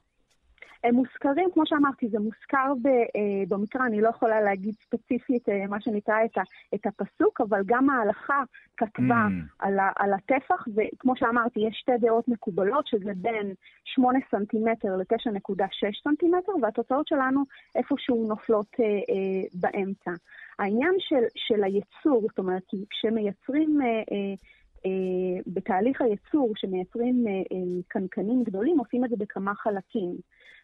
הם 0.83 0.95
מוזכרים, 0.95 1.49
כמו 1.53 1.65
שאמרתי, 1.65 2.07
זה 2.09 2.19
מוזכר 2.19 2.73
ב, 2.81 2.87
אה, 2.87 3.43
במקרא, 3.49 3.85
אני 3.85 4.01
לא 4.01 4.09
יכולה 4.09 4.41
להגיד 4.41 4.75
ספציפית 4.85 5.49
אה, 5.49 5.67
מה 5.67 5.81
שנקרא 5.81 6.25
את, 6.25 6.37
ה, 6.37 6.41
את 6.75 6.85
הפסוק, 6.85 7.41
אבל 7.41 7.61
גם 7.65 7.89
ההלכה 7.89 8.43
כתבה 8.77 9.27
mm. 9.27 9.55
על, 9.59 9.79
ה, 9.79 9.91
על 9.95 10.13
הטפח, 10.13 10.67
וכמו 10.75 11.15
שאמרתי, 11.15 11.59
יש 11.59 11.77
שתי 11.81 11.97
דעות 12.01 12.27
מקובלות, 12.27 12.87
שזה 12.87 13.11
בין 13.15 13.53
8 13.83 14.19
סנטימטר 14.31 14.95
ל-9.6 14.95 16.03
סנטימטר, 16.03 16.51
והתוצאות 16.61 17.07
שלנו 17.07 17.43
איפשהו 17.75 18.27
נופלות 18.27 18.75
אה, 18.79 18.85
אה, 18.85 19.47
באמצע. 19.53 20.11
העניין 20.59 20.95
של, 20.99 21.23
של 21.35 21.63
הייצור, 21.63 22.21
זאת 22.21 22.39
אומרת, 22.39 22.63
כשמייצרים... 22.89 23.81
אה, 23.81 23.87
אה, 23.87 24.35
בתהליך 25.47 26.01
הייצור, 26.01 26.53
שמייצרים 26.55 27.25
uh, 27.27 27.53
uh, 27.53 27.83
קנקנים 27.87 28.43
גדולים, 28.43 28.79
עושים 28.79 29.05
את 29.05 29.09
זה 29.09 29.15
בכמה 29.19 29.55
חלקים. 29.55 30.15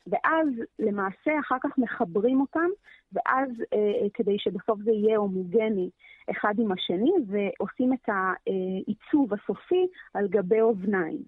ואז 0.08 0.48
למעשה 0.80 1.40
אחר 1.40 1.56
כך 1.64 1.78
מחברים 1.78 2.42
אותם, 2.42 2.70
ואז 3.14 3.50
אה, 3.74 4.10
כדי 4.14 4.40
שבסוף 4.40 4.80
זה 4.84 4.92
יהיה 4.92 5.18
הומוגני 5.18 5.90
אחד 6.32 6.54
עם 6.58 6.72
השני, 6.72 7.12
ועושים 7.28 7.94
את 7.94 8.10
העיצוב 8.10 9.34
הסופי 9.34 9.88
על 10.14 10.28
גבי 10.28 10.62
אוזניים. 10.62 11.22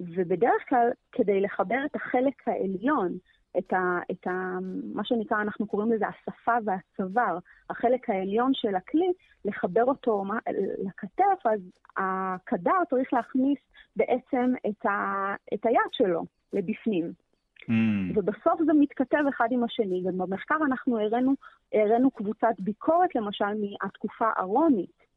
ובדרך 0.00 0.68
כלל, 0.68 0.90
כדי 1.12 1.40
לחבר 1.40 1.78
את 1.86 1.96
החלק 1.96 2.48
העליון, 2.48 3.18
את, 3.58 3.72
ה, 3.72 3.98
את 4.10 4.26
ה, 4.26 4.58
מה 4.94 5.04
שנקרא, 5.04 5.40
אנחנו 5.40 5.66
קוראים 5.66 5.92
לזה 5.92 6.04
השפה 6.06 6.52
והצוואר, 6.64 7.38
החלק 7.70 8.10
העליון 8.10 8.50
של 8.54 8.74
הכלי, 8.74 9.12
לחבר 9.44 9.84
אותו 9.84 10.24
לכתף, 10.78 11.46
אז 11.46 11.60
הקדר 11.96 12.84
צריך 12.90 13.12
להכניס 13.12 13.58
בעצם 13.96 14.54
את, 14.68 14.86
ה, 14.86 15.34
את 15.54 15.66
היד 15.66 15.90
שלו 15.92 16.24
לבפנים. 16.52 17.12
Mm. 17.60 17.72
ובסוף 18.14 18.60
זה 18.66 18.72
מתכתב 18.72 19.24
אחד 19.28 19.48
עם 19.50 19.64
השני. 19.64 20.02
ובמחקר 20.04 20.56
אנחנו 20.66 21.00
הראינו, 21.00 21.34
הראינו 21.74 22.10
קבוצת 22.10 22.54
ביקורת, 22.58 23.14
למשל, 23.14 23.44
מהתקופה 23.60 24.30
הרומית, 24.36 25.09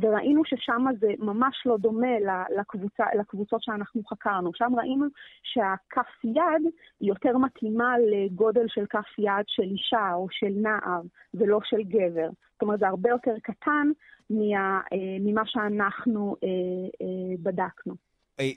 וראינו 0.00 0.42
ששם 0.44 0.84
זה 1.00 1.08
ממש 1.18 1.62
לא 1.66 1.76
דומה 1.76 2.20
לקבוצה, 2.58 3.04
לקבוצות 3.18 3.62
שאנחנו 3.62 4.02
חקרנו. 4.04 4.50
שם 4.54 4.72
ראינו 4.76 5.06
שהכף 5.42 6.24
יד 6.24 6.72
יותר 7.00 7.38
מתאימה 7.38 7.94
לגודל 7.98 8.64
של 8.68 8.86
כף 8.86 9.18
יד 9.18 9.44
של 9.46 9.62
אישה 9.62 10.12
או 10.14 10.26
של 10.30 10.52
נער, 10.62 11.00
ולא 11.34 11.58
של 11.64 11.82
גבר. 11.82 12.28
זאת 12.52 12.62
אומרת, 12.62 12.78
זה 12.78 12.88
הרבה 12.88 13.10
יותר 13.10 13.34
קטן 13.42 13.90
מה, 14.30 14.80
אה, 14.92 15.16
ממה 15.20 15.42
שאנחנו 15.46 16.36
אה, 16.44 17.36
בדקנו. 17.42 17.94
אה, 18.40 18.50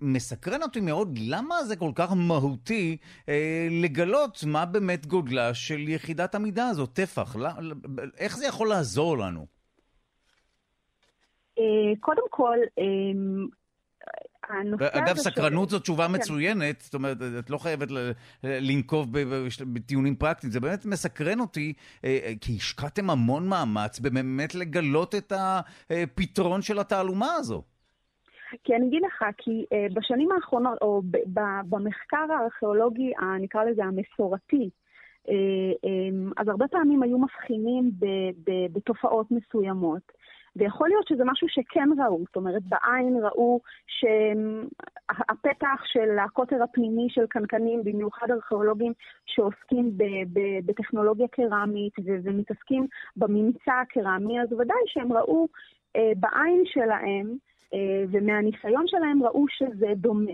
ומסקרן 0.00 0.62
אותי 0.62 0.80
מאוד, 0.80 1.18
למה 1.20 1.64
זה 1.64 1.76
כל 1.76 1.90
כך 1.94 2.12
מהותי 2.16 2.96
אה, 3.28 3.68
לגלות 3.70 4.44
מה 4.46 4.66
באמת 4.66 5.06
גודלה 5.06 5.54
של 5.54 5.88
יחידת 5.88 6.34
המידה 6.34 6.68
הזו, 6.68 6.86
טפח? 6.86 7.36
איך 8.18 8.36
זה 8.36 8.46
יכול 8.46 8.68
לעזור 8.68 9.18
לנו? 9.18 9.55
אה, 11.58 11.92
קודם 12.00 12.22
כל, 12.30 12.58
אגב, 14.78 15.16
סקרנות 15.16 15.70
זו 15.70 15.78
תשובה 15.78 16.06
כן. 16.06 16.14
מצוינת, 16.14 16.80
זאת 16.80 16.94
אומרת, 16.94 17.16
את 17.38 17.50
לא 17.50 17.58
חייבת 17.58 17.88
לנקוב 18.44 19.08
בטיעונים 19.72 20.14
פרקטיים, 20.14 20.52
זה 20.52 20.60
באמת 20.60 20.86
מסקרן 20.86 21.40
אותי, 21.40 21.72
כי 22.40 22.56
השקעתם 22.56 23.10
המון 23.10 23.48
מאמץ 23.48 24.00
באמת 24.00 24.54
לגלות 24.54 25.14
את 25.14 25.32
הפתרון 25.90 26.62
של 26.62 26.78
התעלומה 26.78 27.34
הזו. 27.34 27.62
כי 28.64 28.74
אני 28.74 28.86
אגיד 28.88 29.02
לך, 29.06 29.24
כי 29.38 29.64
בשנים 29.94 30.32
האחרונות, 30.32 30.78
או 30.82 31.02
במחקר 31.68 32.32
הארכיאולוגי, 32.40 33.12
נקרא 33.40 33.64
לזה 33.64 33.82
המסורתי, 33.84 34.70
אז 36.36 36.48
הרבה 36.48 36.68
פעמים 36.68 37.02
היו 37.02 37.18
מבחינים 37.18 37.90
בתופעות 38.72 39.26
מסוימות. 39.30 40.12
ויכול 40.56 40.88
להיות 40.88 41.08
שזה 41.08 41.24
משהו 41.24 41.48
שכן 41.48 41.88
ראו, 41.98 42.18
זאת 42.26 42.36
אומרת, 42.36 42.62
בעין 42.62 43.16
ראו 43.22 43.60
שהפתח 43.86 45.82
של 45.84 46.18
הקוטר 46.18 46.62
הפנימי 46.62 47.06
של 47.10 47.26
קנקנים, 47.26 47.84
במיוחד 47.84 48.30
ארכיאולוגים 48.30 48.92
שעוסקים 49.26 49.90
ב- 49.96 50.32
ב- 50.32 50.66
בטכנולוגיה 50.66 51.28
קרמית 51.28 51.92
ו- 51.98 52.18
ומתעסקים 52.24 52.86
בממצא 53.16 53.72
הקרמי, 53.82 54.40
אז 54.40 54.52
ודאי 54.52 54.76
שהם 54.86 55.12
ראו 55.12 55.48
אה, 55.96 56.12
בעין 56.16 56.62
שלהם 56.64 57.36
אה, 57.74 58.04
ומהניסיון 58.10 58.84
שלהם 58.86 59.22
ראו 59.22 59.44
שזה 59.48 59.86
דומה. 59.96 60.32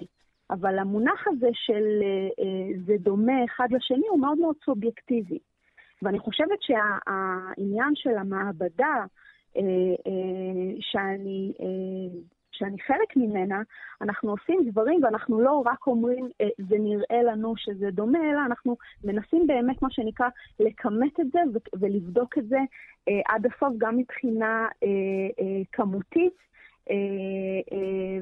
אבל 0.50 0.78
המונח 0.78 1.24
הזה 1.26 1.48
של 1.52 2.02
אה, 2.02 2.44
אה, 2.44 2.78
זה 2.86 2.94
דומה 2.98 3.44
אחד 3.44 3.68
לשני 3.70 4.08
הוא 4.10 4.20
מאוד 4.20 4.38
מאוד 4.38 4.56
סובייקטיבי. 4.64 5.38
ואני 6.02 6.18
חושבת 6.18 6.58
שהעניין 6.60 7.92
של 7.94 8.18
המעבדה, 8.18 9.04
שאני 10.80 11.52
שאני 12.52 12.78
חלק 12.80 13.16
ממנה, 13.16 13.62
אנחנו 14.00 14.30
עושים 14.30 14.60
דברים 14.70 15.04
ואנחנו 15.04 15.40
לא 15.40 15.62
רק 15.66 15.86
אומרים, 15.86 16.28
אה, 16.40 16.48
זה 16.68 16.76
נראה 16.78 17.22
לנו 17.22 17.54
שזה 17.56 17.90
דומה, 17.90 18.18
אלא 18.30 18.40
אנחנו 18.46 18.76
מנסים 19.04 19.46
באמת, 19.46 19.82
מה 19.82 19.90
שנקרא, 19.90 20.28
לכמת 20.60 21.20
את 21.20 21.26
זה 21.32 21.40
ולבדוק 21.80 22.38
את 22.38 22.48
זה 22.48 22.58
אה, 23.08 23.20
עד 23.28 23.46
הסוף, 23.46 23.74
גם 23.78 23.96
מבחינה 23.96 24.68
כמותית. 25.72 26.51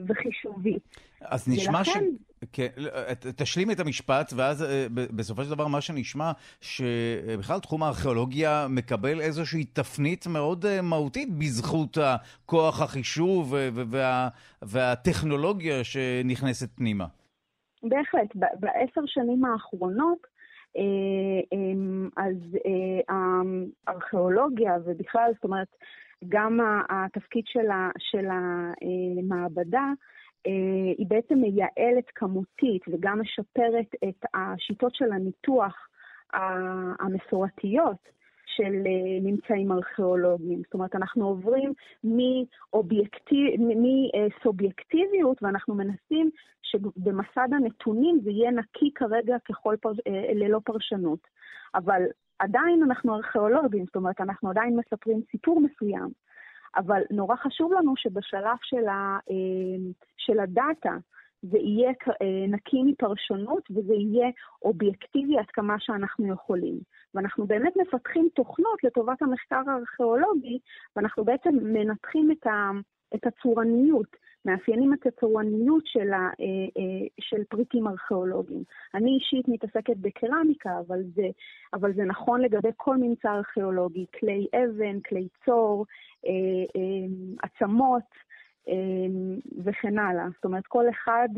וחישובית. 0.07 0.83
אז 1.21 1.49
נשמע 1.49 1.79
ולכן... 1.79 1.91
ש... 1.91 2.31
כן, 2.53 2.69
לא, 2.77 2.91
תשלים 3.37 3.71
את 3.71 3.81
המשפט, 3.81 4.33
ואז 4.37 4.63
אה, 4.63 4.87
בסופו 5.17 5.45
של 5.45 5.51
דבר 5.51 5.67
מה 5.67 5.81
שנשמע, 5.81 6.33
שבכלל 6.61 7.61
תחום 7.61 7.83
הארכיאולוגיה 7.83 8.67
מקבל 8.71 9.21
איזושהי 9.21 9.65
תפנית 9.65 10.27
מאוד 10.27 10.67
אה, 10.67 10.83
מהותית 10.83 11.29
בזכות 11.39 11.99
כוח 12.47 12.83
החישוב 12.83 13.55
וה, 13.91 14.29
והטכנולוגיה 14.63 15.85
שנכנסת 15.85 16.77
פנימה. 16.77 17.07
בהחלט. 17.83 18.31
בעשר 18.35 19.01
שנים 19.07 19.45
האחרונות, 19.45 20.27
אה, 20.77 21.63
אז 22.17 22.37
הארכיאולוגיה 23.89 24.73
ובכלל, 24.85 25.31
זאת 25.35 25.45
אומרת, 25.45 25.69
גם 26.29 26.61
התפקיד 26.89 27.45
של 27.99 28.27
המעבדה, 28.31 29.93
אה, 30.47 30.53
היא 30.99 31.07
בעצם 31.09 31.39
מייעלת 31.39 32.11
כמותית 32.15 32.83
וגם 32.89 33.21
משפרת 33.21 33.95
את 34.09 34.25
השיטות 34.35 34.95
של 34.95 35.13
הניתוח 35.13 35.89
המסורתיות 37.01 38.09
של 38.57 38.73
אה, 38.87 39.19
ממצאים 39.23 39.73
ארכיאולוגיים. 39.73 40.63
זאת 40.65 40.75
אומרת, 40.75 40.95
אנחנו 40.95 41.27
עוברים 41.27 41.73
מסובייקטיביות 44.25 45.43
ואנחנו 45.43 45.75
מנסים 45.75 46.31
שבמסד 46.63 47.49
הנתונים 47.53 48.21
זה 48.25 48.31
יהיה 48.31 48.51
נקי 48.51 48.91
כרגע 48.95 49.37
ככל 49.49 49.77
פר... 49.81 49.93
אה, 50.07 50.33
ללא 50.35 50.61
פרשנות. 50.65 51.21
אבל 51.75 52.03
עדיין 52.39 52.83
אנחנו 52.83 53.15
ארכיאולוגים, 53.15 53.85
זאת 53.87 53.97
אומרת, 53.97 54.21
אנחנו 54.21 54.51
עדיין 54.51 54.77
מספרים 54.77 55.21
סיפור 55.31 55.61
מסוים. 55.61 56.09
אבל 56.77 57.03
נורא 57.11 57.37
חשוב 57.37 57.73
לנו 57.73 57.97
שבשלב 57.97 58.57
של, 58.63 58.89
ה, 58.89 59.19
אה, 59.31 59.91
של 60.17 60.41
הדאטה 60.41 60.97
זה 61.43 61.59
יהיה 61.59 61.91
אה, 62.23 62.47
נקי 62.49 62.83
מפרשנות 62.83 63.71
וזה 63.71 63.95
יהיה 63.95 64.29
אובייקטיבי 64.63 65.39
עד 65.39 65.47
כמה 65.53 65.75
שאנחנו 65.79 66.33
יכולים. 66.33 66.79
ואנחנו 67.15 67.47
באמת 67.47 67.73
מפתחים 67.77 68.29
תוכנות 68.35 68.85
לטובת 68.85 69.23
המחקר 69.23 69.63
הארכיאולוגי, 69.67 70.59
ואנחנו 70.97 71.25
בעצם 71.25 71.51
מנתחים 71.63 72.31
את, 72.31 72.47
ה, 72.47 72.71
את 73.15 73.27
הצורניות. 73.27 74.17
מאפיינים 74.45 74.95
את 74.95 75.07
הצורניות 75.07 75.87
של, 75.87 76.13
ה, 76.13 76.19
אה, 76.19 76.83
אה, 76.83 77.07
של 77.21 77.45
פריטים 77.49 77.87
ארכיאולוגיים. 77.87 78.63
אני 78.95 79.11
אישית 79.11 79.49
מתעסקת 79.49 79.97
בקרמיקה, 79.97 80.71
אבל 80.87 81.03
זה, 81.15 81.27
אבל 81.75 81.95
זה 81.95 82.05
נכון 82.05 82.41
לגבי 82.41 82.69
כל 82.77 82.97
ממצא 82.97 83.29
ארכיאולוגי, 83.29 84.07
כלי 84.21 84.47
אבן, 84.55 85.01
כלי 85.01 85.29
צור, 85.45 85.87
אה, 86.27 86.31
עצמות. 87.43 88.30
וכן 89.65 89.99
הלאה. 89.99 90.25
זאת 90.35 90.45
אומרת, 90.45 90.67
כל 90.69 90.85
אחד 90.91 91.29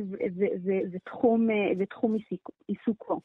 זה 0.90 0.98
תחום, 1.04 1.48
תחום 1.90 2.16
עיסוקו. 2.68 3.20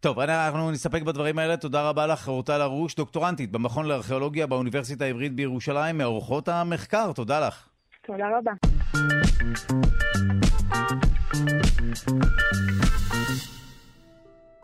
טוב, 0.00 0.18
אנחנו 0.18 0.70
נסתפק 0.70 1.02
בדברים 1.02 1.38
האלה. 1.38 1.56
תודה 1.56 1.88
רבה 1.88 2.06
לך, 2.06 2.28
אורטל 2.28 2.60
הרוש, 2.60 2.94
דוקטורנטית 2.94 3.50
במכון 3.52 3.86
לארכיאולוגיה 3.86 4.46
באוניברסיטה 4.46 5.04
העברית 5.04 5.34
בירושלים, 5.34 5.98
מאורחות 5.98 6.48
המחקר. 6.48 7.12
תודה 7.12 7.46
לך. 7.46 7.68
תודה 8.06 8.26
רבה. 8.38 8.52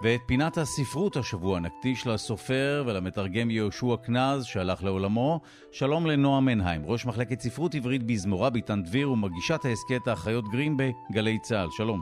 ואת 0.03 0.21
פינת 0.27 0.57
הספרות 0.59 1.17
השבוע 1.17 1.61
נקדיש 1.61 2.07
לסופר 2.07 2.85
ולמתרגם 2.87 3.51
יהושע 3.51 3.97
קנז 4.07 4.45
שהלך 4.45 4.85
לעולמו. 4.85 5.41
שלום 5.71 6.07
לנועה 6.07 6.41
מנהיים, 6.41 6.83
ראש 6.85 7.07
מחלקת 7.07 7.41
ספרות 7.41 7.75
עברית 7.75 8.03
בזמורה 8.03 8.51
ביטן 8.51 8.83
דביר 8.83 9.13
ומגישת 9.13 9.65
ההסכת 9.65 10.09
האחיות 10.09 10.45
גרין 10.49 10.77
בגלי 10.77 11.39
צה"ל. 11.39 11.71
שלום. 11.71 12.01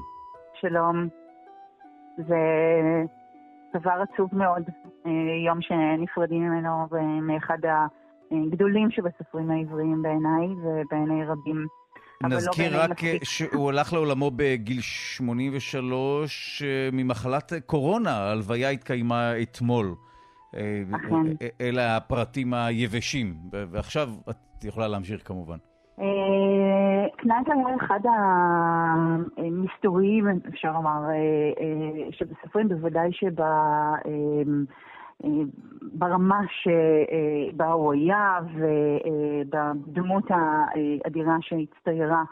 שלום. 0.61 1.09
זה 2.17 2.37
דבר 3.75 4.03
עצוב 4.13 4.29
מאוד, 4.33 4.63
אה, 5.07 5.11
יום 5.47 5.63
שנפרדים 5.63 6.43
ממנו 6.43 6.87
מאחד 7.23 7.59
הגדולים 8.31 8.91
שבסופרים 8.91 9.51
העבריים 9.51 10.03
בעיניי 10.03 10.47
ובעיני 10.63 11.25
רבים. 11.25 11.78
נזכיר 12.25 12.77
לא 12.77 12.83
רק 12.83 13.01
שהוא 13.23 13.71
הלך 13.71 13.93
לעולמו 13.93 14.31
בגיל 14.37 14.81
83 14.81 16.63
אה, 16.63 16.89
ממחלת 16.93 17.53
קורונה, 17.67 18.11
ההלוויה 18.11 18.71
התקיימה 18.71 19.33
אתמול. 19.43 19.95
אה. 20.55 20.83
אה, 21.43 21.49
אלה 21.61 21.97
הפרטים 21.97 22.55
היבשים, 22.55 23.35
ועכשיו 23.53 24.09
את 24.31 24.65
יכולה 24.65 24.89
להמשיך 24.89 25.29
כמובן. 25.29 25.57
קנאט 27.17 27.47
היה 27.47 27.77
אחד 27.87 28.01
המסתוריים, 29.37 30.29
אפשר 30.49 30.73
לומר, 30.73 31.01
שבסופרים 32.11 32.69
בוודאי 32.69 33.11
שב... 33.13 33.43
ברמה 35.83 36.41
שבה 36.49 37.73
הוא 37.73 37.93
היה 37.93 38.39
ובדמות 38.55 40.25
האדירה 40.31 41.37
שהצטיירה 41.41 42.23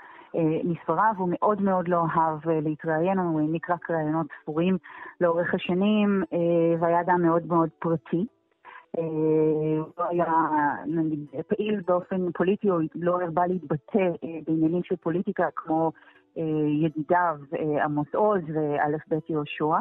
מספריו, 0.65 1.15
הוא 1.17 1.29
מאוד 1.33 1.63
מאוד 1.63 1.89
לא 1.89 2.05
אהב 2.17 2.49
להתראיין, 2.49 3.19
הוא 3.19 3.41
העניק 3.41 3.71
רק 3.71 3.91
ראיונות 3.91 4.27
ספורים 4.43 4.79
לאורך 5.21 5.55
השנים, 5.55 6.23
והיה 6.81 7.01
אדם 7.01 7.23
מאוד 7.23 7.47
מאוד 7.47 7.69
פרטי. 7.79 8.27
הוא 8.97 9.87
לא 9.99 10.05
היה 10.09 10.27
נגיד, 10.87 11.27
פעיל 11.49 11.81
באופן 11.87 12.33
פוליטי, 12.33 12.71
או 12.71 12.79
לא 12.95 13.23
הרבה 13.23 13.47
להתבטא 13.47 14.11
בעניינים 14.47 14.83
של 14.83 14.97
פוליטיקה 14.97 15.47
כמו 15.57 15.93
ידידיו 16.83 17.37
עמוס 17.85 18.15
עוז 18.15 18.43
ואלף 18.55 19.01
בית 19.09 19.31
יהושע. 19.31 19.77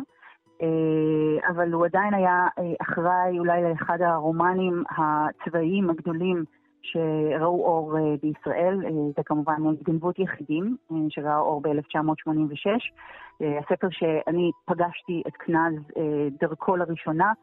אה, 0.61 1.49
אבל 1.49 1.73
הוא 1.73 1.85
עדיין 1.85 2.13
היה 2.13 2.47
אה, 2.59 2.63
אחראי 2.81 3.39
אולי 3.39 3.63
לאחד 3.63 4.01
הרומנים 4.01 4.83
הצבאיים 4.97 5.89
הגדולים 5.89 6.43
שראו 6.81 7.65
אור 7.65 7.97
אה, 7.97 8.15
בישראל, 8.21 8.79
זה 9.17 9.23
כמובן 9.25 9.55
התגנבות 9.73 10.19
יחידים, 10.19 10.77
שראה 11.09 11.37
אור 11.37 11.61
ב-1986. 11.61 12.67
הספר 13.63 13.87
שאני 13.91 14.51
פגשתי 14.65 15.23
את 15.27 15.33
קנז 15.33 15.81
דרכו 16.39 16.75
לראשונה, 16.75 17.33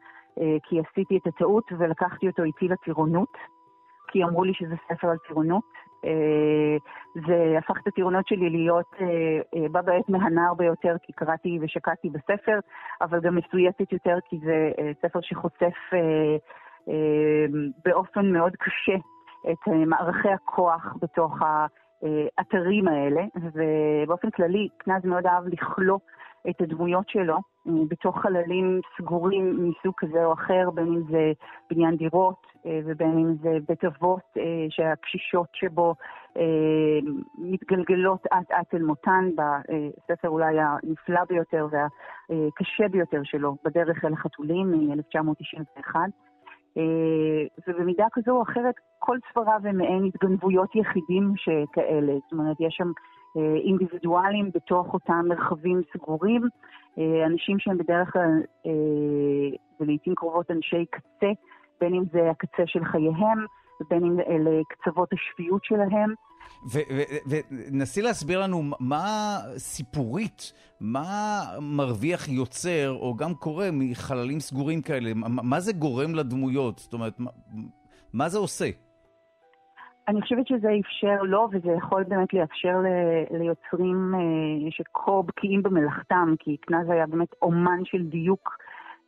כי 0.63 0.79
עשיתי 0.79 1.17
את 1.17 1.27
הטעות 1.27 1.63
ולקחתי 1.77 2.27
אותו 2.27 2.43
איתי 2.43 2.67
לטירונות, 2.67 3.37
כי 4.07 4.23
אמרו 4.23 4.43
לי 4.43 4.53
שזה 4.53 4.75
ספר 4.89 5.09
על 5.09 5.17
טירונות. 5.27 5.82
אה, 6.05 6.77
זה 7.27 7.57
הפך 7.57 7.77
את 7.81 7.87
הטירונות 7.87 8.27
שלי 8.27 8.49
להיות 8.49 8.93
אה, 9.01 9.07
אה, 9.55 9.69
בה 9.69 9.81
בעת 9.81 10.09
מהנער 10.09 10.53
ביותר, 10.53 10.95
כי 11.03 11.13
קראתי 11.13 11.59
ושקעתי 11.61 12.09
בספר, 12.09 12.59
אבל 13.01 13.19
גם 13.19 13.35
מסויטת 13.35 13.93
יותר, 13.93 14.17
כי 14.29 14.39
זה 14.45 14.71
ספר 15.01 15.19
שחושף 15.21 15.73
באופן 17.85 18.31
מאוד 18.31 18.55
קשה 18.55 18.95
את 19.51 19.67
מערכי 19.87 20.29
הכוח 20.29 20.95
בתוך 21.01 21.37
האתרים 21.41 22.87
האלה, 22.87 23.21
ובאופן 23.53 24.29
כללי, 24.29 24.67
קנז 24.77 25.05
מאוד 25.05 25.25
אהב 25.25 25.47
לכלוא 25.47 25.99
את 26.49 26.61
הדמויות 26.61 27.09
שלו 27.09 27.37
בתוך 27.65 28.21
חללים 28.21 28.81
סגורים 28.97 29.69
מסוג 29.69 29.93
כזה 29.97 30.25
או 30.25 30.33
אחר, 30.33 30.69
בין 30.73 30.87
אם 30.87 31.01
זה 31.11 31.31
בניין 31.69 31.95
דירות 31.95 32.45
אה, 32.65 32.79
ובין 32.85 33.17
אם 33.17 33.33
זה 33.41 33.57
בית 33.67 33.85
אבות 33.85 34.37
אה, 34.37 34.65
שהקשישות 34.69 35.47
שבו 35.53 35.95
אה, 36.37 36.43
מתגלגלות 37.37 38.25
אט 38.25 38.51
אט 38.51 38.73
אל 38.73 38.81
מותן 38.81 39.29
בספר 39.35 40.29
אולי 40.29 40.55
הנפלא 40.59 41.23
ביותר 41.29 41.67
והקשה 41.71 42.87
ביותר 42.87 43.21
שלו, 43.23 43.55
בדרך 43.65 44.05
אל 44.05 44.13
החתולים 44.13 44.71
מ-1991. 44.71 45.95
ובמידה 47.67 48.05
כזו 48.13 48.31
או 48.31 48.41
אחרת, 48.41 48.75
כל 48.99 49.17
ספריו 49.29 49.59
הם 49.63 49.77
מעין 49.77 50.03
התגנבויות 50.03 50.75
יחידים 50.75 51.33
שכאלה. 51.37 52.13
זאת 52.13 52.31
אומרת, 52.31 52.57
יש 52.59 52.75
שם 52.77 52.91
אינדיבידואלים 53.65 54.51
בתוך 54.53 54.93
אותם 54.93 55.25
מרחבים 55.27 55.81
סגורים, 55.93 56.41
אנשים 57.25 57.59
שהם 57.59 57.77
בדרך 57.77 58.13
כלל, 58.13 58.41
ולעיתים 59.79 60.15
קרובות 60.15 60.51
אנשי 60.51 60.85
קצה, 60.91 61.31
בין 61.81 61.93
אם 61.93 62.03
זה 62.13 62.29
הקצה 62.29 62.63
של 62.65 62.85
חייהם, 62.85 63.45
ובין 63.81 64.03
אם 64.03 64.19
אלה 64.19 64.61
קצוות 64.69 65.09
השפיות 65.13 65.61
שלהם. 65.63 66.13
ונסי 67.71 68.01
להסביר 68.01 68.41
לנו 68.41 68.61
מה 68.79 69.37
סיפורית, 69.57 70.53
מה 70.81 71.41
מרוויח 71.61 72.29
יוצר, 72.29 72.97
או 72.99 73.15
גם 73.15 73.33
קורה 73.33 73.69
מחללים 73.71 74.39
סגורים 74.39 74.81
כאלה, 74.81 75.11
מה 75.27 75.59
זה 75.59 75.73
גורם 75.73 76.15
לדמויות? 76.15 76.79
זאת 76.79 76.93
אומרת, 76.93 77.19
מה, 77.19 77.31
מה 78.13 78.29
זה 78.29 78.37
עושה? 78.37 78.69
אני 80.07 80.21
חושבת 80.21 80.47
שזה 80.47 80.69
אפשר 80.79 81.21
לו, 81.23 81.47
וזה 81.51 81.71
יכול 81.71 82.03
באמת 82.03 82.33
לאפשר 82.33 82.77
ל, 82.79 82.87
ליוצרים 83.37 84.13
אה, 84.15 84.71
שכה 84.71 85.21
בקיאים 85.25 85.63
במלאכתם, 85.63 86.33
כי 86.39 86.57
קנז 86.57 86.89
היה 86.89 87.07
באמת 87.07 87.35
אומן 87.41 87.85
של 87.85 88.03
דיוק, 88.03 88.57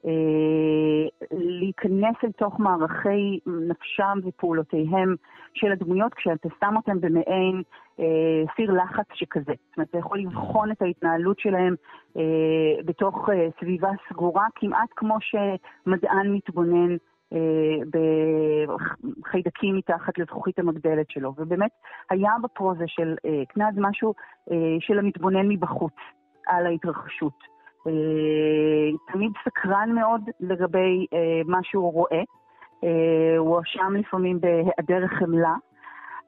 אה, 0.05 1.27
להיכנס 1.31 2.15
אל 2.23 2.31
תוך 2.31 2.59
מערכי 2.59 3.39
נפשם 3.45 4.19
ופעולותיהם 4.23 5.15
של 5.53 5.71
הדמויות, 5.71 6.13
כשאתה 6.13 6.49
שם 6.59 6.73
אותם 6.75 7.01
במעין 7.01 7.61
אה, 7.99 8.43
סיר 8.55 8.71
לחץ 8.71 9.05
שכזה. 9.13 9.53
זאת 9.69 9.77
אומרת, 9.77 9.89
אתה 9.89 9.97
יכול 9.97 10.19
לבחון 10.19 10.71
את 10.71 10.81
ההתנהלות 10.81 11.39
שלהם 11.39 11.75
אה, 12.17 12.83
בתוך 12.85 13.29
אה, 13.29 13.47
סביבה 13.59 13.89
סגורה, 14.09 14.45
כמעט 14.55 14.89
כמו 14.95 15.17
שמדען 15.21 16.31
מתבונן. 16.31 16.95
אה, 17.35 18.75
בחיידקים 19.19 19.75
מתחת 19.75 20.17
לזכוכית 20.17 20.59
המגדלת 20.59 21.09
שלו. 21.09 21.33
ובאמת 21.37 21.71
היה 22.09 22.31
בפרוזה 22.43 22.83
של 22.87 23.15
אה, 23.25 23.43
קנז 23.49 23.75
משהו 23.77 24.13
אה, 24.51 24.57
של 24.79 24.99
המתבונן 24.99 25.47
מבחוץ 25.47 25.93
על 26.47 26.65
ההתרחשות. 26.65 27.55
תמיד 29.13 29.31
סקרן 29.45 29.91
מאוד 29.95 30.21
לגבי 30.39 31.05
מה 31.45 31.59
שהוא 31.63 31.93
רואה. 31.93 32.21
הוא 33.37 33.55
הואשם 33.55 33.93
לפעמים 33.95 34.39
בהיעדר 34.41 35.07
חמלה, 35.07 35.55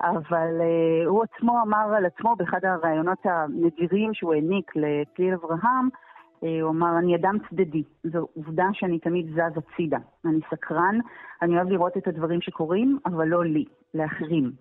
אבל 0.02 0.62
הוא 1.06 1.24
עצמו 1.24 1.62
אמר 1.62 1.96
על 1.98 2.06
עצמו 2.06 2.36
באחד 2.36 2.66
הראיונות 2.66 3.18
הנדירים 3.24 4.14
שהוא 4.14 4.34
העניק 4.34 4.72
לצליל 4.76 5.34
אברהם, 5.34 5.90
אה, 5.94 6.07
הוא 6.40 6.70
אמר, 6.70 7.00
אני 7.00 7.16
אדם 7.16 7.38
צדדי, 7.50 7.84
זו 8.04 8.28
עובדה 8.34 8.66
שאני 8.74 9.00
תמיד 9.00 9.26
זז 9.32 9.58
הצידה. 9.58 9.98
אני 10.26 10.40
סקרן, 10.52 11.00
אני 11.42 11.56
אוהב 11.56 11.70
לראות 11.70 11.98
את 11.98 12.08
הדברים 12.08 12.42
שקורים, 12.42 13.00
אבל 13.06 13.28
לא 13.28 13.46
לי, 13.46 13.66
לאחרים. 13.94 14.52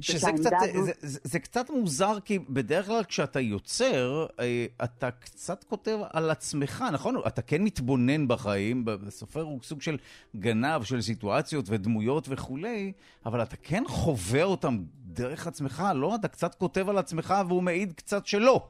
שזה 0.00 0.32
קצת, 0.32 0.50
זה, 0.74 0.92
זה, 1.00 1.18
זה 1.22 1.38
קצת 1.38 1.70
מוזר, 1.70 2.20
כי 2.24 2.38
בדרך 2.38 2.86
כלל 2.86 3.04
כשאתה 3.04 3.40
יוצר, 3.40 4.26
אה, 4.40 4.66
אתה 4.84 5.10
קצת 5.10 5.64
כותב 5.64 5.98
על 6.12 6.30
עצמך, 6.30 6.84
נכון? 6.92 7.16
אתה 7.26 7.42
כן 7.42 7.62
מתבונן 7.62 8.28
בחיים, 8.28 8.84
בסופר 8.84 9.42
הוא 9.42 9.58
סוג 9.62 9.82
של 9.82 9.96
גנב 10.36 10.82
של 10.82 11.00
סיטואציות 11.00 11.64
ודמויות 11.68 12.26
וכולי, 12.30 12.92
אבל 13.26 13.42
אתה 13.42 13.56
כן 13.56 13.82
חווה 13.86 14.44
אותם 14.44 14.78
דרך 15.04 15.46
עצמך, 15.46 15.84
לא? 15.94 16.14
אתה 16.14 16.28
קצת 16.28 16.54
כותב 16.54 16.88
על 16.88 16.98
עצמך 16.98 17.34
והוא 17.48 17.62
מעיד 17.62 17.92
קצת 17.92 18.26
שלא. 18.26 18.68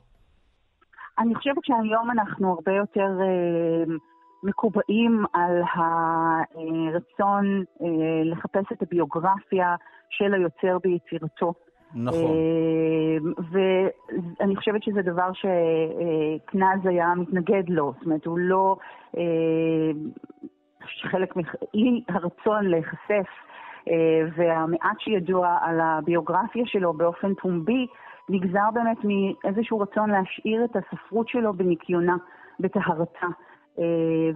אני 1.20 1.34
חושבת 1.34 1.64
שהיום 1.64 2.10
אנחנו 2.10 2.52
הרבה 2.52 2.72
יותר 2.72 3.09
אה, 3.20 3.94
מקובעים 4.42 5.24
על 5.32 5.62
הרצון 5.74 7.62
אה, 7.82 7.86
לחפש 8.24 8.72
את 8.72 8.82
הביוגרפיה 8.82 9.76
של 10.10 10.34
היוצר 10.34 10.78
ביצירתו. 10.82 11.52
נכון. 11.94 12.20
אה, 12.20 13.16
ואני 13.51 14.56
חושבת 14.56 14.82
שזה 14.82 15.02
דבר 15.02 15.30
שקנז 15.32 16.86
היה 16.86 17.14
מתנגד 17.14 17.68
לו, 17.68 17.92
זאת 17.97 18.06
אומרת, 18.06 18.26
הוא 18.26 18.38
לא... 18.38 18.76
חלק 21.02 21.36
מאי 21.36 22.02
הרצון 22.09 22.66
להיחשף 22.66 23.28
והמעט 24.36 25.01
שידוע 25.01 25.59
על 25.60 25.80
הביוגרפיה 25.80 26.62
שלו 26.66 26.92
באופן 26.92 27.34
פומבי, 27.34 27.86
נגזר 28.31 28.70
באמת 28.74 28.98
מאיזשהו 29.05 29.81
רצון 29.81 30.11
להשאיר 30.11 30.65
את 30.65 30.77
הספרות 30.77 31.28
שלו 31.28 31.52
בניקיונה, 31.52 32.16
בטהרתה, 32.61 33.27
אה, 33.78 33.85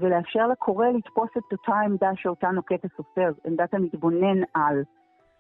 ולאפשר 0.00 0.46
לקורא 0.46 0.86
לתפוס 0.86 1.30
את 1.38 1.52
אותה 1.52 1.80
עמדה 1.84 2.10
שאותה 2.16 2.48
נוקט 2.48 2.84
הסופר, 2.84 3.32
עמדת 3.46 3.74
המתבונן 3.74 4.42
על. 4.54 4.82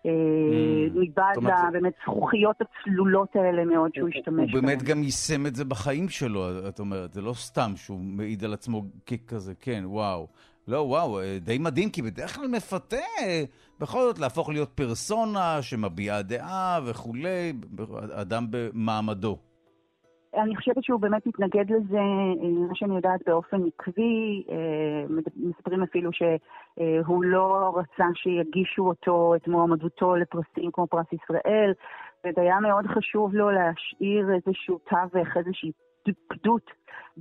אה, 0.06 0.10
mm. 0.10 0.98
מבעד 0.98 1.36
לבאמת 1.36 1.92
זכוכיות 2.02 2.56
הצלולות 2.60 3.36
האלה 3.36 3.64
מאוד 3.64 3.90
שהוא 3.94 4.08
השתמש 4.08 4.52
בהן. 4.52 4.62
הוא 4.62 4.62
באמת 4.62 4.82
גם 4.82 5.02
יישם 5.02 5.46
את 5.46 5.54
זה 5.54 5.64
בחיים 5.64 6.08
שלו, 6.08 6.68
את 6.68 6.80
אומרת, 6.80 7.12
זה 7.12 7.22
לא 7.22 7.32
סתם 7.34 7.70
שהוא 7.76 7.98
מעיד 8.00 8.44
על 8.44 8.52
עצמו 8.52 8.82
ככזה, 9.06 9.54
כן, 9.60 9.82
וואו. 9.86 10.26
לא, 10.68 10.78
וואו, 10.78 11.20
אה, 11.20 11.38
די 11.40 11.58
מדהים, 11.58 11.90
כי 11.90 12.02
בדרך 12.02 12.34
כלל 12.34 12.46
מפתה 12.46 12.96
בכל 13.80 13.98
זאת 13.98 14.18
להפוך 14.18 14.48
להיות 14.48 14.70
פרסונה 14.70 15.62
שמביעה 15.62 16.22
דעה 16.22 16.80
וכולי, 16.86 17.52
אדם 18.12 18.46
במעמדו. 18.50 19.38
אני 20.36 20.56
חושבת 20.56 20.84
שהוא 20.84 21.00
באמת 21.00 21.26
מתנגד 21.26 21.70
לזה, 21.70 21.98
אה, 21.98 22.48
מה 22.68 22.74
שאני 22.74 22.96
יודעת 22.96 23.20
באופן 23.26 23.56
עקבי, 23.66 24.44
אה, 24.50 25.04
מספרים 25.36 25.82
אפילו 25.82 26.10
שהוא 26.12 27.24
לא 27.24 27.72
רצה 27.76 28.04
שיגישו 28.14 28.88
אותו, 28.88 29.34
את 29.36 29.48
מועמדותו 29.48 30.16
לפרסים 30.16 30.70
כמו 30.72 30.86
פרס 30.86 31.06
ישראל, 31.12 31.72
והיה 32.36 32.60
מאוד 32.60 32.86
חשוב 32.86 33.34
לו 33.34 33.50
להשאיר 33.50 34.34
איזשהו 34.34 34.78
תווך, 34.78 35.36
איזושהי 35.36 35.72
פקדות 36.28 36.70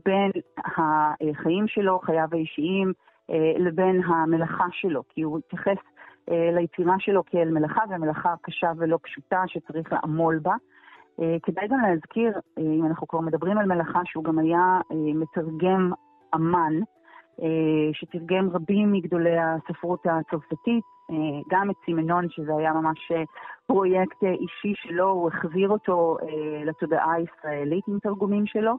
בין 0.05 0.31
החיים 0.57 1.67
שלו, 1.67 1.99
חייו 1.99 2.27
האישיים, 2.31 2.93
אה, 3.30 3.53
לבין 3.57 4.01
המלאכה 4.03 4.65
שלו, 4.71 5.03
כי 5.09 5.21
הוא 5.21 5.39
התייחס 5.39 5.67
אה, 5.67 5.93
ליצירה 6.27 6.95
שלו 6.99 7.25
כאל 7.25 7.51
מלאכה, 7.51 7.81
ומלאכה 7.89 8.33
קשה 8.41 8.71
ולא 8.77 8.99
פשוטה 9.03 9.43
שצריך 9.47 9.93
לעמול 9.93 10.39
בה. 10.39 10.53
אה, 11.21 11.37
כדאי 11.43 11.67
גם 11.67 11.79
להזכיר, 11.79 12.39
אם 12.57 12.85
אנחנו 12.85 13.07
כבר 13.07 13.19
מדברים 13.19 13.57
על 13.57 13.65
מלאכה, 13.65 13.99
שהוא 14.05 14.23
גם 14.23 14.39
היה 14.39 14.79
מתרגם 14.91 15.91
אמן, 16.35 16.73
שתרגם 17.93 18.49
רבים 18.49 18.91
מגדולי 18.91 19.37
הספרות 19.39 20.05
הצרפתית, 20.05 20.83
גם 21.49 21.69
את 21.69 21.75
סימנון, 21.85 22.29
שזה 22.29 22.51
היה 22.57 22.73
ממש 22.73 23.11
פרויקט 23.65 24.23
אישי 24.23 24.73
שלו, 24.75 25.09
הוא 25.09 25.27
החזיר 25.27 25.69
אותו 25.69 26.17
לתודעה 26.65 27.13
הישראלית 27.13 27.87
עם 27.87 27.99
תרגומים 27.99 28.45
שלו. 28.45 28.77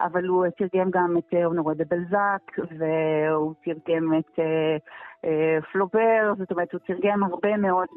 אבל 0.00 0.26
הוא 0.26 0.46
תרגם 0.56 0.90
גם 0.90 1.16
את 1.18 1.34
אונורי 1.44 1.74
דה 1.74 1.84
בלזק, 1.88 2.58
והוא 2.78 3.54
תרגם 3.64 4.18
את 4.18 4.38
אה, 4.38 4.44
אה, 4.44 4.76
פלובר, 5.72 6.32
זאת 6.38 6.50
אומרת, 6.50 6.72
הוא 6.72 6.80
תרגם 6.86 7.22
הרבה 7.24 7.56
מאוד 7.56 7.88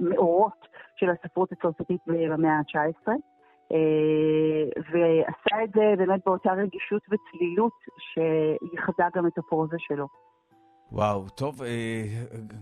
מהמאורות 0.00 0.68
של 0.96 1.10
הספרות 1.10 1.52
הצרפתית 1.52 2.00
במאה 2.06 2.52
ה-19. 2.52 3.08
ועשה 4.92 5.64
את 5.64 5.70
זה 5.74 5.94
באמת 5.98 6.20
באותה 6.26 6.52
רגישות 6.52 7.02
וצלילות 7.10 7.72
שייחדה 7.98 9.08
גם 9.14 9.26
את 9.26 9.38
הפרוזה 9.38 9.76
שלו. 9.78 10.06
וואו, 10.92 11.28
טוב, 11.28 11.60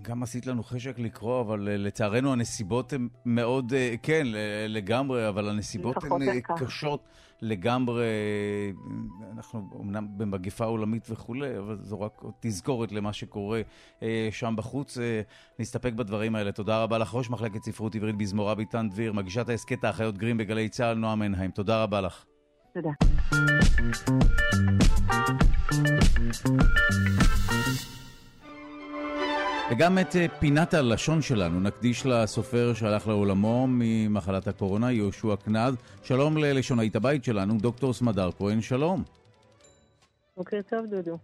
גם 0.03 0.23
עשית 0.23 0.47
לנו 0.47 0.63
חשק 0.63 0.99
לקרוא, 0.99 1.41
אבל 1.41 1.61
לצערנו 1.61 2.33
הנסיבות 2.33 2.93
הן 2.93 3.09
מאוד, 3.25 3.73
כן, 4.03 4.27
לגמרי, 4.69 5.29
אבל 5.29 5.49
הנסיבות 5.49 5.97
הן 6.05 6.41
קשות. 6.57 7.01
לגמרי, 7.45 8.05
אנחנו 9.33 9.69
אמנם 9.81 10.07
במגפה 10.17 10.65
עולמית 10.65 11.11
וכולי, 11.11 11.59
אבל 11.59 11.79
זו 11.83 12.01
רק 12.01 12.23
תזכורת 12.41 12.93
למה 12.93 13.13
שקורה 13.13 13.61
אה, 14.03 14.29
שם 14.31 14.55
בחוץ. 14.57 14.99
אה, 14.99 15.21
נסתפק 15.59 15.93
בדברים 15.93 16.35
האלה. 16.35 16.53
תודה 16.53 16.83
רבה 16.83 16.99
לך, 16.99 17.15
ראש 17.15 17.31
מחלקת 17.31 17.63
ספרות 17.63 17.95
עברית 17.95 18.17
בזמורה 18.17 18.55
ביטן 18.55 18.89
דביר, 18.89 19.13
מגישת 19.13 19.49
ההסכת 19.49 19.85
האחיות 19.85 20.19
גרים 20.19 20.37
בגלי 20.37 20.69
צה"ל, 20.69 20.95
נועה 20.95 21.15
מנהיים. 21.15 21.51
תודה 21.51 21.83
רבה 21.83 22.01
לך. 22.01 22.25
תודה. 22.75 22.91
וגם 29.71 29.99
את 29.99 30.17
אה, 30.17 30.27
פינת 30.39 30.75
הלשון 30.75 31.23
שלנו 31.23 31.61
נקדיש 31.61 32.07
לסופר 32.07 32.75
שהלך 32.75 33.09
לעולמו 33.09 33.67
ממחלת 33.69 34.49
הקורונה, 34.49 34.93
יהושע 34.93 35.37
קנד. 35.37 35.75
שלום 36.03 36.37
ללשונאית 36.37 36.97
הבית 36.97 37.25
שלנו, 37.25 37.59
דוקטור 37.59 37.93
סמדר 37.93 38.31
כהן, 38.39 38.61
שלום. 38.61 39.03
בוקר 40.37 40.61
טוב, 40.71 40.87
דודו. 40.87 41.19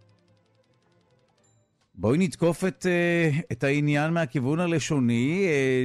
בואי 1.94 2.18
נתקוף 2.18 2.64
את, 2.64 2.86
אה, 2.86 3.30
את 3.52 3.64
העניין 3.64 4.12
מהכיוון 4.12 4.60
הלשוני. 4.60 5.46
אה, 5.48 5.84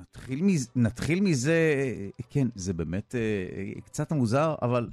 נתחיל, 0.00 0.42
מזה, 0.42 0.68
נתחיל 0.76 1.20
מזה, 1.20 1.92
כן, 2.30 2.48
זה 2.54 2.72
באמת 2.72 3.14
קצת 3.84 4.12
מוזר, 4.12 4.54
אבל 4.62 4.88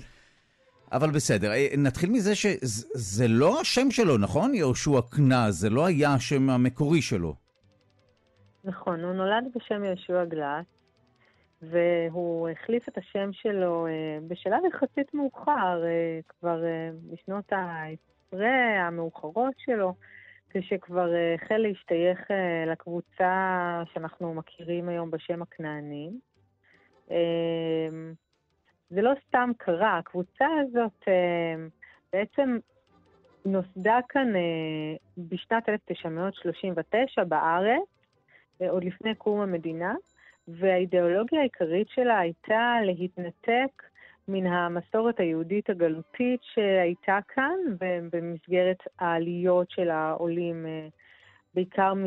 אבל 0.94 1.12
בסדר, 1.12 1.52
אה, 1.52 1.68
נתחיל 1.78 2.10
מזה 2.12 2.36
שזה 2.36 3.28
לא 3.28 3.62
השם 3.62 3.92
שלו, 3.92 4.18
נכון? 4.18 4.56
יהושע 4.56 5.00
קנז, 5.10 5.60
זה 5.60 5.70
לא 5.70 5.86
היה 5.86 6.14
השם 6.14 6.50
המקורי 6.50 7.02
שלו. 7.02 7.36
נכון, 8.64 9.04
הוא 9.04 9.14
נולד 9.14 9.44
בשם 9.56 9.84
יהושע 9.84 10.26
גלס, 10.26 10.66
והוא 11.62 12.50
החליף 12.50 12.90
את 12.90 12.98
השם 12.98 13.30
שלו 13.34 13.88
אה, 13.88 13.92
בשלב 14.28 14.60
יחסית 14.74 15.14
מאוחר, 15.14 15.84
אה, 15.86 16.20
כבר 16.30 16.64
בשנות 17.12 17.46
העשרה 17.52 18.88
המאוחרות 18.88 19.54
שלו, 19.58 19.94
כשכבר 20.50 21.10
החל 21.36 21.58
להשתייך 21.58 22.20
לקבוצה 22.68 23.84
שאנחנו 23.94 24.34
מכירים 24.34 24.90
היום 24.90 25.12
בשם 25.12 25.42
הכנענים. 25.42 26.20
זה 28.94 29.02
לא 29.02 29.12
סתם 29.28 29.52
קרה, 29.58 29.98
הקבוצה 29.98 30.48
הזאת 30.62 31.08
אה, 31.08 31.56
בעצם 32.14 32.58
נוסדה 33.46 34.00
כאן 34.10 34.36
אה, 34.36 34.96
בשנת 35.18 35.70
1939 35.70 37.24
בארץ, 37.24 37.84
עוד 38.70 38.84
לפני 38.84 39.16
קום 39.16 39.42
המדינה, 39.42 39.96
והאידיאולוגיה 40.48 41.40
העיקרית 41.40 41.88
שלה 41.90 42.20
הייתה 42.20 42.76
להתנתק 42.84 43.84
מן 44.28 44.46
המסורת 44.46 45.20
היהודית 45.20 45.70
הגלותית 45.70 46.40
שהייתה 46.44 47.20
כאן, 47.28 47.58
במסגרת 48.12 48.78
העליות 49.00 49.70
של 49.70 49.90
העולים, 49.90 50.66
בעיקר, 51.54 51.94
מ, 51.94 52.06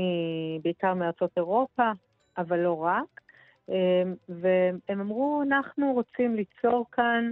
בעיקר 0.63 0.95
מארצות 0.95 1.31
אירופה, 1.37 1.91
אבל 2.39 2.59
לא 2.59 2.83
רק. 2.83 3.26
והם 4.29 5.01
אמרו, 5.01 5.43
אנחנו 5.43 5.93
רוצים 5.93 6.35
ליצור 6.35 6.87
כאן 6.93 7.31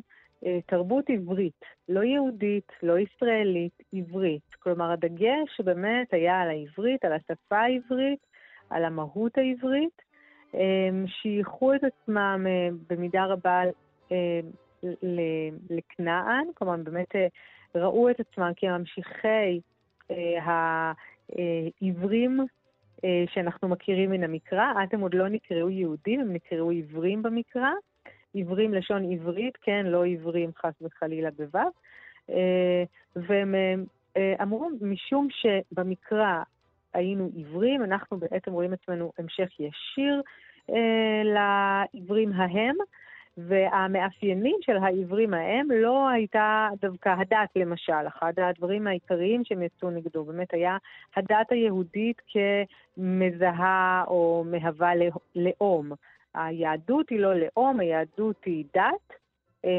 תרבות 0.67 1.11
עברית, 1.11 1.65
לא 1.89 2.05
יהודית, 2.05 2.73
לא 2.83 2.99
ישראלית, 2.99 3.83
עברית. 3.93 4.43
כלומר, 4.59 4.93
הדגש 4.93 5.61
באמת 5.65 6.15
היה 6.15 6.41
על 6.41 6.49
העברית, 6.49 7.05
על 7.05 7.13
השפה 7.13 7.59
העברית, 7.59 8.27
על 8.71 8.85
המהות 8.85 9.39
העברית, 9.39 10.03
שייכו 11.07 11.75
את 11.75 11.81
עצמם 11.85 12.47
במידה 12.91 13.25
רבה 13.25 13.63
לכנען, 15.71 16.47
כלומר, 16.55 16.77
באמת 16.77 17.17
ראו 17.75 18.11
את 18.11 18.21
עצמם 18.21 18.53
כממשיכי 18.57 19.61
העברים 20.41 22.41
שאנחנו 23.27 23.69
מכירים 23.69 24.11
מן 24.11 24.25
המקרא. 24.25 24.73
אז 24.83 24.89
הם 24.93 25.01
עוד 25.01 25.15
לא 25.15 25.29
נקראו 25.29 25.71
יהודים, 25.71 26.21
הם 26.21 26.33
נקראו 26.33 26.71
עברים 26.71 27.23
במקרא. 27.23 27.71
עברים 28.37 28.75
לשון 28.75 29.13
עברית, 29.13 29.57
כן, 29.57 29.87
לא 29.87 30.07
עברים 30.07 30.51
חס 30.57 30.75
וחלילה 30.83 31.29
בו', 31.31 31.59
והם 33.17 33.55
אמרו, 34.43 34.71
משום 34.81 35.29
שבמקרא 35.31 36.43
היינו 36.95 37.31
עברים, 37.39 37.85
אנחנו 37.85 38.17
בעצם 38.17 38.53
רואים 38.53 38.73
עצמנו 38.73 39.13
המשך 39.19 39.49
ישיר 39.61 40.23
לעברים 41.25 42.33
ההם, 42.33 42.77
והמאפיינים 43.37 44.57
של 44.61 44.77
העברים 44.77 45.35
ההם 45.35 45.71
לא 45.71 46.09
הייתה 46.09 46.69
דווקא 46.81 47.09
הדת, 47.09 47.49
למשל. 47.57 48.07
אחד 48.09 48.33
הדברים 48.37 48.87
העיקריים 48.87 49.45
שהם 49.45 49.63
יצאו 49.63 49.91
נגדו 49.91 50.25
באמת 50.25 50.55
היה 50.55 50.77
הדת 51.17 51.51
היהודית 51.53 52.23
כמזהה 52.97 54.05
או 54.07 54.45
מהווה 54.47 54.93
לאום. 55.37 55.93
היהדות 56.35 57.09
היא 57.11 57.21
לא 57.21 57.35
לאום, 57.35 57.81
היהדות 57.81 58.45
היא 58.45 58.65
דת. 58.75 59.24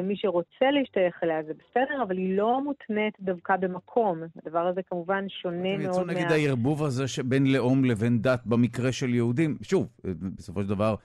מי 0.03 0.16
שרוצה 0.16 0.72
להשתייך 0.72 1.24
אליה 1.24 1.44
זה 1.44 1.53
בסדר, 1.53 2.03
אבל 2.03 2.18
היא 2.18 2.38
לא 2.38 2.64
מותנית 2.64 3.14
דווקא 3.20 3.56
במקום. 3.56 4.22
הדבר 4.45 4.68
הזה 4.68 4.82
כמובן 4.90 5.26
שונה 5.30 5.78
מאוד 5.78 6.07
מה... 6.07 6.14
נגד 6.14 6.32
הערבוב 6.32 6.84
הזה 6.84 7.07
שבין 7.07 7.53
לאום 7.53 7.86
לבין 7.86 8.22
דת 8.22 8.45
במקרה 8.45 8.91
של 8.91 9.10
יהודים. 9.10 9.57
שוב, 9.62 9.88
בסופו 10.36 10.62
של 10.62 10.70
דבר, 10.70 10.95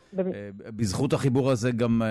בזכות 0.77 1.13
החיבור 1.13 1.51
הזה 1.51 1.71
גם 1.73 2.03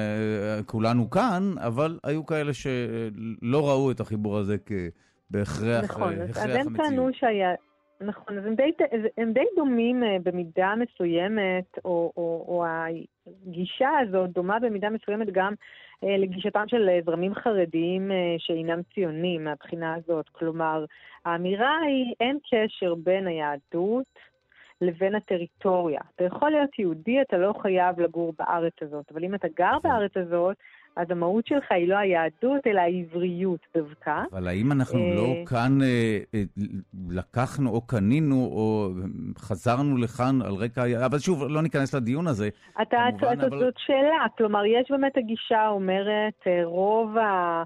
כולנו 0.65 1.09
כאן, 1.09 1.53
אבל 1.57 1.99
היו 2.03 2.25
כאלה 2.25 2.53
שלא 2.53 3.69
ראו 3.69 3.91
את 3.91 3.99
החיבור 3.99 4.37
הזה 4.37 4.55
בהכרח 5.31 5.83
נכון. 5.83 6.13
אז 6.21 6.55
הם 6.55 6.77
טענו 6.77 7.09
שהיה... 7.13 7.49
נכון, 8.01 8.37
אז 8.37 8.45
הם 8.45 8.55
די, 8.55 8.71
הם 9.17 9.33
די 9.33 9.45
דומים 9.55 10.03
במידה 10.23 10.73
מסוימת, 10.77 11.77
או, 11.85 12.13
או, 12.17 12.45
או 12.47 12.65
הגישה 13.47 13.89
הזאת 14.01 14.29
דומה 14.29 14.59
במידה 14.59 14.89
מסוימת 14.89 15.27
גם 15.31 15.53
לגישתם 16.03 16.63
של 16.67 16.89
זרמים 17.05 17.33
חרדיים 17.35 18.11
שאינם 18.37 18.79
ציונים 18.93 19.43
מהבחינה 19.43 19.95
הזאת. 19.95 20.29
כלומר, 20.29 20.85
האמירה 21.25 21.77
היא 21.79 22.13
אין 22.19 22.37
קשר 22.51 22.95
בין 22.95 23.27
היהדות 23.27 24.19
לבין 24.81 25.15
הטריטוריה. 25.15 26.01
אתה 26.15 26.23
יכול 26.23 26.51
להיות 26.51 26.79
יהודי, 26.79 27.21
אתה 27.21 27.37
לא 27.37 27.53
חייב 27.61 27.99
לגור 27.99 28.33
בארץ 28.39 28.73
הזאת, 28.81 29.11
אבל 29.11 29.23
אם 29.23 29.35
אתה 29.35 29.47
גר 29.55 29.77
בארץ 29.83 30.17
הזאת, 30.17 30.57
אז 30.99 31.11
המהות 31.11 31.47
שלך 31.47 31.71
היא 31.71 31.87
לא 31.87 31.97
היהדות, 31.97 32.67
אלא 32.67 32.81
העבריות 32.81 33.59
דווקא. 33.77 34.23
אבל 34.31 34.47
האם 34.47 34.71
אנחנו 34.71 34.99
לא 35.15 35.45
כאן 35.45 35.77
לקחנו 37.09 37.69
או 37.69 37.81
קנינו 37.81 38.35
או 38.35 38.89
חזרנו 39.37 39.97
לכאן 39.97 40.41
על 40.41 40.53
רקע... 40.53 41.05
אבל 41.05 41.19
שוב, 41.19 41.43
לא 41.49 41.61
ניכנס 41.61 41.93
לדיון 41.93 42.27
הזה. 42.27 42.49
אתה, 42.81 42.97
זאת 43.59 43.73
שאלה. 43.77 44.25
כלומר, 44.37 44.65
יש 44.65 44.91
באמת 44.91 45.17
הגישה 45.17 45.67
אומרת, 45.67 46.47
רוב 46.63 47.17
ה... 47.17 47.63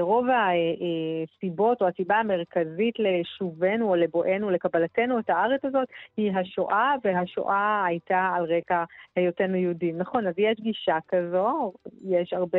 רוב 0.00 0.26
הסיבות 0.32 1.82
או 1.82 1.88
הסיבה 1.88 2.16
המרכזית 2.16 2.94
לשובנו 2.98 3.88
או 3.88 3.96
לבואנו, 3.96 4.50
לקבלתנו 4.50 5.18
את 5.18 5.30
הארץ 5.30 5.64
הזאת, 5.64 5.88
היא 6.16 6.32
השואה, 6.32 6.94
והשואה 7.04 7.84
הייתה 7.84 8.32
על 8.36 8.44
רקע 8.44 8.84
היותנו 9.16 9.56
יהודים. 9.56 9.98
נכון, 9.98 10.26
אז 10.26 10.34
יש 10.38 10.60
גישה 10.60 10.98
כזו, 11.08 11.72
יש 12.04 12.21
הרבה, 12.32 12.58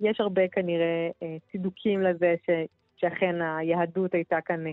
יש 0.00 0.20
הרבה 0.20 0.48
כנראה 0.48 1.08
צידוקים 1.52 2.02
לזה 2.02 2.34
ש... 2.46 2.50
שאכן 3.00 3.42
היהדות 3.42 4.14
הייתה 4.14 4.36
כאן 4.44 4.64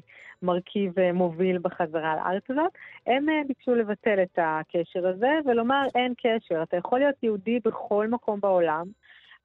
מרכיב 0.43 0.93
מוביל 1.13 1.57
בחזרה 1.57 2.15
לארץ 2.15 2.43
הזאת. 2.49 2.71
הם 3.07 3.25
ביקשו 3.47 3.75
לבטל 3.75 4.23
את 4.23 4.39
הקשר 4.41 5.07
הזה 5.07 5.31
ולומר 5.45 5.81
אין 5.95 6.13
קשר, 6.17 6.63
אתה 6.63 6.77
יכול 6.77 6.99
להיות 6.99 7.15
יהודי 7.23 7.59
בכל 7.65 8.07
מקום 8.07 8.39
בעולם. 8.39 8.85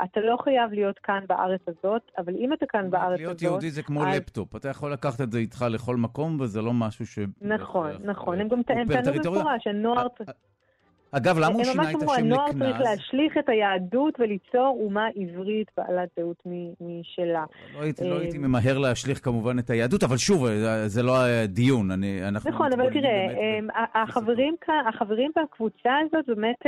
אתה 0.05 0.20
לא 0.20 0.36
חייב 0.44 0.73
להיות 0.73 0.98
כאן 0.98 1.24
בארץ 1.28 1.61
הזאת, 1.66 2.11
אבל 2.19 2.35
אם 2.36 2.52
אתה 2.52 2.66
כאן 2.66 2.90
בארץ 2.90 3.19
להיות 3.19 3.31
הזאת... 3.31 3.43
להיות 3.43 3.52
יהודי 3.52 3.70
זה 3.70 3.82
כמו 3.82 4.07
אז... 4.07 4.16
לפטופ, 4.16 4.57
אתה 4.57 4.69
יכול 4.69 4.93
לקחת 4.93 5.20
את 5.20 5.32
זה 5.32 5.39
איתך 5.39 5.65
לכל 5.70 5.97
מקום, 5.97 6.40
וזה 6.40 6.62
לא 6.62 6.73
משהו 6.73 7.07
ש... 7.07 7.19
נכון, 7.40 7.90
נכון, 8.05 8.40
הם 8.40 8.48
גם 8.48 8.62
טענו 8.62 8.85
במפורש, 8.86 9.66
הנוער... 9.66 10.07
אגב, 11.12 11.39
למה 11.39 11.55
הוא 11.55 11.65
שינה 11.65 11.82
את 11.82 11.97
השם 11.97 11.97
לקנז? 11.97 12.19
הנוער 12.19 12.53
צריך 12.53 12.81
להשליך 12.81 13.39
את 13.39 13.49
היהדות 13.49 14.20
וליצור 14.20 14.78
אומה 14.85 15.09
עברית 15.16 15.70
בעלת 15.77 16.09
זהות 16.19 16.43
משלה. 16.81 17.45
לא 17.74 17.82
הייתי, 17.82 18.11
לא 18.11 18.19
הייתי 18.19 18.39
ממהר 18.39 18.78
להשליך 18.78 19.24
כמובן 19.24 19.59
את 19.59 19.70
היהדות, 19.70 20.03
אבל 20.03 20.16
שוב, 20.16 20.47
זה 20.87 21.03
לא 21.03 21.24
הדיון. 21.24 21.91
נכון, 22.32 22.73
אבל 22.73 22.91
תראה, 22.93 23.27
החברים, 23.95 24.55
החברים 24.89 25.31
בקבוצה 25.37 25.93
הזאת, 26.07 26.27
באמת 26.27 26.66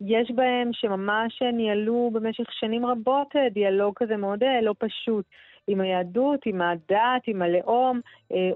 יש 0.00 0.30
בהם 0.34 0.70
שממש 0.72 1.42
ניהלו 1.52 2.10
במשך 2.12 2.44
שנים 2.50 2.86
רבות 2.86 3.34
דיאלוג 3.54 3.94
כזה 3.96 4.16
מאוד 4.16 4.42
לא 4.62 4.74
פשוט. 4.78 5.24
עם 5.68 5.80
היהדות, 5.80 6.46
עם 6.46 6.62
הדת, 6.62 7.22
עם 7.26 7.42
הלאום. 7.42 8.00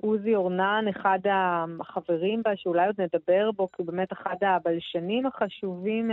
עוזי 0.00 0.34
אורנן, 0.34 0.84
אחד 0.90 1.18
החברים 1.80 2.42
בה, 2.42 2.56
שאולי 2.56 2.86
עוד 2.86 3.00
נדבר 3.00 3.50
בו, 3.56 3.68
כי 3.68 3.74
הוא 3.82 3.86
באמת 3.86 4.12
אחד 4.12 4.36
הבלשנים 4.42 5.26
החשובים 5.26 6.10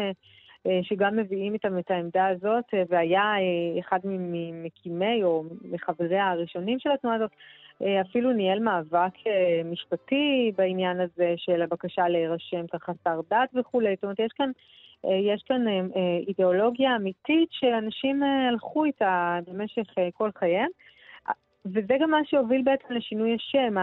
שגם 0.81 1.15
מביאים 1.15 1.53
איתם 1.53 1.79
את 1.79 1.91
העמדה 1.91 2.27
הזאת, 2.27 2.73
והיה 2.89 3.33
אחד 3.79 3.99
ממקימי 4.03 5.23
או 5.23 5.43
מחבריה 5.71 6.31
הראשונים 6.31 6.79
של 6.79 6.91
התנועה 6.91 7.15
הזאת, 7.15 7.31
אפילו 8.01 8.31
ניהל 8.31 8.59
מאבק 8.59 9.13
משפטי 9.65 10.51
בעניין 10.57 10.99
הזה 10.99 11.33
של 11.37 11.61
הבקשה 11.61 12.07
להירשם 12.07 12.67
כחסר 12.67 13.21
דת 13.29 13.49
וכולי. 13.53 13.95
זאת 13.95 14.03
אומרת, 14.03 14.19
יש 14.19 14.31
כאן... 14.37 14.51
יש 15.03 15.43
כאן 15.43 15.65
אידיאולוגיה 16.27 16.95
אמיתית 16.95 17.49
שאנשים 17.51 18.23
הלכו 18.23 18.85
איתה 18.85 19.39
במשך 19.47 19.83
כל 20.13 20.29
חייהם, 20.37 20.69
וזה 21.65 21.95
גם 21.99 22.11
מה 22.11 22.19
שהוביל 22.25 22.61
בעצם 22.61 22.93
לשינוי 22.93 23.35
השם. 23.35 23.75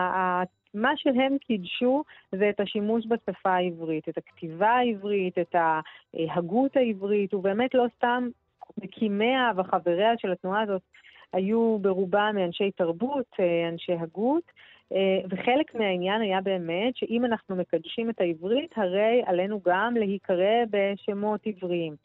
מה 0.74 0.96
שהם 0.96 1.38
קידשו 1.38 2.04
זה 2.32 2.50
את 2.50 2.60
השימוש 2.60 3.04
בשפה 3.06 3.50
העברית, 3.50 4.08
את 4.08 4.18
הכתיבה 4.18 4.70
העברית, 4.70 5.38
את 5.38 5.54
ההגות 5.54 6.76
העברית, 6.76 7.34
ובאמת 7.34 7.74
לא 7.74 7.86
סתם 7.96 8.28
מקימיה 8.82 9.50
וחבריה 9.56 10.12
של 10.18 10.32
התנועה 10.32 10.62
הזאת 10.62 10.82
היו 11.32 11.78
ברובם 11.80 12.34
אנשי 12.44 12.70
תרבות, 12.70 13.36
אנשי 13.72 13.92
הגות, 13.92 14.52
וחלק 15.30 15.74
מהעניין 15.74 16.20
היה 16.20 16.40
באמת 16.40 16.96
שאם 16.96 17.24
אנחנו 17.24 17.56
מקדשים 17.56 18.10
את 18.10 18.20
העברית, 18.20 18.70
הרי 18.76 19.22
עלינו 19.26 19.60
גם 19.66 19.94
להיקרא 19.96 20.64
בשמות 20.70 21.40
עבריים. 21.46 21.96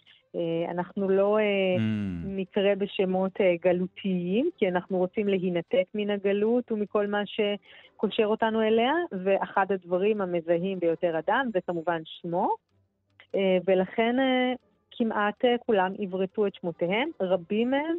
אנחנו 0.70 1.10
לא 1.10 1.38
mm. 1.78 1.82
נקרא 2.26 2.76
בשמות 2.76 3.32
גלותיים, 3.62 4.50
כי 4.58 4.68
אנחנו 4.68 4.98
רוצים 4.98 5.28
להינתק 5.28 5.84
מן 5.96 6.10
הגלות 6.10 6.72
ומכל 6.72 7.08
מה 7.08 7.22
שקושר 7.26 8.26
אותנו 8.26 8.62
אליה, 8.62 8.94
ואחד 9.24 9.72
הדברים 9.72 10.22
המזהים 10.22 10.80
ביותר 10.80 11.20
אדם 11.20 11.50
זה 11.54 11.60
כמובן 11.68 12.02
שמו, 12.06 12.56
ולכן 13.68 14.16
כמעט 14.92 15.46
כולם 15.66 15.92
עברתו 16.00 16.48
את 16.48 16.56
שמותיהם, 16.56 17.10
רבים 17.22 17.72
מהם 17.72 17.96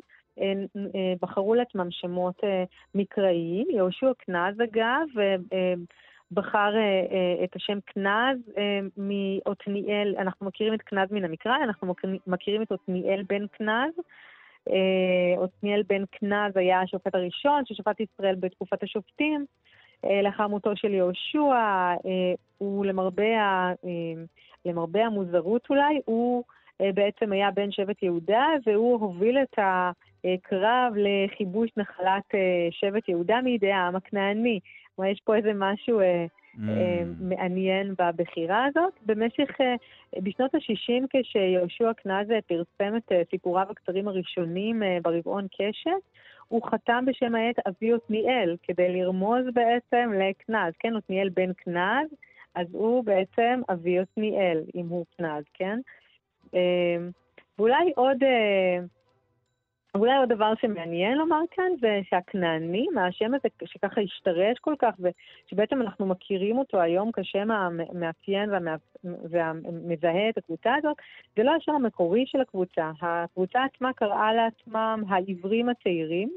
בחרו 1.22 1.54
לעצמם 1.54 1.88
שמות 1.90 2.40
מקראיים. 2.94 3.66
יהושע 3.70 4.12
קנז 4.18 4.60
אגב, 4.60 5.06
בחר 6.34 6.74
את 7.44 7.56
השם 7.56 7.78
קנז 7.84 8.38
מעתניאל, 8.96 10.14
אנחנו 10.18 10.46
מכירים 10.46 10.74
את 10.74 10.82
קנז 10.82 11.12
מן 11.12 11.24
המקרא, 11.24 11.56
אנחנו 11.64 11.94
מכירים 12.26 12.62
את 12.62 12.72
עתניאל 12.72 13.22
בן 13.28 13.46
קנז. 13.46 13.94
עתניאל 15.42 15.82
בן 15.88 16.04
קנז 16.06 16.56
היה 16.56 16.80
השופט 16.80 17.14
הראשון 17.14 17.62
ששפט 17.66 18.00
ישראל 18.00 18.34
בתקופת 18.34 18.82
השופטים, 18.82 19.46
לאחר 20.22 20.46
מותו 20.46 20.76
של 20.76 20.94
יהושע, 20.94 21.94
הוא 22.59 22.86
למרבה, 22.86 23.72
למרבה 24.64 25.06
המוזרות 25.06 25.66
אולי, 25.70 26.00
הוא 26.04 26.44
בעצם 26.80 27.32
היה 27.32 27.50
בן 27.50 27.70
שבט 27.72 28.02
יהודה, 28.02 28.46
והוא 28.66 29.00
הוביל 29.00 29.38
את 29.38 29.59
הקרב 29.59 30.92
לכיבוש 30.96 31.70
נחלת 31.76 32.34
שבט 32.70 33.09
יהודה 33.09 33.40
מידי 33.40 33.72
העם 33.72 33.96
הכנעני. 33.96 34.60
כלומר, 34.97 35.10
יש 35.10 35.20
פה 35.24 35.36
איזה 35.36 35.52
משהו 35.55 36.01
mm. 36.01 36.59
מעניין 37.20 37.94
בבחירה 37.98 38.64
הזאת. 38.64 38.93
במשך, 39.06 39.51
בשנות 40.23 40.55
ה-60, 40.55 41.06
כשיהושע 41.10 41.93
קנז 41.93 42.28
פרסם 42.47 42.97
את 42.97 43.12
סיפוריו 43.31 43.66
הקצרים 43.70 44.09
הראשונים 44.09 44.82
ברבעון 45.02 45.47
קשת, 45.59 45.90
הוא 46.48 46.62
חתם 46.70 47.05
בשם 47.06 47.35
העט 47.35 47.56
אבי 47.69 47.93
עתניאל, 47.93 48.56
כדי 48.62 48.89
לרמוז 48.89 49.44
בעצם 49.55 50.12
לקנז, 50.14 50.74
כן, 50.78 50.97
עתניאל 50.97 51.28
בן 51.28 51.52
קנז, 51.52 52.09
אז 52.55 52.66
הוא 52.73 53.05
בעצם 53.05 53.60
אבי 53.73 53.98
עתניאל, 53.98 54.62
אם 54.74 54.86
הוא 54.89 55.05
קנז, 55.16 55.44
כן? 55.55 55.78
ואולי 57.59 57.93
עוד... 57.97 58.19
אולי 59.94 60.16
עוד 60.16 60.28
דבר 60.28 60.52
שמעניין 60.60 61.19
לומר 61.19 61.40
כאן 61.51 61.70
זה 61.81 62.01
שהכנענים, 62.10 62.98
השם 62.98 63.35
הזה 63.35 63.48
שככה 63.64 64.01
השתרש 64.01 64.59
כל 64.59 64.74
כך, 64.78 64.94
ושבעצם 64.98 65.82
אנחנו 65.82 66.06
מכירים 66.06 66.59
אותו 66.59 66.81
היום 66.81 67.10
כשם 67.12 67.51
המאפיין 67.51 68.51
והמזהה 69.05 70.28
את 70.28 70.39
הקבוצה 70.39 70.74
הזאת, 70.74 70.97
זה 71.36 71.43
לא 71.43 71.51
השם 71.55 71.73
המקורי 71.73 72.24
של 72.27 72.40
הקבוצה. 72.40 72.90
הקבוצה 73.02 73.64
עצמה 73.64 73.93
קראה 73.93 74.32
לעצמם 74.35 75.05
העברים 75.09 75.69
הצעירים, 75.69 76.31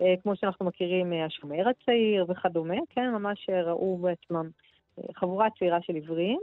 אה, 0.00 0.14
כמו 0.22 0.36
שאנחנו 0.36 0.66
מכירים 0.66 1.10
מהשומר 1.10 1.68
הצעיר 1.68 2.26
וכדומה, 2.28 2.76
כן, 2.90 3.10
ממש 3.10 3.50
ראו 3.50 3.96
בעצמם 3.96 4.48
אה, 4.98 5.04
חבורה 5.14 5.48
צעירה 5.58 5.78
של 5.82 5.96
עברים, 5.96 6.40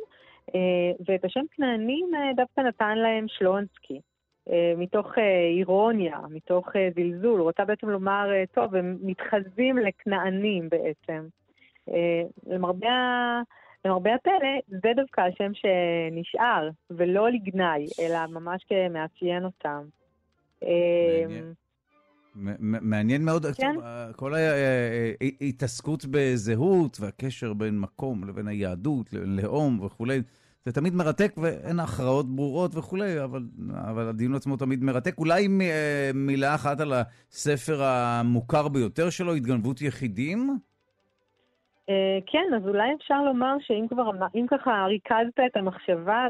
אה, 0.56 0.92
ואת 1.08 1.26
השם 1.26 1.44
כנענים 1.52 2.12
דווקא 2.36 2.62
נתן 2.62 2.98
להם 2.98 3.26
שלונסקי. 3.28 4.00
אה, 4.52 4.73
מתוך 4.78 5.18
אה, 5.18 5.48
אירוניה, 5.57 6.18
מתוך 6.30 6.76
אה, 6.76 6.90
זלזול, 6.95 7.40
הוא 7.40 7.48
רוצה 7.48 7.65
בעצם 7.65 7.90
לומר, 7.90 8.28
טוב, 8.53 8.76
הם 8.76 8.98
מתחזים 9.02 9.78
לכנענים 9.78 10.69
בעצם. 10.69 11.28
למרבה, 12.48 13.41
למרבה 13.86 14.15
הפלא, 14.15 14.78
זה 14.82 14.90
דווקא 14.95 15.22
השם 15.22 15.52
שנשאר, 15.53 16.69
ולא 16.91 17.30
לגנאי, 17.30 17.88
אלא 17.99 18.28
ממש 18.28 18.65
כמאפיין 18.69 19.45
אותם. 19.45 19.84
מעניין 22.61 23.26
מאוד, 23.26 23.45
כן? 23.45 23.76
כל 24.15 24.34
ההתעסקות 25.41 26.06
בזהות 26.11 26.98
והקשר 26.99 27.53
בין 27.53 27.80
מקום 27.80 28.23
לבין 28.23 28.48
היהדות, 28.48 29.14
לאום 29.14 29.80
וכולי. 29.80 30.22
זה 30.66 30.72
תמיד 30.72 30.94
מרתק 30.94 31.32
ואין 31.38 31.80
הכרעות 31.80 32.36
ברורות 32.36 32.76
וכולי, 32.76 33.24
אבל, 33.24 33.44
אבל 33.90 34.08
הדיון 34.08 34.36
עצמו 34.36 34.58
תמיד 34.58 34.84
מרתק. 34.84 35.18
אולי 35.18 35.48
מ, 35.48 35.62
אה, 35.62 36.12
מילה 36.14 36.56
אחת 36.56 36.80
על 36.80 36.94
הספר 36.94 37.84
המוכר 37.84 38.68
ביותר 38.68 39.10
שלו, 39.10 39.34
התגנבות 39.34 39.82
יחידים? 39.82 40.58
אה, 41.90 42.20
כן, 42.26 42.54
אז 42.58 42.68
אולי 42.68 42.94
אפשר 42.96 43.22
לומר 43.24 43.56
שאם 43.60 43.86
כבר, 43.90 44.12
אם 44.36 44.46
ככה 44.50 44.86
ריכזת 44.86 45.40
את 45.46 45.58
המחשבה 45.58 46.28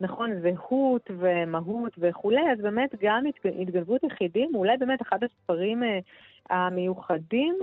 בנכון, 0.00 0.30
זהות 0.42 1.10
ומהות 1.18 1.92
וכולי, 1.98 2.52
אז 2.52 2.58
באמת 2.60 2.90
גם 3.02 3.24
התגנבות 3.60 4.02
יחידים 4.04 4.54
אולי 4.54 4.76
באמת 4.76 5.02
אחד 5.02 5.18
הספרים 5.24 5.82
אה, 5.82 5.98
המיוחדים. 6.50 7.58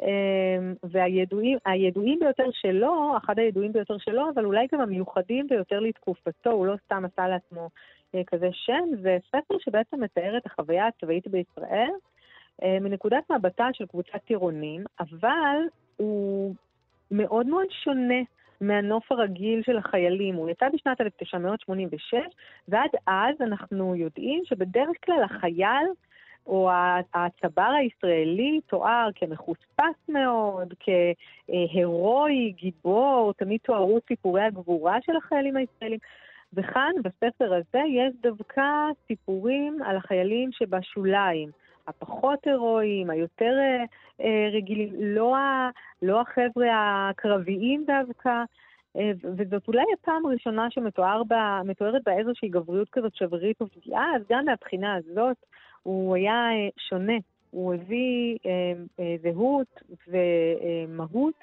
אמ, 0.00 0.74
והידועים 0.82 2.18
ביותר 2.20 2.50
שלו, 2.52 3.16
אחד 3.16 3.38
הידועים 3.38 3.72
ביותר 3.72 3.98
שלו, 3.98 4.30
אבל 4.34 4.44
אולי 4.44 4.66
גם 4.72 4.80
המיוחדים 4.80 5.46
ביותר 5.46 5.80
לתקופתו, 5.80 6.50
הוא 6.50 6.66
לא 6.66 6.74
סתם 6.84 7.04
עשה 7.04 7.28
לעצמו 7.28 7.68
אה, 8.14 8.24
כזה 8.26 8.48
שם, 8.52 8.84
זה 9.02 9.18
ספר 9.28 9.54
שבעצם 9.58 10.00
מתאר 10.00 10.36
את 10.36 10.46
החוויה 10.46 10.86
הצבאית 10.86 11.28
בישראל 11.28 11.90
אה, 12.62 12.78
מנקודת 12.80 13.30
מבטה 13.30 13.68
של 13.72 13.86
קבוצת 13.86 14.18
טירונים, 14.24 14.84
אבל 15.00 15.56
הוא 15.96 16.54
מאוד 17.10 17.46
מאוד 17.46 17.66
שונה. 17.84 18.22
מהנוף 18.62 19.12
הרגיל 19.12 19.62
של 19.62 19.76
החיילים. 19.76 20.34
הוא 20.34 20.50
יצא 20.50 20.68
בשנת 20.68 21.00
1986, 21.00 22.14
ועד 22.68 22.90
אז 23.06 23.34
אנחנו 23.40 23.94
יודעים 23.94 24.42
שבדרך 24.44 24.96
כלל 25.04 25.22
החייל 25.24 25.86
או 26.46 26.70
הצבר 27.14 27.70
הישראלי 27.78 28.60
תואר 28.66 29.08
כמחוספס 29.14 30.08
מאוד, 30.08 30.74
כהירואי, 30.80 32.52
גיבור, 32.56 33.32
תמיד 33.36 33.60
תוארו 33.62 33.98
סיפורי 34.08 34.42
הגבורה 34.42 34.98
של 35.02 35.16
החיילים 35.16 35.56
הישראלים. 35.56 35.98
וכאן, 36.54 36.92
בספר 37.02 37.54
הזה, 37.54 37.82
יש 37.88 38.14
דווקא 38.22 38.62
סיפורים 39.06 39.82
על 39.82 39.96
החיילים 39.96 40.52
שבשוליים, 40.52 41.50
הפחות 41.86 42.46
הירואיים, 42.46 43.10
היותר 43.10 43.54
אה, 44.20 44.48
רגילים, 44.52 44.88
לא, 44.98 45.36
ה, 45.36 45.70
לא 46.02 46.20
החבר'ה 46.20 47.08
הקרביים 47.10 47.84
דווקא. 47.86 48.42
אה, 48.96 49.10
וזאת 49.36 49.68
אולי 49.68 49.84
הפעם 49.94 50.26
הראשונה 50.26 50.70
שמתוארת 50.70 51.26
בה 51.26 52.18
איזושהי 52.18 52.48
גבריות 52.48 52.88
כזאת 52.92 53.14
שברירית 53.14 53.62
ופגיעה, 53.62 54.16
אז 54.16 54.22
גם 54.30 54.44
מהבחינה 54.44 54.94
הזאת 54.94 55.36
הוא 55.82 56.16
היה 56.16 56.50
אה, 56.52 56.68
שונה. 56.88 57.16
הוא 57.50 57.74
הביא 57.74 58.38
אה, 58.46 58.72
אה, 59.00 59.16
זהות 59.22 59.82
ומהות 60.08 61.34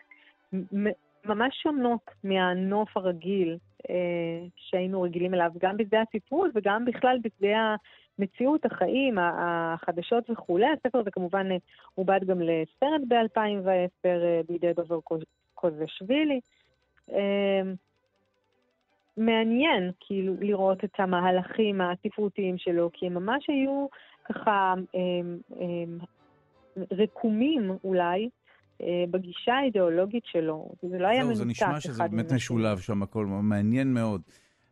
ממש 1.25 1.59
שונות 1.63 2.11
מהנוף 2.23 2.97
הרגיל 2.97 3.57
אה, 3.89 4.45
שהיינו 4.55 5.01
רגילים 5.01 5.33
אליו, 5.33 5.51
גם 5.57 5.77
בשדה 5.77 6.01
הספרות 6.01 6.51
וגם 6.55 6.85
בכלל 6.85 7.17
בשדה 7.23 7.75
המציאות, 8.19 8.65
החיים, 8.65 9.17
החדשות 9.17 10.29
וכולי. 10.29 10.65
הספר 10.65 10.99
הזה 10.99 11.11
כמובן 11.11 11.51
אה, 11.51 11.57
עובד 11.95 12.19
גם 12.25 12.41
לסרט 12.41 13.01
ב-2010 13.07 14.05
אה, 14.05 14.41
בידי 14.49 14.73
דובר 14.73 14.99
קוזשווילי. 15.55 16.39
אה, 17.11 17.61
מעניין 19.17 19.91
כאילו 19.99 20.33
לראות 20.39 20.83
את 20.83 20.99
המהלכים 20.99 21.81
הספרותיים 21.81 22.57
שלו, 22.57 22.89
כי 22.93 23.05
הם 23.05 23.13
ממש 23.13 23.49
היו 23.49 23.87
ככה 24.33 24.73
הם, 24.93 25.39
הם, 25.59 25.99
רקומים 26.91 27.71
אולי 27.83 28.29
אה, 28.81 29.03
בגישה 29.11 29.53
האידיאולוגית 29.53 30.23
שלו. 30.25 30.71
זה 30.89 30.99
לא 30.99 31.07
היה 31.07 31.23
מנותק 31.23 31.35
אחד 31.35 31.43
זה 31.43 31.45
נשמע 31.45 31.79
שזה 31.79 32.03
באמת 32.11 32.31
משולב 32.31 32.79
שם 32.79 33.03
הכל, 33.03 33.25
מעניין 33.25 33.93
מאוד. 33.93 34.21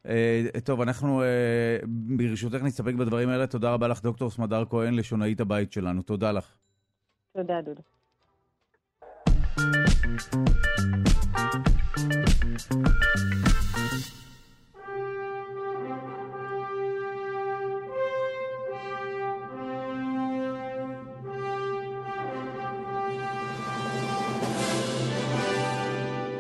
Uh, 0.08 0.10
טוב, 0.64 0.82
אנחנו 0.82 1.22
uh, 1.22 1.26
ברשותך 1.88 2.64
נסתפק 2.64 2.94
בדברים 2.94 3.30
האלה. 3.30 3.48
תודה 3.48 3.74
רבה 3.74 3.88
לך, 3.88 4.02
דוקטור 4.02 4.30
סמדר 4.30 4.64
כהן, 4.70 4.94
לשונאית 4.94 5.40
הבית 5.40 5.72
שלנו. 5.72 6.02
תודה 6.02 6.32
לך. 6.32 6.56
תודה, 7.34 7.62
דודו. 7.62 7.82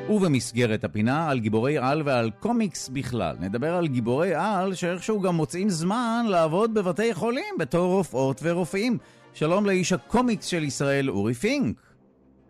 ובמסגרת 0.09 0.84
הפינה 0.84 1.29
על 1.29 1.39
גיבורי 1.39 1.77
על 1.77 2.01
ועל 2.05 2.31
קומיקס 2.39 2.89
בכלל. 2.89 3.35
נדבר 3.39 3.75
על 3.75 3.88
גיבורי 3.88 4.35
על 4.35 4.73
שאיכשהו 4.73 5.21
גם 5.21 5.35
מוצאים 5.35 5.69
זמן 5.69 6.25
לעבוד 6.29 6.73
בבתי 6.73 7.13
חולים 7.13 7.55
בתור 7.59 7.93
רופאות 7.93 8.39
ורופאים. 8.43 8.97
שלום 9.34 9.65
לאיש 9.65 9.93
הקומיקס 9.93 10.45
של 10.45 10.63
ישראל, 10.63 11.09
אורי 11.09 11.34
פינק. 11.34 11.81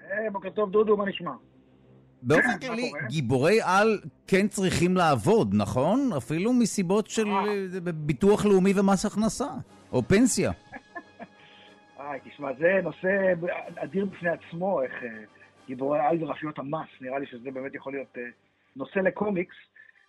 אה, 0.02 0.32
בוקר 0.32 0.50
טוב, 0.50 0.72
דודו, 0.72 0.98
מה 0.98 1.06
נשמע? 1.06 1.32
באופן 2.22 2.60
כללי, 2.60 2.92
גיבורי 3.08 3.60
על 3.64 4.00
כן 4.28 4.48
צריכים 4.48 4.98
לעבוד, 4.98 5.54
נכון? 5.54 6.10
אפילו 6.18 6.54
מסיבות 6.54 7.08
של 7.08 7.28
אה. 7.28 7.44
אה, 7.86 7.92
ביטוח 7.94 8.46
לאומי 8.46 8.74
ומס 8.76 9.06
הכנסה, 9.06 9.48
או 9.92 10.04
פנסיה. 10.04 10.52
תשמע, 12.26 12.50
זה 12.60 12.80
נושא 12.84 13.34
אדיר 13.76 14.06
בפני 14.06 14.30
עצמו, 14.30 14.82
איך 14.82 14.94
גיבורי 15.68 16.00
על 16.00 16.24
ורשויות 16.24 16.60
המס, 16.60 16.88
נראה 17.02 17.20
לי 17.20 17.26
שזה 17.26 17.52
באמת 17.52 17.76
יכול 17.76 17.94
להיות 17.94 18.16
uh, 18.16 18.20
נושא 18.76 19.00
לקומיקס. 19.00 19.56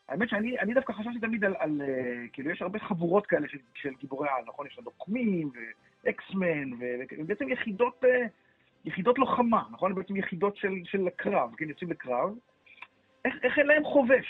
האמת 0.09 0.29
שאני 0.29 0.75
דווקא 0.75 0.93
חשבתי 0.93 1.19
תמיד 1.21 1.45
על, 1.45 1.55
על 1.59 1.83
uh, 1.85 2.29
כאילו 2.33 2.51
יש 2.51 2.63
הרבה 2.63 2.79
חבורות 2.79 3.27
כאלה 3.27 3.49
של, 3.49 3.59
של 3.75 3.91
גיבורי 4.01 4.29
על, 4.29 4.45
נכון? 4.47 4.67
יש 4.67 4.79
הדוקמים 4.79 5.51
ואקסמן, 6.05 6.71
ובעצם 7.19 7.49
יחידות, 7.49 8.05
uh, 8.05 8.29
יחידות 8.85 9.19
לוחמה, 9.19 9.63
נכון? 9.71 9.95
בעצם 9.95 10.17
יחידות 10.17 10.57
של, 10.57 10.73
של 10.85 11.07
הקרב, 11.07 11.55
כן? 11.57 11.69
יוצאים 11.69 11.91
לקרב. 11.91 12.35
איך, 13.25 13.35
איך 13.43 13.59
אין 13.59 13.67
להם 13.67 13.85
חובש? 13.85 14.27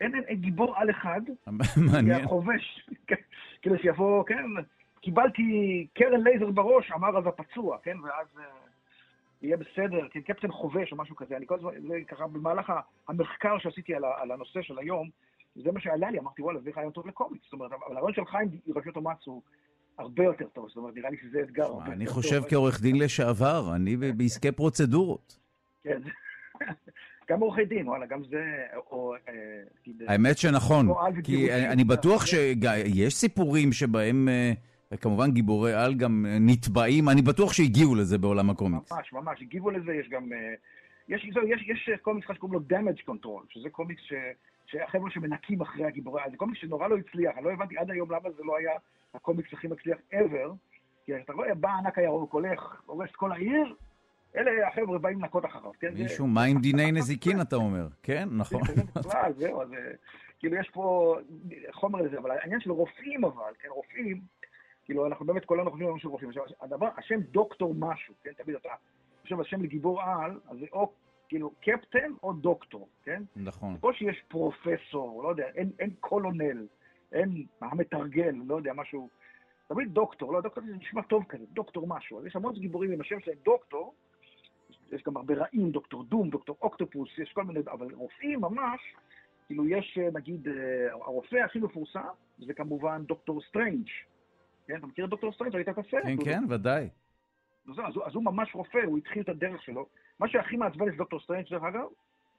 אין, 0.00 0.14
אין, 0.14 0.24
אין 0.24 0.36
גיבור 0.36 0.76
על 0.76 0.90
אחד, 0.90 1.20
מעניין. 1.92 2.26
חובש, 2.26 2.88
כאילו 3.62 3.78
שיבוא, 3.78 4.24
כן, 4.24 4.44
קיבלתי 5.00 5.86
קרן 5.94 6.20
לייזר 6.24 6.50
בראש, 6.50 6.92
אמר 6.92 7.18
אז 7.18 7.26
הפצוע, 7.26 7.78
כן? 7.82 7.96
ואז... 8.00 8.26
יהיה 9.44 9.56
בסדר, 9.56 10.08
כן, 10.10 10.20
קפטן 10.20 10.52
חובש 10.52 10.92
או 10.92 10.96
משהו 10.96 11.16
כזה. 11.16 11.36
אני 11.36 11.46
כל 11.46 11.54
הזמן, 11.54 11.70
זה 11.88 11.94
ככה 12.08 12.26
במהלך 12.26 12.72
המחקר 13.08 13.58
שעשיתי 13.58 13.94
על, 13.94 14.02
על 14.04 14.30
הנושא 14.30 14.62
של 14.62 14.78
היום, 14.78 15.10
זה 15.56 15.72
מה 15.72 15.80
שעלה 15.80 16.10
לי, 16.10 16.18
אמרתי, 16.18 16.42
וואלה, 16.42 16.60
זה 16.60 16.70
רעיון 16.76 16.92
טוב 16.92 17.06
לקומיקס. 17.06 17.44
זאת 17.44 17.52
אומרת, 17.52 17.70
אבל 17.72 17.96
הרעיון 17.96 18.14
של 18.14 18.24
חיים 18.24 18.48
רשויות 18.76 18.96
המס 18.96 19.18
הוא 19.24 19.42
הרבה 19.98 20.24
יותר 20.24 20.46
טוב, 20.52 20.68
זאת 20.68 20.76
אומרת, 20.76 20.94
נראה 20.94 21.10
לי 21.10 21.16
שזה 21.22 21.40
אתגר 21.40 21.66
טוב. 21.66 21.82
אני 21.86 22.06
חושב 22.06 22.42
כעורך 22.48 22.80
דין 22.82 22.96
לשעבר, 22.98 23.72
אני 23.74 23.96
בעסקי 23.96 24.52
פרוצדורות. 24.52 25.38
כן. 25.82 26.02
גם 27.30 27.40
עורכי 27.40 27.64
דין, 27.64 27.88
וואלה, 27.88 28.06
גם 28.06 28.22
זה, 28.30 28.44
או... 28.90 29.14
אה, 29.28 29.32
האמת 30.08 30.38
שנכון, 30.38 30.88
כי 31.24 31.52
אני 31.52 31.84
בטוח 31.84 32.26
שיש 32.26 33.14
סיפורים 33.14 33.72
שבהם... 33.72 34.28
אה, 34.92 34.96
וכמובן 34.96 35.30
גיבורי 35.30 35.74
על 35.74 35.94
גם 35.94 36.26
נתבעים, 36.40 37.08
אני 37.08 37.22
בטוח 37.22 37.52
שהגיעו 37.52 37.94
לזה 37.94 38.18
בעולם 38.18 38.50
הקומיקס. 38.50 38.92
ממש, 38.92 39.12
ממש, 39.12 39.42
הגיבו 39.42 39.70
לזה, 39.70 39.94
יש 39.94 40.08
גם... 40.08 40.32
אה, 40.32 40.54
יש, 41.08 41.24
יש, 41.24 41.68
יש 41.68 41.90
קומיקס 42.02 42.26
אחד 42.26 42.34
שקוראים 42.34 42.60
לו 42.60 42.76
Damage 42.76 43.10
Control, 43.10 43.54
שזה 43.54 43.70
קומיקס 43.70 44.02
ש, 44.02 44.12
שהחבר'ה 44.66 45.10
שמנקים 45.10 45.60
אחרי 45.60 45.84
הגיבורי 45.84 46.22
על, 46.22 46.30
זה 46.30 46.36
קומיקס 46.36 46.60
שנורא 46.60 46.88
לא 46.88 46.96
הצליח, 46.96 47.36
אני 47.36 47.44
לא 47.44 47.52
הבנתי 47.52 47.78
עד 47.78 47.90
היום 47.90 48.12
למה 48.12 48.30
זה 48.36 48.42
לא 48.44 48.56
היה 48.56 48.72
הקומיקס 49.14 49.52
הכי 49.52 49.68
מצליח 49.68 49.98
ever, 50.12 50.50
כי 51.04 51.16
אתה 51.16 51.32
רואה, 51.32 51.54
בא 51.54 51.68
הענק 51.68 51.98
הירוק, 51.98 52.32
הולך, 52.32 52.82
הורס 52.86 53.10
כל 53.16 53.32
העיר, 53.32 53.74
אלה 54.36 54.68
החבר'ה 54.68 54.98
באים 54.98 55.18
לנקות 55.20 55.44
אחריו, 55.44 55.70
כן? 55.80 55.94
מישהו, 55.94 56.26
מה 56.26 56.44
עם 56.44 56.60
דיני 56.60 56.92
נזיקין, 56.92 57.40
אתה 57.40 57.56
אומר? 57.56 57.86
כן, 58.02 58.28
נכון. 58.32 58.60
בכלל, 58.94 59.32
זהו, 59.36 59.62
אז 59.62 59.72
אה, 59.72 59.78
כאילו 60.38 60.56
יש 60.56 60.70
פה 60.72 61.16
חומר 61.72 62.02
לזה, 62.02 62.18
אבל 62.18 62.30
העניין 62.30 62.60
של 62.60 62.70
רופאים 62.70 63.24
אבל, 63.24 63.52
כן, 63.58 63.68
רופאים, 63.68 64.20
כאילו, 64.84 65.06
אנחנו 65.06 65.26
באמת 65.26 65.44
כולנו 65.44 65.70
חושבים 65.70 65.94
משהו 65.94 66.10
רופאים. 66.10 66.28
עכשיו, 66.28 66.44
הדבר, 66.60 66.88
השם 66.96 67.20
דוקטור 67.20 67.74
משהו, 67.78 68.14
כן? 68.22 68.32
תמיד 68.32 68.56
אתה 68.56 68.68
חושב 69.22 69.38
על 69.38 69.44
שם 69.44 69.62
לגיבור 69.62 70.02
על, 70.02 70.40
אז 70.48 70.58
זה 70.58 70.66
או 70.72 70.92
כאילו 71.28 71.50
קפטן 71.60 72.12
או 72.22 72.32
דוקטור, 72.32 72.88
כן? 73.02 73.22
נכון. 73.36 73.76
או 73.82 73.92
שיש 73.92 74.22
פרופסור, 74.28 75.22
לא 75.22 75.28
יודע, 75.28 75.46
אין, 75.54 75.70
אין 75.78 75.90
קולונל, 76.00 76.66
אין 77.12 77.46
המתרגל, 77.60 78.34
לא 78.46 78.56
יודע, 78.56 78.72
משהו... 78.72 79.08
תמיד 79.66 79.88
דוקטור, 79.94 80.32
לא, 80.32 80.40
דוקטור 80.40 80.64
זה 80.66 80.76
נשמע 80.76 81.02
טוב 81.02 81.24
כזה, 81.28 81.44
דוקטור 81.52 81.86
משהו. 81.86 82.18
אז 82.18 82.26
יש 82.26 82.36
המון 82.36 82.52
גיבורים 82.52 82.92
עם 82.92 83.00
השם 83.00 83.20
שלהם 83.20 83.36
דוקטור, 83.44 83.94
יש 84.92 85.02
גם 85.06 85.16
הרבה 85.16 85.34
רעים, 85.34 85.70
דוקטור 85.70 86.04
דום, 86.04 86.30
דוקטור 86.30 86.56
אוקטופוס, 86.62 87.18
יש 87.18 87.32
כל 87.32 87.44
מיני, 87.44 87.60
אבל 87.72 87.94
רופאים 87.94 88.40
ממש, 88.40 88.80
כאילו 89.46 89.68
יש 89.68 89.98
נגיד, 90.12 90.48
אה, 90.48 90.92
הרופא 90.92 91.36
הכי 91.36 91.58
מפורסם, 91.58 92.00
זה 92.38 92.54
כמובן 92.54 93.02
דוקטור 93.04 93.42
סטרנג', 93.48 93.88
כן, 94.66 94.76
אתה 94.76 94.86
מכיר 94.86 95.04
את 95.04 95.10
דוקטור 95.10 95.32
סטרנג'? 95.32 95.54
ראית 95.54 95.68
את 95.68 95.78
הסרט? 95.78 96.02
כן, 96.02 96.16
כן, 96.24 96.42
ודאי. 96.48 96.88
אז, 97.68 97.78
אז, 98.06 98.14
הוא 98.14 98.24
ממש 98.24 98.54
רופא, 98.54 98.78
הוא 98.84 98.98
התחיל 98.98 99.22
את 99.22 99.28
הדרך 99.28 99.62
שלו. 99.62 99.86
מה 100.20 100.28
שהכי 100.28 100.56
מעצבן 100.56 100.88
את 100.88 100.96
דוקטור 100.96 101.20
סטרנג', 101.20 101.50
דרך 101.50 101.62
אגב, 101.62 101.86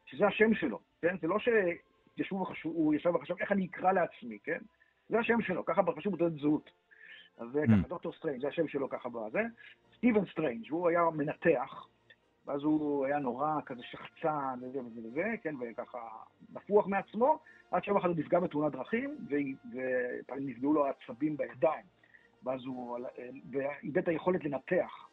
שזה 0.06 0.28
השם 0.28 0.54
שלו, 0.54 0.80
כן? 1.02 1.16
זה 1.22 1.28
לא 1.28 1.38
שהוא 2.54 2.94
ישב 2.94 3.16
וחשב 3.16 3.36
איך 3.40 3.52
אני 3.52 3.66
אקרא 3.66 3.92
לעצמי, 3.92 4.38
כן? 4.44 4.60
זה 5.10 5.20
השם 5.20 5.42
שלו, 5.42 5.66
ככה 5.66 5.82
כתוב 5.82 6.14
לו 6.14 6.18
בתעודת 6.18 6.40
זהות. 6.42 6.70
אז 7.38 7.48
זה 7.54 7.62
ככה, 7.68 7.82
mm. 7.86 7.88
דוקטור 7.88 8.14
סטרנג', 8.14 8.42
זה 8.42 8.48
השם 8.48 8.68
שלו 8.68 8.90
ככה 8.90 9.10
בזה. 9.10 9.42
סטיבן 9.98 10.26
סטרנג', 10.32 10.70
הוא 10.70 10.90
היה 10.90 11.02
מנתח, 11.14 11.88
ואז 12.46 12.64
הוא 12.64 13.06
היה 13.06 13.20
נורא 13.20 13.62
כזה 13.66 13.82
שחצן 13.84 14.60
וזה 14.62 14.80
וזה 14.80 15.08
וזה, 15.08 15.36
כן, 15.42 15.56
וככה 15.60 16.00
נפוח 16.54 16.88
מעצמו, 16.88 17.40
עד 17.72 17.84
שיום 17.84 17.98
אחד 17.98 18.10
הוא 18.10 18.18
נפגע 18.18 18.40
בתאונת 18.40 18.72
דרכים, 18.72 19.18
ונפגעו 20.30 20.74
לו 20.74 20.86
העצבים 20.86 21.38
בידיים. 21.38 21.86
ואז 22.46 22.66
הוא 22.66 22.98
איבד 23.84 23.98
את 23.98 24.08
היכולת 24.08 24.44
לנתח. 24.44 25.10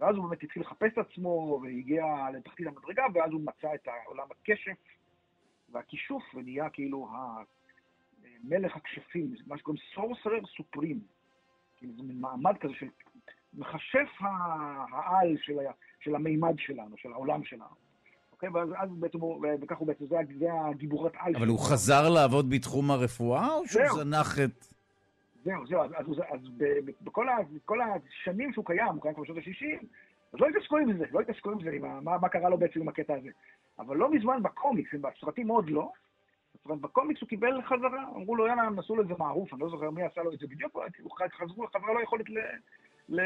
ואז 0.00 0.16
הוא 0.16 0.28
באמת 0.28 0.42
התחיל 0.42 0.62
לחפש 0.62 0.92
את 0.92 0.98
עצמו, 0.98 1.60
והגיע 1.62 2.04
לתחתית 2.34 2.66
המדרגה, 2.66 3.02
ואז 3.14 3.32
הוא 3.32 3.40
מצא 3.40 3.74
את 3.74 3.88
עולם 4.06 4.26
הקשף 4.30 4.76
והכישוף, 5.72 6.22
ונהיה 6.34 6.70
כאילו 6.70 7.08
מלך 8.44 8.76
הכשפים, 8.76 9.34
מה 9.46 9.58
שקוראים 9.58 9.82
סורסרר 9.94 10.46
סופרים. 10.56 11.00
כאילו 11.76 11.92
זה 11.96 12.02
מין 12.02 12.20
מעמד 12.20 12.56
כזה 12.60 12.74
של 12.74 12.86
מכשף 13.54 14.08
העל 14.92 15.36
של, 15.42 15.52
של 16.00 16.14
המימד 16.14 16.54
שלנו, 16.58 16.96
של 16.96 17.12
העולם 17.12 17.44
שלנו. 17.44 17.74
אוקיי? 18.32 18.48
ואז, 18.48 18.68
אז 18.76 18.88
בעצם 18.98 19.20
הוא, 19.20 19.46
וכך 19.62 19.76
הוא 19.76 19.86
בעצם, 19.86 20.06
זה, 20.06 20.16
זה 20.38 20.46
הגיבורת 20.70 21.12
על. 21.18 21.36
אבל 21.36 21.48
הוא 21.48 21.58
חזר 21.58 22.08
לעבוד 22.08 22.50
בתחום 22.50 22.90
הרפואה, 22.90 23.54
או 23.54 23.66
שהוא 23.66 24.04
זנח 24.04 24.38
את... 24.44 24.75
זהו, 25.46 25.66
זהו, 25.66 25.82
אז, 25.82 25.90
אז, 25.94 26.06
אז 26.28 26.40
בכל, 27.02 27.28
ה, 27.28 27.36
בכל 27.54 27.78
השנים 27.80 28.52
שהוא 28.52 28.64
קיים, 28.64 28.94
הוא 28.94 29.02
קיים 29.02 29.14
כבר 29.14 29.22
בשנות 29.22 29.38
ה-60, 29.38 29.86
אז 30.32 30.40
לא 30.40 30.48
התעסקו 30.48 30.78
עם 30.78 30.98
זה, 30.98 31.04
לא 31.12 31.20
התעסקו 31.20 31.50
עם 31.50 31.60
זה, 31.64 31.70
עם 31.70 32.04
מה, 32.04 32.18
מה 32.18 32.28
קרה 32.28 32.48
לו 32.48 32.58
בעצם 32.58 32.80
עם 32.80 32.88
הקטע 32.88 33.14
הזה. 33.14 33.28
אבל 33.78 33.96
לא 33.96 34.10
מזמן 34.10 34.42
בקומיקס, 34.42 34.94
בסרטים 34.94 35.48
עוד 35.48 35.70
לא, 35.70 35.92
בקומיקס 36.66 37.20
הוא 37.20 37.28
קיבל 37.28 37.62
חזרה, 37.62 38.04
אמרו 38.16 38.36
לו, 38.36 38.46
יאללה, 38.46 38.62
הם 38.62 38.78
עשו 38.78 38.96
לו 38.96 39.02
איזה 39.02 39.14
מערוף, 39.18 39.52
אני 39.52 39.60
לא 39.60 39.68
זוכר 39.68 39.90
מי 39.90 40.02
עשה 40.02 40.22
לו 40.22 40.32
את 40.32 40.38
זה 40.38 40.46
בדיוק, 40.46 40.78
חזרו, 41.38 41.66
חזרה 41.66 41.92
לו 41.92 42.00
יכולת 42.00 42.30
ל, 42.30 42.38
ל, 43.08 43.20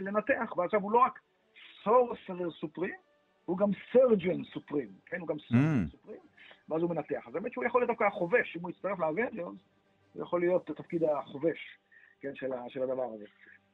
לנתח, 0.00 0.54
ועכשיו 0.56 0.80
הוא 0.80 0.92
לא 0.92 0.98
רק 0.98 1.20
Sorcerer 1.84 2.50
Supreme, 2.50 2.94
הוא 3.44 3.58
גם 3.58 3.70
Surgeon 3.92 4.44
Supreme, 4.44 4.88
כן, 5.06 5.20
הוא 5.20 5.28
גם 5.28 5.36
Surgeon 5.38 5.88
Supreme, 5.90 6.20
ואז 6.68 6.82
הוא 6.82 6.90
מנתח. 6.90 7.28
אז 7.28 7.34
האמת 7.34 7.52
שהוא 7.52 7.64
יכול 7.64 7.80
להיות 7.80 7.90
דווקא 7.90 8.04
החובש, 8.04 8.56
אם 8.56 8.62
הוא 8.62 8.70
יצטרף 8.70 8.98
לאבנג'רס, 8.98 9.56
זה 10.16 10.22
יכול 10.22 10.40
להיות 10.40 10.66
תפקיד 10.66 11.04
החובש, 11.04 11.78
כן, 12.20 12.34
של, 12.34 12.52
ה, 12.52 12.64
של 12.68 12.82
הדבר 12.82 13.12
הזה. 13.14 13.24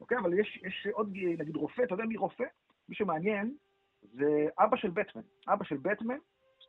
אוקיי? 0.00 0.18
אבל 0.18 0.38
יש, 0.38 0.62
יש 0.66 0.86
עוד, 0.92 1.16
נגיד, 1.38 1.56
רופא, 1.56 1.82
אתה 1.82 1.94
יודע 1.94 2.04
מי 2.04 2.16
רופא? 2.16 2.44
מי 2.88 2.94
שמעניין 2.94 3.54
זה 4.12 4.46
אבא 4.58 4.76
של 4.76 4.90
בטמן. 4.90 5.22
אבא 5.48 5.64
של 5.64 5.76
בטמן, 5.76 6.16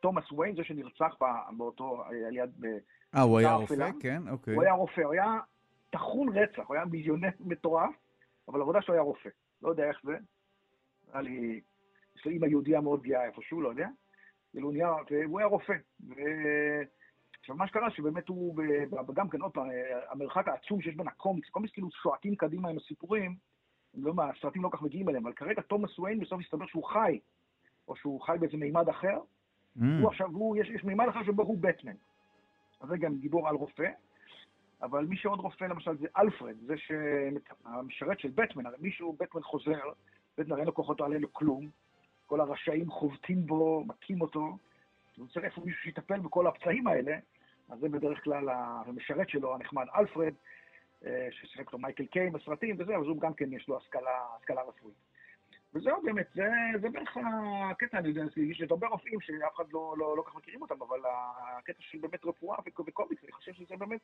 תומאס 0.02 0.32
ויין, 0.32 0.56
זה 0.56 0.64
שנרצח 0.64 1.16
באותו, 1.58 2.04
על 2.04 2.36
יד... 2.36 2.66
אה, 3.16 3.22
הוא 3.22 3.40
היה 3.40 3.54
רופא? 3.54 3.90
כן, 4.00 4.22
אוקיי. 4.30 4.56
הוא 4.56 4.64
היה 4.64 4.74
רופא, 4.74 5.02
הוא 5.02 5.14
היה 5.14 5.40
טחון 5.90 6.38
רצח, 6.38 6.64
הוא 6.68 6.76
היה 6.76 6.86
מיליונר 6.86 7.30
מטורף, 7.40 7.96
אבל 8.48 8.60
העבודה 8.60 8.82
שלו 8.82 8.94
היה 8.94 9.04
רופא. 9.04 9.30
לא 9.62 9.70
יודע 9.70 9.88
איך 9.88 10.00
זה. 10.04 10.18
היה 11.14 11.22
לי... 11.22 11.62
יש 12.16 12.26
לי 12.26 12.34
אימא 12.34 12.46
יהודייה 12.46 12.82
מאוד 12.82 13.04
גאה 13.04 13.26
איפשהו, 13.26 13.62
לא 13.62 13.70
יודע. 13.70 13.88
כאילו, 14.52 14.68
הוא 14.68 14.74
נהיה, 14.74 14.94
והוא 15.10 15.40
היה 15.40 15.48
רופא. 15.48 15.74
ו... 16.10 16.14
עכשיו, 17.44 17.56
מה 17.56 17.68
שקרה 17.68 17.92
שבאמת 17.92 18.28
הוא, 18.28 18.58
גם 19.14 19.30
כן, 19.30 19.42
עוד 19.42 19.52
פעם, 19.52 19.68
המרחק 20.10 20.48
העצום 20.48 20.82
שיש 20.82 20.96
בין 20.96 21.08
הקומיקס, 21.08 21.50
קומיקס 21.50 21.74
כאילו 21.74 21.92
שועטים 21.92 22.36
קדימה 22.36 22.70
עם 22.70 22.78
הסיפורים, 22.78 23.36
לא, 23.94 24.14
הסרטים 24.18 24.64
לא 24.64 24.70
כל 24.70 24.78
כך 24.78 24.84
מגיעים 24.84 25.10
אליהם, 25.10 25.26
אבל 25.26 25.34
כרגע 25.34 25.62
תומאס 25.62 26.00
וויין 26.00 26.20
בסוף 26.20 26.42
הסתבר 26.42 26.66
שהוא 26.66 26.84
חי, 26.84 27.20
או 27.88 27.96
שהוא 27.96 28.22
חי 28.22 28.36
באיזה 28.40 28.58
מימד 28.58 28.90
אחר, 28.90 29.18
mm. 29.18 29.82
הוא 30.02 30.10
עכשיו, 30.10 30.30
הוא, 30.30 30.58
יש, 30.58 30.70
יש 30.70 30.84
מימד 30.84 31.08
אחר 31.10 31.24
שבו 31.24 31.44
הוא 31.44 31.58
בטמן. 31.60 31.96
אז 32.82 32.90
זה 32.90 32.98
גם 32.98 33.18
גיבור 33.18 33.50
על 33.50 33.56
רופא, 33.56 33.90
אבל 34.82 35.06
מי 35.06 35.18
שעוד 35.18 35.40
רופא 35.40 35.66
למשל 35.66 35.98
זה 35.98 36.08
אלפרד, 36.18 36.56
זה 36.66 36.74
שהמשרת 36.78 38.20
של 38.20 38.30
בטמן, 38.36 38.66
הרי 38.66 38.78
מישהו, 38.80 39.16
בטמן 39.20 39.42
חוזר, 39.42 39.90
בטמן 40.38 40.58
אין 40.58 40.66
לו 40.66 40.74
כוחות, 40.74 41.00
לא 41.00 41.06
עלינו 41.06 41.22
לו 41.22 41.34
כלום, 41.34 41.70
כל 42.26 42.42
הרשעים 42.42 42.90
חובטים 42.90 43.46
בו, 43.46 43.84
מכים 43.88 44.22
אותו, 44.22 44.58
הוא 45.18 45.28
צריך 45.28 45.46
איפה 45.46 45.62
מישהו 45.66 45.82
שיטפל 45.82 46.20
בכל 46.20 46.48
הפצעים 46.48 46.88
האלה, 46.88 47.18
אז 47.70 47.80
זה 47.80 47.90
בדרך 47.90 48.24
כלל 48.24 48.50
המשרת 48.50 49.30
שלו, 49.30 49.56
הנחמד 49.56 49.86
אלפרד, 49.96 50.34
אה, 51.06 51.28
ששיחק 51.32 51.66
אותו 51.66 51.78
מייקל 51.78 52.06
קיי 52.06 52.30
בסרטים 52.30 52.76
וזה, 52.80 52.96
אז 52.96 53.06
הוא 53.06 53.22
גם 53.22 53.34
כן 53.34 53.54
יש 53.54 53.68
לו 53.68 53.78
השכלה, 53.78 54.26
השכלה 54.40 54.62
רפואית. 54.62 54.96
וזהו 55.76 56.02
באמת, 56.02 56.28
זה, 56.36 56.50
זה 56.82 56.90
בערך 56.90 57.18
הקטע, 57.72 57.98
אני 57.98 58.08
יודע, 58.08 58.24
יש 58.38 58.62
הרבה 58.70 58.88
רופאים 58.88 59.22
שאף 59.22 59.56
אחד 59.56 59.64
לא, 59.72 59.96
לא, 59.98 60.18
לא 60.18 60.24
כך 60.28 60.36
מכירים 60.36 60.62
אותם, 60.62 60.82
אבל 60.82 61.00
הקטע 61.58 61.78
של 61.80 61.98
באמת 61.98 62.26
רפואה 62.26 62.58
וקומיקס, 62.66 63.24
אני 63.24 63.32
חושב 63.32 63.54
שזה 63.54 63.76
באמת 63.78 64.00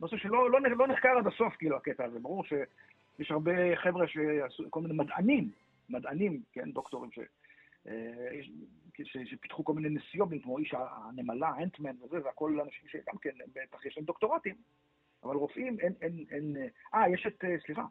נושא 0.00 0.16
שלא 0.16 0.50
לא, 0.50 0.60
לא 0.60 0.86
נחקר 0.86 1.18
עד 1.18 1.26
הסוף, 1.26 1.56
כאילו, 1.56 1.76
הקטע 1.76 2.04
הזה. 2.04 2.18
ברור 2.18 2.44
שיש 2.44 3.30
הרבה 3.30 3.76
חבר'ה 3.76 4.06
שעשו 4.08 4.64
כל 4.70 4.80
מיני 4.80 4.94
מדענים, 4.94 5.50
מדענים, 5.90 6.42
כן, 6.52 6.72
דוקטורים, 6.72 7.10
ש, 7.12 7.18
אה, 7.86 8.40
שפיתחו 9.24 9.64
כל 9.64 9.72
מיני 9.72 9.88
נסיובים, 9.88 10.40
כמו 10.40 10.58
איש 10.58 10.74
הנמלה, 10.74 11.52
אנטמן 11.62 11.96
וזה, 12.02 12.20
זה 12.20 12.28
הכל 12.28 12.60
אנשים 12.60 12.88
שגם 12.88 13.18
כן, 13.20 13.30
בטח 13.54 13.86
יש 13.86 13.96
להם 13.96 14.06
דוקטורטים, 14.06 14.54
אבל 15.24 15.36
רופאים, 15.36 15.80
אין, 15.80 15.92
אין, 16.02 16.24
אין, 16.30 16.56
אה, 16.94 17.08
יש 17.08 17.26
את, 17.26 17.44
סליחה, 17.66 17.84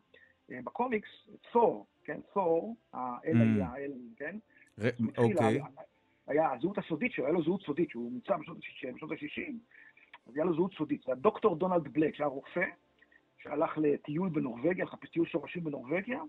בקומיקס, 0.49 1.09
תור, 1.51 1.85
כן, 2.03 2.19
תור, 2.33 2.75
האל. 2.93 3.37
היה 3.55 3.67
האל, 3.67 3.91
כן? 4.17 4.37
אוקיי. 5.17 5.61
היה 6.27 6.53
הזהות 6.53 6.77
הסודית 6.77 7.11
שלו, 7.11 7.25
היה 7.25 7.33
לו 7.33 7.43
זהות 7.43 7.61
סודית, 7.61 7.89
שהוא 7.89 8.11
נמצא 8.11 8.37
בשנות 8.37 9.11
ה-60, 9.11 9.53
אז 10.27 10.35
היה 10.35 10.45
לו 10.45 10.55
זהות 10.55 10.73
סודית. 10.73 11.01
זה 11.05 11.11
הדוקטור 11.11 11.55
דונלד 11.55 11.87
בלק, 11.87 12.15
שהיה 12.15 12.27
רופא, 12.27 12.65
שהלך 13.37 13.77
לטיול 13.77 14.29
בנורבגיה, 14.29 14.85
לחפש 14.85 15.09
טיול 15.09 15.25
שורשים 15.25 15.63
בנורבגיה, 15.63 16.21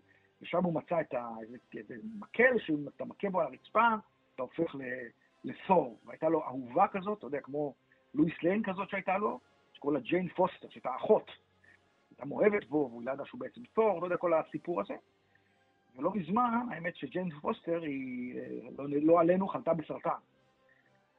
ושם 0.43 0.65
הוא 0.65 0.75
מצא 0.75 1.01
את 1.01 1.15
המקל 1.15 2.59
שאתה 2.59 3.05
מכה 3.05 3.31
בו 3.31 3.41
על 3.41 3.47
הרצפה, 3.47 3.89
אתה 4.45 4.63
הופך 4.63 4.77
לתור. 5.45 5.99
והייתה 6.05 6.29
לו 6.29 6.45
אהובה 6.45 6.89
כזאת, 6.89 7.19
אתה 7.19 7.27
יודע, 7.27 7.41
כמו 7.41 7.75
לואיס 8.15 8.43
ליין 8.43 8.63
כזאת 8.63 8.91
שהייתה 8.91 9.19
לו, 9.19 9.41
שקוראים 9.73 10.01
לה 10.01 10.09
ג'יין 10.09 10.29
פוסטר, 10.29 10.69
שהייתה 10.69 10.97
אחות. 10.97 11.31
הייתה 12.11 12.25
מאוהבת 12.25 12.65
בו, 12.65 12.89
והוא 12.91 13.03
ידע 13.03 13.25
שהוא 13.27 13.41
בעצם 13.41 13.61
תור, 13.73 14.01
לא 14.01 14.07
יודע, 14.07 14.17
כל 14.17 14.35
הסיפור 14.35 14.81
הזה. 14.81 14.95
ולא 15.97 16.13
מזמן, 16.15 16.67
האמת 16.71 16.97
שג'יין 16.97 17.31
פוסטר 17.31 17.83
היא, 17.83 18.39
אה, 18.39 18.47
לא, 18.79 18.85
לא 18.89 19.21
עלינו, 19.21 19.49
חלתה 19.49 19.75
בסרטן. 19.75 20.11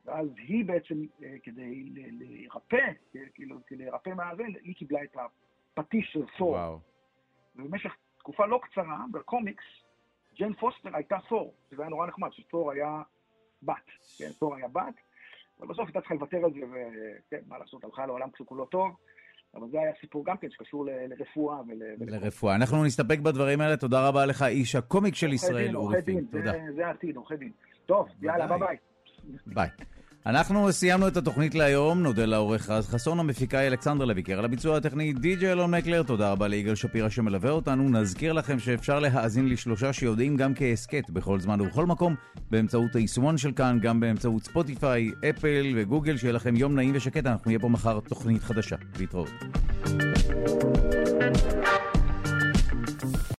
ואז 0.05 0.27
היא 0.37 0.65
בעצם, 0.65 1.05
אה, 1.23 1.35
כדי 1.43 1.89
להירפא, 2.11 2.91
כאילו, 3.33 3.57
כדי 3.67 3.77
להירפא 3.77 4.09
מהזה, 4.09 4.43
היא 4.63 4.75
קיבלה 4.75 5.03
את 5.03 5.17
הפטיש 5.77 6.09
של 6.13 6.25
ת'ור. 6.37 6.49
וואו. 6.49 6.79
ובמשך 7.55 7.95
תקופה 8.17 8.45
לא 8.45 8.59
קצרה, 8.63 9.05
בקומיקס, 9.11 9.63
ג'ן 10.39 10.53
פוסטר 10.53 10.95
הייתה 10.95 11.17
ת'ור, 11.29 11.53
שזה 11.69 11.81
היה 11.81 11.89
נורא 11.89 12.07
נחמד, 12.07 12.31
שת'ור 12.31 12.71
היה 12.71 13.01
בת, 13.65 13.75
כן, 14.17 14.29
ת'ור 14.29 14.55
היה 14.55 14.67
בת, 14.67 14.93
אבל 15.59 15.67
בסוף 15.67 15.85
הייתה 15.85 15.99
צריכה 15.99 16.13
לוותר 16.15 16.37
על 16.37 16.53
זה, 16.53 16.59
וכן, 16.59 17.37
מה 17.47 17.57
לעשות, 17.57 17.83
הלכה 17.83 18.05
לעולם 18.05 18.29
שכולו 18.33 18.65
טוב. 18.65 18.89
אבל 19.55 19.67
זה 19.71 19.79
היה 19.79 19.91
סיפור 20.01 20.25
גם 20.25 20.37
כן 20.37 20.47
שקשור 20.49 20.85
ל- 20.85 20.89
לרפואה 21.07 21.57
ול... 21.67 21.81
לרפואה. 21.99 22.55
אנחנו 22.55 22.83
נסתפק 22.85 23.19
בדברים 23.19 23.61
האלה. 23.61 23.77
תודה 23.77 24.07
רבה 24.07 24.25
לך, 24.25 24.43
איש 24.43 24.75
הקומיקס 24.75 25.15
של 25.15 25.33
ישראל, 25.33 25.75
אורי 25.75 26.01
פינק. 26.01 26.17
עורכי 26.33 26.37
דין, 26.37 26.51
תודה. 26.51 26.73
זה- 26.75 26.87
העתיד, 26.87 27.15
עורכי 27.15 27.37
דין. 27.37 27.51
טוב, 27.85 28.07
יאללה. 28.21 28.47
ביי 28.47 28.59
ביי. 28.59 28.77
ביי. 29.45 29.67
אנחנו 30.25 30.71
סיימנו 30.71 31.07
את 31.07 31.17
התוכנית 31.17 31.55
להיום, 31.55 32.03
נודה 32.03 32.25
לעורך 32.25 32.69
רז 32.69 32.87
חסון, 32.87 33.19
המפיקה 33.19 33.67
אלכסנדר 33.67 34.05
לויקר, 34.05 34.39
על 34.39 34.45
הביצוע 34.45 34.77
הטכני 34.77 35.13
די.ג'יי 35.13 35.51
אלון 35.51 35.71
מקלר, 35.75 36.03
תודה 36.03 36.31
רבה 36.31 36.47
ליגאל 36.47 36.75
שפירא 36.75 37.09
שמלווה 37.09 37.51
אותנו. 37.51 37.89
נזכיר 37.89 38.33
לכם 38.33 38.59
שאפשר 38.59 38.99
להאזין 38.99 39.49
לשלושה 39.49 39.93
שיודעים 39.93 40.37
גם 40.37 40.55
כהסכת 40.55 41.09
בכל 41.09 41.39
זמן 41.39 41.61
ובכל 41.61 41.85
מקום, 41.85 42.15
באמצעות 42.51 42.95
היישומון 42.95 43.37
של 43.37 43.51
כאן, 43.51 43.77
גם 43.81 43.99
באמצעות 43.99 44.43
ספוטיפיי, 44.43 45.11
אפל 45.29 45.73
וגוגל, 45.75 46.17
שיהיה 46.17 46.33
לכם 46.33 46.55
יום 46.55 46.75
נעים 46.75 46.91
ושקט, 46.95 47.25
אנחנו 47.25 47.49
נהיה 47.49 47.59
פה 47.59 47.69
מחר 47.69 47.99
תוכנית 47.99 48.43
חדשה. 48.43 48.75
להתראות. 48.99 49.29